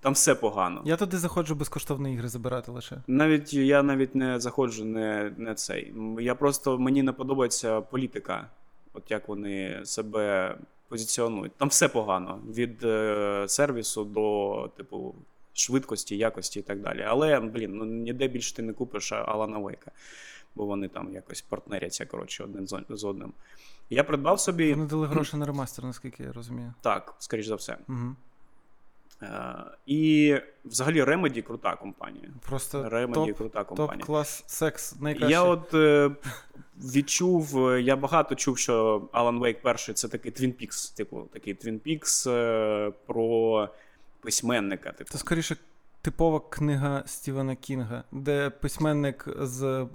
Там 0.00 0.12
все 0.12 0.34
погано. 0.34 0.82
Я 0.84 0.96
туди 0.96 1.18
заходжу 1.18 1.54
безкоштовні 1.54 2.14
ігри 2.14 2.28
забирати 2.28 2.70
лише. 2.70 2.96
Навіть 3.06 3.54
я 3.54 3.82
навіть 3.82 4.14
не 4.14 4.40
заходжу, 4.40 4.84
не, 4.84 5.32
не 5.36 5.54
цей. 5.54 5.92
Я 6.20 6.34
просто 6.34 6.78
мені 6.78 7.02
не 7.02 7.12
подобається 7.12 7.80
політика, 7.80 8.46
от 8.92 9.10
як 9.10 9.28
вони 9.28 9.80
себе 9.84 10.56
позиціонують. 10.88 11.52
Там 11.56 11.68
все 11.68 11.88
погано 11.88 12.38
від 12.48 12.84
е, 12.84 13.44
сервісу 13.48 14.04
до, 14.04 14.70
типу, 14.76 15.14
швидкості, 15.52 16.16
якості 16.16 16.58
і 16.60 16.62
так 16.62 16.80
далі. 16.80 17.04
Але, 17.08 17.40
блін, 17.40 17.76
ну 17.76 17.84
ніде 17.84 18.28
більше 18.28 18.54
ти 18.56 18.62
не 18.62 18.72
купиш 18.72 19.12
Алана 19.12 19.58
Вейка, 19.58 19.90
бо 20.54 20.66
вони 20.66 20.88
там 20.88 21.14
якось 21.14 21.40
партнеряться, 21.42 22.06
коротше, 22.06 22.44
один 22.44 22.66
з- 22.96 23.04
одним. 23.04 23.32
Я 23.90 24.04
придбав 24.04 24.40
собі 24.40 24.74
Вони 24.74 24.86
дали 24.88 25.06
гроші 25.06 25.36
на 25.36 25.46
ремастер, 25.46 25.84
наскільки 25.84 26.22
я 26.22 26.32
розумію. 26.32 26.74
так, 26.80 27.14
скоріш 27.18 27.46
за 27.46 27.54
все. 27.54 27.76
Угу. 27.88 28.14
Е, 29.22 29.54
і 29.86 30.36
взагалі 30.64 31.02
Remedy 31.02 31.42
крута 31.42 31.76
компанія. 31.76 32.28
Просто 32.48 32.82
Remedy 32.82 33.12
топ, 33.12 33.36
крута 33.36 33.58
топ 33.58 33.76
компанія. 33.76 34.06
клас 34.06 34.44
секс 34.46 35.00
найкраще. 35.00 35.32
Я 35.32 35.42
от 35.42 35.74
е, 35.74 36.10
відчув, 36.76 37.68
е, 37.68 37.82
я 37.82 37.96
багато 37.96 38.34
чув, 38.34 38.58
що 38.58 38.98
Alan 39.12 39.38
Wake 39.40 39.62
перший 39.62 39.94
це 39.94 40.08
такий 40.08 40.32
Twin 40.32 40.62
Peaks, 40.62 40.96
типу, 40.96 41.28
такий 41.32 41.54
Twin 41.54 41.80
Peaks 41.80 42.92
про 43.06 43.68
письменника. 44.20 44.92
Типу. 44.92 45.10
Це 45.10 45.18
скоріше 45.18 45.56
типова 46.02 46.40
книга 46.40 47.02
Стівена 47.06 47.56
Кінга, 47.56 48.04
де 48.12 48.50
письменник 48.50 49.28
з 49.40 49.86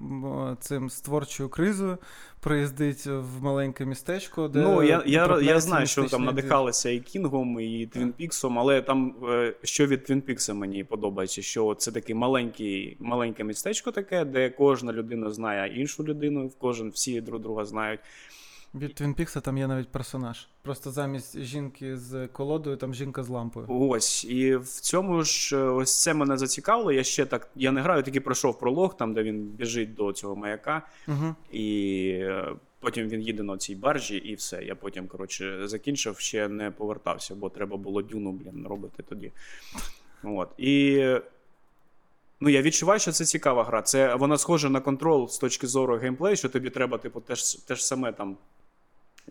цим 0.59 0.89
з 0.89 1.01
творчою 1.01 1.49
кризою 1.49 1.97
приїздить 2.39 3.05
в 3.05 3.43
маленьке 3.43 3.85
містечко. 3.85 4.47
де 4.47 4.59
Ну, 4.59 4.83
я 4.83 5.03
я, 5.05 5.39
я 5.41 5.59
знаю, 5.59 5.87
що 5.87 6.03
там 6.03 6.23
надихалися 6.23 6.89
і 6.89 6.99
Кінгом, 6.99 7.59
і 7.59 7.85
Твін 7.85 8.13
Піксом, 8.13 8.59
але 8.59 8.81
там 8.81 9.15
е, 9.29 9.53
що 9.63 9.87
від 9.87 10.03
Твін 10.03 10.21
Пікса 10.21 10.53
мені 10.53 10.83
подобається, 10.83 11.41
що 11.41 11.75
це 11.75 11.91
таке 11.91 12.13
маленький, 12.13 12.97
маленьке 12.99 13.43
містечко, 13.43 13.91
таке, 13.91 14.25
де 14.25 14.49
кожна 14.49 14.93
людина 14.93 15.31
знає 15.31 15.81
іншу 15.81 16.03
людину, 16.03 16.51
кожен 16.57 16.89
всі 16.89 17.21
друг 17.21 17.41
друга 17.41 17.65
знають. 17.65 17.99
Від 18.75 18.95
Твін 18.95 19.13
Пікса 19.13 19.41
там 19.41 19.57
є 19.57 19.67
навіть 19.67 19.87
персонаж. 19.87 20.47
Просто 20.61 20.91
замість 20.91 21.39
жінки 21.39 21.97
з 21.97 22.27
колодою, 22.27 22.77
там 22.77 22.93
жінка 22.93 23.23
з 23.23 23.29
лампою. 23.29 23.65
Ось. 23.69 24.25
І 24.25 24.55
в 24.55 24.67
цьому 24.67 25.23
ж 25.23 25.57
ось 25.57 26.01
це 26.01 26.13
мене 26.13 26.37
зацікавило. 26.37 26.91
Я 26.91 27.03
ще 27.03 27.25
так. 27.25 27.49
Я 27.55 27.71
не 27.71 27.81
граю, 27.81 28.03
тільки 28.03 28.21
пройшов 28.21 28.59
пролог, 28.59 28.97
там, 28.97 29.13
де 29.13 29.23
він 29.23 29.43
біжить 29.43 29.93
до 29.93 30.13
цього 30.13 30.35
маяка. 30.35 30.81
Угу. 31.07 31.35
І 31.51 32.07
е, 32.21 32.53
потім 32.79 33.07
він 33.07 33.21
їде 33.21 33.43
на 33.43 33.57
цій 33.57 33.75
баржі, 33.75 34.15
і 34.15 34.35
все. 34.35 34.63
Я 34.63 34.75
потім, 34.75 35.07
коротше, 35.07 35.67
закінчив, 35.67 36.19
ще 36.19 36.47
не 36.47 36.71
повертався, 36.71 37.35
бо 37.35 37.49
треба 37.49 37.77
було 37.77 38.01
дюну, 38.01 38.31
блін, 38.31 38.67
робити 38.67 39.03
тоді. 39.09 39.31
От. 40.23 40.49
І. 40.57 41.03
Ну, 42.39 42.49
я 42.49 42.61
відчуваю, 42.61 42.99
що 42.99 43.11
це 43.11 43.25
цікава 43.25 43.63
гра. 43.63 43.81
Це 43.81 44.15
вона 44.15 44.37
схожа 44.37 44.69
на 44.69 44.79
контрол 44.79 45.29
з 45.29 45.37
точки 45.37 45.67
зору 45.67 45.97
геймплею, 45.97 46.35
що 46.35 46.49
тобі 46.49 46.69
треба, 46.69 46.97
типу, 46.97 47.19
теж 47.21 47.55
теж 47.55 47.83
саме 47.85 48.11
там 48.11 48.37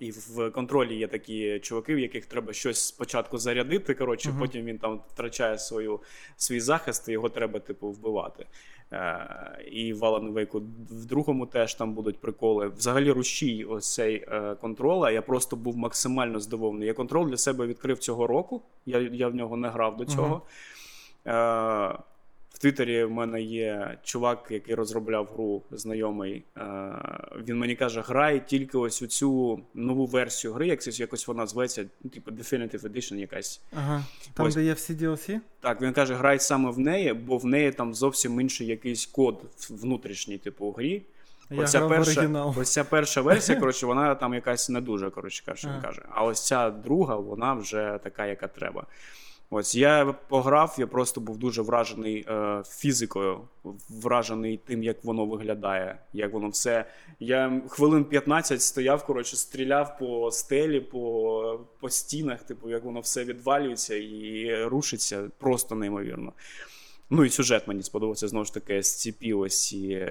і 0.05 0.11
в 0.11 0.51
контролі 0.51 0.97
є 0.97 1.07
такі 1.07 1.59
чуваки, 1.61 1.95
в 1.95 1.99
яких 1.99 2.27
треба 2.27 2.53
щось 2.53 2.79
спочатку 2.79 3.39
зарядити. 3.39 3.95
Коротше, 3.95 4.31
uh-huh. 4.31 4.39
потім 4.39 4.65
він 4.65 4.79
там 4.79 5.01
втрачає 5.09 5.59
свою, 5.59 6.01
свій 6.37 6.61
захист, 6.61 7.09
і 7.09 7.13
його 7.13 7.29
треба, 7.29 7.61
типу, 7.61 7.89
вбивати. 7.89 8.47
Е, 8.93 9.65
І 9.73 9.93
в 9.93 10.03
Alan 10.03 10.33
Wake 10.33 10.61
в 10.91 11.05
другому 11.05 11.47
теж 11.47 11.75
там 11.75 11.95
будуть 11.95 12.21
приколи. 12.21 12.69
Взагалі, 12.69 13.11
рушій 13.11 13.65
ось 13.65 13.95
цей 13.95 14.15
е, 14.29 14.55
контрола. 14.61 15.11
Я 15.11 15.23
просто 15.23 15.57
був 15.57 15.77
максимально 15.77 16.41
здивований. 16.41 16.89
Я 16.89 16.95
контроль 16.95 17.29
для 17.29 17.37
себе 17.37 17.67
відкрив 17.67 17.99
цього 17.99 18.27
року. 18.27 18.63
Я 18.87 19.01
я 19.01 19.29
в 19.29 19.35
нього 19.35 19.57
не 19.57 19.69
грав 19.69 19.97
до 19.97 20.05
цього. 20.05 20.43
Uh-huh. 21.25 21.95
Е, 21.95 21.99
в 22.55 22.59
Твіттері 22.59 23.05
в 23.05 23.11
мене 23.11 23.43
є 23.43 23.99
чувак, 24.03 24.47
який 24.51 24.75
розробляв 24.75 25.29
гру, 25.35 25.63
знайомий. 25.71 26.45
Е, 26.57 26.63
він 27.47 27.59
мені 27.59 27.77
каже, 27.77 28.01
грай 28.01 28.47
тільки 28.47 28.79
ось 28.79 29.03
у 29.03 29.07
цю 29.07 29.61
нову 29.75 30.07
версію 30.07 30.53
гри, 30.53 30.67
як 30.67 31.01
якось 31.01 31.29
вона 31.29 31.47
зветься, 31.47 31.87
ну, 32.05 32.11
типу 32.11 32.31
Definitive 32.31 32.81
Edition 32.81 33.15
якась. 33.15 33.61
Ага. 33.77 34.05
Там, 34.35 34.47
ось. 34.47 34.55
де 34.55 34.65
є 34.65 34.73
всі 34.73 34.95
DLC? 34.95 35.41
Так, 35.61 35.81
він 35.81 35.93
каже, 35.93 36.15
грай 36.15 36.39
саме 36.39 36.71
в 36.71 36.79
неї, 36.79 37.13
бо 37.13 37.39
в 37.39 37.45
неї 37.45 37.73
там 37.73 37.95
зовсім 37.95 38.41
інший 38.41 38.67
якийсь 38.67 39.07
код 39.07 39.43
внутрішній, 39.71 40.39
типу, 40.39 40.71
грі. 40.73 41.03
Я 41.51 41.63
оця 41.63 41.89
перша 41.89 42.45
ось 42.57 42.73
ця 42.73 42.85
перша 42.85 43.21
версія, 43.21 43.59
коротше, 43.61 43.87
вона 43.87 44.15
там 44.15 44.35
якась 44.35 44.69
не 44.69 44.81
дуже, 44.81 45.11
коротше, 45.11 45.43
каже, 45.47 45.69
ага. 45.69 45.81
каже. 45.81 46.03
А 46.11 46.25
ось 46.25 46.47
ця 46.47 46.71
друга, 46.71 47.17
вона 47.17 47.55
вже 47.55 47.99
така, 48.03 48.27
яка 48.27 48.49
треба. 48.49 48.87
Ось 49.57 49.75
я 49.75 50.15
пограв, 50.29 50.75
я 50.79 50.87
просто 50.87 51.21
був 51.21 51.39
дуже 51.39 51.63
вражений 51.63 52.27
е, 52.29 52.63
фізикою, 52.69 53.41
вражений 53.89 54.61
тим, 54.67 54.83
як 54.83 55.05
воно 55.05 55.27
виглядає, 55.27 55.99
як 56.13 56.33
воно 56.33 56.49
все. 56.49 56.85
Я 57.21 57.63
хвилин 57.69 58.05
15 58.05 58.63
стояв, 58.63 59.07
коротше, 59.07 59.37
стріляв 59.37 59.99
по 59.99 60.31
стелі, 60.31 60.81
по 60.81 61.61
по 61.81 61.91
стінах, 61.91 62.43
типу, 62.43 62.71
як 62.71 62.85
воно 62.85 63.01
все 63.01 63.25
відвалюється 63.25 63.95
і 63.95 64.65
рушиться 64.65 65.31
просто 65.39 65.75
неймовірно. 65.75 66.33
Ну 67.11 67.25
і 67.25 67.31
сюжет 67.31 67.69
мені 67.69 67.83
сподобався 67.83 68.29
знову 68.29 68.45
ж 68.45 68.55
таки 68.55 68.83
з 68.83 69.01
ці 69.01 69.15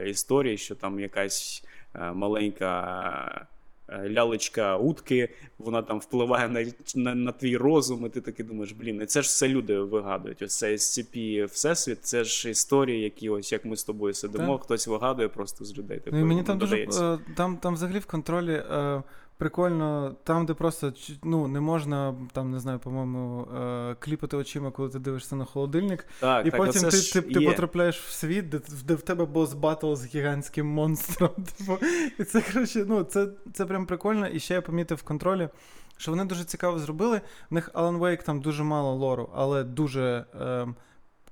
історії, 0.06 0.58
що 0.58 0.76
там 0.76 1.00
якась 1.00 1.64
е, 1.96 2.12
маленька. 2.12 3.48
Е, 3.90 4.10
лялечка 4.10 4.78
утки, 4.78 5.30
вона 5.58 5.82
там 5.82 6.00
впливає 6.00 6.50
на 6.50 6.66
на, 6.96 7.16
на 7.16 7.32
твій 7.32 7.58
розум, 7.58 8.06
і 8.06 8.10
ти 8.10 8.22
таки 8.22 8.44
думаєш, 8.44 8.72
блін, 8.72 9.02
і 9.02 9.06
це 9.06 9.22
ж 9.22 9.28
все 9.28 9.48
люди 9.48 9.80
вигадують. 9.80 10.42
Ось 10.42 10.58
цей 10.58 10.76
SCP 10.76 11.46
Всесвіт, 11.46 12.06
це 12.06 12.24
ж 12.24 12.50
історії, 12.50 13.02
які 13.02 13.30
ось 13.30 13.52
як 13.52 13.66
ми 13.66 13.78
з 13.78 13.84
тобою 13.84 14.14
сидимо, 14.14 14.54
так. 14.54 14.64
хтось 14.64 14.88
вигадує 14.88 15.28
просто 15.28 15.66
з 15.66 15.78
людей. 15.78 16.00
Типу, 16.00 16.16
ну, 16.16 16.22
і 16.22 16.26
мені 16.26 16.44
там 16.44 16.58
дуже 16.58 16.78
е, 16.78 17.20
там, 17.36 17.58
там 17.58 17.74
взагалі 17.74 18.00
в 18.00 18.06
контролі. 18.06 18.54
Е, 18.54 19.04
прикольно, 19.44 20.16
там, 20.24 20.46
де 20.46 20.54
просто 20.54 20.94
ну, 21.24 21.48
не 21.48 21.60
можна, 21.60 22.16
там, 22.32 22.52
не 22.52 22.60
знаю, 22.60 22.80
по-моєму, 22.80 23.48
е, 23.58 23.96
кліпати 24.00 24.38
очима, 24.38 24.72
коли 24.72 24.90
ти 24.90 25.00
дивишся 25.00 25.36
на 25.36 25.46
холодильник. 25.46 26.08
Так, 26.20 26.48
І 26.48 26.52
так, 26.52 26.58
потім 26.58 26.82
ти 26.82 27.22
ти, 27.22 27.22
ти 27.22 27.42
потрапляєш 27.42 28.00
в 28.00 28.12
світ, 28.12 28.50
де, 28.50 28.62
де 28.84 28.96
в 28.96 29.02
тебе 29.02 29.26
boss 29.26 29.54
battle 29.54 29.94
з 29.94 30.06
гігантським 30.06 30.68
монстром. 30.68 31.30
Типу. 31.58 31.78
І 32.20 32.24
це 32.24 32.42
коротше, 32.42 32.86
ну, 32.88 33.04
це, 33.04 33.28
це 33.54 33.66
прям 33.66 33.86
прикольно. 33.86 34.28
І 34.28 34.40
ще 34.40 34.54
я 34.54 34.62
помітив 34.62 34.98
в 34.98 35.04
контролі. 35.04 35.50
Що 35.98 36.12
вони 36.12 36.26
дуже 36.26 36.44
цікаво 36.44 36.80
зробили. 36.80 37.22
В 37.50 37.54
них 37.54 37.72
Alan 37.74 38.00
Wake 38.00 38.24
там 38.24 38.42
дуже 38.42 38.64
мало 38.64 38.96
лору, 38.96 39.30
але 39.36 39.64
дуже 39.64 40.26
е, 40.42 40.68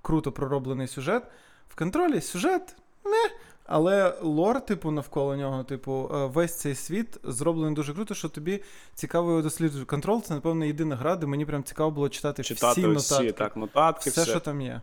круто 0.01 0.31
пророблений 0.31 0.88
сюжет. 0.88 1.23
В 1.69 1.75
контролі 1.75 2.21
сюжет 2.21 2.75
не, 3.05 3.29
але 3.72 4.14
лор, 4.22 4.61
типу, 4.61 4.91
навколо 4.91 5.35
нього, 5.35 5.64
типу, 5.64 6.10
е, 6.14 6.26
весь 6.26 6.57
цей 6.57 6.76
світ 6.76 7.19
зроблений 7.23 7.76
дуже 7.76 7.93
круто, 7.93 8.14
що 8.14 8.30
тобі 8.30 8.64
цікаво 8.93 9.30
його 9.30 9.41
досліджувати. 9.41 9.85
Контрол 9.85 10.22
це, 10.22 10.34
напевно, 10.34 10.65
єдина 10.65 10.95
гра, 10.95 11.15
де 11.15 11.27
мені 11.27 11.45
прям 11.45 11.64
цікаво 11.64 11.91
було 11.91 12.10
читати, 12.10 12.43
читати 12.43 12.81
всі 12.81 12.88
нотатки. 12.88 13.31
так, 13.31 13.57
нотатки, 13.57 14.10
все, 14.10 14.22
все, 14.22 14.31
що 14.31 14.39
там 14.39 14.61
є. 14.61 14.81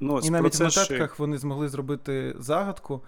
Ну, 0.00 0.18
І 0.18 0.30
навіть 0.30 0.60
в 0.60 0.62
нотатках 0.62 1.18
вони 1.18 1.38
змогли 1.38 1.68
зробити 1.68 2.34
загадку. 2.38 3.00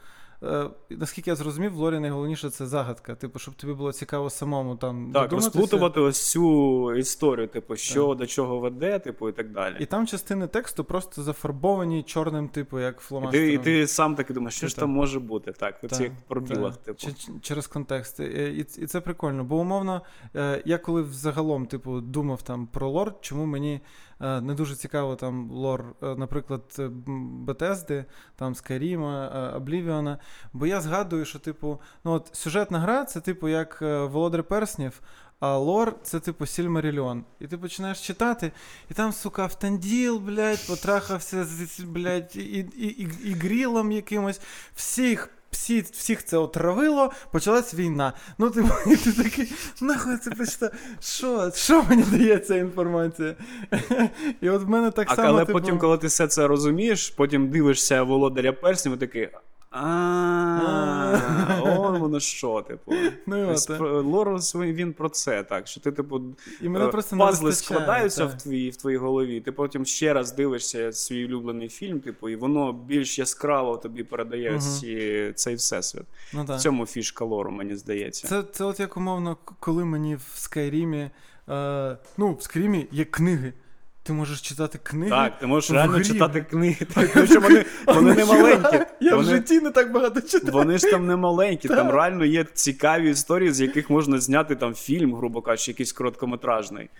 Е, 0.46 0.70
наскільки 0.90 1.30
я 1.30 1.36
зрозумів, 1.36 1.72
в 1.72 1.76
Лорі 1.76 1.98
найголовніше 1.98 2.50
це 2.50 2.66
загадка. 2.66 3.14
Типу, 3.14 3.38
щоб 3.38 3.54
тобі 3.54 3.72
було 3.72 3.92
цікаво 3.92 4.30
самому 4.30 4.76
там. 4.76 5.10
Так, 5.14 5.32
розплутувати 5.32 6.00
ось 6.00 6.30
цю 6.30 6.94
історію, 6.94 7.48
типу, 7.48 7.76
що 7.76 8.08
так. 8.08 8.18
до 8.18 8.26
чого 8.26 8.58
веде, 8.58 8.98
типу, 8.98 9.28
і 9.28 9.32
так 9.32 9.52
далі. 9.52 9.76
І 9.80 9.86
там 9.86 10.06
частини 10.06 10.46
тексту 10.46 10.84
просто 10.84 11.22
зафарбовані 11.22 12.02
чорним, 12.02 12.48
типу, 12.48 12.80
як 12.80 13.00
фломастером. 13.00 13.48
І 13.48 13.48
ти, 13.48 13.54
і 13.54 13.58
ти 13.58 13.86
сам 13.86 14.14
таки 14.14 14.34
думаєш, 14.34 14.54
що 14.54 14.68
ж 14.68 14.76
там 14.76 14.90
може 14.90 15.20
бути, 15.20 15.52
так, 15.52 15.82
в 15.82 15.88
цих 15.88 16.12
пробілах, 16.28 16.76
типу. 16.76 16.98
Ч- 16.98 17.32
через 17.42 17.66
контекст. 17.66 18.20
І, 18.20 18.24
і, 18.24 18.82
і 18.82 18.86
це 18.86 19.00
прикольно. 19.00 19.44
Бо 19.44 19.56
умовно, 19.56 20.02
е, 20.36 20.62
я 20.64 20.78
коли 20.78 21.02
взагалом, 21.02 21.66
типу, 21.66 22.00
думав 22.00 22.42
там 22.42 22.66
про 22.66 22.90
лор, 22.90 23.14
чому 23.20 23.46
мені. 23.46 23.80
Е, 24.20 24.40
не 24.40 24.54
дуже 24.54 24.76
цікаво 24.76 25.16
там 25.16 25.50
лор, 25.50 25.84
е, 26.02 26.14
наприклад, 26.14 26.62
Бетезди, 27.16 28.04
там 28.36 28.54
Скайріма, 28.54 29.52
Облівіона. 29.56 30.18
Бо 30.52 30.66
я 30.66 30.80
згадую, 30.80 31.24
що, 31.24 31.38
типу, 31.38 31.80
ну 32.04 32.12
от 32.12 32.30
сюжетна 32.32 32.80
гра 32.80 33.04
це, 33.04 33.20
типу, 33.20 33.48
як 33.48 33.78
е, 33.82 34.04
Володар 34.04 34.44
Перснів. 34.44 35.00
А 35.40 35.56
лор 35.56 35.94
це 36.02 36.20
типу 36.20 36.46
Сільмарільон. 36.46 37.24
І 37.40 37.46
ти 37.46 37.58
починаєш 37.58 38.06
читати, 38.06 38.52
і 38.90 38.94
там, 38.94 39.12
сука, 39.12 39.42
автанділ, 39.42 40.18
блядь, 40.18 40.66
потрахався 40.66 41.46
блядь, 41.78 42.36
і 42.36 42.40
і, 42.40 42.86
і, 42.86 43.08
і 43.24 43.32
грілом 43.32 43.92
якимось. 43.92 44.40
Всіх 44.74 45.30
всі, 45.50 45.80
всіх 45.80 46.24
це 46.24 46.36
отравило, 46.36 47.10
почалась 47.32 47.74
війна. 47.74 48.12
Ну, 48.38 48.50
ти, 48.50 48.64
і 48.86 48.96
ти 48.96 49.12
такий, 49.12 49.52
нахуй 49.80 50.16
це 50.16 50.30
почитав. 50.30 50.70
Що 51.00 51.50
Що 51.54 51.82
мені 51.82 52.02
дає 52.02 52.38
ця 52.38 52.56
інформація? 52.56 53.34
І 54.40 54.50
от 54.50 54.62
в 54.62 54.68
мене 54.68 54.90
так 54.90 55.10
а, 55.10 55.16
само. 55.16 55.28
Але 55.28 55.44
типу... 55.44 55.58
потім, 55.58 55.78
коли 55.78 55.98
ти 55.98 56.06
все 56.06 56.26
це 56.26 56.46
розумієш, 56.46 57.10
потім 57.10 57.50
дивишся 57.50 58.02
володаря 58.02 58.52
перснів, 58.52 58.94
і 58.94 58.98
такий. 58.98 59.28
А, 59.70 61.60
он 61.66 61.98
воно 61.98 62.20
що, 62.20 62.62
типу. 62.62 62.92
Ну, 63.26 63.54
Лор 64.02 64.38
він 64.54 64.92
про 64.92 65.08
це, 65.08 65.42
так. 65.42 65.66
Що 65.66 65.80
ти, 65.80 65.92
типу, 65.92 66.20
і 66.60 66.68
мене 66.68 66.84
е, 66.84 66.88
просто 66.88 67.16
пазли 67.16 67.52
складаються 67.52 68.26
в 68.26 68.34
твоїй 68.38 68.70
в 68.70 68.76
твоїй 68.76 68.96
голові. 68.96 69.40
Ти 69.40 69.52
потім 69.52 69.86
ще 69.86 70.12
раз 70.12 70.32
дивишся 70.32 70.92
свій 70.92 71.24
улюблений 71.24 71.68
фільм, 71.68 72.00
типу, 72.00 72.28
і 72.28 72.36
воно 72.36 72.72
більш 72.72 73.18
яскраво 73.18 73.76
тобі 73.76 74.04
передає 74.04 74.58
ці, 74.58 75.32
цей 75.34 75.54
всесвіт. 75.54 76.04
Ну, 76.32 76.44
В 76.44 76.56
цьому 76.56 76.86
фішка 76.86 77.24
лору, 77.24 77.50
мені 77.50 77.76
здається. 77.76 78.28
Це 78.28 78.42
це 78.52 78.64
от 78.64 78.80
як 78.80 78.96
умовно, 78.96 79.36
коли 79.60 79.84
мені 79.84 80.16
в 80.16 80.32
Скайрімі. 80.34 81.10
Е, 81.48 81.98
ну, 82.16 82.34
в 82.34 82.42
Скайрімі 82.42 82.86
є 82.92 83.04
книги. 83.04 83.52
Ти 84.06 84.12
можеш 84.12 84.40
читати 84.40 84.78
книги. 84.82 85.10
Так, 85.10 85.38
ти 85.38 85.46
можеш 85.46 85.70
реально 85.70 86.04
читати 86.04 86.46
книги. 86.50 86.86
Так, 86.94 87.08
тому 87.14 87.26
що 87.26 87.40
Вони 87.40 87.64
вони 87.86 88.14
не 88.14 88.24
маленькі. 88.24 88.80
Я 89.00 89.16
вони, 89.16 89.28
в 89.28 89.30
житті 89.30 89.60
не 89.60 89.70
так 89.70 89.92
багато 89.92 90.20
читаю. 90.20 90.52
Вони 90.52 90.78
ж 90.78 90.90
там 90.90 91.06
не 91.06 91.16
маленькі, 91.16 91.68
там 91.68 91.90
реально 91.90 92.24
є 92.24 92.44
цікаві 92.44 93.10
історії, 93.10 93.52
з 93.52 93.60
яких 93.60 93.90
можна 93.90 94.20
зняти 94.20 94.56
там 94.56 94.74
фільм, 94.74 95.14
грубо 95.14 95.42
кажучи, 95.42 95.70
якийсь 95.70 95.92
короткометражний. 95.92 96.90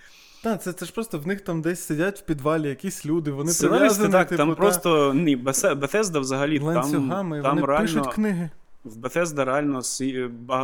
Так, 0.43 0.62
це 0.62 0.73
це 0.73 0.87
ж 0.87 0.93
просто 0.93 1.19
в 1.19 1.27
них 1.27 1.41
там 1.41 1.62
десь 1.62 1.81
сидять 1.81 2.19
в 2.19 2.23
підвалі 2.23 2.69
якісь 2.69 3.07
люди, 3.07 3.31
вони 3.31 3.53
прив'язані. 3.61 4.12
Так, 4.12 4.28
типу, 4.28 4.37
там 4.37 4.49
та... 4.49 4.55
просто 4.55 5.15
ні, 5.15 5.37
Bethesda 5.37 6.20
взагалі 6.20 6.59
ланцюгами, 6.59 7.43
там, 7.43 7.55
вони 7.55 7.66
реально... 7.66 7.83
пишуть 7.83 8.15
книги. 8.15 8.51
В 8.87 8.97
Bethesda 8.97 9.45
реально 9.45 9.83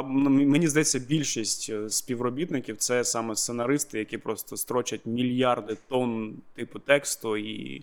ну, 0.09 0.31
мені 0.31 0.69
здається, 0.69 0.99
більшість 0.99 1.70
е, 1.70 1.90
співробітників 1.90 2.77
це 2.77 3.05
саме 3.05 3.36
сценаристи, 3.36 3.99
які 3.99 4.19
просто 4.19 4.57
строчать 4.57 5.07
мільярди 5.07 5.77
тонн 5.89 6.35
типу 6.55 6.78
тексту 6.78 7.36
і. 7.36 7.82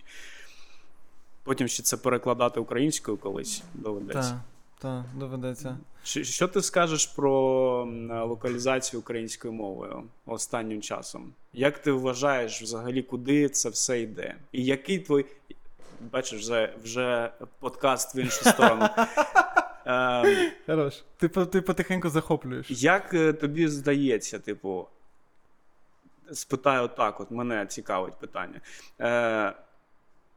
Потім 1.42 1.68
ще 1.68 1.82
це 1.82 1.96
перекладати 1.96 2.60
українською 2.60 3.16
колись 3.16 3.62
доведеться. 3.74 4.30
Так, 4.30 4.40
так, 4.78 5.18
доведеться. 5.18 5.78
Що, 6.02 6.24
що 6.24 6.48
ти 6.48 6.62
скажеш 6.62 7.06
про 7.06 7.34
локалізацію 8.10 9.00
українською 9.00 9.54
мовою 9.54 10.02
останнім 10.26 10.82
часом? 10.82 11.32
Як 11.52 11.78
ти 11.78 11.92
вважаєш 11.92 12.62
взагалі, 12.62 13.02
куди 13.02 13.48
це 13.48 13.68
все 13.68 14.00
йде? 14.00 14.36
І 14.52 14.64
який 14.64 14.98
твій. 14.98 15.24
Бачиш, 16.12 16.40
вже, 16.40 16.74
вже 16.84 17.32
подкаст 17.58 18.14
в 18.14 18.18
іншу 18.18 18.44
сторону. 18.44 18.88
Ем, 19.84 20.50
Хорош. 20.66 21.04
Ти, 21.16 21.28
ти 21.28 21.60
потихеньку 21.60 22.08
захоплюєш. 22.08 22.70
Як 22.70 23.14
е, 23.14 23.32
тобі 23.32 23.68
здається, 23.68 24.38
типу, 24.38 24.86
спитаю 26.32 26.82
отак, 26.82 27.20
от 27.20 27.30
мене 27.30 27.66
цікавить 27.66 28.18
питання. 28.18 28.60
Е, 29.00 29.52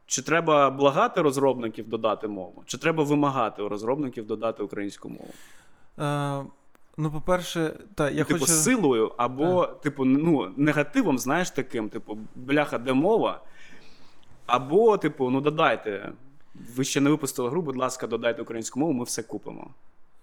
чи 0.05 0.21
треба 0.21 0.69
благати 0.69 1.21
розробників 1.21 1.89
додати 1.89 2.27
мову? 2.27 2.63
Чи 2.65 2.77
треба 2.77 3.03
вимагати 3.03 3.61
у 3.61 3.69
розробників 3.69 4.27
додати 4.27 4.63
українську 4.63 5.09
мову? 5.09 5.33
Е, 5.99 6.45
ну, 6.97 7.11
по-перше, 7.11 7.73
та, 7.95 8.09
я 8.09 8.23
типу, 8.23 8.39
хочу... 8.39 8.51
силою, 8.51 9.11
або, 9.17 9.65
типу, 9.65 10.05
ну, 10.05 10.53
негативом, 10.57 11.19
знаєш, 11.19 11.51
таким, 11.51 11.89
типу, 11.89 12.17
бляха, 12.35 12.77
де 12.77 12.93
мова, 12.93 13.41
або, 14.45 14.97
типу, 14.97 15.29
ну 15.29 15.41
додайте. 15.41 16.11
Ви 16.75 16.83
ще 16.83 17.01
не 17.01 17.09
випустили 17.09 17.49
гру, 17.49 17.61
будь 17.61 17.75
ласка, 17.75 18.07
додайте 18.07 18.41
українську 18.41 18.79
мову, 18.79 18.93
ми 18.93 19.03
все 19.03 19.23
купимо. 19.23 19.71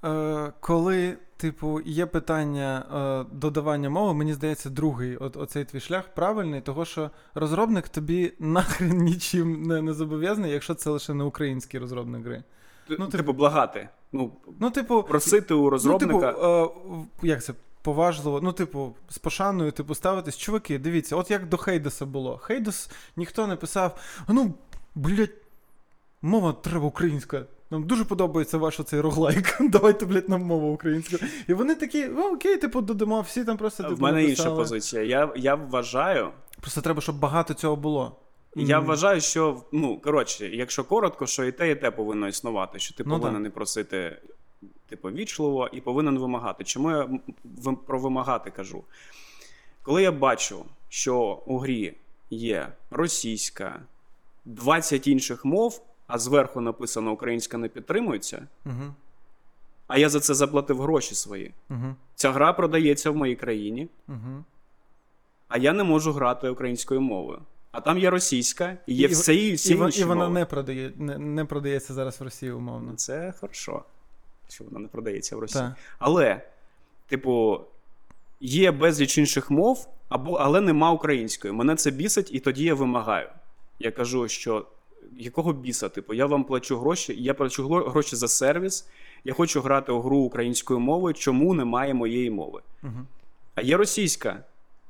Е, 0.04 0.52
коли, 0.60 1.16
типу, 1.36 1.80
є 1.80 2.06
питання 2.06 2.86
е, 2.94 3.34
додавання 3.36 3.90
мови, 3.90 4.14
мені 4.14 4.34
здається, 4.34 4.70
другий 4.70 5.16
от, 5.16 5.36
оцей 5.36 5.64
твій 5.64 5.80
шлях 5.80 6.14
правильний, 6.14 6.60
того 6.60 6.84
що 6.84 7.10
розробник 7.34 7.88
тобі 7.88 8.32
нахрен 8.38 8.98
нічим 8.98 9.62
не, 9.62 9.82
не 9.82 9.92
зобов'язаний, 9.92 10.52
якщо 10.52 10.74
це 10.74 10.90
лише 10.90 11.14
не 11.14 11.24
український 11.24 11.80
розробник 11.80 12.24
гри. 12.24 12.42
Ну, 12.88 12.96
Ну, 12.98 13.06
типу, 13.06 13.32
благати. 13.32 13.88
Ну, 14.12 14.32
Ну, 14.60 14.70
типу, 14.70 15.02
просити 15.02 15.54
у 15.54 15.70
розробника. 15.70 16.12
Ну, 16.12 16.20
типу, 16.20 17.06
е, 17.22 17.28
як 17.28 17.44
це? 17.44 17.54
Поважливо, 17.82 18.40
ну, 18.40 18.52
типу, 18.52 18.94
з 19.08 19.18
пошаною, 19.18 19.72
типу, 19.72 19.94
ставитись. 19.94 20.36
Чуваки, 20.36 20.78
дивіться, 20.78 21.16
от 21.16 21.30
як 21.30 21.48
до 21.48 21.56
Хейдеса 21.56 22.06
було. 22.06 22.36
Хейдес 22.36 22.90
ніхто 23.16 23.46
не 23.46 23.56
писав: 23.56 23.98
ну, 24.28 24.54
блядь, 24.94 25.30
мова 26.22 26.52
треба 26.52 26.86
українська. 26.86 27.46
Нам 27.70 27.86
дуже 27.86 28.04
подобається 28.04 28.58
ваш 28.58 28.80
оцей 28.80 29.00
роглайк. 29.00 29.56
Давайте, 29.60 30.06
блядь, 30.06 30.28
нам 30.28 30.42
мову 30.42 30.72
українську. 30.72 31.16
І 31.48 31.54
вони 31.54 31.74
такі, 31.74 32.06
ну 32.06 32.34
окей, 32.34 32.56
типу, 32.56 32.80
додамо, 32.80 33.20
всі 33.20 33.44
там 33.44 33.56
просто 33.56 33.82
типу, 33.82 33.94
в 33.96 34.00
мене 34.00 34.24
інша 34.24 34.50
позиція. 34.50 35.02
Я, 35.02 35.32
я 35.36 35.54
вважаю, 35.54 36.30
Просто 36.60 36.80
треба, 36.80 37.00
щоб 37.00 37.18
багато 37.18 37.54
цього 37.54 37.76
було. 37.76 38.16
я 38.56 38.78
М. 38.78 38.84
вважаю, 38.84 39.20
що 39.20 39.62
ну 39.72 40.00
коротше, 40.00 40.48
якщо 40.48 40.84
коротко, 40.84 41.26
що 41.26 41.44
і 41.44 41.52
те, 41.52 41.70
і 41.70 41.74
те 41.74 41.90
повинно 41.90 42.28
існувати. 42.28 42.78
Що 42.78 42.94
ти 42.94 43.04
Ну, 43.06 43.10
повинен 43.10 43.34
так. 43.34 43.42
не 43.42 43.50
просити, 43.50 44.16
типу, 44.88 45.08
вічливо 45.10 45.68
і 45.72 45.80
повинен 45.80 46.18
вимагати. 46.18 46.64
Чому 46.64 46.90
я 46.90 47.08
про 47.86 47.98
вимагати 47.98 48.50
кажу? 48.50 48.84
Коли 49.82 50.02
я 50.02 50.12
бачу, 50.12 50.64
що 50.88 51.42
у 51.46 51.58
грі 51.58 51.94
є 52.30 52.68
російська, 52.90 53.80
20 54.44 55.06
інших 55.06 55.44
мов, 55.44 55.82
а 56.10 56.18
зверху 56.18 56.60
написано 56.60 57.12
українська 57.12 57.58
не 57.58 57.68
підтримується, 57.68 58.46
Угу, 58.66 58.94
а 59.86 59.98
я 59.98 60.08
за 60.08 60.20
це 60.20 60.34
заплатив 60.34 60.80
гроші 60.82 61.14
свої. 61.14 61.52
угу, 61.70 61.94
Ця 62.14 62.32
гра 62.32 62.52
продається 62.52 63.10
в 63.10 63.16
моїй 63.16 63.36
країні, 63.36 63.88
угу. 64.08 64.44
а 65.48 65.58
я 65.58 65.72
не 65.72 65.84
можу 65.84 66.12
грати 66.12 66.48
українською 66.48 67.00
мовою. 67.00 67.38
А 67.72 67.80
там 67.80 67.98
є 67.98 68.10
російська, 68.10 68.76
і 68.86 68.94
є 68.94 69.06
І- 69.08 69.10
все 69.10 69.34
і 69.34 69.52
всі 69.52 69.74
І, 69.74 69.76
інші 69.76 70.00
і 70.00 70.04
вона 70.04 70.20
мови. 70.24 70.34
не, 70.34 70.44
продає, 70.46 70.92
не, 70.96 71.18
не 71.18 71.44
продається 71.44 71.94
зараз 71.94 72.20
в 72.20 72.24
Росії, 72.24 72.52
умовно. 72.52 72.94
Це 72.96 73.34
хорошо, 73.40 73.82
що 74.48 74.64
вона 74.64 74.78
не 74.78 74.88
продається 74.88 75.36
в 75.36 75.38
Росії. 75.38 75.64
Так. 75.64 75.72
Але, 75.98 76.40
типу, 77.06 77.60
є 78.40 78.70
безліч 78.72 79.18
інших 79.18 79.50
мов, 79.50 79.88
або, 80.08 80.34
але 80.34 80.60
нема 80.60 80.90
української. 80.90 81.54
Мене 81.54 81.76
це 81.76 81.90
бісить, 81.90 82.34
і 82.34 82.40
тоді 82.40 82.64
я 82.64 82.74
вимагаю. 82.74 83.28
Я 83.78 83.90
кажу, 83.90 84.28
що 84.28 84.66
якого 85.18 85.52
біса? 85.52 85.88
Типу, 85.88 86.14
я 86.14 86.26
вам 86.26 86.44
плачу 86.44 86.78
гроші, 86.78 87.14
я 87.18 87.34
плачу 87.34 87.68
гроші 87.68 88.16
за 88.16 88.28
сервіс, 88.28 88.88
я 89.24 89.32
хочу 89.32 89.60
грати 89.60 89.92
у 89.92 90.00
гру 90.00 90.18
українською 90.18 90.80
мовою, 90.80 91.14
чому 91.14 91.54
немає 91.54 91.94
моєї 91.94 92.30
мови? 92.30 92.62
Угу. 92.82 93.06
А 93.54 93.62
є 93.62 93.76
російська. 93.76 94.44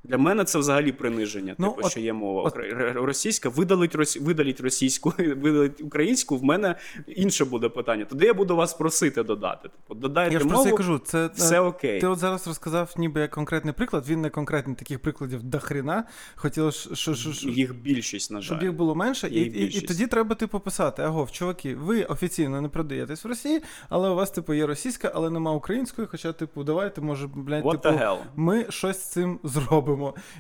Для 0.05 0.19
мене 0.19 0.45
це 0.45 0.59
взагалі 0.59 0.93
приниження, 0.93 1.55
Ну, 1.59 1.69
типу, 1.69 1.81
от- 1.87 1.91
що 1.91 2.01
є 2.01 2.13
мова 2.13 2.43
от- 2.43 2.57
російська, 2.95 3.49
видалить, 3.49 3.95
рос... 3.95 4.17
видаліть 4.17 4.61
російську, 4.61 5.13
видалить 5.19 5.81
українську, 5.81 6.37
в 6.37 6.45
мене 6.45 6.75
інше 7.07 7.45
буде 7.45 7.69
питання. 7.69 8.05
Тоді 8.05 8.27
я 8.27 8.35
буду 8.35 8.57
вас 8.57 8.75
просити 8.75 9.23
додати. 9.23 9.69
Типу, 9.69 9.95
додайте 9.95 10.35
Я 10.35 10.41
ж 10.41 10.47
про 10.47 10.57
мову, 10.57 10.71
це 10.71 10.77
кажу, 10.77 10.99
це 10.99 11.31
все 11.35 11.61
окей. 11.61 12.01
Ти 12.01 12.07
от 12.07 12.19
зараз 12.19 12.47
розказав 12.47 12.95
ніби 12.97 13.21
як 13.21 13.31
конкретний 13.31 13.75
приклад, 13.75 14.09
він 14.09 14.21
не 14.21 14.31
конкретний, 14.31 14.77
таких 14.77 14.99
прикладів 14.99 15.43
до 15.43 15.59
хрена. 15.59 16.05
Хотілося, 16.35 16.95
що, 16.95 17.15
що, 17.15 17.33
що, 17.33 17.49
Їх 17.49 17.75
більшість, 17.75 18.31
на 18.31 18.41
жаль. 18.41 18.47
щоб 18.47 18.63
їх 18.63 18.73
було 18.73 18.95
менше, 18.95 19.29
і, 19.29 19.41
і, 19.41 19.79
і, 19.79 19.81
тоді 19.81 20.07
треба 20.07 20.35
типу 20.35 20.61
писати: 20.61 21.03
агов, 21.03 21.33
чуваки, 21.33 21.75
ви 21.75 22.03
офіційно 22.05 22.61
не 22.61 22.69
продаєтесь 22.69 23.25
в 23.25 23.29
Росії, 23.29 23.63
але 23.89 24.09
у 24.09 24.15
вас, 24.15 24.31
типу, 24.31 24.55
є 24.55 24.67
російська, 24.67 25.13
але 25.15 25.31
нема 25.31 25.53
української. 25.53 26.09
Хоча, 26.11 26.33
типу, 26.33 26.65
давайте, 26.65 27.01
може, 27.01 27.27
блядь, 27.35 27.65
What 27.65 27.81
типу, 27.81 27.99
ми 28.37 28.67
щось 28.71 28.97
з 28.97 29.11
цим 29.11 29.39
зробимо. 29.45 29.90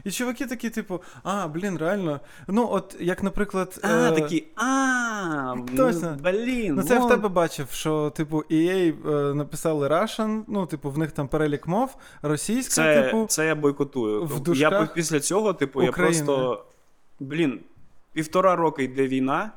І 0.05 0.11
чуваки 0.11 0.47
такі, 0.47 0.71
типу, 0.71 1.03
а, 1.23 1.49
блін, 1.49 1.79
реально. 1.79 2.21
Ну, 2.49 2.69
от 2.71 2.97
як, 3.01 3.23
наприклад. 3.23 3.81
А, 3.83 3.89
е, 3.89 4.13
такі, 4.13 4.45
а, 4.57 5.55
Точно. 5.77 6.19
ну, 6.25 6.31
блін. 6.33 6.75
Ну, 6.75 6.83
це 6.83 6.95
я 6.95 7.01
в 7.01 7.09
тебе 7.09 7.29
бачив, 7.29 7.71
що, 7.71 8.13
типу, 8.17 8.45
EA 8.51 8.95
е, 9.11 9.35
написали 9.35 9.89
Russian, 9.89 10.43
ну, 10.49 10.67
типу, 10.67 10.91
в 10.91 10.99
них 10.99 11.13
там 11.13 11.29
перелік 11.29 11.69
мов, 11.69 11.97
російська, 12.23 12.75
Це, 12.75 13.03
типу. 13.03 13.27
це 13.29 13.47
я 13.47 13.55
бойкотую. 13.55 14.25
в 14.25 14.33
я 14.33 14.39
дужках 14.39 14.89
по- 14.89 14.95
після 14.95 15.21
цього, 15.21 15.53
типу, 15.53 15.83
Україна. 15.83 16.19
я 16.19 16.25
просто. 16.25 16.65
Блін, 17.21 17.61
півтора 18.13 18.57
роки 18.57 18.85
йде 18.85 19.09
війна. 19.09 19.51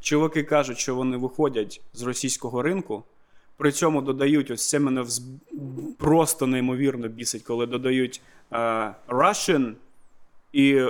Чуваки 0.00 0.42
кажуть, 0.42 0.78
що 0.78 0.94
вони 0.94 1.16
виходять 1.16 1.80
з 1.92 2.02
російського 2.02 2.62
ринку. 2.62 3.04
При 3.56 3.72
цьому 3.72 4.02
додають, 4.02 4.50
ось 4.50 4.68
це 4.68 4.78
мене 4.78 5.02
вз... 5.02 5.22
просто 5.98 6.46
неймовірно 6.46 7.08
бісить, 7.08 7.42
коли 7.42 7.66
додають 7.66 8.20
Russian 9.08 9.72
і 10.52 10.86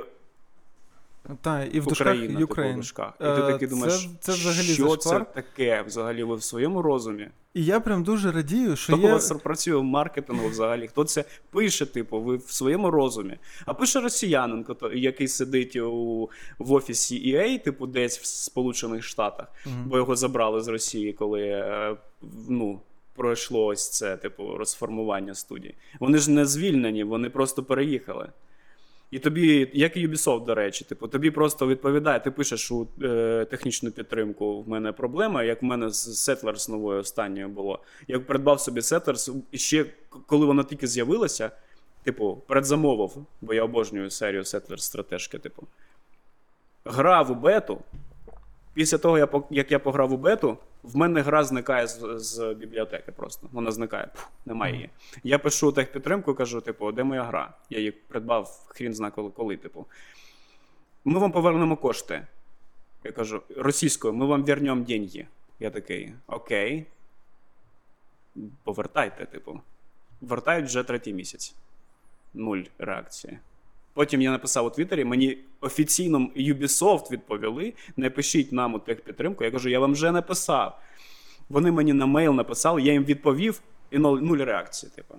Та, 1.41 1.65
і 1.65 1.81
в 1.81 1.89
Україна, 1.89 2.41
типу, 2.41 2.55
в 2.55 2.59
Ukraine. 2.59 2.77
дужках. 2.77 3.13
І 3.21 3.25
Е, 3.25 3.37
ти 3.37 3.41
такий 3.53 3.69
це- 3.69 3.75
думаєш, 3.75 4.09
це 4.21 4.33
взагалі 4.33 4.63
що 4.75 4.89
зашквар. 4.89 4.99
це 5.27 5.33
таке 5.43 5.83
взагалі 5.83 6.23
ви 6.25 6.37
в 6.37 6.43
своєму 6.43 6.83
розумі? 6.83 7.29
І 7.55 7.65
я 7.65 7.81
прям 7.81 8.03
дуже 8.05 8.33
радію, 8.33 8.77
що 8.77 8.93
Хто 8.93 9.03
у 9.03 9.07
є. 9.07 9.13
вас 9.13 9.33
працює 9.33 9.77
в 9.77 9.85
маркетингу 9.85 10.49
взагалі? 10.49 10.89
Хто 10.89 11.05
це 11.05 11.25
пише, 11.51 11.87
типу, 11.87 12.21
ви 12.21 12.37
в 12.37 12.51
своєму 12.51 12.91
розумі? 12.91 13.39
А 13.67 13.75
пише 13.75 14.01
росіянин, 14.01 14.67
який 14.95 15.29
сидить 15.29 15.77
у, 15.77 16.31
в 16.59 16.73
офісі 16.73 17.35
EA, 17.37 17.65
типу, 17.65 17.87
десь 17.87 18.19
в 18.19 18.25
Сполучених 18.27 19.05
Штатах, 19.05 19.47
Мгм. 19.67 19.85
бо 19.87 19.97
його 19.97 20.17
забрали 20.17 20.61
з 20.61 20.69
Росії, 20.69 21.13
коли 21.13 21.41
е, 21.43 21.97
ну, 22.49 22.81
пройшло 23.15 23.67
ось 23.67 23.91
це, 23.91 24.17
типу, 24.17 24.57
розформування 24.57 25.35
студії. 25.35 25.75
Вони 26.01 26.19
ж 26.19 26.31
не 26.31 26.47
звільнені, 26.47 27.05
вони 27.05 27.31
просто 27.31 27.63
переїхали. 27.63 28.29
І 29.13 29.19
тобі, 29.19 29.71
як 29.73 29.97
і 29.97 30.09
Ubisoft, 30.09 30.45
до 30.45 30.55
речі, 30.55 30.85
типу, 30.85 31.09
тобі 31.09 31.31
просто 31.31 31.67
відповідає, 31.67 32.21
ти 32.21 32.31
пишеш 32.31 32.71
у 32.71 32.89
е, 33.03 33.47
технічну 33.51 33.91
підтримку. 33.91 34.63
В 34.63 34.69
мене 34.69 34.93
проблема, 34.93 35.43
як 35.43 35.63
в 35.63 35.65
мене 35.65 35.91
з 35.91 36.29
Settlers 36.29 36.71
новою 36.71 37.01
останньою 37.01 37.49
було. 37.49 37.79
Я 38.09 38.21
придбав 38.21 38.61
собі 38.61 38.81
Settlers, 38.81 39.35
і 39.51 39.59
ще 39.59 39.87
коли 40.27 40.47
вона 40.47 40.65
тільки 40.65 40.87
з'явилася, 40.87 41.51
типу, 42.05 42.43
передзамовив, 42.47 43.27
бо 43.41 43.55
я 43.55 43.65
обожнюю 43.65 44.11
серію 44.11 44.43
Settlers 44.43 44.79
стратежки, 44.79 45.39
типу. 45.39 45.67
Грав 46.85 47.31
у 47.31 47.35
бету. 47.35 47.79
Після 48.75 48.99
того, 48.99 49.47
як 49.51 49.73
я 49.73 49.79
пограв 49.79 50.13
у 50.13 50.17
бету, 50.17 50.59
в 50.83 50.97
мене 50.97 51.21
гра 51.21 51.45
зникає 51.45 51.87
з, 51.87 52.19
з 52.19 52.55
бібліотеки 52.55 53.13
просто. 53.13 53.49
Вона 53.53 53.71
зникає. 53.71 54.07
Пф, 54.07 54.27
немає 54.47 54.75
її. 54.75 54.91
Я 55.23 55.39
пишу 55.39 55.73
техпідтримку, 55.73 56.35
кажу, 56.35 56.61
типу, 56.61 56.93
де 56.93 57.05
моя 57.05 57.25
гра? 57.25 57.55
Я 57.71 57.79
її 57.79 57.91
придбав 57.91 58.65
хрін 58.69 58.95
зна 58.95 59.11
коли, 59.11 59.31
коли, 59.31 59.57
типу. 59.57 59.87
Ми 61.05 61.19
вам 61.19 61.33
повернемо 61.33 61.77
кошти. 61.77 62.27
Я 63.05 63.13
кажу, 63.13 63.43
російською, 63.57 64.15
ми 64.15 64.27
вам 64.27 64.45
вернемо 64.45 64.85
деньги. 64.85 65.27
Я 65.61 65.71
такий, 65.71 66.13
окей. 66.27 66.87
Повертайте, 68.65 69.27
типу. 69.27 69.61
Вертають 70.21 70.67
вже 70.67 70.83
третій 70.83 71.13
місяць. 71.13 71.55
Нуль 72.35 72.63
реакції. 72.79 73.39
Потім 73.95 74.23
я 74.23 74.31
написав 74.31 74.67
у 74.67 74.71
Твіттері, 74.71 75.05
мені 75.05 75.39
офіційно 75.61 76.19
Ubisoft 76.37 77.11
відповіли: 77.11 77.73
не 77.97 78.11
пишіть 78.11 78.53
нам 78.53 78.75
у 78.75 78.79
техпідтримку. 78.79 79.45
Я 79.45 79.51
кажу, 79.51 79.69
я 79.69 79.81
вам 79.81 79.93
вже 79.93 80.13
написав. 80.13 80.79
Вони 81.49 81.73
мені 81.73 81.93
на 81.93 82.07
мейл 82.07 82.35
написали, 82.35 82.83
я 82.83 82.93
їм 82.93 83.05
відповів, 83.05 83.61
і 83.91 83.99
нуль, 83.99 84.39
реакції. 84.39 84.93
Типу. 84.97 85.15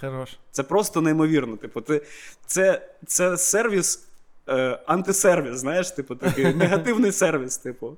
Хорош. 0.00 0.36
Це 0.50 0.62
просто 0.62 1.00
неймовірно. 1.00 1.56
Типу, 1.56 1.80
ти, 1.80 2.02
це, 2.46 2.88
це 3.06 3.36
сервіс 3.36 4.08
е, 4.48 4.78
антисервіс, 4.86 5.56
знаєш, 5.56 5.90
типу, 5.90 6.16
такий 6.16 6.54
негативний 6.54 7.12
сервіс, 7.12 7.58
типу. 7.58 7.96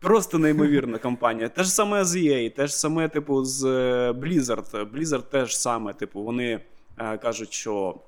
Просто 0.00 0.38
неймовірна 0.38 0.98
компанія. 0.98 1.48
Те 1.48 1.64
ж 1.64 1.70
саме 1.70 2.04
з 2.04 2.16
EA, 2.16 2.54
те 2.54 2.66
ж 2.66 2.76
саме, 2.76 3.08
типу, 3.08 3.44
з 3.44 3.64
е, 3.64 4.10
Blizzard. 4.10 4.92
Blizzard 4.92 5.22
теж 5.22 5.56
саме, 5.56 5.92
типу, 5.92 6.22
вони 6.22 6.60
е, 6.98 7.18
кажуть, 7.18 7.52
що 7.52 8.00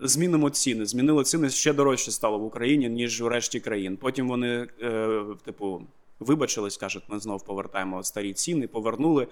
змінимо 0.00 0.50
ціни. 0.50 0.86
Змінили 0.86 1.24
ціни 1.24 1.50
ще 1.50 1.72
дорожче 1.72 2.10
стало 2.10 2.38
в 2.38 2.44
Україні, 2.44 2.88
ніж 2.88 3.22
у 3.22 3.28
решті 3.28 3.60
країн. 3.60 3.96
Потім 3.96 4.28
вони, 4.28 4.68
е, 4.82 5.24
типу, 5.44 5.82
вибачились, 6.20 6.76
кажуть, 6.76 7.02
ми 7.08 7.20
знов 7.20 7.44
повертаємо 7.44 8.02
старі 8.02 8.32
ціни, 8.32 8.66
повернули, 8.66 9.26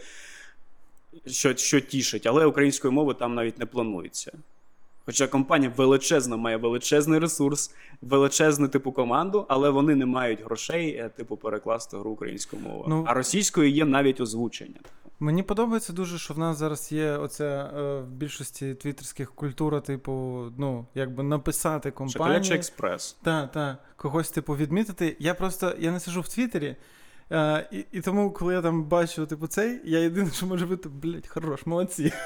що, 1.27 1.57
що 1.57 1.81
тішить, 1.81 2.27
але 2.27 2.47
української 2.47 2.95
мови 2.95 3.15
там 3.15 3.35
навіть 3.35 3.59
не 3.59 3.67
планується. 3.67 4.33
Хоча 5.11 5.27
компанія 5.27 5.73
величезна, 5.77 6.37
має 6.37 6.57
величезний 6.57 7.19
ресурс, 7.19 7.75
величезну 8.03 8.69
типу 8.69 8.93
команду, 8.93 9.47
але 9.49 9.71
вони 9.71 9.95
не 9.95 10.07
мають 10.07 10.45
грошей, 10.45 10.91
е, 10.91 11.09
типу, 11.09 11.37
перекласти 11.37 11.97
гру 11.99 12.11
українською 12.11 12.63
мовою. 12.63 12.85
Ну, 12.89 13.05
а 13.07 13.15
російською 13.15 13.71
є 13.71 13.85
навіть 13.85 14.21
озвучення. 14.21 14.81
Мені 15.21 15.43
подобається 15.43 15.93
дуже, 15.93 16.19
що 16.19 16.35
в 16.35 16.39
нас 16.39 16.57
зараз 16.57 16.93
є 16.93 17.13
оця 17.13 17.71
е, 17.77 18.01
в 18.01 18.13
більшості 18.13 18.75
твіттерських 18.75 19.35
культура, 19.35 19.81
типу, 19.81 20.45
ну, 20.59 20.87
якби 20.95 21.23
написати 21.23 21.91
компанії. 21.91 22.13
Шоколячий 22.13 22.57
експрес. 22.57 23.17
Так, 23.23 23.53
так, 23.53 23.77
когось, 23.97 24.31
типу, 24.31 24.57
відмітити. 24.57 25.17
Я 25.19 25.35
просто 25.35 25.75
я 25.79 25.91
не 25.91 26.01
сиджу 26.01 26.21
в 26.21 26.29
Твіттері, 26.29 26.77
е, 27.33 27.69
і, 27.73 27.85
і 27.93 28.01
тому, 28.01 28.31
коли 28.31 28.55
я 28.55 28.63
там 28.63 28.85
бачу, 28.85 29.27
типу, 29.27 29.47
цей, 29.47 29.81
я 29.85 29.99
єдине, 29.99 30.31
що 30.31 30.47
може 30.47 30.67
бути, 30.67 30.89
блядь, 30.89 31.27
хорош, 31.29 31.67
молодці. 31.67 32.13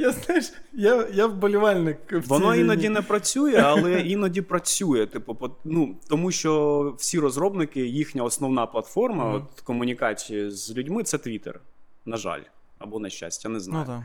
Я 0.00 0.10
знаєш, 0.12 0.52
я 0.72 1.08
я 1.12 1.26
вболівальник. 1.26 1.98
в 2.12 2.22
цій 2.22 2.28
Воно 2.28 2.52
війні. 2.52 2.60
іноді 2.60 2.88
не 2.88 3.02
працює, 3.02 3.56
але 3.56 4.00
іноді 4.00 4.42
працює. 4.42 5.06
Типу, 5.06 5.50
ну, 5.64 5.96
тому 6.08 6.30
що 6.32 6.94
всі 6.98 7.18
розробники, 7.18 7.86
їхня 7.86 8.22
основна 8.22 8.66
платформа 8.66 9.24
Мгм. 9.24 9.34
от, 9.34 9.60
комунікації 9.60 10.50
з 10.50 10.76
людьми 10.76 11.02
це 11.02 11.18
Твіттер. 11.18 11.60
На 12.06 12.16
жаль, 12.16 12.40
або 12.78 13.00
на 13.00 13.10
щастя, 13.10 13.48
не 13.48 13.60
знаю. 13.60 13.84
Ну, 13.88 13.94
так. 13.94 14.04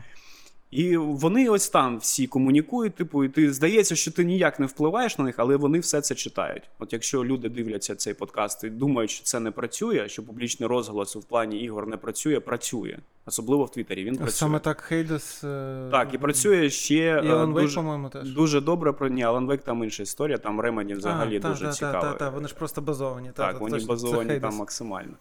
І 0.74 0.96
вони 0.96 1.48
ось 1.48 1.68
там 1.68 1.98
всі 1.98 2.26
комунікують, 2.26 2.94
типу, 2.94 3.24
і 3.24 3.28
ти 3.28 3.52
здається, 3.52 3.96
що 3.96 4.12
ти 4.12 4.24
ніяк 4.24 4.60
не 4.60 4.66
впливаєш 4.66 5.18
на 5.18 5.24
них, 5.24 5.34
але 5.38 5.56
вони 5.56 5.78
все 5.78 6.00
це 6.00 6.14
читають. 6.14 6.62
От 6.78 6.92
якщо 6.92 7.24
люди 7.24 7.48
дивляться 7.48 7.94
цей 7.96 8.14
подкаст 8.14 8.64
і 8.64 8.70
думають, 8.70 9.10
що 9.10 9.24
це 9.24 9.40
не 9.40 9.50
працює, 9.50 10.08
що 10.08 10.22
публічний 10.22 10.68
розголос 10.68 11.16
в 11.16 11.24
плані 11.24 11.60
ігор 11.60 11.86
не 11.86 11.96
працює, 11.96 12.40
працює. 12.40 12.98
Особливо 13.26 13.64
в 13.64 13.70
Твіттері. 13.70 14.04
Він 14.04 14.16
працює. 14.16 14.32
Саме 14.34 14.58
так 14.58 14.80
Хейдес. 14.80 15.44
е, 15.44 15.88
Так, 15.90 16.14
і 16.14 16.18
працює 16.18 16.70
ще 16.70 16.94
І 16.94 17.00
е, 17.00 17.20
Alan 17.20 17.52
Wake, 17.52 17.60
дуже, 17.62 17.76
по-моєму, 17.76 18.08
теж. 18.08 18.32
дуже 18.34 18.60
добре 18.60 18.92
про 18.92 19.08
ні, 19.08 19.26
Alan 19.26 19.46
Wake 19.46 19.62
там 19.64 19.84
інша 19.84 20.02
історія, 20.02 20.38
там 20.38 20.60
Ремеді 20.60 20.94
взагалі 20.94 21.36
а, 21.36 21.40
та, 21.40 21.48
дуже 21.48 21.64
та, 21.64 21.72
цікавий. 21.72 22.00
Так, 22.00 22.18
та, 22.18 22.24
та, 22.24 22.30
вони 22.30 22.48
ж 22.48 22.54
просто 22.54 22.80
базовані. 22.80 23.28
та, 23.28 23.32
Так, 23.32 23.52
та, 23.52 23.58
вони 23.58 23.70
точно, 23.70 23.96
це 23.96 24.04
базовані 24.04 24.40
там 24.40 24.52
Hades. 24.52 24.58
максимально. 24.58 25.14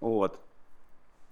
От. 0.00 0.38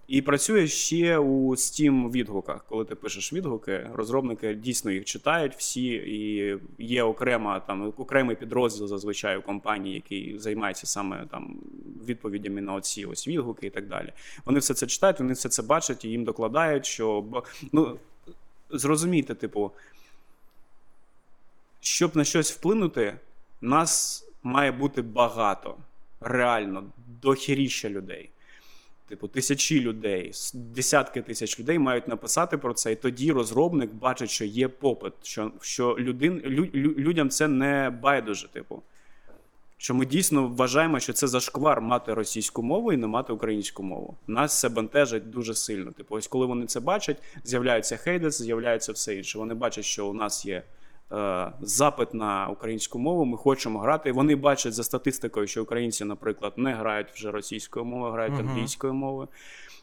І 0.08 0.22
працює 0.22 0.68
ще 0.68 1.18
у 1.18 1.50
Steam 1.50 2.10
відгуках. 2.10 2.64
Коли 2.68 2.84
ти 2.84 2.94
пишеш 2.94 3.32
відгуки, 3.32 3.90
розробники 3.94 4.54
дійсно 4.54 4.90
їх 4.90 5.04
читають 5.04 5.54
всі, 5.54 5.86
і 5.86 6.58
є 6.78 7.02
окрема 7.02 7.60
там 7.60 7.92
окремий 7.96 8.36
підрозділ 8.36 8.86
зазвичай 8.86 9.36
у 9.36 9.42
компанії, 9.42 9.94
який 9.94 10.38
займається 10.38 10.86
саме 10.86 11.26
там 11.30 11.56
відповідями 12.06 12.60
на 12.60 12.74
оці 12.74 13.04
ось 13.04 13.28
відгуки 13.28 13.66
і 13.66 13.70
так 13.70 13.88
далі. 13.88 14.12
Вони 14.44 14.58
все 14.58 14.74
це 14.74 14.86
читають, 14.86 15.18
вони 15.18 15.32
все 15.32 15.48
це 15.48 15.62
бачать 15.62 16.04
і 16.04 16.08
їм 16.08 16.24
докладають, 16.24 16.86
що 16.86 17.24
ну 17.72 17.98
зрозумійте, 18.70 19.34
типу, 19.34 19.70
щоб 21.80 22.16
на 22.16 22.24
щось 22.24 22.52
вплинути, 22.52 23.14
нас 23.60 24.24
має 24.42 24.72
бути 24.72 25.02
багато. 25.02 25.76
Реально, 26.20 26.84
дохіріща 27.22 27.90
людей. 27.90 28.30
Типу, 29.08 29.28
тисячі 29.28 29.80
людей, 29.80 30.32
десятки 30.54 31.22
тисяч 31.22 31.60
людей 31.60 31.78
мають 31.78 32.08
написати 32.08 32.58
про 32.58 32.74
це, 32.74 32.92
і 32.92 32.96
тоді 32.96 33.32
розробник 33.32 33.92
бачить, 33.94 34.30
що 34.30 34.44
є 34.44 34.68
попит, 34.68 35.12
що, 35.22 35.52
що 35.60 35.96
людин, 35.98 36.42
лю, 36.46 36.64
лю- 36.64 36.98
людям 36.98 37.30
це 37.30 37.48
не 37.48 37.90
байдуже, 38.02 38.48
типу. 38.52 38.82
Що 39.80 39.94
ми 39.94 40.06
дійсно 40.06 40.48
вважаємо, 40.48 41.00
що 41.00 41.12
це 41.12 41.26
зашквар 41.26 41.80
мати 41.80 42.14
російську 42.14 42.62
мову 42.62 42.92
і 42.92 42.96
не 42.96 43.06
мати 43.06 43.32
українську 43.32 43.82
мову. 43.82 44.16
Нас 44.26 44.60
це 44.60 44.68
бентежить 44.68 45.30
дуже 45.30 45.54
сильно. 45.54 45.92
Типу, 45.92 46.14
ось 46.16 46.26
коли 46.26 46.46
вони 46.46 46.66
це 46.66 46.80
бачать, 46.80 47.22
з'являється 47.44 47.96
хейдес, 47.96 48.42
з'являється 48.42 48.92
все 48.92 49.16
інше. 49.16 49.38
Вони 49.38 49.54
бачать, 49.54 49.84
що 49.84 50.06
у 50.06 50.14
нас 50.14 50.46
є 50.46 50.62
запит 51.60 52.14
на 52.14 52.48
українську 52.48 52.98
мову, 52.98 53.24
ми 53.24 53.36
хочемо 53.36 53.78
грати. 53.78 54.12
Вони 54.12 54.36
бачать 54.36 54.74
за 54.74 54.84
статистикою, 54.84 55.46
що 55.46 55.62
українці, 55.62 56.04
наприклад, 56.04 56.52
не 56.56 56.74
грають 56.74 57.10
вже 57.10 57.30
російською 57.30 57.84
мовою, 57.84 58.12
грають 58.12 58.34
Мгм. 58.34 58.48
англійською 58.48 58.94
мовою. 58.94 59.28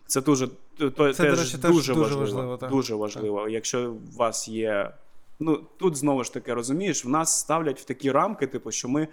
Це 0.08 0.22
дуже 0.22 0.48
то, 0.78 1.14
Це, 1.14 1.24
теж 1.24 1.40
речі, 1.40 1.58
теж 1.58 1.72
дуже, 1.72 1.94
дуже 1.94 2.02
важливо. 2.02 2.22
важливо, 2.22 2.58
так. 2.58 2.70
дуже 2.70 2.96
важливо. 2.96 3.50
Якщо 3.50 3.92
у 3.92 4.18
вас 4.18 4.48
є. 4.48 4.92
Ну, 5.40 5.62
тут 5.78 5.96
знову 5.96 6.24
ж 6.24 6.34
таки 6.34 6.54
розумієш, 6.54 7.06
в 7.06 7.10
нас 7.10 7.40
ставлять 7.40 7.80
в 7.80 7.86
такі 7.86 8.12
рамки, 8.12 8.48
типу, 8.48 8.72
що 8.72 8.90
ми. 8.90 9.08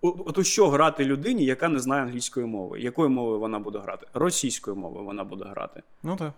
От 0.00 0.38
у 0.38 0.44
що 0.44 0.68
грати 0.68 1.04
людині, 1.04 1.44
яка 1.44 1.68
не 1.68 1.78
знає 1.78 2.02
англійської 2.02 2.46
мови? 2.46 2.80
Якою 2.80 3.08
мовою 3.08 3.40
вона 3.40 3.58
буде 3.58 3.78
грати? 3.78 4.06
Російською 4.14 4.76
мовою 4.76 5.04
вона 5.04 5.24
буде 5.24 5.44
грати. 5.44 5.82
Ну 6.02 6.16
так. 6.16 6.32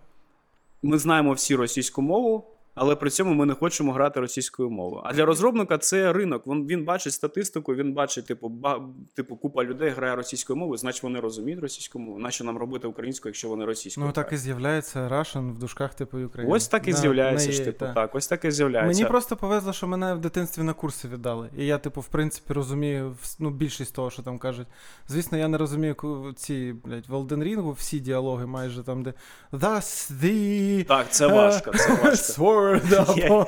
Ми 0.83 0.99
знаємо 0.99 1.33
всі 1.33 1.57
російську 1.57 2.03
мову, 2.03 2.45
але 2.75 2.97
при 2.97 3.11
цьому 3.11 3.35
ми 3.35 3.47
не 3.47 3.55
хочемо 3.55 3.93
грати 3.93 4.21
російською 4.21 4.71
мовою. 4.71 5.03
А 5.05 5.13
для 5.13 5.25
розробника 5.25 5.79
це 5.79 6.13
ринок. 6.13 6.47
Він, 6.47 6.67
він 6.67 6.85
бачить 6.85 7.13
статистику, 7.13 7.75
він 7.75 7.93
бачить, 7.93 8.27
типу, 8.27 8.49
ба, 8.49 8.81
типу, 9.15 9.37
купа 9.37 9.65
людей 9.65 9.91
грає 9.91 10.17
російською 10.17 10.57
мовою, 10.57 10.79
значить 10.79 11.03
вони 11.03 11.21
розуміють 11.21 11.61
російську 11.61 11.99
мову. 11.99 12.19
Нащо 12.19 12.45
нам 12.45 12.59
робити 12.59 12.89
українською, 12.89 13.31
якщо 13.31 13.49
вони 13.49 13.65
російською? 13.65 14.07
Ну 14.07 14.13
так 14.13 14.33
і 14.33 14.37
з'являється 14.37 15.09
Russian 15.09 15.53
в 15.53 15.59
душках 15.59 15.95
типу 15.95 16.19
України. 16.19 16.55
Ось 16.55 16.69
так 16.69 16.89
і 16.89 16.93
Да, 16.93 16.97
з'являється 16.97 17.47
на 17.47 17.53
ж, 17.53 17.65
типу, 17.65 17.79
та. 17.79 17.93
так, 17.93 18.15
ось 18.15 18.29
так 18.29 18.45
і 18.45 18.51
з'являється. 18.51 18.99
Мені 19.03 19.11
просто 19.11 19.37
повезло, 19.37 19.73
що 19.73 19.87
мене 19.87 20.15
в 20.15 20.19
дитинстві 20.19 20.63
на 20.63 20.73
курси 20.73 21.09
віддали. 21.09 21.51
І 21.57 21.67
я, 21.67 21.79
типу, 21.79 22.01
в 22.01 22.09
принципі, 22.09 22.53
розумію 22.53 23.17
ну, 23.39 23.51
більшість 23.51 23.95
того, 23.95 24.11
що 24.11 24.23
там 24.23 24.39
кажуть. 24.39 24.67
Звісно, 25.09 25.39
я 25.39 25.49
не 25.49 25.59
розумію 25.59 25.97
ці, 26.37 26.75
блядь, 26.85 27.09
в 27.09 27.15
Elden 27.15 27.39
Ring 27.39 27.73
всі 27.73 28.01
діалоги 28.01 28.47
майже 28.47 28.83
там, 28.83 29.03
де 29.03 29.15
Thus 29.53 30.13
the 30.13 30.85
Так, 30.85 31.11
це 31.11 31.27
важко, 31.27 31.73
це 31.73 31.95
важко. 32.05 32.33
Sword, 32.63 33.17
Є. 33.19 33.25
або... 33.27 33.47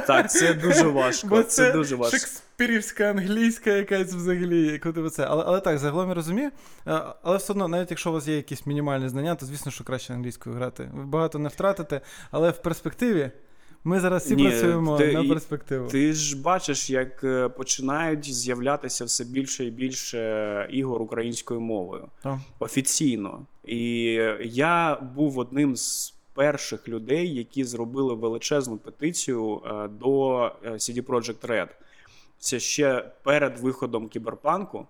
Так, 0.06 0.30
це 0.30 0.54
дуже 0.54 0.84
важко. 0.86 1.28
Бо 1.28 1.42
Це 1.42 1.72
дуже 1.72 1.96
важко. 1.96 2.16
шекспірівська 2.18 3.04
англійська 3.04 3.70
якась 3.70 4.14
взагалі, 4.14 4.78
коли 4.78 5.10
це. 5.10 5.24
Але, 5.30 5.44
але 5.46 5.60
так, 5.60 5.78
загалом 5.78 6.08
я 6.08 6.14
розумію. 6.14 6.50
Е, 6.86 7.00
Але 7.22 7.36
все 7.36 7.52
одно, 7.52 7.68
навіть 7.68 7.90
якщо 7.90 8.10
у 8.10 8.12
вас 8.12 8.28
є 8.28 8.36
якісь 8.36 8.66
мінімальні 8.66 9.08
знання, 9.08 9.34
то 9.34 9.46
звісно, 9.46 9.72
що 9.72 9.84
краще 9.84 10.12
англійською 10.14 10.56
грати. 10.56 10.90
Ви 10.94 11.04
багато 11.04 11.38
не 11.38 11.48
втратите, 11.48 12.00
але 12.30 12.50
в 12.50 12.62
перспективі 12.62 13.30
ми 13.86 14.00
зараз 14.00 14.24
всі 14.24 14.36
Ні, 14.36 14.48
працюємо 14.48 14.98
ти- 14.98 15.12
на 15.12 15.24
перспективу. 15.24 15.88
Ти 15.88 16.12
ж 16.12 16.42
бачиш, 16.42 16.90
як 16.90 17.24
е, 17.24 17.48
починають 17.48 18.34
з'являтися 18.34 19.04
все 19.04 19.24
більше 19.24 19.64
і 19.64 19.70
більше 19.70 20.68
ігор 20.70 21.02
українською 21.02 21.60
мовою 21.60 22.08
Так. 22.22 22.38
офіційно. 22.58 23.46
І 23.64 24.04
я 24.44 24.96
був 25.16 25.38
одним 25.38 25.76
з 25.76 26.13
перших 26.34 26.88
людей, 26.88 27.34
які 27.34 27.64
зробили 27.64 28.14
величезну 28.14 28.76
петицію 28.76 29.62
е, 29.66 29.88
до 29.88 30.40
е, 30.64 30.70
CD 30.70 31.02
Projekt 31.02 31.46
Red. 31.46 31.68
Це 32.38 32.60
ще 32.60 33.10
перед 33.22 33.58
виходом 33.58 34.08
кіберпанку. 34.08 34.86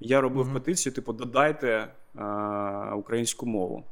Я 0.00 0.20
робив 0.20 0.44
Мгм. 0.46 0.54
петицію, 0.54 0.92
типу, 0.92 1.12
додайте 1.12 1.68
е, 1.68 2.22
українську 2.94 3.46
мову. 3.46 3.84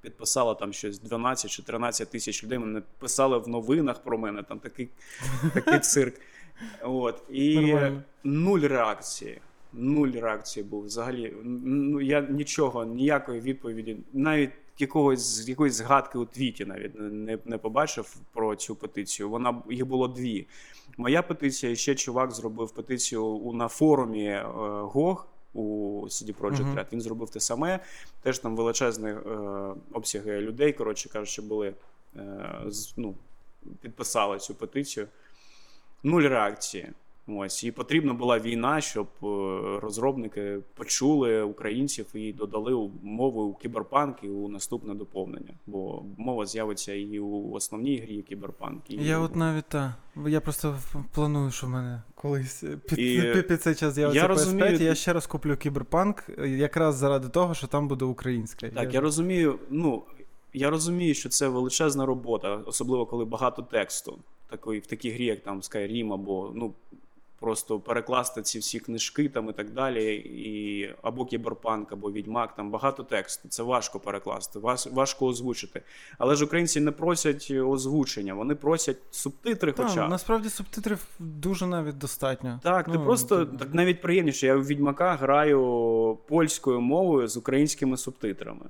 Підписало 0.00 0.54
там 0.54 0.72
щось 0.72 0.98
12 1.00 1.50
чи 1.50 1.62
13 1.62 2.10
тисяч 2.10 2.44
людей. 2.44 2.58
Мене 2.58 2.82
писали 2.98 3.38
в 3.38 3.48
новинах 3.48 4.02
про 4.02 4.18
мене, 4.18 4.42
там 4.42 4.58
такий, 4.58 4.88
такий 5.54 5.78
цирк. 5.78 6.14
От. 6.82 7.22
І 7.30 7.60
Нормально. 7.60 8.02
нуль 8.24 8.60
реакції. 8.60 9.40
Нуль 9.72 10.08
реакції 10.08 10.64
був. 10.64 10.84
Взагалі, 10.84 11.34
ну 11.44 12.00
я 12.00 12.20
нічого, 12.20 12.84
ніякої 12.84 13.40
відповіді, 13.40 13.96
навіть 14.12 14.50
якогось 14.80 15.48
якоїсь 15.48 15.74
згадки 15.74 16.18
у 16.18 16.24
твіті 16.24 16.64
навіть 16.64 16.92
не, 16.98 17.38
не 17.44 17.58
побачив 17.58 18.16
про 18.32 18.56
цю 18.56 18.74
петицію. 18.74 19.30
Вона 19.30 19.62
їх 19.70 19.86
було 19.86 20.08
дві. 20.08 20.46
Моя 20.96 21.22
петиція, 21.22 21.72
і 21.72 21.76
ще 21.76 21.94
чувак 21.94 22.32
зробив 22.32 22.70
петицію 22.70 23.24
у 23.24 23.52
на 23.52 23.68
форумі 23.68 24.24
е, 24.24 24.44
GOG 24.94 25.18
у 25.54 26.02
CD 26.08 26.34
Projekt. 26.34 26.74
Red. 26.74 26.86
Він 26.92 27.00
зробив 27.00 27.30
те 27.30 27.40
саме. 27.40 27.80
Теж 28.22 28.38
там 28.38 28.56
величезні 28.56 29.08
е, 29.08 29.20
обсяги 29.92 30.40
людей, 30.40 30.72
коротше 30.72 31.08
кажучи, 31.08 31.42
були 31.42 31.74
е, 32.16 32.60
з, 32.66 32.94
ну, 32.96 33.14
підписали 33.80 34.38
цю 34.38 34.54
петицію. 34.54 35.06
Нуль 36.02 36.22
реакції. 36.22 36.88
Ось 37.28 37.64
і 37.64 37.72
потрібна 37.72 38.14
була 38.14 38.38
війна, 38.38 38.80
щоб 38.80 39.06
е, 39.22 39.26
розробники 39.82 40.58
почули 40.74 41.42
українців 41.42 42.06
і 42.14 42.32
додали 42.32 42.90
мову 43.02 43.42
у 43.42 43.54
кіберпанк 43.54 44.16
і 44.22 44.28
у 44.28 44.48
наступне 44.48 44.94
доповнення. 44.94 45.54
Бо 45.66 46.02
мова 46.18 46.46
з'явиться 46.46 46.94
і 46.94 47.18
у 47.18 47.52
основній 47.52 47.96
грі 47.96 48.22
кіберпанк. 48.22 48.90
І 48.90 49.04
Я 49.04 49.18
от 49.18 49.36
навіть 49.36 49.64
та. 49.64 49.94
Я 50.26 50.40
просто 50.40 50.78
планую, 51.14 51.50
що 51.50 51.66
в 51.66 51.70
мене 51.70 52.02
колись 52.14 52.64
під, 52.88 52.98
І 52.98 53.32
під, 53.34 53.48
під 53.48 53.62
цей 53.62 53.74
час 53.74 53.94
з'явиться 53.94 54.20
я 54.20 54.26
PS5, 54.26 54.28
розумію, 54.28 54.76
і 54.76 54.84
я 54.84 54.94
ще 54.94 55.12
раз 55.12 55.26
куплю 55.26 55.56
кіберпанк, 55.56 56.24
е, 56.38 56.48
якраз 56.48 56.96
заради 56.96 57.28
того, 57.28 57.54
що 57.54 57.66
там 57.66 57.88
буде 57.88 58.04
українська. 58.04 58.68
Так, 58.68 58.94
я 58.94 59.00
розумію. 59.00 59.58
Ну 59.70 60.02
я 60.52 60.70
розумію, 60.70 61.14
що 61.14 61.28
це 61.28 61.48
величезна 61.48 62.06
робота, 62.06 62.56
особливо 62.66 63.06
коли 63.06 63.24
багато 63.24 63.62
тексту. 63.62 64.18
Такої 64.50 64.80
в 64.80 64.86
такій 64.86 65.10
грі, 65.10 65.24
як 65.24 65.42
там 65.42 65.60
Skyrim, 65.60 66.12
або 66.12 66.52
ну 66.54 66.74
просто 67.40 67.80
перекласти 67.80 68.42
ці 68.42 68.58
всі 68.58 68.78
книжки 68.80 69.28
там 69.28 69.48
і 69.48 69.52
так 69.52 69.70
далі, 69.70 70.14
і 70.16 70.94
або 71.02 71.24
кіберпанк, 71.24 71.92
або 71.92 72.12
відьмак. 72.12 72.54
Там 72.54 72.70
багато 72.70 73.02
тексту. 73.02 73.48
Це 73.48 73.62
важко 73.62 74.00
перекласти, 74.00 74.58
важ- 74.58 74.94
важко 74.94 75.26
озвучити. 75.26 75.82
Але 76.18 76.34
ж 76.34 76.44
українці 76.44 76.80
не 76.80 76.90
просять 76.90 77.50
озвучення, 77.50 78.34
вони 78.34 78.54
просять 78.54 78.96
субтитри. 79.10 79.72
Та, 79.72 79.88
Хоча 79.88 80.08
насправді 80.08 80.48
субтитрів 80.50 81.06
дуже 81.18 81.66
навіть 81.66 81.98
достатньо. 81.98 82.60
так, 82.62 82.86
ти 82.86 82.92
Ну, 82.94 83.04
просто 83.04 83.38
типу. 83.44 83.56
так 83.58 83.74
навіть 83.74 84.00
приємніше. 84.00 84.46
Я 84.46 84.56
у 84.56 84.60
відьмака 84.62 85.14
граю 85.14 86.18
польською 86.28 86.80
мовою 86.80 87.28
з 87.28 87.36
українськими 87.36 87.96
субтитрами. 87.96 88.66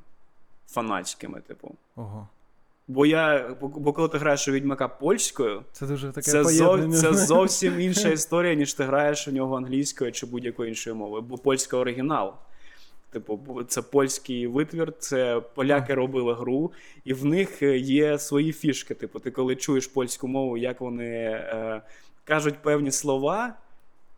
Фанатськими, 0.68 1.40
типу. 1.40 1.74
Ого. 1.96 2.28
Бо 2.88 3.06
я, 3.06 3.56
бо, 3.60 3.92
коли 3.92 4.08
ти 4.08 4.18
граєш 4.18 4.48
у 4.48 4.52
відьмака 4.52 4.88
польською, 4.88 5.62
Це 5.72 5.86
дуже 5.86 6.08
таке 6.08 6.30
це, 6.30 6.44
зов, 6.44 6.94
це 6.94 7.14
зовсім 7.26 7.80
інша 7.80 8.08
історія, 8.08 8.54
ніж 8.54 8.74
ти 8.74 8.84
граєш 8.84 9.28
у 9.28 9.30
нього 9.32 9.56
англійською 9.56 10.12
чи 10.12 10.26
будь-якою 10.26 10.68
іншою 10.68 10.96
мовою. 10.96 11.22
Бо 11.22 11.38
польська 11.38 11.76
оригінал. 11.76 12.34
Типу, 13.10 13.62
це 13.68 13.82
польський 13.82 14.46
витвір, 14.46 14.92
це 14.98 15.42
поляки 15.54 15.94
робили 15.94 16.34
гру, 16.34 16.72
і 17.04 17.14
в 17.14 17.24
них 17.24 17.62
е, 17.62 17.78
є 17.78 18.18
свої 18.18 18.52
фішки. 18.52 18.94
Типу, 18.94 19.18
ти 19.18 19.30
коли 19.30 19.56
чуєш 19.56 19.86
польську 19.86 20.28
мову, 20.28 20.56
як 20.56 20.80
вони 20.80 21.14
е, 21.14 21.82
кажуть 22.24 22.62
певні 22.62 22.90
слова, 22.90 23.54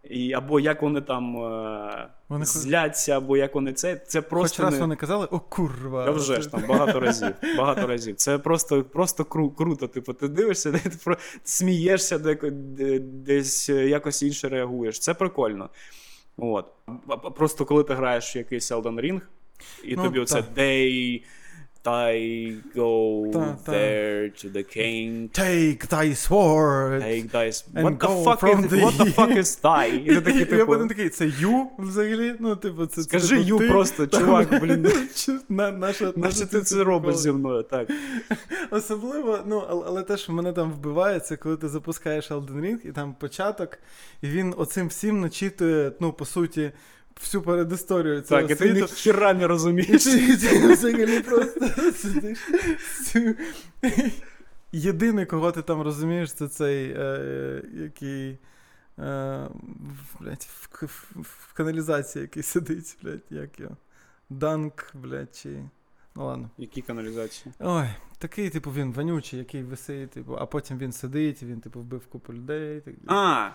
і, 0.04 0.32
або 0.32 0.60
як 0.60 0.82
вони 0.82 1.00
там 1.00 1.36
е, 1.36 2.08
Вони 2.28 2.44
зляться, 2.44 3.16
або 3.16 3.36
як 3.36 3.54
вони 3.54 3.72
це. 3.72 3.96
Це 3.96 4.20
Хоч 4.20 4.28
просто 4.28 4.62
раз 4.62 4.74
не... 4.74 4.80
вони 4.80 4.96
казали, 4.96 5.28
о 5.30 5.40
курва. 5.40 6.04
Та 6.04 6.10
вже 6.10 6.40
ж 6.40 6.50
там 6.50 6.64
багато 6.68 7.00
разів. 7.00 7.34
Багато 7.58 7.86
разів. 7.86 8.16
Це 8.16 8.38
просто, 8.38 8.84
просто 8.84 9.24
кру, 9.24 9.50
круто. 9.50 9.88
Типу, 9.88 10.12
ти 10.12 10.28
дивишся, 10.28 10.72
ти 10.84 10.90
про 11.04 11.16
смієшся, 11.44 12.18
десь 13.02 13.68
е, 13.68 13.88
якось 13.88 14.22
інше 14.22 14.48
реагуєш. 14.48 14.98
Це 14.98 15.14
прикольно. 15.14 15.68
От. 16.36 16.66
Просто 17.36 17.64
коли 17.64 17.84
ти 17.84 17.94
граєш 17.94 18.36
в 18.36 18.38
якийсь 18.38 18.72
Elden 18.72 19.00
Ring, 19.00 19.20
і 19.84 19.96
Ну, 19.96 20.02
тобі 20.02 20.18
оце 20.18 20.42
так. 20.42 20.54
They, 21.84 22.54
go 22.76 23.30
Та, 23.32 23.56
та. 23.64 23.72
there 23.72 24.30
to 24.44 24.52
the 24.52 24.62
king. 24.76 25.28
Take 25.38 25.86
thy 25.88 26.14
sword. 26.14 27.00
Take 27.02 27.30
dice. 27.32 27.64
And 27.74 27.84
What 27.84 27.98
the 27.98 28.24
fuck 28.24 28.40
from 28.40 28.64
is, 28.64 28.70
the- 28.70 28.82
what 28.84 28.96
the 28.98 29.12
fuck 29.14 29.32
is 29.38 29.62
die? 29.62 29.94
І 30.04 30.14
ти 30.14 30.20
такий, 30.20 30.40
Я 30.40 30.46
типу, 30.46 30.66
потім 30.66 30.88
такий, 30.88 31.08
це 31.08 31.26
ю 31.40 31.66
взагалі? 31.78 32.34
Ну, 32.38 32.56
типу, 32.56 32.86
це 32.86 33.02
Скажи 33.02 33.28
типу, 33.36 33.48
«ю» 33.48 33.58
ти? 33.58 33.68
просто, 33.68 34.06
чувак, 34.06 34.60
блін. 34.60 34.92
На- 35.48 35.70
наша, 35.70 36.12
наче 36.16 36.46
ти 36.46 36.60
це 36.60 36.84
робиш 36.84 37.16
зі 37.16 37.32
мною, 37.32 37.62
так. 37.62 37.90
Особливо, 38.70 39.38
ну, 39.46 39.62
але, 39.68 39.84
але 39.86 40.02
те, 40.02 40.16
що 40.16 40.32
мене 40.32 40.52
там 40.52 40.72
вбиває, 40.72 41.20
це 41.20 41.36
коли 41.36 41.56
ти 41.56 41.68
запускаєш 41.68 42.30
Elden 42.30 42.60
Ring, 42.60 42.78
і 42.88 42.92
там 42.92 43.14
початок, 43.20 43.78
і 44.22 44.26
він 44.26 44.54
оцим 44.56 44.88
всім 44.88 45.20
начитує, 45.20 45.92
ну, 46.00 46.12
по 46.12 46.24
суті, 46.24 46.72
всю 47.20 47.42
передісторію 47.42 48.20
цього 48.20 48.40
Так, 48.42 48.50
і 48.50 48.54
ти 48.54 48.72
ніхіра 48.72 49.34
не 49.34 49.46
розумієш. 49.46 50.06
і 50.06 50.36
ти 50.36 50.72
взагалі 50.72 51.20
просто 51.20 51.68
сидиш. 51.92 52.38
Єдиний, 54.72 55.26
кого 55.26 55.52
ти 55.52 55.62
там 55.62 55.82
розумієш, 55.82 56.32
це 56.32 56.48
цей, 56.48 56.92
е, 56.96 57.62
який. 57.74 58.38
Е, 58.98 59.48
в- 59.78 60.20
блядь, 60.22 60.46
в, 60.50 60.84
в, 60.86 61.06
в 61.22 61.52
каналізації 61.52 62.22
який 62.22 62.42
сидить, 62.42 62.96
блядь, 63.02 63.22
як 63.30 63.60
його. 63.60 63.76
Данк, 64.30 64.90
блядь, 64.94 65.36
чи. 65.36 65.48
Ну 66.14 66.26
ладно. 66.26 66.50
Які 66.58 66.82
каналізації? 66.82 67.54
Ой, 67.58 67.86
такий, 68.18 68.50
типу, 68.50 68.70
він 68.72 68.92
вонючий, 68.92 69.38
який 69.38 69.62
висить, 69.62 70.10
типу, 70.10 70.36
а 70.38 70.46
потім 70.46 70.78
він 70.78 70.92
сидить, 70.92 71.42
він, 71.42 71.60
типу, 71.60 71.80
вбив 71.80 72.06
купу 72.06 72.32
людей. 72.34 72.80
Так, 72.80 72.94
А. 73.06 73.50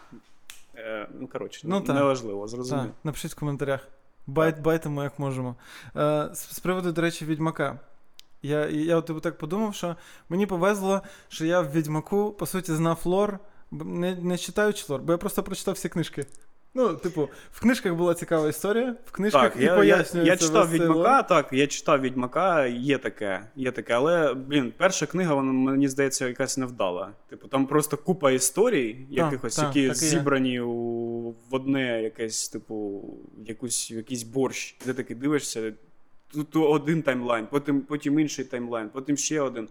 Е, 0.77 1.07
ну, 1.19 1.27
коротше, 1.27 1.61
Ну, 1.63 1.79
неважливо, 1.79 2.47
зрозуміло. 2.47 2.85
Так, 2.87 2.95
напишіть 3.03 3.31
в 3.31 3.39
коментарях. 3.39 3.87
Байт, 4.27 4.59
байтимо, 4.59 5.03
як 5.03 5.19
можемо. 5.19 5.55
Е, 5.95 6.29
з, 6.33 6.55
з 6.55 6.59
приводу, 6.59 6.91
до 6.91 7.01
речі, 7.01 7.25
Відьмака. 7.25 7.79
Я, 8.41 8.65
я 8.67 8.97
от, 8.97 9.05
типу, 9.05 9.19
так 9.19 9.37
подумав, 9.37 9.75
що 9.75 9.95
мені 10.29 10.45
повезло, 10.45 11.01
що 11.27 11.45
я 11.45 11.61
в 11.61 11.71
Відьмаку, 11.71 12.31
по 12.31 12.45
суті, 12.45 12.73
знав 12.73 13.01
лор, 13.05 13.39
не, 13.71 14.15
не 14.15 14.37
читаючи 14.37 14.85
лор, 14.89 15.01
бо 15.01 15.11
я 15.11 15.17
просто 15.17 15.43
прочитав 15.43 15.73
всі 15.73 15.89
книжки. 15.89 16.25
Ну, 16.77 16.93
типу, 16.93 17.29
в 17.51 17.59
книжках 17.59 17.95
була 17.95 18.13
цікава 18.13 18.49
історія, 18.49 18.95
в 19.05 19.11
книжках 19.11 19.53
Так, 19.53 19.61
і 19.61 19.63
я, 19.63 19.71
я, 19.71 19.77
пояснюється 19.77 20.31
я 20.33 20.37
читав 20.37 20.71
Відьмака, 20.71 21.23
так, 21.23 21.49
я 21.51 21.67
читав 21.67 22.01
Відьмака, 22.01 22.65
є 22.65 22.97
таке, 22.97 23.47
є 23.55 23.71
таке, 23.71 23.93
але, 23.93 24.33
блін, 24.33 24.73
перша 24.77 25.05
книга, 25.05 25.35
вона, 25.35 25.51
мені 25.51 25.87
здається, 25.87 26.27
якась 26.27 26.57
невдала. 26.57 27.11
Типу, 27.29 27.47
там 27.47 27.67
просто 27.67 27.97
купа 27.97 28.31
історій, 28.31 29.05
якихось, 29.09 29.55
так, 29.55 29.75
які 29.75 29.87
так 29.87 29.97
зібрані 29.97 30.59
у, 30.59 30.73
в 31.49 31.55
одне 31.55 32.03
якесь, 32.03 32.49
типу, 32.49 33.03
якусь, 33.45 33.91
якийсь 33.91 34.23
борщ, 34.23 34.77
де 34.85 34.93
ти 34.93 35.15
дивишся, 35.15 35.73
тут 36.33 36.55
один 36.55 37.01
таймлайн, 37.01 37.47
потім, 37.51 37.81
потім 37.81 38.19
інший 38.19 38.45
таймлайн, 38.45 38.89
потім 38.89 39.17
ще 39.17 39.41
один. 39.41 39.69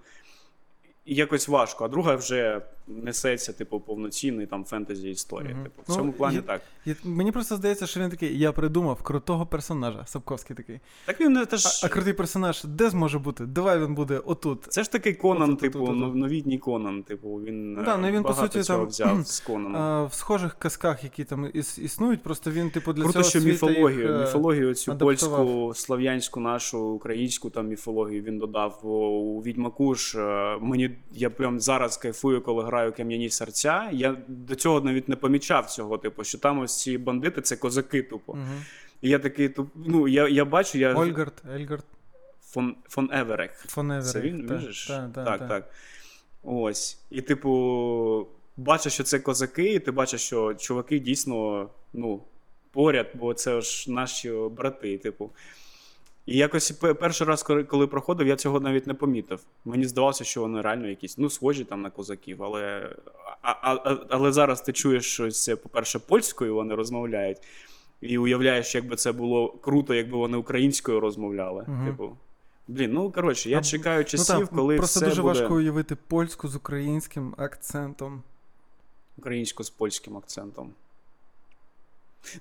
І 1.06 1.14
якось 1.14 1.48
важко, 1.48 1.84
а 1.84 1.88
друга 1.88 2.14
вже 2.14 2.62
несеться, 2.86 3.52
типу, 3.52 3.80
повноцінний 3.80 4.46
там 4.46 4.64
фентезі 4.64 5.10
історія. 5.10 5.54
Мгм. 5.54 5.62
Типу, 5.64 5.82
в 5.82 5.84
Ну, 5.88 5.94
цьому 5.94 6.12
плані 6.12 6.36
є- 6.36 6.42
так. 6.42 6.60
І 6.86 6.94
мені 7.04 7.32
просто 7.32 7.56
здається, 7.56 7.86
що 7.86 8.00
він 8.00 8.10
такий, 8.10 8.38
я 8.38 8.52
придумав 8.52 9.02
крутого 9.02 9.46
персонажа, 9.46 10.06
Сапковський 10.06 10.56
такий. 10.56 10.80
Так 11.04 11.20
він 11.20 11.32
не 11.32 11.46
теж. 11.46 11.66
А, 11.82 11.86
а 11.86 11.88
крутий 11.88 12.12
персонаж 12.12 12.64
де 12.64 12.90
зможе 12.90 13.18
бути? 13.18 13.46
Давай 13.46 13.78
він 13.80 13.94
буде 13.94 14.18
отут. 14.18 14.62
Це 14.68 14.82
ж 14.82 14.92
такий 14.92 15.14
Конан, 15.14 15.42
Отут, 15.50 15.60
типу, 15.60 15.84
отут, 15.84 16.02
отут. 16.02 16.14
новітній 16.14 16.58
Конан. 16.58 17.02
Типу, 17.02 17.28
він, 17.34 17.72
Ну 17.74 17.84
да, 17.84 17.94
е, 17.94 17.98
ну 17.98 18.10
він, 18.10 18.22
по 18.22 18.34
суті, 18.34 18.62
цього 18.62 18.78
там, 18.78 18.88
взяв 18.88 19.22
з 19.26 19.40
Конаном. 19.40 19.76
А, 19.76 20.04
в 20.04 20.14
схожих 20.14 20.54
казках, 20.58 21.04
які 21.04 21.24
там 21.24 21.44
іс- 21.46 21.80
існують, 21.80 22.22
просто 22.22 22.50
він, 22.50 22.70
типу, 22.70 22.92
для 22.92 23.02
Круто, 23.02 23.18
цього 23.22 23.30
що 23.30 23.40
міфологію, 23.40 24.00
їх, 24.00 24.10
е, 24.10 24.18
міфологію 24.20 24.74
цю 24.74 24.92
адаптував. 24.92 25.36
польську, 25.46 25.74
слав'янську, 25.74 26.40
нашу, 26.40 26.80
українську 26.84 27.50
там 27.50 27.68
міфологію 27.68 28.22
він 28.22 28.38
додав. 28.38 28.86
У 28.86 29.42
Відьмаку 29.42 29.94
ж 29.94 30.20
е, 30.20 30.58
мені 30.60 30.90
я 31.12 31.30
прям 31.30 31.60
зараз 31.60 31.96
кайфую, 31.96 32.40
коли 32.42 32.64
граю 32.64 32.92
кам'яні 32.92 33.30
серця. 33.30 33.90
Я 33.92 34.16
до 34.28 34.54
цього 34.54 34.80
навіть 34.80 35.08
не 35.08 35.16
помічав 35.16 35.66
цього, 35.66 35.98
типу, 35.98 36.24
що 36.24 36.38
там 36.38 36.58
ось 36.58 36.80
ці 36.80 36.98
бандити 36.98 37.42
це 37.42 37.56
козаки, 37.56 38.02
тупо. 38.02 38.34
Мгм. 38.34 38.64
І 39.02 39.08
я 39.08 39.18
такий, 39.18 39.48
туп, 39.48 39.70
ну 39.74 40.08
я, 40.08 40.28
я 40.28 40.44
бачу, 40.44 40.78
я 40.78 40.94
Ольгард, 40.94 41.42
Ольгерд, 41.54 41.84
фон, 42.42 42.76
фон 42.88 43.10
Еверек. 43.12 43.50
Фон 43.68 43.82
Евер. 43.82 44.04
Це 44.04 44.20
він, 44.20 44.46
та, 44.46 44.56
він 44.56 44.72
та, 44.88 45.08
та, 45.14 45.24
так, 45.24 45.38
та. 45.38 45.48
так. 45.48 45.70
Ось. 46.42 46.98
І, 47.10 47.22
типу, 47.22 48.26
бачиш, 48.56 48.92
що 48.92 49.04
це 49.04 49.18
козаки, 49.18 49.74
і 49.74 49.78
ти 49.78 49.90
бачиш, 49.90 50.20
що 50.20 50.54
чуваки 50.54 50.98
дійсно 50.98 51.68
ну, 51.92 52.22
поряд, 52.70 53.10
бо 53.14 53.34
це 53.34 53.60
ж 53.60 53.92
наші 53.92 54.32
брати, 54.50 54.98
типу. 54.98 55.30
І 56.26 56.36
якось 56.36 56.70
перший 56.70 57.26
раз, 57.26 57.42
коли- 57.42 57.86
проходив, 57.86 58.26
я 58.26 58.36
цього 58.36 58.60
навіть 58.60 58.86
не 58.86 58.94
помітив. 58.94 59.40
Мені 59.64 59.84
здавалося, 59.84 60.24
що 60.24 60.40
вони 60.40 60.60
реально 60.60 60.88
якісь, 60.88 61.18
ну, 61.18 61.30
схожі 61.30 61.64
там 61.64 61.82
на 61.82 61.90
козаків, 61.90 62.42
але, 62.42 62.90
а, 63.42 63.50
а, 63.62 63.96
але 64.08 64.32
зараз 64.32 64.60
ти 64.62 64.72
чуєш, 64.72 65.04
що 65.12 65.30
це, 65.30 65.56
по-перше, 65.56 65.98
польською 65.98 66.54
вони 66.54 66.74
розмовляють. 66.74 67.38
І 68.00 68.18
уявляєш, 68.18 68.74
як 68.74 68.86
би 68.88 68.96
це 68.96 69.12
було 69.12 69.48
круто, 69.48 69.94
якби 69.94 70.18
вони 70.18 70.36
українською 70.36 71.00
розмовляли. 71.00 71.64
Мгм. 71.68 71.86
Типу. 71.86 72.16
Блін, 72.68 72.92
ну 72.92 73.12
коротше, 73.12 73.50
я 73.50 73.58
А, 73.58 73.62
чекаю 73.62 74.04
часів, 74.04 74.34
ну, 74.38 74.46
так, 74.46 74.54
коли 74.56 74.76
просто 74.76 75.00
все 75.00 75.08
дуже 75.08 75.22
буде 75.22 75.40
важко 75.40 75.54
уявити 75.54 75.96
польську 76.08 76.48
з 76.48 76.56
українським 76.56 77.34
акцентом. 77.38 78.22
українсько 79.18 79.64
з 79.64 79.70
польським 79.70 80.16
акцентом. 80.16 80.70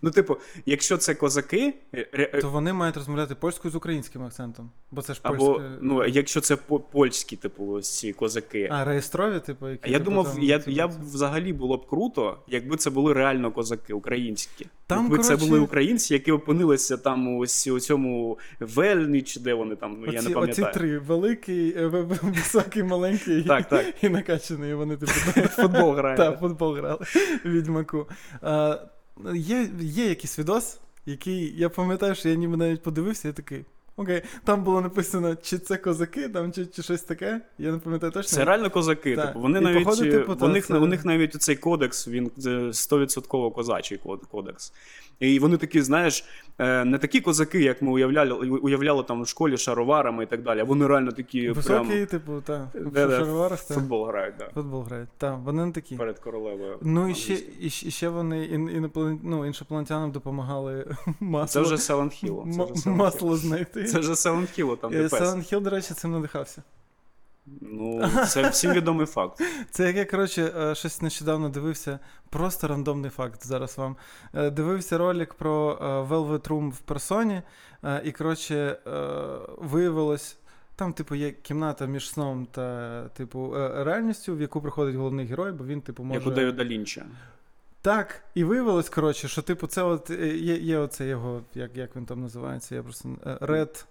Ну, 0.02 0.12
типу, 0.12 0.38
якщо 0.66 0.98
це 0.98 1.16
козаки, 1.16 1.74
е, 1.96 2.08
ре- 2.14 2.42
То 2.42 2.50
вони 2.50 2.74
мають 2.74 2.98
розмовляти 2.98 3.36
польською 3.36 3.72
з 3.72 3.76
українським 3.76 4.24
акцентом. 4.24 4.72
Бо 4.92 5.02
це 5.02 5.14
ж 5.14 5.20
або 5.24 5.54
польське. 5.54 5.70
ну, 5.82 6.06
якщо 6.06 6.42
це 6.42 6.56
польські, 6.92 7.36
типу, 7.36 7.68
ось 7.68 7.98
ці 8.00 8.14
козаки. 8.14 8.70
А, 8.72 8.84
реєстрові, 8.84 9.40
типу, 9.40 9.70
які. 9.70 9.92
Я 9.92 9.98
типу, 9.98 10.10
думав, 10.10 10.34
там, 10.34 10.44
я, 10.44 10.62
я 10.68 10.88
б 10.88 10.92
взагалі 11.04 11.54
було 11.54 11.78
б 11.78 11.88
круто, 11.88 12.38
якби 12.48 12.78
це 12.78 12.90
були 12.90 13.14
реально 13.14 13.52
козаки 13.52 13.94
українські. 13.94 14.68
Там, 14.88 15.04
якби 15.04 15.18
це 15.18 15.36
були 15.36 15.60
українці, 15.60 16.14
які 16.14 16.32
опинилися 16.32 16.98
там 16.98 17.38
ось 17.38 17.68
у 17.68 17.80
цьому 17.80 18.38
Вельні, 18.60 19.22
чи 19.22 19.40
де 19.40 19.54
вони 19.54 19.76
там, 19.76 19.98
ну, 20.00 20.14
я 20.14 20.20
Оці, 20.20 20.30
не 20.30 20.36
оці 20.36 20.66
три 20.74 21.00
великий, 21.00 21.78
е, 21.78 21.88
високий, 22.22 22.84
маленький 22.84 23.44
Так, 23.48 23.70
так. 23.70 23.86
і 24.02 24.10
накачаний. 24.10 24.74
Вони 24.74 24.98
типу 24.98 25.12
Футбол 25.48 25.94
грають. 25.94 26.18
Так, 26.18 26.40
футбол 26.40 26.76
грали 26.76 27.00
відьмаку. 27.46 28.10
А, 28.42 28.78
є, 29.36 29.70
є 29.80 30.10
якийсь 30.10 30.40
відос, 30.40 30.80
який 31.06 31.60
я 31.60 31.70
пам'ятаю, 31.70 32.16
що 32.16 32.30
я 32.30 32.36
ніби 32.36 32.58
навіть 32.58 32.82
подивився, 32.84 33.28
я 33.28 33.34
такий. 33.34 33.66
Окей, 33.96 34.22
там 34.44 34.64
було 34.64 34.82
написано, 34.82 35.36
чи 35.36 35.58
це 35.58 35.78
козаки, 35.78 36.30
там 36.30 36.52
чи, 36.52 36.66
чи 36.66 36.84
щось 36.84 37.02
таке. 37.02 37.42
Я 37.58 37.72
не 37.72 37.78
пам'ятаю 37.78 38.12
точно. 38.12 38.38
Це 38.38 38.46
реально 38.46 38.70
козаки. 38.70 39.16
Так. 39.16 39.28
Типу, 39.28 39.40
вони 39.40 39.60
І, 39.60 39.62
навіть 39.62 39.84
походу, 39.84 40.02
типу, 40.12 40.32
у, 40.32 40.36
та, 40.36 40.48
них, 40.48 40.66
це- 40.66 40.78
у 40.78 40.86
них 40.86 41.06
навіть 41.06 41.42
цей 41.42 41.56
кодекс, 41.56 42.08
він 42.08 42.32
е, 42.46 42.50
100% 42.74 43.52
козачий 43.52 44.00
кодекс. 44.32 44.74
І 45.20 45.40
вони 45.40 45.58
такі, 45.58 45.82
знаєш, 45.82 46.26
е, 46.60 46.86
не 46.86 46.98
такі 46.98 47.22
козаки, 47.22 47.64
як 47.64 47.82
ми 47.82 47.92
уявляли, 47.92 48.34
уявляли 48.50 49.04
там 49.04 49.22
в 49.24 49.28
школі 49.28 49.58
шароварами 49.58 50.24
і 50.24 50.28
так 50.28 50.42
далі. 50.44 50.64
Вони 50.64 50.88
реально 50.88 51.12
такі 51.12 51.50
Високий, 51.50 51.86
прям 51.96 52.06
типу, 52.06 52.42
та, 52.46 52.70
в 52.76 52.96
шароварах, 52.96 53.60
футбол 53.60 54.06
грають, 54.08 54.36
да, 54.40 54.50
футбол 54.54 54.82
грають. 54.84 55.10
Так, 55.18 55.40
вони 55.44 55.66
не 55.66 55.72
такі. 55.72 55.96
перед 55.96 56.20
королевою. 56.20 56.78
Ну 56.82 57.10
і 57.10 57.16
ще, 57.16 57.38
і, 57.60 57.70
ще- 57.70 57.88
і 57.88 57.92
ще 57.92 58.10
вони 58.10 58.46
ін, 58.46 58.70
іноплан... 58.70 59.20
ну, 59.24 59.46
іншопланетянам 59.46 60.12
допомагали 60.12 60.86
масло, 61.20 61.62
Це 61.64 61.68
вже 61.68 61.76
Silent 61.76 62.26
Hill. 62.26 62.90
масло 62.90 63.38
знайти. 63.38 63.84
Це 63.84 64.00
вже 64.00 64.12
Silent 64.12 64.60
Hill, 64.60 64.78
там 64.78 64.94
Е. 64.94 65.08
Silent 65.08 65.54
Hill, 65.54 65.62
до 65.62 65.70
речі, 65.70 65.94
цим 65.94 66.12
надихався. 66.12 66.64
Ну, 67.46 68.10
це 68.28 68.50
всім 68.50 68.74
відомий 68.74 69.06
факт. 69.06 69.42
Це 69.72 69.88
як 69.88 69.96
я, 69.96 70.06
коротше, 70.06 70.54
е, 70.58 70.76
щось 70.76 71.02
нещодавно 71.02 71.50
дивився. 71.50 72.00
Просто 72.30 72.68
рандомний 72.68 73.12
факт 73.12 73.46
зараз 73.46 73.78
вам. 73.78 73.96
Е, 74.34 74.50
Дивився 74.50 74.98
ролик 74.98 75.34
про 75.34 75.80
е, 75.82 75.86
Velvet 75.86 76.48
Room 76.48 76.70
в 76.70 76.80
персоні, 76.80 77.42
і, 78.04 78.12
коротше, 78.12 78.78
виявилось. 79.58 80.38
Там, 80.76 80.94
типу, 80.94 81.16
є 81.16 81.32
кімната 81.32 81.86
між 81.86 82.10
сном 82.10 82.48
та, 82.52 83.04
типу, 83.08 83.54
реальністю, 83.76 84.36
в 84.36 84.42
яку 84.42 84.62
приходить 84.62 84.96
головний 84.96 85.26
герой, 85.26 85.52
бо 85.52 85.66
він, 85.66 85.82
типу, 85.82 86.04
може. 86.04 86.20
Як 86.20 86.28
у 86.28 86.32
Девіда 86.32 86.64
Лінча. 86.64 87.06
Так, 87.82 88.24
і 88.36 88.44
виявилось, 88.44 88.90
коротше, 88.90 89.28
що, 89.28 89.42
типу, 89.42 89.68
це 89.68 89.84
от 89.84 90.10
є, 90.10 90.58
є 90.58 90.78
оце 90.78 91.08
його, 91.08 91.42
як, 91.54 91.78
як 91.78 91.96
він 91.96 92.06
там 92.06 92.22
називається, 92.22 92.76
я 92.76 92.84
просто. 92.84 93.10
Red. 93.42 93.86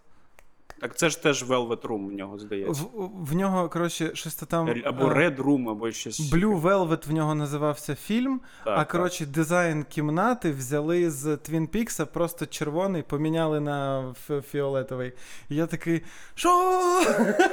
Так 0.82 0.96
це 0.96 1.10
ж 1.10 1.22
теж 1.22 1.44
Velvet 1.44 1.80
Room 1.80 2.08
в 2.08 2.12
нього, 2.12 2.38
здається. 2.38 2.82
В, 2.82 3.10
в 3.30 3.34
нього, 3.34 3.68
коротше, 3.68 4.10
щось 4.14 4.34
то 4.34 4.46
там. 4.46 4.74
Або 4.84 5.04
е, 5.04 5.14
Red 5.14 5.36
Room, 5.36 5.70
або 5.70 5.90
щось. 5.92 6.32
Blue 6.32 6.60
Velvet 6.62 7.08
в 7.08 7.12
нього 7.12 7.34
називався 7.34 7.94
фільм. 7.94 8.40
Так, 8.64 8.74
а 8.74 8.76
так. 8.76 8.88
коротше, 8.88 9.26
дизайн 9.26 9.84
кімнати 9.84 10.52
взяли 10.52 11.10
з 11.10 11.26
Twin 11.26 11.68
Peaks, 11.68 12.06
просто 12.06 12.46
червоний, 12.46 13.02
поміняли 13.02 13.60
на 13.60 14.14
фі- 14.28 14.42
фіолетовий. 14.42 15.12
І 15.48 15.54
я 15.56 15.66
такий. 15.66 16.02
Що? 16.34 16.48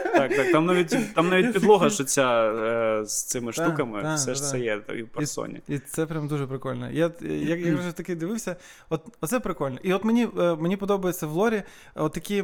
Так, 0.03 0.35
так, 0.35 0.51
там 0.51 0.65
навіть 0.65 1.13
там 1.15 1.29
навіть 1.29 1.53
підлога 1.53 1.89
ж 1.89 2.03
ця 2.03 2.53
е, 2.53 3.05
з 3.05 3.23
цими 3.23 3.51
Так, 3.51 3.65
штуками, 3.65 4.01
так, 4.01 4.17
все 4.17 4.35
ж 4.35 4.41
так. 4.41 4.51
це 4.51 4.59
є 4.59 4.81
і 4.97 5.03
в 5.03 5.07
персоні. 5.09 5.61
І 5.67 5.79
це 5.79 6.05
прям 6.05 6.27
дуже 6.27 6.47
прикольно. 6.47 6.91
Я, 6.91 7.11
я, 7.21 7.55
я 7.55 7.75
вже 7.75 7.91
такий 7.91 8.15
дивився, 8.15 8.55
от 8.89 9.17
оце 9.21 9.39
прикольно. 9.39 9.77
І 9.83 9.93
от 9.93 10.03
мені, 10.03 10.27
е, 10.39 10.55
мені 10.55 10.77
подобається 10.77 11.27
в 11.27 11.31
лорі 11.31 11.63
от 11.95 12.13
такі 12.13 12.43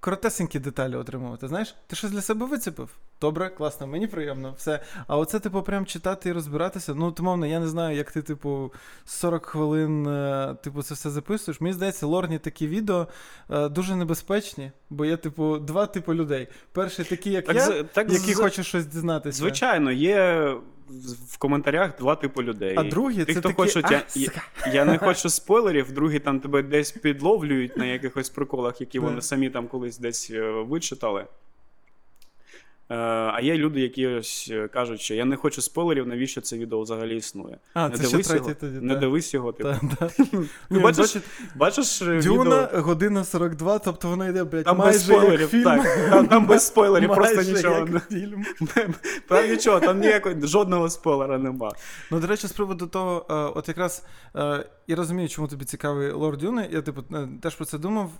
коротесенькі 0.00 0.58
деталі 0.58 0.94
отримувати. 0.96 1.48
Знаєш, 1.48 1.74
ти 1.86 1.96
щось 1.96 2.10
для 2.10 2.20
себе 2.22 2.46
вицепив? 2.46 2.88
Добре, 3.20 3.48
класно, 3.48 3.86
мені 3.86 4.06
приємно, 4.06 4.54
все. 4.58 4.80
А 5.06 5.16
оце, 5.16 5.40
типу, 5.40 5.62
прям 5.62 5.86
читати 5.86 6.28
і 6.28 6.32
розбиратися. 6.32 6.94
Ну, 6.94 7.12
ти 7.12 7.22
мовно, 7.22 7.46
я 7.46 7.60
не 7.60 7.68
знаю, 7.68 7.96
як 7.96 8.12
ти, 8.12 8.22
типу, 8.22 8.72
40 9.04 9.46
хвилин, 9.46 10.06
е, 10.06 10.56
типу, 10.62 10.82
це 10.82 10.94
все 10.94 11.10
записуєш. 11.10 11.60
Мені 11.60 11.72
здається, 11.74 12.06
лорні 12.06 12.38
такі 12.38 12.66
відео 12.66 13.08
е, 13.50 13.68
дуже 13.68 13.96
небезпечні, 13.96 14.72
бо 14.90 15.04
є, 15.04 15.16
типу, 15.16 15.58
два 15.58 15.86
типи 15.86 16.14
людей. 16.14 16.48
Перший 16.72 17.04
такий, 17.04 17.32
як 17.32 17.44
Так, 17.46 17.56
я, 17.56 17.82
так 17.82 18.12
який 18.12 18.34
з- 18.34 18.38
хоче 18.40 18.62
щось 18.62 18.86
дізнатися. 18.86 19.38
Звичайно, 19.38 19.92
є 19.92 20.54
в 21.28 21.38
коментарях 21.38 21.98
два 21.98 22.16
типу 22.16 22.42
людей. 22.42 22.74
А 22.76 22.82
другі 22.82 23.24
ти 23.24 23.34
це 23.34 23.40
хто 23.40 23.48
такі, 23.48 23.54
хочуть, 23.54 23.84
«А, 23.84 23.92
я, 23.92 24.02
я, 24.14 24.30
я 24.72 24.84
не 24.84 24.98
хочу 24.98 25.30
спойлерів, 25.30 25.92
другі 25.92 26.18
там 26.18 26.40
тебе 26.40 26.62
десь 26.62 26.90
підловлюють 26.90 27.76
на 27.76 27.84
якихось 27.84 28.30
приколах, 28.30 28.80
які 28.80 28.98
вони 28.98 29.22
самі 29.22 29.50
там 29.50 29.68
колись 29.68 29.98
десь 29.98 30.30
е, 30.30 30.50
вичитали. 30.50 31.26
Е, 32.90 32.94
А 33.34 33.40
є 33.42 33.56
люди, 33.56 33.80
які 33.80 34.06
ось 34.06 34.48
е, 34.52 34.68
кажуть, 34.68 35.00
що 35.00 35.14
я 35.14 35.24
не 35.24 35.36
хочу 35.36 35.62
спойлерів, 35.62 36.06
навіщо 36.06 36.40
це 36.40 36.58
відео 36.58 36.80
взагалі 36.80 37.16
існує. 37.16 37.58
А, 37.74 37.88
не 37.88 37.96
це 37.96 38.02
ще 38.02 38.10
дивись 38.10 38.26
третій 38.28 38.42
його, 38.44 38.54
тоді. 38.60 38.78
не 38.80 38.94
та. 38.94 39.00
дивись 39.00 39.34
його, 39.34 39.52
типу. 39.52 39.68
Та, 39.68 39.80
та. 39.96 40.24
Ти 40.70 40.78
бачиш, 40.78 41.14
бачиш, 41.14 41.22
бачиш 41.56 42.02
е, 42.02 42.20
Дюна, 42.20 42.66
відео? 42.66 42.82
година 42.82 43.24
42, 43.24 43.78
тобто 43.78 44.08
вона 44.08 44.28
йде, 44.28 44.44
блядь, 44.44 44.64
Там 44.64 44.76
майже 44.76 44.92
без 44.98 45.04
спойлерів, 45.06 45.40
як 45.40 45.50
фільм. 45.50 45.64
так. 45.64 46.08
Там, 46.10 46.26
там 46.26 46.46
без 46.46 46.66
спойлерів, 46.66 47.14
просто 47.14 47.36
Майже 47.36 47.52
нічого. 47.52 47.78
як 47.78 48.08
фільм. 48.08 48.44
Там 49.28 49.50
нічого, 49.50 49.80
там 49.80 50.00
ніякого 50.00 50.34
жодного 50.42 50.90
спойлера 50.90 51.38
нема. 51.38 51.72
Ну, 52.10 52.20
до 52.20 52.26
речі, 52.26 52.46
з 52.46 52.52
приводу 52.52 52.86
того, 52.86 53.26
е, 53.30 53.34
от 53.34 53.68
якраз 53.68 54.04
е, 54.36 54.64
я 54.86 54.96
розумію, 54.96 55.28
чому 55.28 55.48
тобі 55.48 55.64
цікавий 55.64 56.12
лор 56.12 56.36
Дюни. 56.36 56.68
Я, 56.72 56.82
типу, 56.82 57.04
е, 57.14 57.28
теж 57.42 57.54
про 57.54 57.64
це 57.64 57.78
думав, 57.78 58.10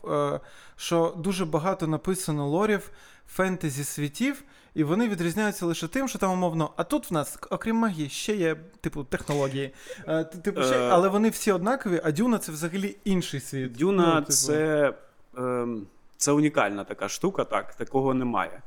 що 0.76 1.14
дуже 1.18 1.44
багато 1.44 1.86
написано 1.86 2.48
лорів 2.48 2.90
фентезі 3.28 3.84
світів, 3.84 4.42
і 4.74 4.84
вони 4.84 5.08
відрізняються 5.08 5.66
лише 5.66 5.88
тим, 5.88 6.08
що 6.08 6.18
там 6.18 6.30
умовно, 6.32 6.70
а 6.76 6.84
тут 6.84 7.10
в 7.10 7.14
нас, 7.14 7.38
окрім 7.50 7.76
магії, 7.76 8.08
ще 8.08 8.36
є, 8.36 8.56
типу, 8.80 9.04
технології. 9.04 9.70
Е, 10.08 10.24
типу, 10.24 10.62
ще, 10.62 10.74
Е. 10.78 10.88
але 10.92 11.08
вони 11.08 11.28
всі 11.28 11.52
однакові, 11.52 12.00
а 12.04 12.12
Дюна 12.12 12.38
це 12.38 12.52
взагалі 12.52 12.96
інший 13.04 13.40
світ. 13.40 13.72
Дюна 13.72 14.06
Ну, 14.14 14.20
типу, 14.20 14.32
це, 14.32 14.92
ем, 15.38 15.86
це 16.16 16.32
унікальна 16.32 16.84
така 16.84 17.08
штука, 17.08 17.44
так, 17.44 17.74
такого 17.74 18.14
немає. 18.14 18.62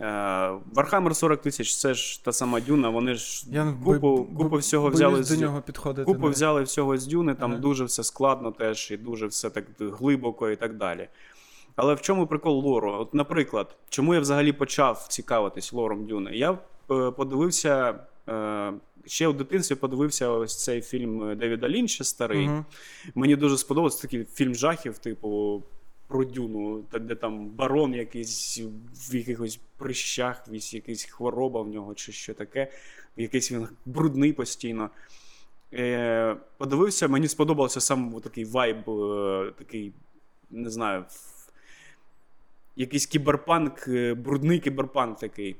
Е, 0.00 0.04
Warhammer 0.74 1.14
40 1.14 1.42
тисяч 1.42 1.76
це 1.76 1.94
ж 1.94 2.24
та 2.24 2.32
сама 2.32 2.60
Дюна, 2.60 2.88
вони 2.88 3.14
ж 3.14 3.44
Я 3.50 3.74
купу, 3.84 3.98
бо- 3.98 4.24
купу 4.44 4.56
всього 4.56 4.84
боюсь 4.84 4.96
взяли 4.96 5.16
до 5.18 5.24
з 5.24 5.40
нього 5.40 5.60
підходити. 5.60 6.04
Купу 6.06 6.20
навіть. 6.20 6.34
взяли 6.36 6.62
всього 6.62 6.98
з 6.98 7.06
Дюни, 7.06 7.34
там 7.34 7.50
Ага. 7.52 7.60
дуже 7.60 7.84
все 7.84 8.04
складно 8.04 8.50
теж, 8.52 8.90
і 8.90 8.96
дуже 8.96 9.26
все 9.26 9.50
так 9.50 9.64
глибоко 9.80 10.50
і 10.50 10.56
так 10.56 10.74
далі. 10.76 11.08
Але 11.82 11.94
в 11.94 12.00
чому 12.00 12.26
прикол 12.26 12.60
лору? 12.60 12.92
От, 12.92 13.14
наприклад, 13.14 13.76
чому 13.88 14.14
я 14.14 14.20
взагалі 14.20 14.52
почав 14.52 15.06
цікавитись 15.08 15.72
лором 15.72 16.06
Дюни? 16.06 16.30
Я 16.34 16.52
е, 16.52 17.10
подивився. 17.10 18.00
Е, 18.28 18.72
Ще 19.06 19.28
в 19.28 19.36
дитинстві 19.36 19.74
подивився 19.74 20.28
ось 20.28 20.64
цей 20.64 20.82
фільм 20.82 21.38
Девіда 21.38 21.68
Лінча 21.68 22.04
старий. 22.04 22.48
Мгм. 22.48 22.64
Мені 23.14 23.36
дуже 23.36 23.58
сподобався 23.58 24.02
такий 24.02 24.24
фільм 24.24 24.54
жахів, 24.54 24.98
типу, 24.98 25.62
про 26.08 26.24
Дюну, 26.24 26.84
де 27.00 27.14
там 27.14 27.46
барон 27.46 27.94
якийсь 27.94 28.62
в 29.10 29.14
якихось 29.14 29.60
прищах, 29.78 30.48
вісь 30.48 30.74
якась 30.74 31.04
хвороба 31.04 31.62
в 31.62 31.68
нього 31.68 31.94
чи 31.94 32.12
що 32.12 32.34
таке, 32.34 32.72
якийсь 33.16 33.52
він 33.52 33.68
брудний 33.86 34.32
постійно. 34.32 34.90
Е, 35.72 36.36
подивився, 36.58 37.08
мені 37.08 37.28
сподобався 37.28 37.80
сам 37.80 38.20
такий 38.20 38.44
вайб, 38.44 38.90
е, 38.90 39.52
такий, 39.58 39.92
не 40.50 40.70
знаю, 40.70 41.04
якийсь 42.80 43.06
кіберпанк, 43.06 43.88
е, 43.88 44.14
брудний 44.14 44.58
кіберпанк 44.58 45.18
такий. 45.18 45.56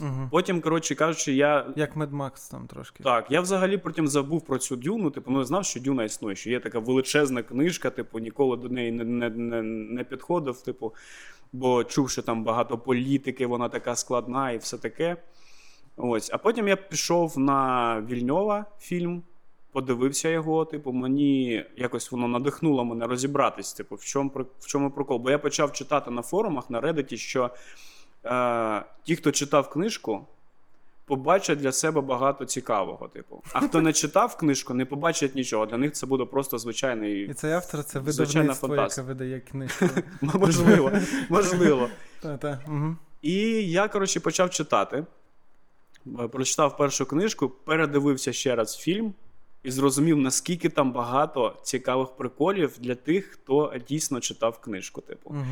Мгм. 0.00 0.28
Потім, 0.32 0.60
коротше 0.60 0.94
кажучи, 0.94 1.32
я 1.32 1.66
Як 1.76 1.96
Max 1.96 2.50
там 2.50 2.66
трошки. 2.66 3.02
так, 3.02 3.30
я 3.30 3.40
взагалі 3.40 3.78
потім 3.78 4.08
забув 4.08 4.46
про 4.46 4.58
цю 4.58 4.76
дюну. 4.76 5.10
Типу, 5.10 5.30
ну 5.30 5.44
знав, 5.44 5.64
що 5.64 5.80
дюна 5.80 6.04
існує, 6.04 6.36
що 6.36 6.50
є 6.50 6.60
така 6.60 6.78
величезна 6.78 7.42
книжка, 7.42 7.90
типу, 7.90 8.18
ніколи 8.18 8.56
до 8.56 8.68
неї 8.68 8.92
не, 8.92 9.04
не, 9.04 9.30
не, 9.30 9.62
не 9.62 10.04
підходив. 10.04 10.62
Типу, 10.62 10.94
бо 11.52 11.84
чув, 11.84 12.10
що 12.10 12.22
там 12.22 12.44
багато 12.44 12.78
політики, 12.78 13.46
вона 13.46 13.68
така 13.68 13.96
складна 13.96 14.50
і 14.50 14.58
все 14.58 14.78
таке. 14.78 15.16
Ось. 15.96 16.30
А 16.32 16.38
потім 16.38 16.68
я 16.68 16.76
пішов 16.76 17.38
на 17.38 18.00
Вільньова 18.00 18.64
фільм, 18.78 19.22
подивився 19.72 20.28
його. 20.28 20.64
Типу, 20.64 20.92
мені 20.92 21.64
якось 21.76 22.12
воно 22.12 22.28
надихнуло 22.28 22.84
мене 22.84 23.06
розібратись, 23.06 23.72
типу, 23.72 23.94
в 23.94 24.04
чому, 24.04 24.30
в 24.60 24.66
чому 24.66 24.90
прикол. 24.90 25.18
Бо 25.18 25.30
я 25.30 25.38
почав 25.38 25.72
читати 25.72 26.10
на 26.10 26.22
форумах 26.22 26.70
на 26.70 26.80
Reddit, 26.80 27.16
що 27.16 27.50
е, 28.24 28.82
ті, 29.04 29.16
хто 29.16 29.32
читав 29.32 29.70
книжку, 29.70 30.26
побачать 31.04 31.58
для 31.58 31.72
себе 31.72 32.00
багато 32.00 32.44
цікавого. 32.44 33.08
Типу. 33.08 33.42
А 33.52 33.60
хто 33.60 33.80
не 33.80 33.92
читав 33.92 34.36
книжку, 34.36 34.74
не 34.74 34.84
побачить 34.84 35.34
нічого. 35.34 35.66
Для 35.66 35.76
них 35.76 35.92
це 35.92 36.06
буде 36.06 36.24
просто 36.24 36.58
звичайний. 36.58 37.30
І 37.30 37.34
цей 37.34 37.52
автор 37.52 37.84
це 37.84 37.98
видавництво, 37.98 38.76
яке 38.76 39.02
видає 39.02 39.40
книжку. 39.40 39.86
Можливо, 40.22 40.92
можливо. 41.28 41.88
Угу. 42.68 42.96
І 43.22 43.36
я, 43.70 43.88
коротше, 43.88 44.20
почав 44.20 44.50
читати. 44.50 45.04
Е, 46.20 46.28
Прочитав 46.28 46.76
першу 46.76 47.06
книжку, 47.06 47.48
передивився 47.48 48.32
ще 48.32 48.56
раз 48.56 48.76
фільм. 48.76 49.14
І 49.62 49.70
зрозумів, 49.70 50.16
наскільки 50.18 50.68
там 50.68 50.92
багато 50.92 51.56
цікавих 51.62 52.08
приколів 52.08 52.76
для 52.78 52.94
тих, 52.94 53.24
хто 53.26 53.74
дійсно 53.88 54.20
читав 54.20 54.60
книжку. 54.60 55.00
Типу, 55.00 55.30
Угу. 55.30 55.44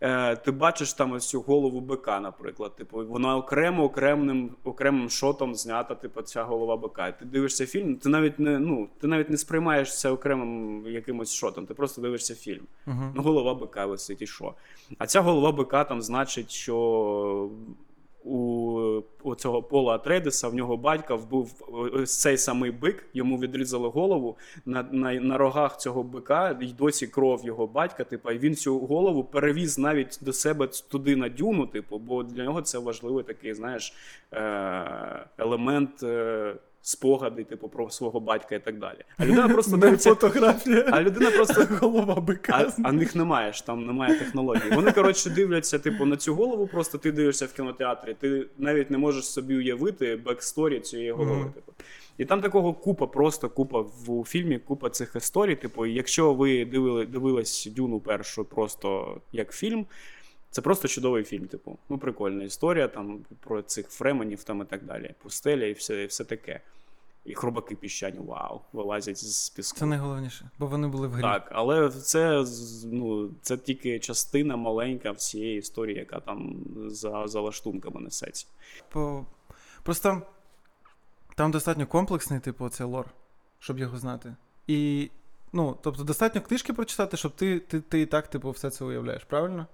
е, 0.00 0.36
ти 0.36 0.50
бачиш 0.50 0.92
там 0.92 1.12
ось 1.12 1.28
цю 1.28 1.40
голову 1.40 1.80
бика, 1.80 2.20
наприклад. 2.20 2.76
Типу, 2.76 3.06
вона 3.06 3.36
окремо 3.36 3.84
окремим, 3.84 4.50
окремим 4.64 5.10
шотом 5.10 5.54
знята, 5.54 5.94
типу, 5.94 6.22
ця 6.22 6.44
голова 6.44 6.76
бика. 6.76 7.12
Ти 7.12 7.24
дивишся 7.24 7.66
фільм, 7.66 7.96
ти 7.96 8.08
навіть 8.08 8.38
не 8.38 8.58
ну, 8.58 8.88
ти 9.00 9.06
навіть 9.06 9.30
не 9.30 9.36
сприймаєш 9.36 9.98
це 9.98 10.10
окремим 10.10 10.86
якимось 10.86 11.34
шотом, 11.34 11.66
ти 11.66 11.74
просто 11.74 12.02
дивишся 12.02 12.34
фільм. 12.34 12.62
Угу. 12.86 13.12
Ну, 13.14 13.22
голова 13.22 13.54
бика 13.54 13.86
висить 13.86 14.22
і 14.22 14.26
що. 14.26 14.54
А 14.98 15.06
ця 15.06 15.20
голова 15.20 15.52
бика 15.52 15.84
там 15.84 16.02
значить, 16.02 16.50
що 16.50 17.50
у, 18.24 19.34
цього 19.36 19.62
Пола 19.62 19.94
Атредеса, 19.94 20.48
в 20.48 20.54
нього 20.54 20.76
батька 20.76 21.14
вбив 21.14 21.48
цей 22.06 22.38
самий 22.38 22.70
бик, 22.70 23.04
йому 23.14 23.38
відрізали 23.38 23.88
голову. 23.88 24.36
На, 24.66 24.82
на, 24.82 25.12
на 25.14 25.38
рогах 25.38 25.78
цього 25.78 26.02
бика 26.02 26.58
й 26.60 26.72
досі 26.72 27.06
кров 27.06 27.44
його 27.44 27.66
батька. 27.66 28.04
Типу, 28.04 28.30
і 28.30 28.38
він 28.38 28.54
цю 28.54 28.78
голову 28.78 29.24
перевіз 29.24 29.78
навіть 29.78 30.18
до 30.20 30.32
себе 30.32 30.68
туди 30.88 31.16
на 31.16 31.28
дюну, 31.28 31.66
типу, 31.66 31.98
бо 31.98 32.22
для 32.22 32.44
нього 32.44 32.62
це 32.62 32.78
важливий 32.78 33.24
такий, 33.24 33.54
знаєш, 33.54 33.94
е- 34.32 35.24
елемент. 35.38 36.02
Е- 36.02 36.54
Спогади, 36.82 37.44
типу, 37.44 37.68
про 37.68 37.90
свого 37.90 38.20
батька 38.20 38.54
і 38.54 38.64
так 38.64 38.78
далі. 38.78 38.98
А 39.18 39.24
людина 39.24 39.48
просто 39.52 39.70
Не 39.70 39.78
дивиться, 39.78 40.10
фотографія. 40.10 40.84
а 40.92 41.02
людина 41.02 41.30
просто 41.30 41.66
голова 41.80 42.20
бика. 42.20 42.52
а, 42.78 42.88
а 42.88 42.92
них 42.92 43.14
немає 43.14 43.52
ж, 43.52 43.66
там 43.66 43.86
немає 43.86 44.18
технологій. 44.18 44.70
Вони, 44.74 44.92
коротше, 44.92 45.30
дивляться, 45.30 45.78
типу, 45.78 46.04
на 46.04 46.16
цю 46.16 46.34
голову, 46.34 46.66
просто 46.66 46.98
ти 46.98 47.12
дивишся 47.12 47.46
в 47.46 47.52
кінотеатрі, 47.52 48.14
ти 48.20 48.46
навіть 48.58 48.90
не 48.90 48.98
можеш 48.98 49.24
собі 49.24 49.56
уявити 49.56 50.16
backstory 50.16 50.80
цієї 50.80 51.10
голови. 51.12 51.40
Мгм. 51.40 51.52
Типу. 51.52 51.72
І 52.18 52.24
там 52.24 52.40
такого 52.40 52.72
купа, 52.74 53.06
просто 53.06 53.48
купа 53.48 53.80
в 53.80 54.24
фільмі, 54.26 54.58
купа 54.58 54.90
цих 54.90 55.16
історій. 55.16 55.56
Типу, 55.56 55.86
якщо 55.86 56.34
ви 56.34 56.64
дивили, 56.64 57.06
дивились 57.06 57.68
Дюну 57.76 58.00
першу 58.00 58.44
просто 58.44 59.16
як 59.32 59.52
фільм. 59.52 59.86
Це 60.50 60.62
просто 60.62 60.88
чудовий 60.88 61.24
фільм, 61.24 61.46
типу. 61.46 61.78
Ну, 61.88 61.98
прикольна 61.98 62.44
історія 62.44 62.88
там 62.88 63.18
про 63.40 63.62
цих 63.62 63.88
фременів 63.88 64.44
там 64.44 64.62
і 64.62 64.64
так 64.64 64.84
далі. 64.84 65.14
Пустеля 65.22 65.64
і 65.64 65.72
все, 65.72 66.02
і 66.02 66.06
все 66.06 66.24
таке. 66.24 66.60
І 67.24 67.34
хробаки 67.34 67.74
піщані, 67.74 68.18
вау, 68.18 68.60
вилазять 68.72 69.18
з 69.18 69.50
піску. 69.50 69.78
Це 69.78 69.86
найголовніше, 69.86 70.50
бо 70.58 70.66
вони 70.66 70.88
були 70.88 71.08
в 71.08 71.12
грі. 71.12 71.22
Так, 71.22 71.48
але 71.52 71.90
це 71.90 72.44
ну, 72.84 73.30
це 73.42 73.56
тільки 73.56 73.98
частина 73.98 74.56
маленька 74.56 75.10
всієї 75.10 75.58
історії, 75.58 75.98
яка 75.98 76.20
там 76.20 76.56
за, 76.86 77.26
за 77.26 77.40
лаштунками 77.40 78.00
несеться. 78.00 78.46
По... 78.88 79.24
Просто 79.82 80.22
там 81.36 81.50
достатньо 81.50 81.86
комплексний, 81.86 82.40
типу, 82.40 82.68
цей 82.68 82.86
лор, 82.86 83.06
щоб 83.58 83.78
його 83.78 83.98
знати. 83.98 84.34
І, 84.66 85.10
ну, 85.52 85.78
тобто, 85.82 86.04
достатньо 86.04 86.40
книжки 86.40 86.72
прочитати, 86.72 87.16
щоб 87.16 87.32
ти, 87.32 87.58
ти, 87.58 87.80
ти 87.80 88.00
і 88.00 88.06
так, 88.06 88.28
типу, 88.28 88.50
все 88.50 88.70
це 88.70 88.84
уявляєш, 88.84 89.24
правильно? 89.24 89.66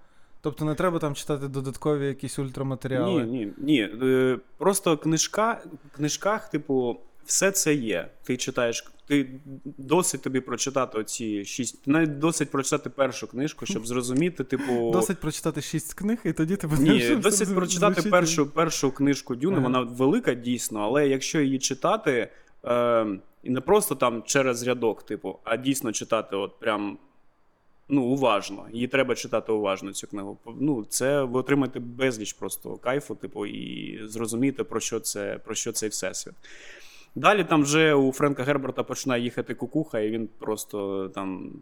Тобто 0.47 0.65
не 0.65 0.75
треба 0.75 0.99
там 0.99 1.15
читати 1.15 1.49
додаткові 1.49 2.07
якісь 2.07 2.39
ультраматеріали. 2.39 3.25
Ні, 3.25 3.39
ні, 3.39 3.53
ні. 3.59 3.81
Е, 4.03 4.39
Просто 4.59 4.97
книжка, 4.99 5.63
в 5.93 5.97
книжках, 5.97 6.51
типу, 6.51 7.01
все 7.25 7.51
це 7.51 7.75
є. 7.75 8.09
Ти 8.25 8.37
читаєш, 8.37 8.85
ти 9.07 9.31
досить 9.65 10.23
тобі 10.23 10.41
прочитати 10.41 10.99
оці 10.99 11.45
шість. 11.45 11.87
Навіть 11.87 12.19
досить 12.19 12.51
прочитати 12.51 12.91
першу 12.91 13.27
книжку, 13.27 13.67
щоб 13.67 13.87
зрозуміти, 13.87 14.45
типу. 14.45 14.91
Досить 14.93 15.21
прочитати 15.21 15.63
шість 15.63 15.95
книг, 15.95 16.19
і 16.25 16.33
тоді 16.33 16.57
ти 16.57 16.67
будеш. 16.67 17.09
Ні, 17.11 17.17
досить 17.17 17.55
прочитати 17.55 17.95
звучить. 17.95 18.11
першу, 18.13 18.47
першу 18.47 18.91
книжку 18.93 19.37
Дюни, 19.37 19.57
Ага. 19.57 19.63
вона 19.65 19.81
велика 19.81 20.35
дійсно, 20.35 20.81
але 20.81 21.09
якщо 21.09 21.41
її 21.41 21.59
читати, 21.59 22.29
е, 22.65 23.07
і 23.43 23.51
не 23.51 23.61
просто 23.61 23.95
там 23.95 24.23
через 24.23 24.63
рядок, 24.63 25.03
типу, 25.03 25.39
а 25.45 25.57
дійсно 25.57 25.93
читати, 25.93 26.37
от 26.37 26.59
прям. 26.61 26.99
Ну, 27.89 28.03
уважно. 28.05 28.67
Її 28.73 28.89
треба 28.89 29.15
читати 29.15 29.53
уважно, 29.53 29.93
цю 29.93 30.07
книгу. 30.07 30.39
Ну, 30.61 30.85
це 30.89 31.23
ви 31.23 31.41
отримаєте 31.41 31.81
безліч 31.81 32.33
просто 32.33 32.77
кайфу, 32.77 33.15
типу, 33.15 33.47
і 33.47 34.01
зрозумієте, 34.07 34.65
про 34.65 34.81
що 34.81 35.01
це, 35.01 35.39
про 35.45 35.55
що 35.55 35.73
цей 35.73 35.89
всесвіт. 35.89 36.35
Далі 37.15 37.45
там 37.45 37.63
вже 37.63 37.95
у 37.95 38.13
Френка 38.13 38.45
Герберта 38.45 38.83
починає 38.83 39.23
їхати 39.23 39.55
кукуха, 39.55 40.01
і 40.01 40.11
він 40.11 40.29
просто 40.39 41.09
там. 41.09 41.53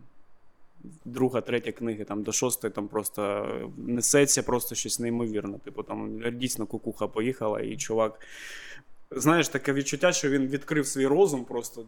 Друга, 1.04 1.40
третя 1.40 1.72
книги, 1.72 2.04
там 2.04 2.22
до 2.22 2.32
шостої 2.32 2.72
там 2.72 2.88
просто 2.88 3.46
несеться 3.76 4.42
просто 4.42 4.74
щось 4.74 5.00
неймовірне. 5.00 5.58
Типу, 5.58 5.82
там 5.82 6.22
дійсно 6.32 6.66
кукуха 6.66 7.08
поїхала, 7.08 7.60
і 7.60 7.76
чувак. 7.76 8.20
Знаєш, 9.10 9.48
таке 9.48 9.72
відчуття, 9.72 10.12
що 10.12 10.28
він 10.28 10.46
відкрив 10.46 10.86
свій 10.86 11.06
розум 11.06 11.44
просто 11.44 11.84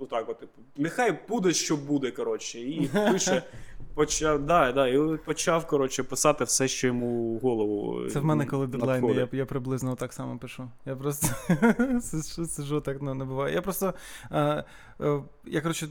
отак, 0.00 0.28
от, 0.28 0.38
типу, 0.38 0.62
нехай 0.76 1.18
буде, 1.28 1.52
що 1.52 1.76
буде, 1.76 2.10
коротше. 2.10 2.60
І 2.60 2.90
пише, 3.12 3.42
почав, 3.94 4.46
да, 4.46 4.72
да, 4.72 4.88
і 4.88 5.16
почав, 5.16 5.66
коротше, 5.66 6.02
писати 6.02 6.44
все, 6.44 6.68
що 6.68 6.86
йому 6.86 7.34
в 7.34 7.40
голову. 7.40 8.08
Це 8.10 8.20
в 8.20 8.24
мене, 8.24 8.46
коли 8.46 8.66
дедлайни, 8.66 9.12
я, 9.12 9.28
я 9.32 9.46
приблизно 9.46 9.94
так 9.94 10.12
само 10.12 10.38
пишу. 10.38 10.70
Я 10.86 10.96
просто 10.96 11.26
сиджу 12.46 12.80
так 12.80 13.02
ну, 13.02 13.14
не 13.14 13.24
буває. 13.24 13.54
Я 13.54 13.62
просто. 13.62 13.94
Е, 14.30 14.64
е, 15.00 15.22
я, 15.44 15.60
коротше, 15.60 15.88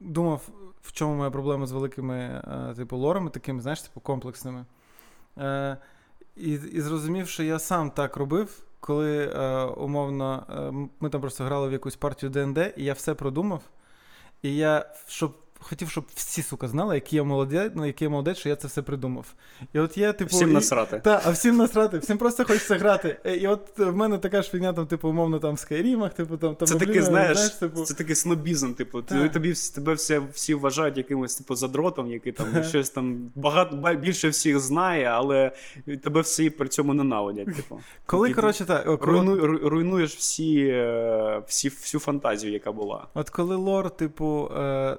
думав, 0.00 0.48
в 0.82 0.92
чому 0.92 1.14
моя 1.14 1.30
проблема 1.30 1.66
з 1.66 1.72
великими, 1.72 2.42
е, 2.70 2.74
типу, 2.76 2.96
лорами, 2.96 3.30
такими, 3.30 3.60
знаєш, 3.62 3.82
типу, 3.82 4.00
комплексними. 4.00 4.64
Е, 5.38 5.76
і, 6.36 6.52
і 6.52 6.80
зрозумів, 6.80 7.28
що 7.28 7.42
я 7.42 7.58
сам 7.58 7.90
так 7.90 8.16
робив, 8.16 8.65
коли 8.86 9.24
е, 9.24 9.64
умовно 9.64 10.46
е, 10.50 10.88
ми 11.00 11.10
там 11.10 11.20
просто 11.20 11.44
грали 11.44 11.68
в 11.68 11.72
якусь 11.72 11.96
партію 11.96 12.30
ДНД, 12.30 12.58
і 12.76 12.84
я 12.84 12.92
все 12.92 13.14
продумав. 13.14 13.62
І 14.42 14.56
я 14.56 14.86
щоб, 15.06 15.34
хотів, 15.60 15.90
щоб 15.90 16.04
всі, 16.14 16.42
сука, 16.42 16.68
знали, 16.68 16.94
який 16.94 17.16
я 17.16 17.22
молодець, 17.22 17.72
ну, 17.74 17.86
який 17.86 18.06
я 18.06 18.10
молодець, 18.10 18.38
що 18.38 18.48
я 18.48 18.56
це 18.56 18.68
все 18.68 18.82
придумав. 18.82 19.34
І 19.72 19.78
от 19.78 19.98
я, 19.98 20.12
типу, 20.12 20.36
Всім 20.36 20.50
і- 20.50 20.52
насрати. 20.52 21.00
та, 21.04 21.22
а 21.24 21.30
всім 21.30 21.56
насрати, 21.56 21.98
всім 21.98 22.18
просто 22.18 22.44
хочеться 22.44 22.76
грати. 22.78 23.16
Е, 23.24 23.36
І 23.36 23.46
от 23.46 23.78
в 23.78 23.92
мене 23.92 24.18
така 24.18 24.42
ж 24.42 24.50
фігня, 24.50 24.72
там, 24.72 24.86
типу, 24.86 25.08
умовно, 25.08 25.38
там 25.38 25.54
в 25.54 25.58
Скайрімах, 25.58 26.14
типу, 26.14 26.36
там, 26.36 26.54
там 26.54 26.68
Це 26.68 26.74
Гобліна, 26.74 26.92
такий, 26.92 27.02
знаєш, 27.02 27.50
типу, 27.50 27.82
це 27.82 27.94
такий 27.94 28.14
снобізм, 28.14 28.72
типу, 28.72 29.02
ти, 29.02 29.28
тобі 29.28 29.54
тебе 29.74 29.94
всі, 29.94 30.20
всі 30.32 30.54
вважають 30.54 30.96
якимось 30.96 31.36
типу 31.36 31.54
задротом, 31.54 32.10
який 32.12 32.32
там 32.32 32.64
щось 32.64 32.90
там 32.90 33.30
багато 33.34 33.96
більше 33.96 34.28
всіх 34.28 34.58
знає, 34.58 35.04
але 35.04 35.52
тебе 36.02 36.20
всі 36.20 36.50
при 36.50 36.68
цьому 36.68 36.94
ненавидять. 36.94 37.56
Типу. 37.56 37.80
коли, 38.06 38.32
коротше, 38.34 38.64
так, 38.64 39.02
руйну, 39.02 39.36
руйнуєш 39.68 40.16
всі, 40.16 40.66
е, 40.66 41.42
всі, 41.46 41.68
всю 41.68 42.00
фантазію, 42.00 42.52
яка 42.52 42.72
була. 42.72 43.06
От 43.14 43.30
коли 43.30 43.56
лор, 43.56 43.90
типу, 43.90 44.50
е, 44.56 44.96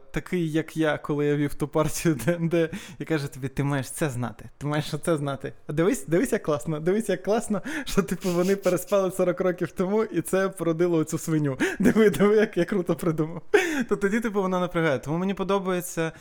як 0.51 0.77
я, 0.77 0.97
коли 0.97 1.25
я 1.25 1.35
вів 1.35 1.53
ту 1.53 1.67
партію 1.67 2.15
ДНД, 2.25 2.71
і 2.99 3.05
каже 3.05 3.27
тобі, 3.27 3.47
ти 3.47 3.63
маєш 3.63 3.91
це 3.91 4.09
знати, 4.09 4.49
ти 4.57 4.67
маєш 4.67 4.93
це 5.05 5.17
знати. 5.17 5.53
А 5.67 5.73
дивись, 5.73 6.05
дивись, 6.05 6.31
як 6.31 6.43
класно, 6.43 6.79
дивись, 6.79 7.09
як 7.09 7.23
класно, 7.23 7.61
що 7.85 8.03
типу 8.03 8.29
вони 8.29 8.55
переспали 8.55 9.11
40 9.11 9.41
років 9.41 9.71
тому, 9.71 10.03
і 10.03 10.21
це 10.21 10.49
породило 10.49 10.97
оцю 10.97 11.17
свиню. 11.17 11.57
Диви, 11.79 12.09
диви, 12.09 12.35
як 12.35 12.57
я 12.57 12.65
круто 12.65 12.95
придумав. 12.95 13.41
То 13.89 13.95
тоді, 13.95 14.19
типу, 14.19 14.41
вона 14.41 14.59
напрягає. 14.59 14.99
Тому 14.99 15.17
мені 15.17 15.33
подобається, 15.33 16.11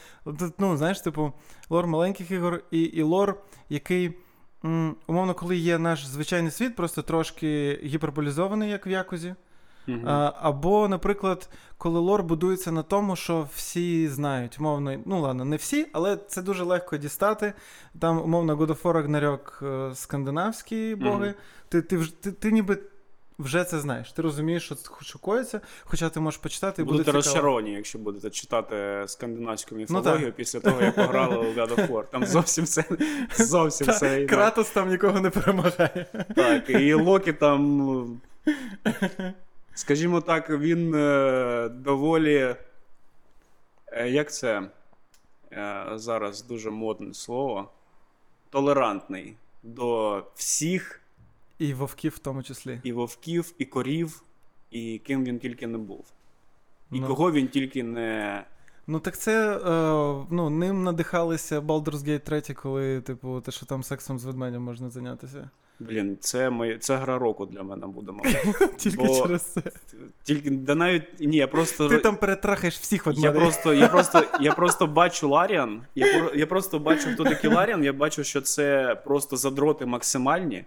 ну, 0.58 0.76
знаєш, 0.76 1.00
типу, 1.00 1.32
лор 1.70 1.86
маленьких 1.86 2.30
ігор 2.30 2.62
і, 2.70 2.82
і 2.82 3.02
лор, 3.02 3.40
який. 3.68 4.18
Умовно, 5.06 5.34
коли 5.34 5.56
є 5.56 5.78
наш 5.78 6.06
звичайний 6.06 6.50
світ, 6.50 6.76
просто 6.76 7.02
трошки 7.02 7.80
гіперболізований, 7.84 8.70
як 8.70 8.86
в 8.86 8.88
Якузі. 8.88 9.34
Мгм. 9.86 10.08
А, 10.08 10.32
або, 10.40 10.88
наприклад, 10.88 11.48
коли 11.78 12.00
лор 12.00 12.22
будується 12.22 12.72
на 12.72 12.82
тому, 12.82 13.16
що 13.16 13.48
всі 13.54 14.08
знають, 14.08 14.58
умовно, 14.58 14.96
ну 15.06 15.20
ладно, 15.20 15.44
не 15.44 15.56
всі, 15.56 15.86
але 15.92 16.16
це 16.16 16.42
дуже 16.42 16.64
легко 16.64 16.96
дістати. 16.96 17.52
Там, 18.00 18.22
умовно, 18.22 18.56
God 18.56 18.66
of 18.66 18.82
War 18.82 19.06
Ragnarok, 19.06 19.66
е, 19.90 19.94
скандинавські 19.94 20.94
боги. 20.94 21.26
Мгм. 21.26 21.34
Ти, 21.68 21.82
ти, 21.82 22.06
ти, 22.20 22.32
ти 22.32 22.52
ніби 22.52 22.78
вже 23.38 23.64
це 23.64 23.80
знаєш. 23.80 24.12
Ти 24.12 24.22
розумієш, 24.22 24.64
що, 24.64 24.76
що 25.00 25.18
коїться, 25.18 25.60
хоча 25.84 26.08
ти 26.08 26.20
можеш 26.20 26.40
почитати 26.40 26.82
і 26.82 26.84
буде 26.84 26.98
Будете 26.98 27.12
розчаровані, 27.12 27.72
якщо 27.72 27.98
будете 27.98 28.30
читати 28.30 29.04
скандинавську 29.06 29.74
Ну, 29.74 29.80
міфологію 29.80 30.32
після 30.32 30.60
того, 30.60 30.82
як 30.82 30.94
пограли 31.06 31.36
у 31.36 31.54
God 31.54 31.74
of 31.74 31.88
War. 31.88 32.04
Там 32.10 32.26
зовсім 32.26 32.64
все 32.64 32.84
зовсім 33.38 33.86
все. 33.86 34.26
Кратос 34.26 34.70
там 34.70 34.88
нікого 34.88 35.20
не 35.20 35.30
перемагає. 35.30 36.06
Так, 36.36 36.70
і 36.70 36.94
Локі 36.94 37.32
там. 37.32 38.20
Скажімо 39.76 40.20
так, 40.20 40.50
він 40.50 40.94
е, 40.94 41.68
доволі. 41.68 42.56
Е, 43.92 44.08
як 44.10 44.32
це 44.32 44.70
е, 45.52 45.86
зараз 45.94 46.42
дуже 46.42 46.70
модне 46.70 47.14
слово? 47.14 47.68
Толерантний 48.50 49.36
до 49.62 50.22
всіх, 50.34 51.00
І 51.58 51.74
вовків 51.74 52.12
в 52.12 52.18
тому 52.18 52.42
числі. 52.42 52.80
і 52.84 52.92
вовків, 52.92 53.52
і 53.58 53.64
корів, 53.64 54.22
і 54.70 54.98
ким 55.04 55.24
він 55.24 55.38
тільки 55.38 55.66
не 55.66 55.78
був. 55.78 56.06
І 56.92 57.00
Ну. 57.00 57.06
кого 57.06 57.32
він 57.32 57.48
тільки 57.48 57.82
не. 57.82 58.44
Ну 58.86 59.00
так 59.00 59.18
це 59.18 59.56
е, 59.56 60.26
ну, 60.30 60.50
ним 60.50 60.84
надихалися 60.84 61.60
Baldur's 61.60 62.04
Gate 62.08 62.20
3, 62.40 62.54
коли, 62.54 63.00
типу, 63.00 63.40
те, 63.40 63.50
що 63.52 63.66
там 63.66 63.82
сексом 63.82 64.18
з 64.18 64.24
ведмедем 64.24 64.62
можна 64.62 64.90
зайнятися. 64.90 65.50
Блін, 65.78 66.16
це 66.20 66.50
моє, 66.50 66.78
це 66.78 66.96
гра 66.96 67.18
року 67.18 67.46
для 67.46 67.62
мене 67.62 67.86
буде, 67.86 68.12
мабуть. 68.12 68.76
Тільки 68.76 68.96
Бо- 68.96 69.22
через 69.22 69.42
це. 69.42 69.62
Тільки 70.22 70.50
да 70.50 70.74
навіть 70.74 71.20
ні, 71.20 71.36
я 71.36 71.48
просто 71.48 71.88
Ти 71.88 71.98
там 71.98 72.16
перетрахаєш 72.16 72.78
всіх 72.78 73.06
я 73.16 73.32
просто, 73.32 73.74
я 73.74 73.88
просто, 73.92 74.24
я 74.40 74.52
просто 74.52 74.86
бачу 74.86 75.28
Ларіан. 75.28 75.82
Я, 75.94 76.18
про- 76.18 76.34
я 76.34 76.46
просто 76.46 76.78
бачу, 76.78 77.12
хто 77.12 77.24
такий 77.24 77.50
Ларіан. 77.50 77.84
Я 77.84 77.92
бачу, 77.92 78.24
що 78.24 78.40
це 78.40 78.96
просто 79.04 79.36
задроти 79.36 79.86
максимальні. 79.86 80.64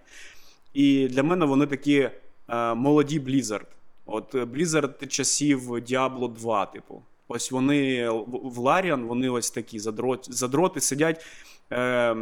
І 0.74 1.08
для 1.08 1.22
мене 1.22 1.46
вони 1.46 1.66
такі 1.66 2.10
е, 2.48 2.74
молоді 2.74 3.20
Blizzard. 3.20 3.66
От 4.06 4.34
е, 4.34 4.44
Blizzard 4.44 5.06
часів 5.06 5.70
Diablo 5.70 6.32
2, 6.32 6.66
типу. 6.66 7.02
Ось 7.28 7.50
вони 7.50 8.08
в 8.28 8.58
Ларіан, 8.58 9.04
вони 9.04 9.28
ось 9.28 9.50
такі 9.50 9.78
задроти, 9.78 10.32
задроти 10.32 10.80
сидять. 10.80 11.26
Е, 11.72 12.16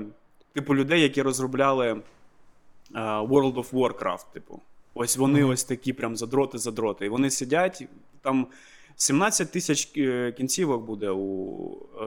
типу 0.53 0.75
людей, 0.75 1.03
які 1.03 1.23
розробляли 1.23 2.01
World 2.95 3.55
of 3.55 3.71
Warcraft, 3.71 4.25
типу. 4.33 4.61
Ось 4.95 5.17
вони 5.17 5.41
Мгм. 5.41 5.51
ось 5.51 5.65
такі 5.65 5.93
прям 5.93 6.17
задроти-задроти. 6.17 7.07
І 7.07 7.09
вони 7.09 7.31
сидять, 7.31 7.83
там 8.23 8.47
17 8.97 9.51
тисяч 9.53 9.93
е, 9.97 10.33
кінцівок 10.37 10.85
буде 10.85 11.11
у 11.11 11.57
е, 12.01 12.05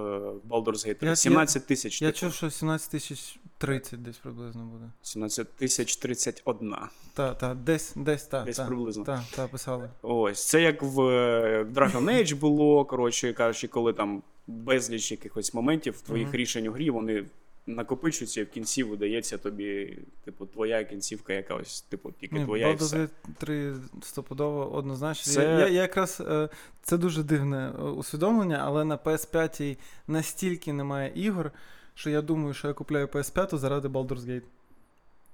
Baldur's 0.50 0.88
Gate 0.88 0.96
3. 0.96 1.10
Я- 1.10 1.16
17 1.16 1.66
тисяч. 1.68 2.02
Я 2.02 2.08
типу. 2.08 2.20
чув, 2.20 2.34
що 2.34 2.50
17 2.50 2.92
тисяч 2.92 3.40
30 3.58 4.04
десь 4.04 4.18
приблизно 4.18 4.64
буде. 4.64 4.86
17 5.02 5.48
тисяч 5.54 5.96
31. 5.96 6.76
Та, 7.14 7.34
та, 7.34 7.54
десь, 7.54 7.94
десь, 7.96 8.24
та, 8.24 8.44
Десь 8.44 8.58
та, 8.58 8.66
приблизно. 8.66 9.04
Та, 9.04 9.24
та, 9.36 9.48
писали. 9.48 9.90
Ось. 10.02 10.48
Це 10.48 10.62
як 10.62 10.84
в 10.84 11.02
е, 11.02 11.64
Dragon 11.74 12.06
Age 12.06 12.36
було, 12.36 12.86
коротше 12.86 13.34
кажучи, 13.34 13.68
коли 13.68 13.94
там 13.94 14.24
безліч 14.48 15.12
якихось 15.12 15.54
моментів 15.54 16.02
твоїх 16.02 16.28
Мгм. 16.28 16.36
рішень 16.38 16.68
у 16.68 16.72
грі, 16.72 16.90
вони 16.90 17.26
накопичуються, 17.68 18.42
і 18.42 18.44
в 18.44 18.50
кінці 18.50 18.84
видається 18.84 19.38
тобі, 19.38 19.98
типу, 20.26 20.46
твоя 20.46 20.84
кінцівка 20.84 21.34
якась, 21.34 21.82
типу, 21.82 22.12
тільки 22.20 22.36
Ні, 22.36 22.46
твоя 22.46 22.70
і 22.70 22.76
все. 22.76 22.98
Gate 22.98 23.10
3 23.38 23.74
стопудово 24.02 24.74
однозначно. 24.74 25.34
Це- 25.34 25.44
Я, 25.44 25.50
я, 25.50 25.68
я 25.68 25.82
якраз 25.82 26.22
е, 26.28 26.50
це 26.82 26.98
дуже 26.98 27.24
дивне 27.24 27.74
е, 27.80 27.82
усвідомлення, 27.82 28.62
але 28.66 28.86
на 28.86 28.98
PS5 28.98 29.78
настільки 30.08 30.74
немає 30.74 31.12
ігор, 31.16 31.52
що 31.94 32.10
я 32.10 32.22
думаю, 32.22 32.54
що 32.54 32.68
я 32.68 32.74
купляю 32.74 33.08
PS5 33.08 33.58
заради 33.58 33.88
Baldur's 33.88 34.26
Gate. 34.26 34.44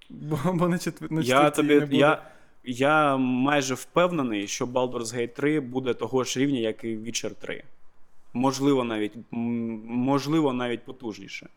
Бо, 0.09 0.39
бо 0.53 0.67
на, 0.67 0.79
четвер... 0.79 1.11
на 1.11 1.21
Я 1.21 1.49
тобі 1.49 1.75
не 1.75 1.79
буде. 1.79 1.97
я, 1.97 2.21
я 2.63 3.17
майже 3.17 3.73
впевнений, 3.73 4.47
що 4.47 4.65
Baldur's 4.65 5.15
Gate 5.15 5.33
3 5.33 5.59
буде 5.59 5.93
того 5.93 6.23
ж 6.23 6.39
рівня, 6.39 6.59
як 6.59 6.83
і 6.83 6.97
Witcher 6.97 7.31
3. 7.41 7.63
Можливо, 8.33 8.83
навіть 8.83 9.13
можливо, 9.31 10.53
навіть 10.53 10.83
потужніше. 10.85 11.49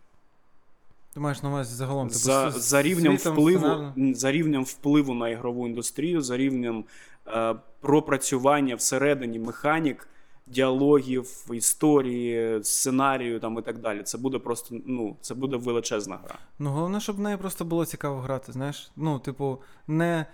Ти 1.15 1.21
маєш 1.21 1.43
на 1.43 1.49
увазі 1.49 1.75
загалом. 1.75 2.09
Типу, 2.09 2.19
За, 2.19 2.51
з- 2.51 2.63
за 2.69 2.83
рівнем 2.83 3.19
світом, 3.19 3.33
впливу, 3.33 3.59
сценарно? 3.59 4.15
за 4.15 4.33
рівнем 4.33 4.65
впливу 4.65 5.15
на 5.15 5.29
ігрову 5.29 5.67
індустрію, 5.69 6.21
за 6.23 6.37
рівнем 6.37 6.85
е, 7.27 7.55
пропрацювання 7.81 8.75
всередині 8.75 9.39
механік, 9.39 10.09
діалогів, 10.47 11.47
історії, 11.53 12.65
сценарію 12.65 13.41
там 13.41 13.59
і 13.59 13.63
так 13.63 13.79
далі. 13.79 14.03
Це 14.03 14.19
буде 14.19 14.39
просто 14.39 14.77
ну, 14.87 15.17
це 15.21 15.35
буде 15.35 15.57
величезна 15.57 16.19
гра. 16.25 16.39
Ну, 16.59 16.71
головне, 16.71 17.01
щоб 17.01 17.17
в 17.17 17.21
неї 17.21 17.37
просто 17.37 17.65
було 17.65 17.87
цікаво 17.87 18.21
грати, 18.21 18.53
знаєш. 18.53 18.91
Ну, 18.97 19.19
типу, 19.19 19.59
не, 19.87 20.27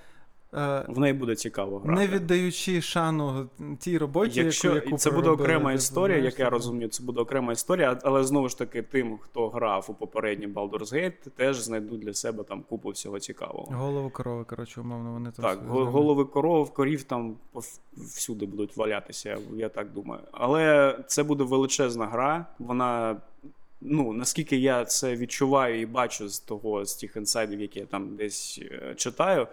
В 0.88 0.98
неї 0.98 1.12
буде 1.12 1.36
цікаво 1.36 1.78
грати. 1.78 2.00
не 2.00 2.06
віддаючи 2.06 2.82
шану 2.82 3.48
тій 3.78 3.98
роботі, 3.98 4.40
Якщо 4.40 4.74
яку, 4.74 4.96
це 4.96 5.10
буде 5.10 5.28
окрема 5.28 5.72
історія, 5.72 6.18
як 6.18 6.38
я 6.38 6.44
типу. 6.44 6.50
розумію, 6.50 6.88
це 6.88 7.02
буде 7.02 7.20
окрема 7.20 7.52
історія, 7.52 7.98
але 8.02 8.24
знову 8.24 8.48
ж 8.48 8.58
таки, 8.58 8.82
тим, 8.82 9.18
хто 9.18 9.48
грав 9.48 9.86
у 9.88 9.94
попередній 9.94 10.48
Baldur's 10.48 10.94
Gate, 10.94 11.30
теж 11.36 11.60
знайдуть 11.60 12.00
для 12.00 12.14
себе 12.14 12.44
там 12.44 12.62
купу 12.68 12.88
всього 12.88 13.20
цікавого. 13.20 13.68
Голову 13.72 14.10
корови, 14.10 14.44
коротше, 14.44 14.80
умовно, 14.80 15.12
вони 15.12 15.30
там. 15.30 15.44
Так, 15.44 15.66
голови 15.68 16.24
коров, 16.24 16.74
корів 16.74 17.02
там 17.02 17.36
всюди 17.96 18.46
будуть 18.46 18.76
валятися, 18.76 19.28
я, 19.28 19.38
я 19.56 19.68
так 19.68 19.92
думаю. 19.92 20.20
Але 20.32 20.98
це 21.06 21.22
буде 21.22 21.44
величезна 21.44 22.06
гра. 22.06 22.46
Вона, 22.58 23.16
ну, 23.80 24.12
наскільки 24.12 24.56
я 24.56 24.84
це 24.84 25.16
відчуваю 25.16 25.80
і 25.80 25.86
бачу 25.86 26.28
з 26.28 26.40
того, 26.40 26.84
з 26.84 26.94
тих 26.96 27.16
інсайдів, 27.16 27.60
які 27.60 27.78
я 27.78 27.86
там 27.86 28.16
десь 28.16 28.60
е, 28.62 28.94
читаю. 28.96 29.46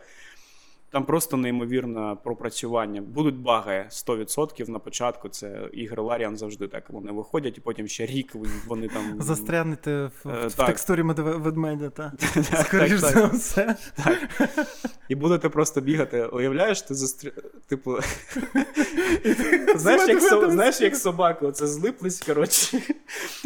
Там 0.93 1.05
просто 1.05 1.37
неймовірне 1.37 2.17
пропрацювання. 2.23 3.01
Будуть 3.01 3.35
баги 3.35 3.85
100% 3.89 4.69
на 4.69 4.79
початку. 4.79 5.29
Це 5.29 5.69
ігри 5.73 6.01
Ларіан 6.01 6.37
завжди 6.37 6.67
так. 6.67 6.89
Вони 6.89 7.11
виходять, 7.11 7.57
і 7.57 7.61
потім 7.61 7.87
ще 7.87 8.05
рік 8.05 8.33
вони 8.67 8.87
там. 8.87 9.03
Застрянете 9.19 10.11
в, 10.23 10.29
Е, 10.29 10.47
в 10.47 10.53
текстурі 10.53 11.01
ведмедя, 11.01 11.89
та? 11.89 12.11
Так, 12.51 12.67
Скоріш 12.67 13.01
так, 13.01 13.11
за 13.11 13.25
все. 13.25 13.75
І 15.09 15.15
будете 15.15 15.49
просто 15.49 15.81
бігати. 15.81 16.25
Уявляєш, 16.25 16.81
ти 16.81 16.93
застрі... 16.93 17.31
Типу. 17.67 17.97
знаєш, 19.75 20.07
як, 20.07 20.51
знаєш, 20.51 20.81
як 20.81 20.95
собака, 20.95 21.47
оце 21.47 21.67
злиплись, 21.67 22.21
коротше. 22.21 22.81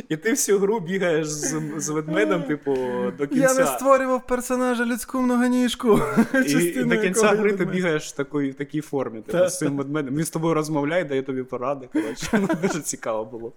І 0.10 0.18
ти 0.18 0.32
всю 0.32 0.60
гру 0.60 0.80
бігаєш 0.80 1.28
з, 1.28 1.62
з 1.78 1.90
ведмедем, 1.90 2.44
типу, 2.44 2.76
до 3.18 3.28
кінця. 3.28 3.44
Я 3.44 3.54
не 3.54 3.66
створював 3.66 4.28
персонажа 4.28 4.86
людську 4.86 5.22
многоніжку. 5.22 6.00
І, 6.46 6.52
і 6.52 6.84
до 6.84 6.98
кінця 6.98 7.37
гри 7.38 7.54
ти 7.54 7.66
бігаєш 7.66 8.08
в 8.08 8.16
такій, 8.16 8.50
в 8.50 8.56
такій 8.56 8.82
формі, 8.82 9.22
типу, 9.22 9.48
з 9.48 9.58
цим 9.58 9.78
ведмедем. 9.78 10.16
Він 10.16 10.26
з 10.26 10.30
тобою 10.30 10.54
розмовляє, 10.54 11.06
дає 11.06 11.24
тобі 11.24 11.44
поради. 11.44 11.90
Коротше, 11.94 12.28
ну, 12.34 12.48
дуже 12.62 12.82
цікаво 12.82 13.26
було. 13.26 13.54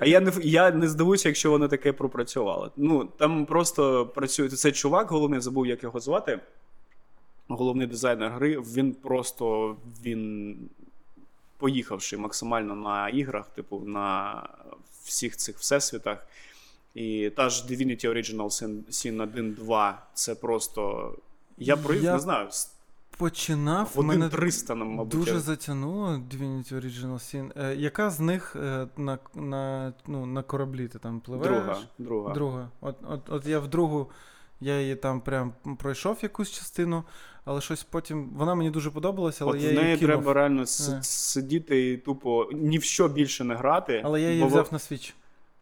А 0.00 0.06
я 0.06 0.20
не, 0.20 0.32
я 0.42 0.70
не 0.70 0.88
здивуюся, 0.88 1.28
якщо 1.28 1.50
вони 1.50 1.68
таке 1.68 1.92
пропрацювали. 1.92 2.70
Ну, 2.76 3.08
там 3.18 3.46
просто 3.46 4.06
працює 4.06 4.48
цей 4.48 4.72
чувак, 4.72 5.10
головний, 5.10 5.40
забув, 5.40 5.66
як 5.66 5.82
його 5.82 6.00
звати. 6.00 6.40
Головний 7.48 7.86
дизайнер 7.86 8.32
гри, 8.32 8.60
він 8.60 8.92
просто 8.92 9.76
він 10.04 10.56
поїхавши 11.58 12.16
максимально 12.16 12.74
на 12.74 13.08
іграх, 13.08 13.48
типу, 13.48 13.80
на 13.86 14.34
всіх 15.04 15.36
цих 15.36 15.58
всесвітах. 15.58 16.26
І 16.94 17.30
та 17.36 17.48
ж 17.48 17.64
Divinity 17.64 18.06
Original 18.06 18.36
Sin, 18.36 18.82
Sin 18.90 19.22
1 19.22 19.52
2 19.52 20.02
це 20.14 20.34
просто. 20.34 21.14
Я 21.58 21.76
провів, 21.76 22.04
Я 22.04 22.12
не 22.12 22.18
знаю, 22.18 22.48
Починав, 23.18 23.92
в 23.94 24.02
мене 24.04 24.26
1-300, 24.28 24.74
нам, 24.74 24.88
мабуть. 24.88 25.08
дуже 25.08 25.40
затягнуло 25.40 26.08
Divinity 26.08 26.74
Original 26.74 27.14
Sin. 27.14 27.52
Е, 27.64 27.76
яка 27.76 28.10
з 28.10 28.20
них 28.20 28.56
е, 28.56 28.88
на, 28.96 29.18
на, 29.34 29.92
ну, 30.06 30.26
на 30.26 30.42
кораблі 30.42 30.88
ти 30.88 30.98
там 30.98 31.20
пливеш? 31.20 31.46
Друга, 31.48 31.76
друга. 31.98 32.34
Друга. 32.34 32.68
От, 32.80 32.96
от, 33.08 33.20
от 33.30 33.46
я 33.46 33.58
в 33.58 33.68
другу, 33.68 34.10
я 34.60 34.80
її 34.80 34.96
там 34.96 35.20
прям 35.20 35.52
пройшов 35.78 36.18
якусь 36.22 36.50
частину, 36.50 37.04
але 37.44 37.60
щось 37.60 37.82
потім. 37.82 38.30
Вона 38.36 38.54
мені 38.54 38.70
дуже 38.70 38.90
подобалася, 38.90 39.44
але 39.44 39.56
От 39.56 39.62
я 39.62 39.68
в 39.68 39.72
її 39.72 39.84
неї 39.84 39.96
кинув. 39.98 40.14
треба 40.16 40.32
реально 40.32 40.62
с- 40.62 40.88
Е. 40.88 40.98
сидіти 41.02 41.90
і 41.92 41.96
тупо 41.96 42.48
ні 42.52 42.78
в 42.78 42.82
що 42.82 43.08
більше 43.08 43.44
не 43.44 43.54
грати. 43.54 44.02
Але 44.04 44.20
я 44.20 44.28
її 44.30 44.42
бо 44.42 44.48
взяв 44.48 44.68
на 44.72 44.78
Switch. 44.78 45.14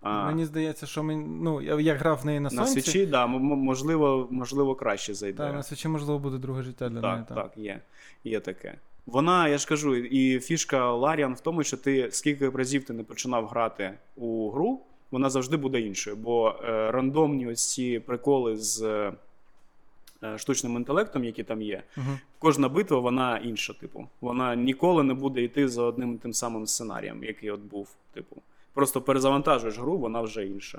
А, 0.02 0.26
Мені 0.26 0.44
здається, 0.44 0.86
що 0.86 1.02
мені, 1.02 1.24
ну, 1.42 1.62
я, 1.62 1.80
я 1.80 1.94
грав 1.94 2.20
в 2.22 2.26
неї 2.26 2.40
на 2.40 2.50
на 2.50 2.66
Соньці. 2.66 2.80
Switch-і, 2.80 3.06
да, 3.06 3.26
можливо, 3.26 4.28
можливо, 4.30 4.74
краще 4.74 5.14
зайде. 5.14 5.38
Та, 5.38 5.52
на 5.52 5.62
свічі, 5.62 5.88
можливо, 5.88 6.18
буде 6.18 6.38
друге 6.38 6.62
життя 6.62 6.88
для 6.88 7.00
неї. 7.00 7.24
Так, 7.28 7.36
так, 7.36 7.52
є. 7.56 7.80
Є 8.24 8.40
таке. 8.40 8.74
Вона, 9.06 9.48
я 9.48 9.58
ж 9.58 9.68
кажу, 9.68 9.96
і 9.96 10.40
фішка 10.40 10.92
Larian 10.92 11.34
в 11.34 11.40
тому, 11.40 11.62
що 11.64 11.76
ти 11.76 12.08
скільки 12.10 12.50
б 12.50 12.56
разів 12.56 12.84
ти 12.84 12.92
не 12.92 13.02
починав 13.02 13.46
грати 13.46 13.92
у 14.16 14.50
гру, 14.50 14.80
вона 15.10 15.30
завжди 15.30 15.56
буде 15.56 15.80
іншою. 15.80 16.16
Бо 16.16 16.54
е, 16.64 16.90
рандомні 16.90 17.46
ось 17.48 17.72
ці 17.72 17.98
приколи 17.98 18.56
з 18.56 18.82
е, 20.22 20.38
штучним 20.38 20.76
інтелектом, 20.76 21.24
які 21.24 21.42
там 21.42 21.62
є, 21.62 21.82
Угу. 21.96 22.06
кожна 22.38 22.68
битва 22.68 22.98
вона 22.98 23.38
інша, 23.38 23.72
типу. 23.72 24.06
Вона 24.20 24.54
ніколи 24.54 25.02
не 25.02 25.14
буде 25.14 25.42
йти 25.42 25.68
за 25.68 25.82
одним 25.82 26.14
і 26.14 26.18
тим 26.18 26.32
самим 26.32 26.66
сценарієм, 26.66 27.24
який 27.24 27.50
от 27.50 27.60
був. 27.60 27.88
Типу. 28.14 28.36
Просто 28.74 29.00
перезавантажуєш 29.00 29.78
гру, 29.78 29.98
вона 29.98 30.20
вже 30.20 30.46
інша. 30.46 30.78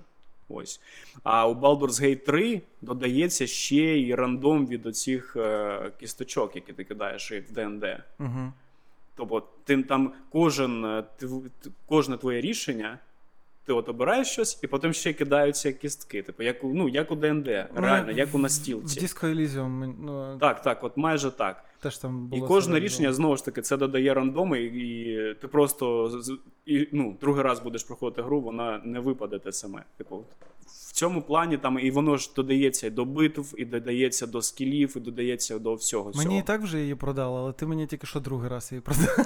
Ось. 0.50 0.82
А 1.24 1.48
у 1.48 1.56
Baldur's 1.56 2.02
Gate 2.04 2.26
3 2.26 2.62
додається 2.82 3.48
ще 3.48 3.76
й 3.76 4.16
рандом 4.16 4.68
від 4.68 4.86
оцих 4.86 5.36
е, 5.36 5.92
кісточок, 6.00 6.56
які 6.56 6.74
ти 6.74 6.84
кидаєш 6.84 7.32
в 7.32 7.54
ДНД. 7.54 7.84
Угу. 8.20 8.54
Тобто, 9.16 9.44
ти 9.64 9.84
там 9.84 10.14
кожен, 10.32 10.86
е, 10.86 11.04
тв- 11.22 11.50
кожне 11.86 12.18
твоє 12.18 12.42
рішення. 12.42 13.00
Ти 13.66 13.74
от 13.74 13.90
обираєш 13.90 14.28
щось, 14.28 14.60
і 14.64 14.68
потім 14.68 14.94
ще 14.94 15.14
кидаються 15.14 15.74
кістки. 15.74 16.22
Типу, 16.22 16.44
як 16.44 16.64
у, 16.64 16.74
ну, 16.74 16.90
як 16.90 17.12
у 17.12 17.16
ДНД, 17.16 17.48
реально, 17.76 18.12
як 18.12 18.36
у 18.36 18.38
В 18.38 18.42
настілці. 18.42 19.00
Disco 19.00 19.26
Elysium. 19.36 19.94
Ну, 20.02 20.38
Так, 20.40 20.62
так, 20.62 20.84
от 20.84 20.98
майже 20.98 21.32
так. 21.32 21.64
Теж 21.82 21.98
там 21.98 22.30
І 22.34 22.42
кожне 22.42 22.80
рішення 22.80 23.14
знову 23.14 23.38
ж 23.38 23.46
таки 23.46 23.62
це 23.62 23.78
додає 23.78 24.14
рандоми, 24.14 24.62
і, 24.62 25.02
і 25.02 25.34
ти 25.42 25.48
просто 25.48 26.12
і, 26.66 26.88
ну, 26.92 27.18
другий 27.22 27.44
раз 27.44 27.60
будеш 27.60 27.84
проходити 27.84 28.22
гру, 28.22 28.42
вона 28.42 28.82
не 28.86 29.00
випаде 29.00 29.40
те 29.40 29.52
саме. 29.52 29.84
Типу, 29.98 30.24
в 30.66 30.94
цьому 30.94 31.22
плані 31.22 31.58
там 31.58 31.80
і 31.80 31.92
воно 31.92 32.18
ж 32.18 32.32
додається 32.36 32.90
до 32.90 33.06
битв, 33.06 33.54
і 33.58 33.66
додається 33.66 34.28
до 34.28 34.42
скілів, 34.42 34.94
і 34.98 35.00
додається 35.00 35.60
до 35.60 35.74
всього. 35.74 36.12
Мені 36.16 36.24
цього. 36.24 36.38
і 36.40 36.42
так 36.42 36.62
вже 36.62 36.80
її 36.82 36.96
продали, 36.96 37.40
але 37.40 37.54
ти 37.54 37.66
мені 37.66 37.88
тільки 37.88 38.08
що 38.08 38.20
другий 38.20 38.50
раз 38.50 38.72
її 38.72 38.82
продав. 38.82 39.18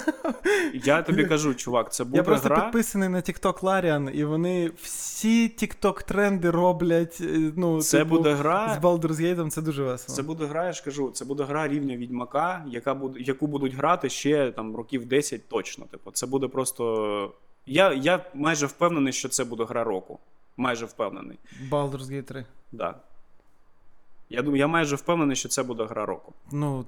Я 0.84 1.02
тобі 1.02 1.24
кажу, 1.24 1.54
чувак, 1.54 1.92
це 1.92 2.04
буде 2.04 2.16
Я 2.16 2.22
просто 2.22 2.48
гра. 2.48 2.60
підписаний 2.62 3.08
на 3.08 3.18
TikTok 3.18 3.60
Larian, 3.60 4.10
і 4.10 4.24
вони 4.24 4.70
всі 4.82 5.48
TikTok 5.48 6.04
тренди 6.06 6.50
роблять. 6.50 7.18
е, 7.20 7.52
Ну, 7.56 7.80
Це 7.82 7.98
типу, 7.98 8.10
буде 8.16 8.36
з 8.36 8.38
гра. 8.38 8.78
Baldur's 8.82 9.20
Gate, 9.20 9.50
це 9.50 9.62
дуже 9.62 9.82
весело. 9.82 10.16
Це 10.16 10.22
буде 10.22 10.46
гра, 10.46 10.66
я 10.66 10.72
ж 10.72 10.84
кажу, 10.84 11.10
це 11.10 11.24
буде 11.24 11.44
гра 11.44 11.68
рівня 11.68 11.96
відьмака, 11.96 12.45
яка 12.66 12.94
буде, 12.94 13.20
яку 13.20 13.46
будуть 13.46 13.74
грати 13.74 14.08
ще 14.08 14.50
там 14.50 14.76
років 14.76 15.06
10 15.06 15.48
точно. 15.48 15.84
Типу, 15.84 16.10
це 16.10 16.26
буде 16.26 16.48
просто. 16.48 17.32
Я, 17.66 17.92
я 17.92 18.24
майже 18.34 18.66
впевнений, 18.66 19.12
що 19.12 19.28
це 19.28 19.44
буде 19.44 19.64
гра 19.64 19.84
року. 19.84 20.18
Майже 20.56 20.86
впевнений. 20.86 21.38
Baldur's 21.70 22.12
Gate 22.12 22.22
3. 22.22 22.44
Да. 22.72 22.94
Я 24.30 24.42
думаю, 24.42 24.58
я 24.58 24.66
майже 24.66 24.96
впевнений, 24.96 25.36
що 25.36 25.48
це 25.48 25.62
буде 25.62 25.84
гра 25.84 26.06
року. 26.06 26.32
Ну, 26.52 26.84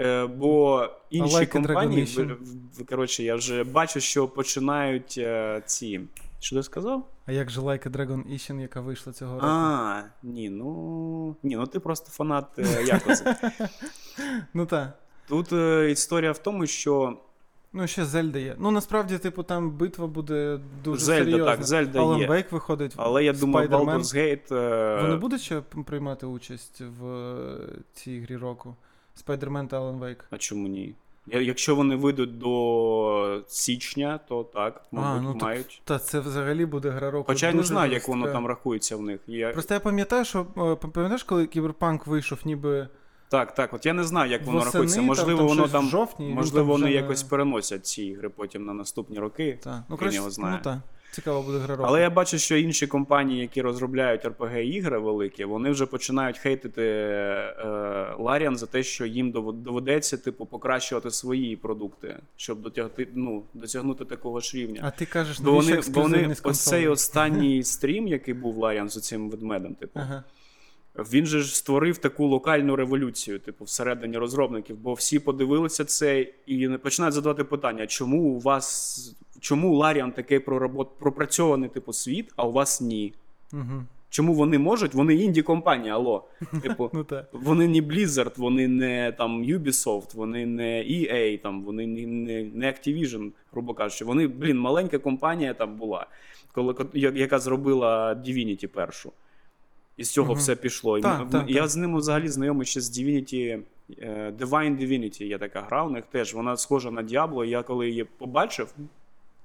Е, 0.00 0.26
бо 0.26 0.88
інші 1.10 1.36
like 1.36 1.52
компанії, 1.52 2.04
в, 2.04 2.38
в, 2.80 2.86
коротше, 2.86 3.22
я 3.22 3.34
вже 3.34 3.64
бачу, 3.64 4.00
що 4.00 4.28
починають 4.28 5.14
е, 5.18 5.62
ці. 5.66 6.00
Що 6.40 6.56
ти 6.56 6.62
сказав? 6.62 7.06
А 7.30 7.32
як 7.32 7.50
же 7.50 7.60
Like 7.60 7.88
a 7.88 7.90
Dragon 7.90 8.32
Ishin, 8.34 8.60
яка 8.60 8.80
вийшла 8.80 9.12
цього 9.12 9.34
року? 9.34 9.46
А, 9.46 10.02
ні, 10.22 10.50
ну. 10.50 11.36
Ні, 11.42 11.56
ну 11.56 11.66
ти 11.66 11.80
просто 11.80 12.10
фанат 12.10 12.58
е, 12.58 13.00
Ну 14.54 14.66
так. 14.66 14.98
Тут 15.28 15.52
е, 15.52 15.90
історія 15.90 16.32
в 16.32 16.38
тому, 16.38 16.66
що 16.66 17.18
Ну, 17.72 17.86
ще 17.86 18.04
Зельда 18.04 18.38
є. 18.38 18.56
Ну, 18.58 18.70
насправді, 18.70 19.18
типу, 19.18 19.42
там 19.42 19.70
битва 19.70 20.06
буде 20.06 20.60
дуже 20.84 21.00
Зельда, 21.04 21.24
серйозна. 21.24 21.56
так, 21.56 21.64
Зельда 21.64 21.98
Alan 22.00 22.18
є. 22.18 22.28
Wake 22.28 22.50
виходить. 22.50 22.92
Але 22.96 23.24
я 23.24 23.32
думаю. 23.32 23.68
Baldur's 23.68 24.16
Gate. 24.16 24.54
е, 24.54 25.02
Вони 25.02 25.16
будуть 25.16 25.40
ще 25.40 25.60
приймати 25.60 26.26
участь 26.26 26.80
в 27.00 27.06
е, 27.06 27.58
цій 27.92 28.20
грі 28.20 28.36
року? 28.36 28.76
Spider-Man 29.26 29.68
та 29.68 29.80
Alan 29.80 29.98
Wake. 29.98 30.22
А 30.30 30.38
чому 30.38 30.68
ні? 30.68 30.94
Якщо 31.32 31.76
вони 31.76 31.96
вийдуть 31.96 32.38
до 32.38 33.42
січня, 33.46 34.20
то 34.28 34.44
так, 34.44 34.82
мабуть, 34.90 35.22
ну, 35.22 35.32
так 35.32 35.42
мають. 35.42 35.82
Та 35.84 35.98
це 35.98 36.20
взагалі 36.20 36.66
буде 36.66 36.90
гра 36.90 37.10
року. 37.10 37.24
Хоча 37.26 37.46
я 37.46 37.52
не 37.52 37.62
знаю, 37.62 37.92
як 37.92 38.08
воно 38.08 38.28
там 38.28 38.46
рахується 38.46 38.96
в 38.96 39.02
них. 39.02 39.20
Я... 39.26 39.52
Просто 39.52 39.74
я 39.74 39.80
пам'ятаю, 39.80 40.24
що 40.24 40.40
е, 40.40 40.76
пам'ятаєш, 40.76 41.22
коли 41.22 41.46
Кіберпанк 41.46 42.06
вийшов, 42.06 42.38
ніби 42.44 42.88
Так, 43.28 43.54
так, 43.54 43.74
от 43.74 43.86
я 43.86 43.92
не 43.92 44.04
знаю, 44.04 44.30
як 44.30 44.46
воно 44.46 44.58
восени, 44.58 44.72
рахується. 44.72 45.02
Можливо, 45.02 45.38
там, 45.38 45.48
воно 45.48 45.68
там. 45.68 45.88
жовтні, 45.88 46.28
ну, 46.28 46.34
Можливо, 46.34 46.58
там 46.58 46.66
вони 46.66 46.84
вже 46.84 46.94
якось 46.94 47.22
переносять 47.22 47.86
ці 47.86 48.02
ігри 48.02 48.28
потім 48.28 48.64
на 48.64 48.74
наступні 48.74 49.18
роки. 49.18 49.58
Так. 49.64 49.82
Ну, 49.88 49.96
краще, 49.96 50.16
його 50.16 50.30
знає. 50.30 50.54
ну 50.56 50.64
так. 50.64 50.78
Цікаво 51.10 51.42
буде 51.42 51.58
гра 51.58 51.76
року. 51.76 51.88
Але 51.88 52.00
я 52.00 52.10
бачу, 52.10 52.38
що 52.38 52.56
інші 52.56 52.86
компанії, 52.86 53.40
які 53.40 53.62
розробляють 53.62 54.24
rpg 54.24 54.58
ігри 54.58 54.98
великі, 54.98 55.44
вони 55.44 55.70
вже 55.70 55.86
починають 55.86 56.38
хейтити 56.38 56.82
е, 56.82 57.54
Larian 58.18 58.54
за 58.56 58.66
те, 58.66 58.82
що 58.82 59.06
їм 59.06 59.30
доведеться 59.30 60.16
типу 60.16 60.46
покращувати 60.46 61.10
свої 61.10 61.56
продукти, 61.56 62.16
щоб 62.36 62.62
дотягти, 62.62 63.08
ну, 63.14 63.42
досягнути 63.54 64.04
такого 64.04 64.40
ж 64.40 64.56
рівня. 64.56 64.80
А 64.84 64.90
ти 64.90 65.06
кажеш, 65.06 65.40
Бо 65.40 65.52
вони, 65.52 65.80
бо 65.88 66.00
вони 66.00 66.36
ось 66.42 66.64
цей 66.64 66.88
останній 66.88 67.62
стрім, 67.64 68.08
який 68.08 68.34
був 68.34 68.58
Larian 68.58 68.88
з 68.88 69.00
цим 69.00 69.30
ведмедем, 69.30 69.74
типу, 69.74 70.00
Ага. 70.00 70.24
він 70.96 71.26
же 71.26 71.40
ж 71.40 71.56
створив 71.56 71.98
таку 71.98 72.26
локальну 72.26 72.76
революцію, 72.76 73.38
типу, 73.38 73.64
всередині 73.64 74.18
розробників, 74.18 74.76
бо 74.76 74.94
всі 74.94 75.18
подивилися 75.18 75.84
це 75.84 76.26
і 76.46 76.68
починають 76.68 77.14
задавати 77.14 77.44
питання: 77.44 77.86
чому 77.86 78.22
у 78.22 78.40
вас 78.40 79.16
чому 79.40 79.78
Larian 79.82 80.12
такий 80.12 80.38
проработ, 80.38 80.98
пропрацьований 80.98 81.68
типу 81.68 81.92
світ, 81.92 82.32
а 82.36 82.46
у 82.46 82.52
вас 82.52 82.80
ні? 82.80 83.12
Угу. 83.52 83.84
Чому 84.10 84.34
вони 84.34 84.58
можуть? 84.58 84.94
Вони 84.94 85.14
інді 85.14 85.42
компанія, 85.42 85.94
алло. 85.94 86.24
Типу, 86.62 86.90
Ну 86.92 87.06
вони 87.32 87.68
не 87.68 87.80
Blizzard, 87.80 88.32
вони 88.36 88.68
не 88.68 89.12
там 89.18 89.44
Ubisoft, 89.44 90.14
вони 90.16 90.46
не 90.46 90.78
EA, 90.84 91.38
там, 91.42 91.62
вони 91.64 91.86
не, 91.86 92.06
не, 92.06 92.42
не 92.54 92.66
Activision, 92.66 93.30
грубо 93.52 93.74
кажучи. 93.74 94.04
Вони, 94.04 94.26
блін, 94.26 94.58
маленька 94.58 94.98
компанія 94.98 95.54
там 95.54 95.76
була, 95.76 96.06
коли, 96.52 96.74
яка 96.94 97.38
зробила 97.38 98.14
Divinity 98.14 98.66
першу. 98.66 99.12
І 99.96 100.04
з 100.04 100.10
цього 100.10 100.32
Мгм. 100.32 100.38
все 100.40 100.56
пішло. 100.56 101.00
Так, 101.00 101.34
м- 101.34 101.44
я 101.48 101.68
з 101.68 101.76
ними 101.76 101.98
взагалі 101.98 102.28
знайомий 102.28 102.66
ще 102.66 102.80
з 102.80 102.98
Divinity, 102.98 103.60
е, 103.98 104.32
Divine 104.38 104.78
Divinity 104.80 105.24
є 105.24 105.38
така 105.38 105.60
гра, 105.60 105.84
у 105.84 105.90
них 105.90 106.04
теж 106.06 106.34
вона 106.34 106.56
схожа 106.56 106.90
на 106.90 107.02
Diablo. 107.02 107.44
Я 107.44 107.62
коли 107.62 107.88
її 107.88 108.04
побачив, 108.04 108.74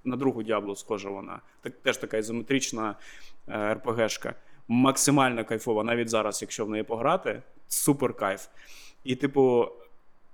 на 0.05 0.15
другу 0.15 0.43
Diablo 0.43 0.75
схожа 0.75 1.09
вона. 1.09 1.41
Так, 1.61 1.73
теж 1.73 1.97
така 1.97 2.17
ізометрична 2.17 2.95
е, 3.47 3.73
РПГшка. 3.73 4.35
Максимально 4.67 5.45
кайфова, 5.45 5.83
навіть 5.83 6.09
зараз, 6.09 6.41
якщо 6.41 6.65
в 6.65 6.69
неї 6.69 6.83
пограти, 6.83 7.41
супер 7.67 8.13
кайф. 8.13 8.47
І, 9.03 9.15
типу, 9.15 9.67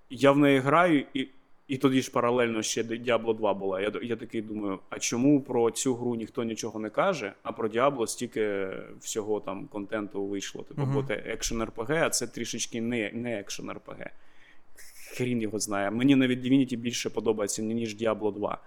я 0.10 0.32
в 0.32 0.38
неї 0.38 0.60
граю, 0.60 1.06
і, 1.14 1.28
і 1.68 1.78
тоді 1.78 2.02
ж 2.02 2.12
паралельно 2.12 2.62
ще 2.62 2.84
Diablo 2.84 3.38
2 3.38 3.54
була. 3.54 3.82
Я, 3.82 3.92
я 4.04 4.16
такий 4.16 4.42
думаю, 4.42 4.80
а 4.90 5.00
чому 5.00 5.42
про 5.42 5.72
цю 5.72 5.96
гру 5.96 6.16
ніхто 6.16 6.44
нічого 6.44 6.80
не 6.80 6.90
каже, 6.90 7.34
а 7.44 7.52
про 7.52 7.68
Diablo 7.68 8.08
стільки 8.08 8.68
всього 9.00 9.40
там 9.40 9.68
контенту 9.68 10.26
вийшло. 10.26 10.64
Типу, 10.64 10.86
бо 10.86 11.04
це 11.04 11.14
екшен 11.14 11.64
РПГ, 11.64 11.92
а 11.92 12.10
це 12.10 12.28
трішечки 12.28 12.82
не, 12.82 13.12
не 13.14 13.40
екшен 13.40 13.72
РПГ. 13.72 14.10
Хрін 15.18 15.42
його 15.42 15.60
знає. 15.60 15.92
Мені 15.92 16.16
навіть 16.16 16.40
Divinity 16.40 16.78
більше 16.78 17.10
подобається, 17.10 17.62
ніж 17.62 18.02
Diablo 18.02 18.34
2. 18.34 18.58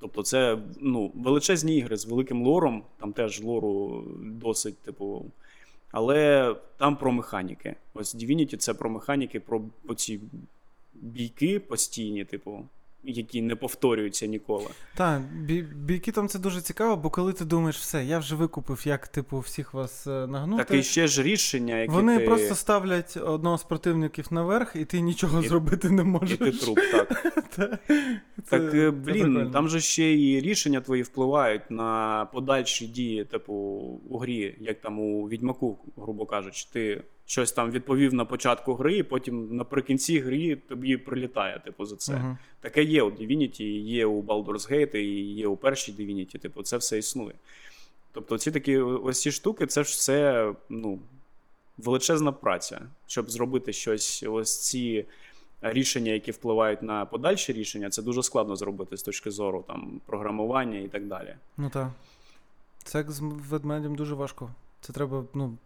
Тобто, 0.00 0.22
це 0.22 0.58
ну, 0.80 1.12
величезні 1.14 1.76
ігри 1.76 1.96
з 1.96 2.06
великим 2.06 2.42
лором, 2.42 2.82
там 3.00 3.12
теж 3.12 3.42
лору 3.42 4.04
досить, 4.22 4.78
типу. 4.78 5.24
Але 5.92 6.54
там 6.76 6.96
про 6.96 7.12
механіки. 7.12 7.74
Ось 7.94 8.14
Divinity 8.14 8.56
це 8.56 8.74
про 8.74 8.90
механіки, 8.90 9.40
про 9.40 9.62
ці 9.96 10.20
бійки 10.94 11.60
постійні, 11.60 12.24
типу, 12.24 12.64
які 13.04 13.42
не 13.42 13.56
повторюються 13.56 14.26
ніколи. 14.26 14.66
Так, 14.96 15.22
бі- 15.34 15.62
бійки 15.62 16.12
там 16.12 16.28
це 16.28 16.38
дуже 16.38 16.60
цікаво, 16.60 16.96
бо 16.96 17.10
коли 17.10 17.32
ти 17.32 17.44
думаєш, 17.44 17.76
все, 17.78 18.04
я 18.04 18.18
вже 18.18 18.34
викупив, 18.34 18.82
як 18.84 19.08
типу 19.08 19.38
всіх 19.38 19.74
вас 19.74 20.06
е, 20.06 20.26
нагнути. 20.26 20.64
Так 20.64 20.76
і 20.78 20.82
ще 20.82 21.06
ж 21.08 21.22
рішення, 21.22 21.76
які 21.78 21.92
Вони 21.92 22.18
ти... 22.18 22.24
просто 22.26 22.54
ставлять 22.54 23.16
одного 23.16 23.58
з 23.58 23.64
противників 23.64 24.26
наверх, 24.30 24.76
і 24.76 24.84
ти 24.84 25.00
нічого 25.00 25.42
І- 25.42 25.48
зробити 25.48 25.90
не 25.90 26.02
і 26.02 26.04
можеш. 26.04 26.38
ти 26.38 26.52
труп, 26.52 26.78
так. 26.92 27.08
Та- 27.56 27.66
Так, 27.66 27.78
це- 28.48 28.56
е, 28.58 28.70
це 28.70 28.90
блін, 28.90 29.50
там 29.52 29.68
же 29.68 29.80
ще 29.80 30.14
і 30.14 30.40
рішення 30.40 30.80
твої 30.80 31.02
впливають 31.02 31.70
на 31.70 32.24
подальші 32.32 32.86
дії, 32.86 33.24
типу, 33.24 33.52
у 34.10 34.18
грі, 34.18 34.56
як 34.60 34.80
там 34.80 35.00
у 35.00 35.28
Відьмаку, 35.28 35.78
грубо 35.96 36.26
кажучи, 36.26 36.66
ти 36.72 37.02
щось 37.30 37.52
там 37.52 37.70
відповів 37.70 38.14
на 38.14 38.24
початку 38.24 38.74
гри, 38.74 38.96
і 38.96 39.02
потім 39.02 39.56
наприкінці 39.56 40.18
гри 40.18 40.56
тобі 40.56 40.96
прилітає, 40.96 41.60
типу, 41.64 41.84
за 41.84 41.96
це. 41.96 42.12
Мгм. 42.12 42.38
Таке 42.60 42.82
є 42.82 43.02
у 43.02 43.10
Divinity, 43.10 43.62
є 43.82 44.06
у 44.06 44.22
Baldur's 44.22 44.72
Gate, 44.72 44.96
і 44.96 45.34
є 45.34 45.46
у 45.46 45.56
першій 45.56 45.92
Divinity, 45.92 46.38
типу, 46.38 46.62
це 46.62 46.76
все 46.76 46.98
існує. 46.98 47.34
Тобто, 48.12 48.38
ці 48.38 48.50
такі 48.50 48.78
ось 48.78 49.22
ці 49.22 49.32
штуки, 49.32 49.66
це 49.66 49.84
ж 49.84 49.90
все, 49.90 50.52
ну, 50.68 50.98
величезна 51.78 52.32
праця, 52.32 52.80
щоб 53.06 53.30
зробити 53.30 53.72
щось, 53.72 54.24
ось 54.28 54.62
ці 54.62 55.04
рішення, 55.62 56.12
які 56.12 56.30
впливають 56.30 56.82
на 56.82 57.06
подальші 57.06 57.52
рішення, 57.52 57.90
це 57.90 58.02
дуже 58.02 58.22
складно 58.22 58.56
зробити 58.56 58.96
з 58.96 59.02
точки 59.02 59.30
зору 59.30 59.64
там, 59.66 60.00
програмування 60.06 60.78
і 60.78 60.88
так 60.88 61.06
далі. 61.06 61.34
Ну 61.56 61.70
так. 61.70 61.90
Це 62.84 62.98
як 62.98 63.10
з 63.10 63.20
ведмедем 63.22 63.94
дуже 63.94 64.14
важко. 64.14 64.50
Це 64.80 64.92
треба, 64.92 65.24
ну, 65.34 65.56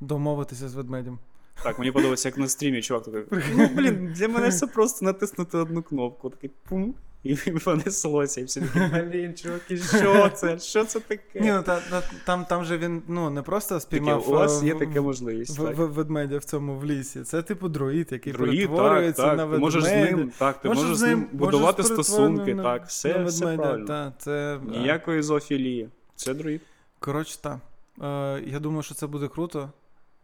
домовитися 0.00 0.68
з 0.68 0.74
ведмедем. 0.74 1.18
Так, 1.62 1.78
мені 1.78 1.92
подобається, 1.92 2.28
як 2.28 2.38
на 2.38 2.48
стрімі 2.48 2.82
чувак 2.82 3.04
такий. 3.04 3.22
Ну, 3.56 3.68
блін, 3.74 4.12
для 4.16 4.28
мене 4.28 4.50
це 4.52 4.66
просто 4.66 5.04
натиснути 5.04 5.58
одну 5.58 5.82
кнопку. 5.82 6.30
Такий 6.30 6.50
пум, 6.68 6.94
і 7.22 7.34
понеслося. 7.64 8.40
І 8.40 8.44
всі 8.44 8.60
такі, 8.60 9.02
блін, 9.06 9.34
чуваки, 9.34 9.76
що 9.76 10.28
це? 10.34 10.58
Що 10.58 10.84
це 10.84 11.00
таке? 11.00 11.40
Ні, 11.40 11.52
ну 11.52 11.62
та, 11.62 11.80
та, 11.90 12.02
там, 12.26 12.44
там 12.44 12.64
же 12.64 12.78
він 12.78 13.02
ну, 13.08 13.30
не 13.30 13.42
просто 13.42 13.68
Таке, 13.74 13.80
спіймав 13.80 14.28
у 14.28 14.32
вас 14.32 14.62
е, 14.62 14.66
є 14.66 14.74
така 14.74 15.00
можливість. 15.00 15.58
в- 15.58 15.64
так. 15.64 15.76
в- 15.76 15.80
ведмедя 15.92 16.38
в 16.38 16.44
цьому 16.44 16.78
в 16.78 16.84
лісі. 16.84 17.22
Це 17.22 17.42
типу 17.42 17.68
друїд, 17.68 18.08
який 18.10 18.32
Друїд, 18.32 18.68
перетворюється 18.68 19.22
так. 19.22 19.36
на 19.36 19.42
Ти 19.42 19.48
ведмедя. 19.50 19.60
можеш 19.60 19.84
з 19.84 19.92
ним, 19.92 20.32
так, 20.38 20.60
ти 20.60 20.68
можеш, 20.68 20.96
з 20.96 21.02
ним 21.02 21.26
будувати 21.32 21.82
стосунки, 21.82 22.54
на- 22.54 22.62
так, 22.62 22.86
все, 22.86 23.18
на 23.18 23.24
все 23.24 23.44
ведмедя, 23.44 23.62
правильно. 23.62 23.86
Та, 23.86 24.12
це, 24.18 24.60
Ніякої 24.68 25.22
зоофілії. 25.22 25.88
Це 26.14 26.34
друїд. 26.34 26.60
Коротше, 26.98 27.38
так. 27.42 27.58
Е, 28.02 28.42
я 28.46 28.58
думаю, 28.58 28.82
що 28.82 28.94
це 28.94 29.06
буде 29.06 29.28
круто. 29.28 29.70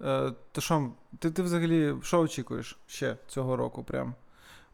Е, 0.00 0.32
то 0.52 0.60
що, 0.60 0.90
ти, 1.18 1.30
ти 1.30 1.42
взагалі 1.42 1.94
що 2.02 2.20
очікуєш 2.20 2.78
ще 2.86 3.16
цього 3.28 3.56
року 3.56 3.84
прям? 3.84 4.14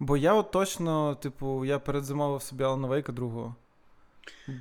Бо 0.01 0.17
я 0.17 0.35
от 0.35 0.51
точно, 0.51 1.15
типу, 1.15 1.65
я 1.65 1.79
передзамовив 1.79 2.43
собі 2.43 2.65
Алана 2.65 2.89
Вейка 2.89 3.13
другого. 3.13 3.55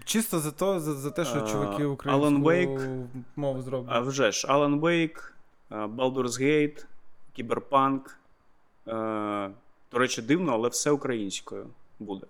Чисто 0.05 0.39
за, 0.39 0.51
то, 0.51 0.79
за, 0.79 0.93
за 0.93 1.11
те, 1.11 1.25
що 1.25 1.39
А, 1.39 1.47
чуваки 1.47 1.83
Alan 1.85 1.91
українську 1.91 2.49
Wake- 2.49 3.07
мову 3.35 3.85
А 3.87 3.99
вже 3.99 4.31
ж, 4.31 4.47
Alan 4.47 4.79
Wake, 4.79 5.31
е, 5.71 5.75
Baldur's 5.75 6.41
Gate, 6.41 6.85
Cyberpunk, 7.37 8.01
До 9.91 9.99
речі, 9.99 10.21
дивно, 10.21 10.53
але 10.53 10.69
все 10.69 10.91
українською 10.91 11.67
буде. 11.99 12.27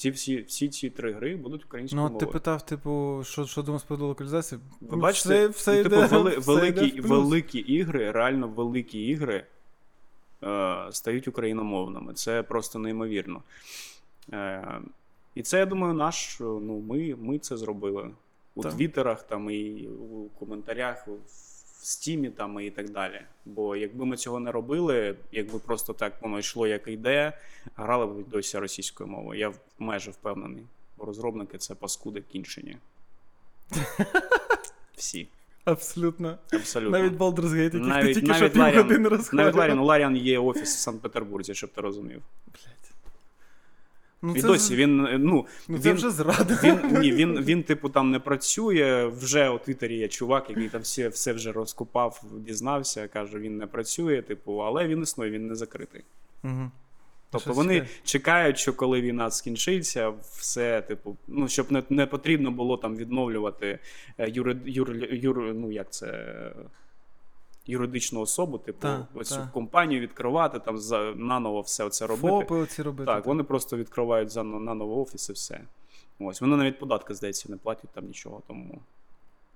Ці 0.00 0.10
всі 0.10 0.42
всі 0.42 0.68
ці 0.68 0.90
три 0.90 1.12
гри 1.12 1.36
будуть 1.36 1.64
українською 1.64 2.02
Ну, 2.02 2.08
мовою. 2.08 2.26
ти 2.26 2.32
питав, 2.32 2.66
типу, 2.66 3.22
що 3.24 3.46
що 3.46 3.62
думав 3.62 3.80
з 3.80 3.84
приводу 3.84 4.06
локалізації? 4.06 4.60
Ви 4.80 4.88
Ну, 4.96 5.02
бачите, 5.02 5.28
все, 5.28 5.48
все 5.48 5.76
ну, 5.76 5.82
типу, 5.82 5.96
йде, 5.96 6.06
вели, 6.06 6.38
все 6.38 6.52
великі, 6.54 6.86
йде 6.86 7.08
великі 7.08 7.58
ігри, 7.58 8.10
реально 8.10 8.48
великі 8.48 8.98
ігри 9.06 9.44
е, 10.42 10.76
стають 10.90 11.28
україномовними. 11.28 12.14
Це 12.14 12.42
просто 12.42 12.78
неймовірно. 12.78 13.42
Е, 14.32 14.80
і 15.34 15.42
це, 15.42 15.58
я 15.58 15.66
думаю, 15.66 15.94
наш. 15.94 16.40
Ну, 16.40 16.84
ми, 16.88 17.16
ми 17.20 17.38
це 17.38 17.56
зробили. 17.56 18.10
У 18.54 18.62
Так. 18.62 18.72
твіттерах 18.74 19.22
там 19.22 19.50
і 19.50 19.88
у 19.88 20.28
коментарях, 20.38 21.06
в 21.06 21.10
стімі 21.82 22.30
там 22.30 22.60
і 22.60 22.70
так 22.70 22.90
далі. 22.90 23.20
Бо 23.44 23.76
якби 23.76 24.06
ми 24.06 24.16
цього 24.16 24.40
не 24.40 24.52
робили, 24.52 25.14
якби 25.32 25.58
просто 25.58 25.92
так 25.92 26.22
воно 26.22 26.38
йшло, 26.38 26.66
як 26.66 26.88
йде, 26.88 27.32
грали 27.76 28.06
б 28.06 28.28
досі 28.28 28.58
російською 28.58 29.10
мовою. 29.10 29.40
Я 29.40 29.52
майже 29.78 30.10
впевнений. 30.10 30.64
Бо 30.98 31.04
розробники 31.04 31.58
це 31.58 31.74
паскуди 31.74 32.20
кінчені. 32.20 32.76
Всі. 34.96 35.28
Абсолютно. 35.64 36.38
Абсолютно. 36.52 36.98
Навіть 36.98 37.12
Baldur's 37.12 37.48
Gate, 37.48 37.62
який 37.62 37.70
ти 37.70 37.78
навіть, 37.78 38.14
тільки 38.14 38.34
що 38.34 38.42
навіть, 38.42 38.56
Larian, 38.56 38.88
півгодини 38.88 39.24
навіть. 39.32 39.54
Ларіан, 39.54 39.78
у 39.78 39.84
Ларіан 39.84 40.16
є 40.16 40.38
офіс 40.38 40.76
в 40.76 40.78
Санкт-Петербурзі, 40.78 41.54
щоб 41.54 41.70
ти 41.70 41.80
розумів. 41.80 42.22
Блядь. 42.46 42.89
Ну, 44.22 44.36
і 44.36 44.40
це 44.40 44.46
досі 44.46 44.74
ж- 44.74 44.80
він, 44.80 44.96
ну, 45.18 45.46
Ну, 45.68 45.78
це 45.78 45.88
він, 45.88 45.96
вже 45.96 46.10
зрада. 46.10 46.58
він, 46.62 47.00
ні, 47.00 47.12
він, 47.12 47.40
він, 47.44 47.62
типу, 47.62 47.88
там 47.88 48.10
не 48.10 48.18
працює. 48.18 49.06
Вже 49.06 49.48
у 49.48 49.58
Твіттері 49.58 49.96
є 49.96 50.08
чувак, 50.08 50.50
який 50.50 50.68
там 50.68 50.80
все, 50.80 51.08
все 51.08 51.32
вже 51.32 51.52
розкопав, 51.52 52.22
дізнався, 52.38 53.08
каже, 53.08 53.38
він 53.38 53.56
не 53.56 53.66
працює, 53.66 54.22
типу, 54.22 54.56
але 54.58 54.86
він 54.88 55.02
існує, 55.02 55.30
він 55.30 55.46
не 55.46 55.54
закритий. 55.54 56.02
Угу. 56.44 56.70
Тобто 57.30 57.44
Щось 57.44 57.56
вони 57.56 57.80
таке. 57.80 57.92
чекають, 58.04 58.58
що 58.58 58.72
коли 58.72 59.00
війна 59.00 59.30
скінчиться, 59.30 60.12
все, 60.38 60.80
типу, 60.82 61.16
ну, 61.28 61.48
щоб 61.48 61.72
не, 61.72 61.82
не 61.90 62.06
потрібно 62.06 62.50
було 62.50 62.76
там 62.76 62.96
відновлювати 62.96 63.78
е, 64.18 64.30
юри, 64.30 64.56
юр, 64.64 64.96
юр, 65.10 65.54
ну, 65.54 65.72
як 65.72 65.92
це, 65.92 66.06
е, 66.06 66.52
юридичну 67.70 68.20
особу, 68.20 68.58
типу, 68.58 68.78
Та, 68.80 69.06
оцю 69.14 69.34
та. 69.34 69.50
компанію 69.52 70.00
відкривати, 70.00 70.58
там 70.58 70.78
за, 70.78 71.12
наново 71.16 71.60
все 71.60 71.90
це 71.90 72.06
робити. 72.06 72.28
ФОПи 72.28 72.54
оці 72.54 72.82
робити. 72.82 73.06
Так, 73.06 73.26
вони 73.26 73.42
просто 73.42 73.76
відкривають 73.76 74.30
за 74.30 74.42
наново 74.42 75.02
офіс 75.02 75.28
і 75.28 75.32
все. 75.32 75.60
Ось, 76.18 76.40
вони 76.40 76.56
навіть 76.56 76.78
податки, 76.78 77.14
здається, 77.14 77.48
не 77.48 77.56
платять 77.56 77.90
там 77.90 78.06
нічого, 78.06 78.42
тому 78.46 78.80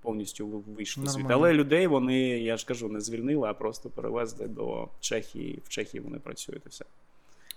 повністю 0.02 0.46
вийшли 0.76 1.06
звідти. 1.06 1.32
Але 1.32 1.52
людей 1.52 1.86
вони, 1.86 2.20
я 2.28 2.56
ж 2.56 2.66
кажу, 2.66 2.88
не 2.88 3.00
звільнили, 3.00 3.48
а 3.48 3.54
просто 3.54 3.90
перевезли 3.90 4.46
до 4.46 4.88
Чехії. 5.00 5.62
В 5.64 5.68
Чехії 5.68 6.00
вони 6.00 6.18
працюють 6.18 6.62
і 6.66 6.68
все. 6.68 6.84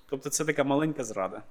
Тобто 0.10 0.30
це 0.30 0.46
така 0.46 0.64
маленька 0.64 1.04
зрада. 1.04 1.42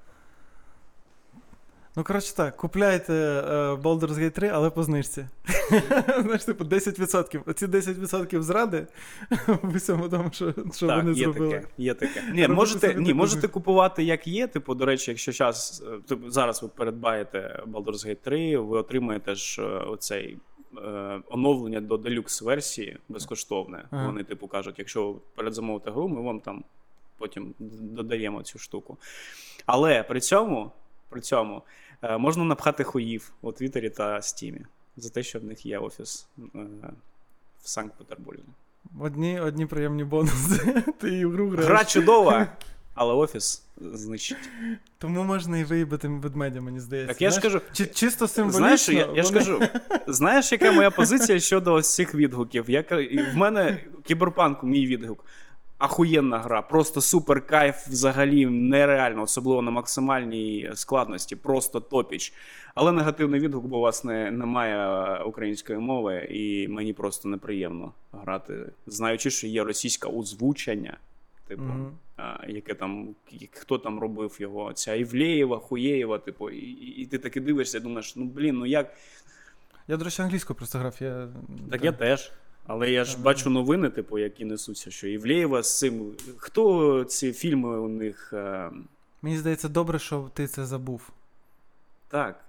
Ну, 1.97 2.05
коротше 2.05 2.35
так, 2.35 2.57
купляйте 2.57 3.13
е, 3.13 3.73
Baldur's 3.73 4.19
Gate 4.19 4.31
3, 4.31 4.49
але 4.49 4.71
по 4.71 4.83
знижці. 4.83 5.27
Знаєш, 6.23 6.45
типу, 6.45 6.65
10%. 6.65 7.43
Оці 7.47 7.67
10% 7.67 8.43
зради 8.43 8.87
в 9.63 9.77
усьому 9.77 10.09
тому, 10.09 10.31
що, 10.33 10.55
що 10.75 10.87
так, 10.87 11.05
вони 11.05 11.19
є 11.19 11.25
зробили. 11.25 11.51
таке. 11.51 11.69
Є 11.79 11.95
таке. 11.95 12.23
Ні, 12.33 12.49
можете, 12.49 12.95
ні, 12.95 13.15
можете 13.15 13.49
купувати 13.49 14.05
як 14.05 14.27
є. 14.27 14.47
Типу, 14.47 14.75
до 14.75 14.85
речі, 14.87 15.11
якщо 15.11 15.33
час, 15.33 15.83
е, 15.87 15.99
типу, 16.09 16.31
зараз 16.31 16.63
ви 16.63 16.69
передбаєте 16.69 17.63
Baldur's 17.67 18.07
Gate 18.09 18.17
3, 18.17 18.59
ви 18.59 18.79
отримаєте 18.79 19.35
ж 19.35 19.63
е, 19.63 19.65
оцей. 19.67 20.39
е, 20.79 21.21
Оновлення 21.29 21.81
до 21.81 21.97
делюкс 21.97 22.43
версії 22.43 22.99
безкоштовне. 23.09 23.85
Ага. 23.91 24.07
Вони, 24.07 24.25
типу, 24.25 24.47
кажуть, 24.49 24.75
якщо 24.79 25.13
ви 25.13 25.19
передзамовите 25.35 25.91
гру, 25.91 26.09
ми 26.09 26.23
вам 26.23 26.41
там 26.41 26.65
потім 27.19 27.55
додаємо 27.81 28.43
цю 28.43 28.59
штуку. 28.59 28.99
Але 29.67 30.03
при 30.03 30.21
цьому, 30.21 30.73
при 31.09 31.21
цьому 31.21 31.63
можна 32.19 32.45
напхати 32.45 32.85
хуїв 32.85 33.33
у 33.43 33.53
Твіттері 33.53 33.91
та 33.91 34.23
Стімі 34.23 34.61
за 34.97 35.11
те, 35.11 35.23
що 35.23 35.39
в 35.39 35.45
них 35.45 35.67
є 35.67 35.79
офіс 35.79 36.27
е, 36.39 36.59
в 37.63 37.69
Санкт-Петербурзі. 37.69 38.43
Одні, 39.01 39.41
одні 39.41 39.67
приємні 39.67 40.05
бонуси. 40.05 40.83
Ти 40.99 41.27
гру 41.27 41.49
граєш. 41.49 41.69
Гра 41.69 41.85
чудова, 41.85 42.47
але 42.95 43.15
офіс 43.15 43.63
знищить. 43.81 44.51
Тому 44.99 45.25
можна 45.25 45.59
і 45.59 45.65
виїбати 45.65 46.09
ведмедя, 46.09 46.61
мені 46.61 46.81
здається. 46.81 47.13
Так 47.15 47.23
я 47.23 47.31
ж 47.31 47.41
кажу, 47.41 47.61
чи, 47.73 47.87
чисто 47.87 48.29
символічно. 48.29 48.59
знаєш, 48.59 48.89
я, 48.89 49.09
я 49.15 49.23
ж 49.23 49.33
кажу, 49.33 49.61
знаєш, 50.07 50.53
яка 50.53 50.73
моя 50.73 50.91
позиція 50.91 51.41
щодо 51.41 51.75
ось 51.75 51.95
цих 51.95 52.15
відгуків? 52.15 52.71
Я, 52.71 52.85
в 53.33 53.37
мене 53.37 53.85
кіберпанк, 54.05 54.63
мій 54.63 54.87
відгук. 54.87 55.25
Ахуєнна 55.79 56.39
гра, 56.39 56.63
просто 56.63 57.01
супер 57.01 57.47
кайф, 57.47 57.87
взагалі 57.89 58.47
нереально, 58.47 59.23
особливо 59.23 59.63
на 59.63 59.71
максимальній 59.71 60.71
складності, 60.75 61.37
просто 61.37 61.81
топіч. 61.81 62.33
Але 62.75 62.93
негативний 62.93 63.41
відгук, 63.41 63.67
бо 63.67 63.79
у 63.79 63.81
вас 63.81 64.05
не, 64.05 64.31
немає 64.31 65.19
української 65.23 65.79
мови, 65.79 66.29
і 66.31 66.69
мені 66.69 66.93
просто 66.93 67.29
неприємно 67.29 67.93
грати, 68.13 68.55
знаючи, 68.87 69.31
що 69.31 69.47
є 69.47 69.65
російське 69.65 70.09
озвучення, 70.09 70.97
типу, 71.49 71.63
Мгм. 71.63 71.93
а, 72.17 72.37
яке 72.49 72.75
там, 72.75 73.09
хто 73.53 73.79
там 73.79 74.01
робив 74.01 74.37
його, 74.41 74.73
ця 74.73 74.95
Івлеєва, 74.95 75.59
Хуєєва, 75.59 76.19
типу, 76.19 76.51
і, 76.51 76.57
і, 76.59 77.03
і 77.03 77.07
ти 77.07 77.19
таки 77.19 77.41
дивишся, 77.41 77.81
думаєш, 77.81 78.17
ну 78.17 78.25
блін, 78.25 78.57
ну 78.59 78.67
як. 78.67 78.93
Я, 79.89 79.97
до 79.97 80.05
речі, 80.05 80.23
англійською 80.23 80.57
просто 80.57 80.79
грав. 80.79 80.97
Я... 81.01 81.29
Так 81.71 81.85
я 81.85 81.93
теж. 81.93 82.33
Але 82.67 82.91
я 82.91 83.05
ж 83.05 83.19
бачу 83.19 83.51
новини, 83.51 83.91
типу, 83.91 84.19
які 84.19 84.45
несуться, 84.45 84.91
що 84.91 85.09
Івлеєва 85.09 85.63
з 85.63 85.79
цим. 85.79 86.13
Хто 86.37 87.05
ці 87.05 87.33
фільми 87.33 87.79
у 87.79 87.89
них. 87.89 88.31
Е... 88.33 88.71
Мені 89.23 89.39
здається, 89.39 89.69
добре, 89.69 89.99
що 89.99 90.31
ти 90.35 90.47
це 90.47 90.65
забув. 90.65 91.11
Так. 92.09 92.45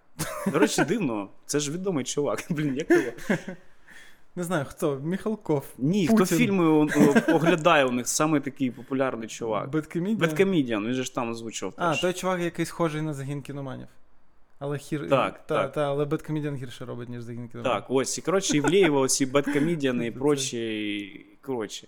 До 0.52 0.60
речі, 0.60 0.84
дивно. 0.84 1.30
Це 1.46 1.60
ж 1.60 1.72
відомий 1.72 2.04
чувак. 2.04 2.44
Блін, 2.50 2.76
як 2.76 2.92
його? 2.92 3.12
Не 4.36 4.44
знаю, 4.44 4.66
хто? 4.70 4.96
Міхалков. 5.04 5.66
Ні, 5.78 6.08
Путін. 6.08 6.26
хто 6.26 6.36
фільми 6.36 6.66
оглядає 7.34 7.86
у 7.86 7.92
них 7.92 8.08
саме 8.08 8.40
такий 8.40 8.72
популярний 8.72 9.28
чувак. 9.28 9.70
Беткомедіан? 9.70 10.18
Беткомедіан, 10.18 10.88
він 10.88 10.94
же 10.94 11.04
ж 11.04 11.16
там 11.16 11.30
озвучував. 11.30 11.74
А, 11.78 11.96
той 11.96 12.14
чувак, 12.14 12.42
який 12.42 12.66
схожий 12.66 13.02
на 13.02 13.14
загін 13.14 13.42
кіноманів. 13.42 13.88
Але 14.60 14.78
хір... 14.78 15.10
Так, 15.10 15.46
та, 15.48 15.62
так. 15.64 15.72
Та, 15.74 15.82
але 15.88 16.06
Беткомедіан 16.06 16.56
гірше 16.56 16.86
робить, 16.86 17.10
ніж 17.10 17.22
загін 17.22 17.48
кіноманів. 17.50 17.82
Так, 17.82 17.86
ось. 17.90 18.18
І 18.18 18.22
коротше, 18.22 18.58
Івлеєва, 18.58 19.00
оці 19.00 19.26
беткомедіани 19.26 20.08
і 20.08 20.12
прочі. 20.22 20.58
і, 20.98 21.26
Коротше. 21.42 21.88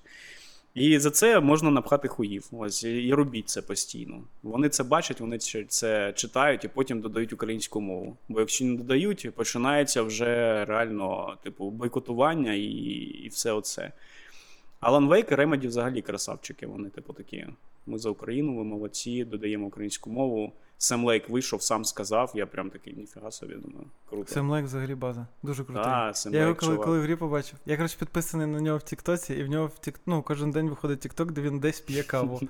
І 0.74 1.00
за 1.00 1.12
це 1.12 1.40
можна 1.40 1.72
напхати 1.72 2.08
хуїв. 2.08 2.48
Ось, 2.52 2.84
і 2.84 3.14
робіть 3.14 3.50
це 3.50 3.62
постійно. 3.62 4.24
Вони 4.44 4.70
це 4.70 4.84
бачать, 4.84 5.20
вони 5.22 5.38
це- 5.38 5.64
це 5.68 6.14
читають 6.14 6.64
і 6.64 6.68
потім 6.68 7.02
додають 7.02 7.34
українську 7.34 7.82
мову. 7.82 8.18
Бо 8.30 8.40
якщо 8.40 8.66
не 8.66 8.78
додають, 8.78 9.32
починається 9.36 10.02
вже 10.04 10.66
реально, 10.66 11.38
типу, 11.44 11.70
бойкотування 11.70 12.54
і, 12.54 12.64
і 12.64 13.28
все 13.30 13.52
оце. 13.52 13.92
Алан 14.80 15.08
Вейк 15.08 15.32
і 15.32 15.36
Ремеді 15.36 15.68
взагалі 15.68 16.02
красавчики. 16.02 16.68
Вони, 16.68 16.90
типу, 16.90 17.14
такі. 17.14 17.48
Ми 17.86 17.98
за 17.98 18.10
Україну, 18.10 18.52
ми 18.52 18.64
молодці, 18.64 19.26
додаємо 19.26 19.68
українську 19.68 20.10
мову. 20.10 20.54
Сем 20.82 21.06
Лейк 21.06 21.30
вийшов, 21.30 21.62
сам 21.62 21.86
сказав. 21.86 22.32
Я 22.36 22.46
прям 22.46 22.70
такий, 22.70 22.94
ніфіга 22.94 23.32
собі, 23.32 23.54
думаю, 23.54 23.86
круто. 24.10 24.34
Сем 24.34 24.50
Лейк 24.50 24.66
взагалі 24.66 24.96
база. 24.96 25.28
Дуже 25.44 25.64
крутий. 25.64 25.84
Та, 25.84 26.14
Сем 26.14 26.34
я 26.34 26.42
його 26.42 26.56
коли, 26.56 26.72
чувак. 26.72 26.86
коли 26.86 27.00
в 27.00 27.02
грі 27.04 27.16
побачив. 27.16 27.60
Я, 27.66 27.76
коротше, 27.76 27.96
підписаний 28.00 28.48
на 28.48 28.62
нього 28.62 28.78
в 28.78 28.84
Тіктоці, 28.84 29.34
і 29.34 29.44
в 29.44 29.50
нього 29.50 29.68
в 29.68 29.80
тік... 29.80 30.00
ну, 30.06 30.24
кожен 30.24 30.52
день 30.52 30.70
виходить 30.70 31.00
Тікток, 31.00 31.32
де 31.32 31.42
він 31.42 31.60
десь 31.60 31.80
п'є 31.80 32.04
каву. 32.04 32.42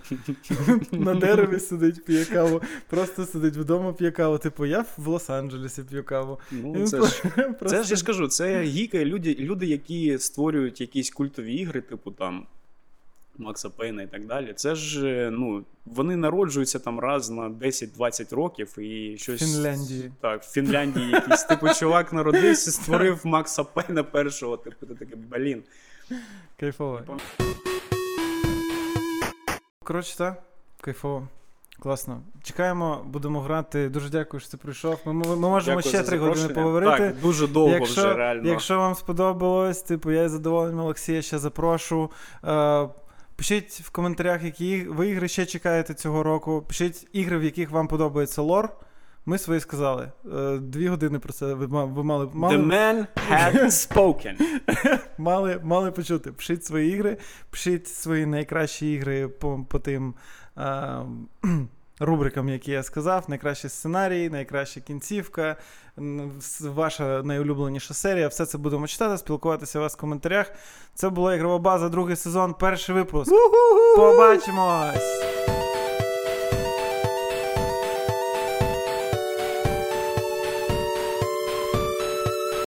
на 0.92 1.16
дереві 1.16 1.60
сидить, 1.60 2.06
п'є 2.06 2.26
каву. 2.26 2.62
Просто 2.90 3.26
сидить 3.26 3.58
вдома, 3.58 3.94
п'є 3.94 4.12
каву. 4.12 4.38
Типу, 4.38 4.66
я 4.66 4.86
в 4.98 5.08
Лос-Анджелесі 5.08 5.84
п'ю 5.84 6.04
каву. 6.04 6.40
Ну, 6.52 6.88
Це 7.68 7.84
ж 7.84 7.90
я 7.90 7.96
ж 7.96 8.06
кажу, 8.06 8.28
це 8.28 8.62
гіки, 8.62 9.06
люди, 9.06 9.36
люди, 9.40 9.66
які 9.66 10.18
створюють 10.18 10.82
якісь 10.82 11.10
культові 11.12 11.54
ігри, 11.54 11.82
типу 11.82 12.12
там 12.12 12.48
Макса 13.40 13.70
Пейна 13.70 14.02
і 14.02 14.08
так 14.08 14.26
далі. 14.26 14.54
Це 14.56 14.76
ж 14.76 15.08
е, 15.08 15.32
ну, 15.32 15.66
вони 15.86 16.16
народжуються 16.16 16.80
там 16.80 17.00
раз 17.00 17.30
на 17.30 17.50
10-20 17.50 18.36
років 18.36 18.80
і 18.80 19.18
щось. 19.18 19.40
Фінляндії. 19.40 20.12
Так, 20.22 20.44
в 20.44 20.52
Фінляндії 20.52 21.12
якийсь 21.12 21.44
типу 21.44 21.68
чувак 21.70 22.14
народився, 22.14 22.72
створив 22.72 23.22
Макса 23.24 23.64
Пейна 23.64 24.04
першого. 24.04 24.58
Типу, 24.58 24.86
ти 24.86 24.96
такий, 24.96 25.16
блін. 25.16 25.64
Кайфово. 26.60 27.02
Коротше, 29.84 30.18
так, 30.18 30.44
кайфово. 30.82 31.28
Класно. 31.80 32.22
Чекаємо, 32.44 33.02
будемо 33.06 33.42
грати. 33.42 33.90
Дуже 33.90 34.10
дякую, 34.10 34.42
що 34.42 34.52
ти 34.52 34.58
прийшов. 34.58 35.00
Ми, 35.06 35.14
ми, 35.14 35.26
ми 35.28 35.36
можемо 35.36 35.82
Дякую 35.82 35.96
ще 35.96 36.04
три 36.04 36.18
години 36.18 36.50
поговорити. 36.50 36.98
Так, 36.98 37.20
дуже 37.22 37.48
довго 37.48 37.74
якщо, 37.74 38.02
вже 38.02 38.14
реально. 38.14 38.50
якщо 38.50 38.78
вам 38.78 38.96
сподобалось, 38.96 39.82
типу, 39.82 40.12
я 40.12 40.24
із 40.24 40.32
задоволенням 40.32 40.80
Олексія 40.80 41.22
ще 41.22 41.38
запрошу. 41.38 42.12
Е, 42.44 42.90
пишіть 43.40 43.72
в 43.72 43.90
коментарях, 43.90 44.44
які 44.44 44.84
ви 44.84 45.10
ігри 45.10 45.28
ще 45.28 45.46
чекаєте 45.46 45.94
цього 45.94 46.24
року. 46.24 46.66
Пишіть 46.68 47.08
ігри, 47.14 47.38
в 47.38 47.44
яких 47.44 47.72
вам 47.72 47.88
подобається 47.88 48.42
лор. 48.42 48.70
Ми 49.26 49.38
свої 49.38 49.60
сказали. 49.60 50.12
Е, 50.36 50.58
Дві 50.58 50.88
години 50.88 51.20
про 51.20 51.34
це 51.34 51.54
ви, 51.54 51.66
ви 51.86 52.04
мали, 52.04 52.30
мали, 52.34 52.58
The 52.58 52.68
man 52.68 53.08
had 53.32 53.66
spoken. 53.66 54.36
мали, 55.18 55.60
мали 55.64 55.92
почути. 55.92 56.32
Пишіть 56.32 56.66
свої 56.66 56.92
ігри, 56.94 57.18
пишіть 57.50 57.88
свої 57.88 58.26
найкращі 58.26 58.94
ігри 58.94 59.28
по, 59.28 59.66
по 59.70 59.80
тим 59.80 60.14
а, 60.56 61.04
рубрикам, 62.00 62.50
які 62.50 62.72
я 62.72 62.84
сказав. 62.84 63.24
Найкращий 63.28 63.70
сценарій, 63.70 64.30
найкраща 64.30 64.82
кінцівка, 64.82 65.56
ваша 66.62 67.24
найулюбленіша 67.24 67.94
серія. 67.94 68.28
Все 68.28 68.46
це 68.46 68.58
будемо 68.58 68.88
читати, 68.88 69.18
спілкуватися 69.18 69.80
у 69.80 69.82
вас 69.82 69.94
в 69.94 69.98
коментарях. 69.98 70.52
Це 70.94 71.10
була 71.10 71.36
ігрова 71.36 71.58
база, 71.58 71.90
другий 71.90 72.16
сезон, 72.16 72.54
перший 72.54 72.96
випуск. 72.96 73.32
Побачимось! 73.96 75.69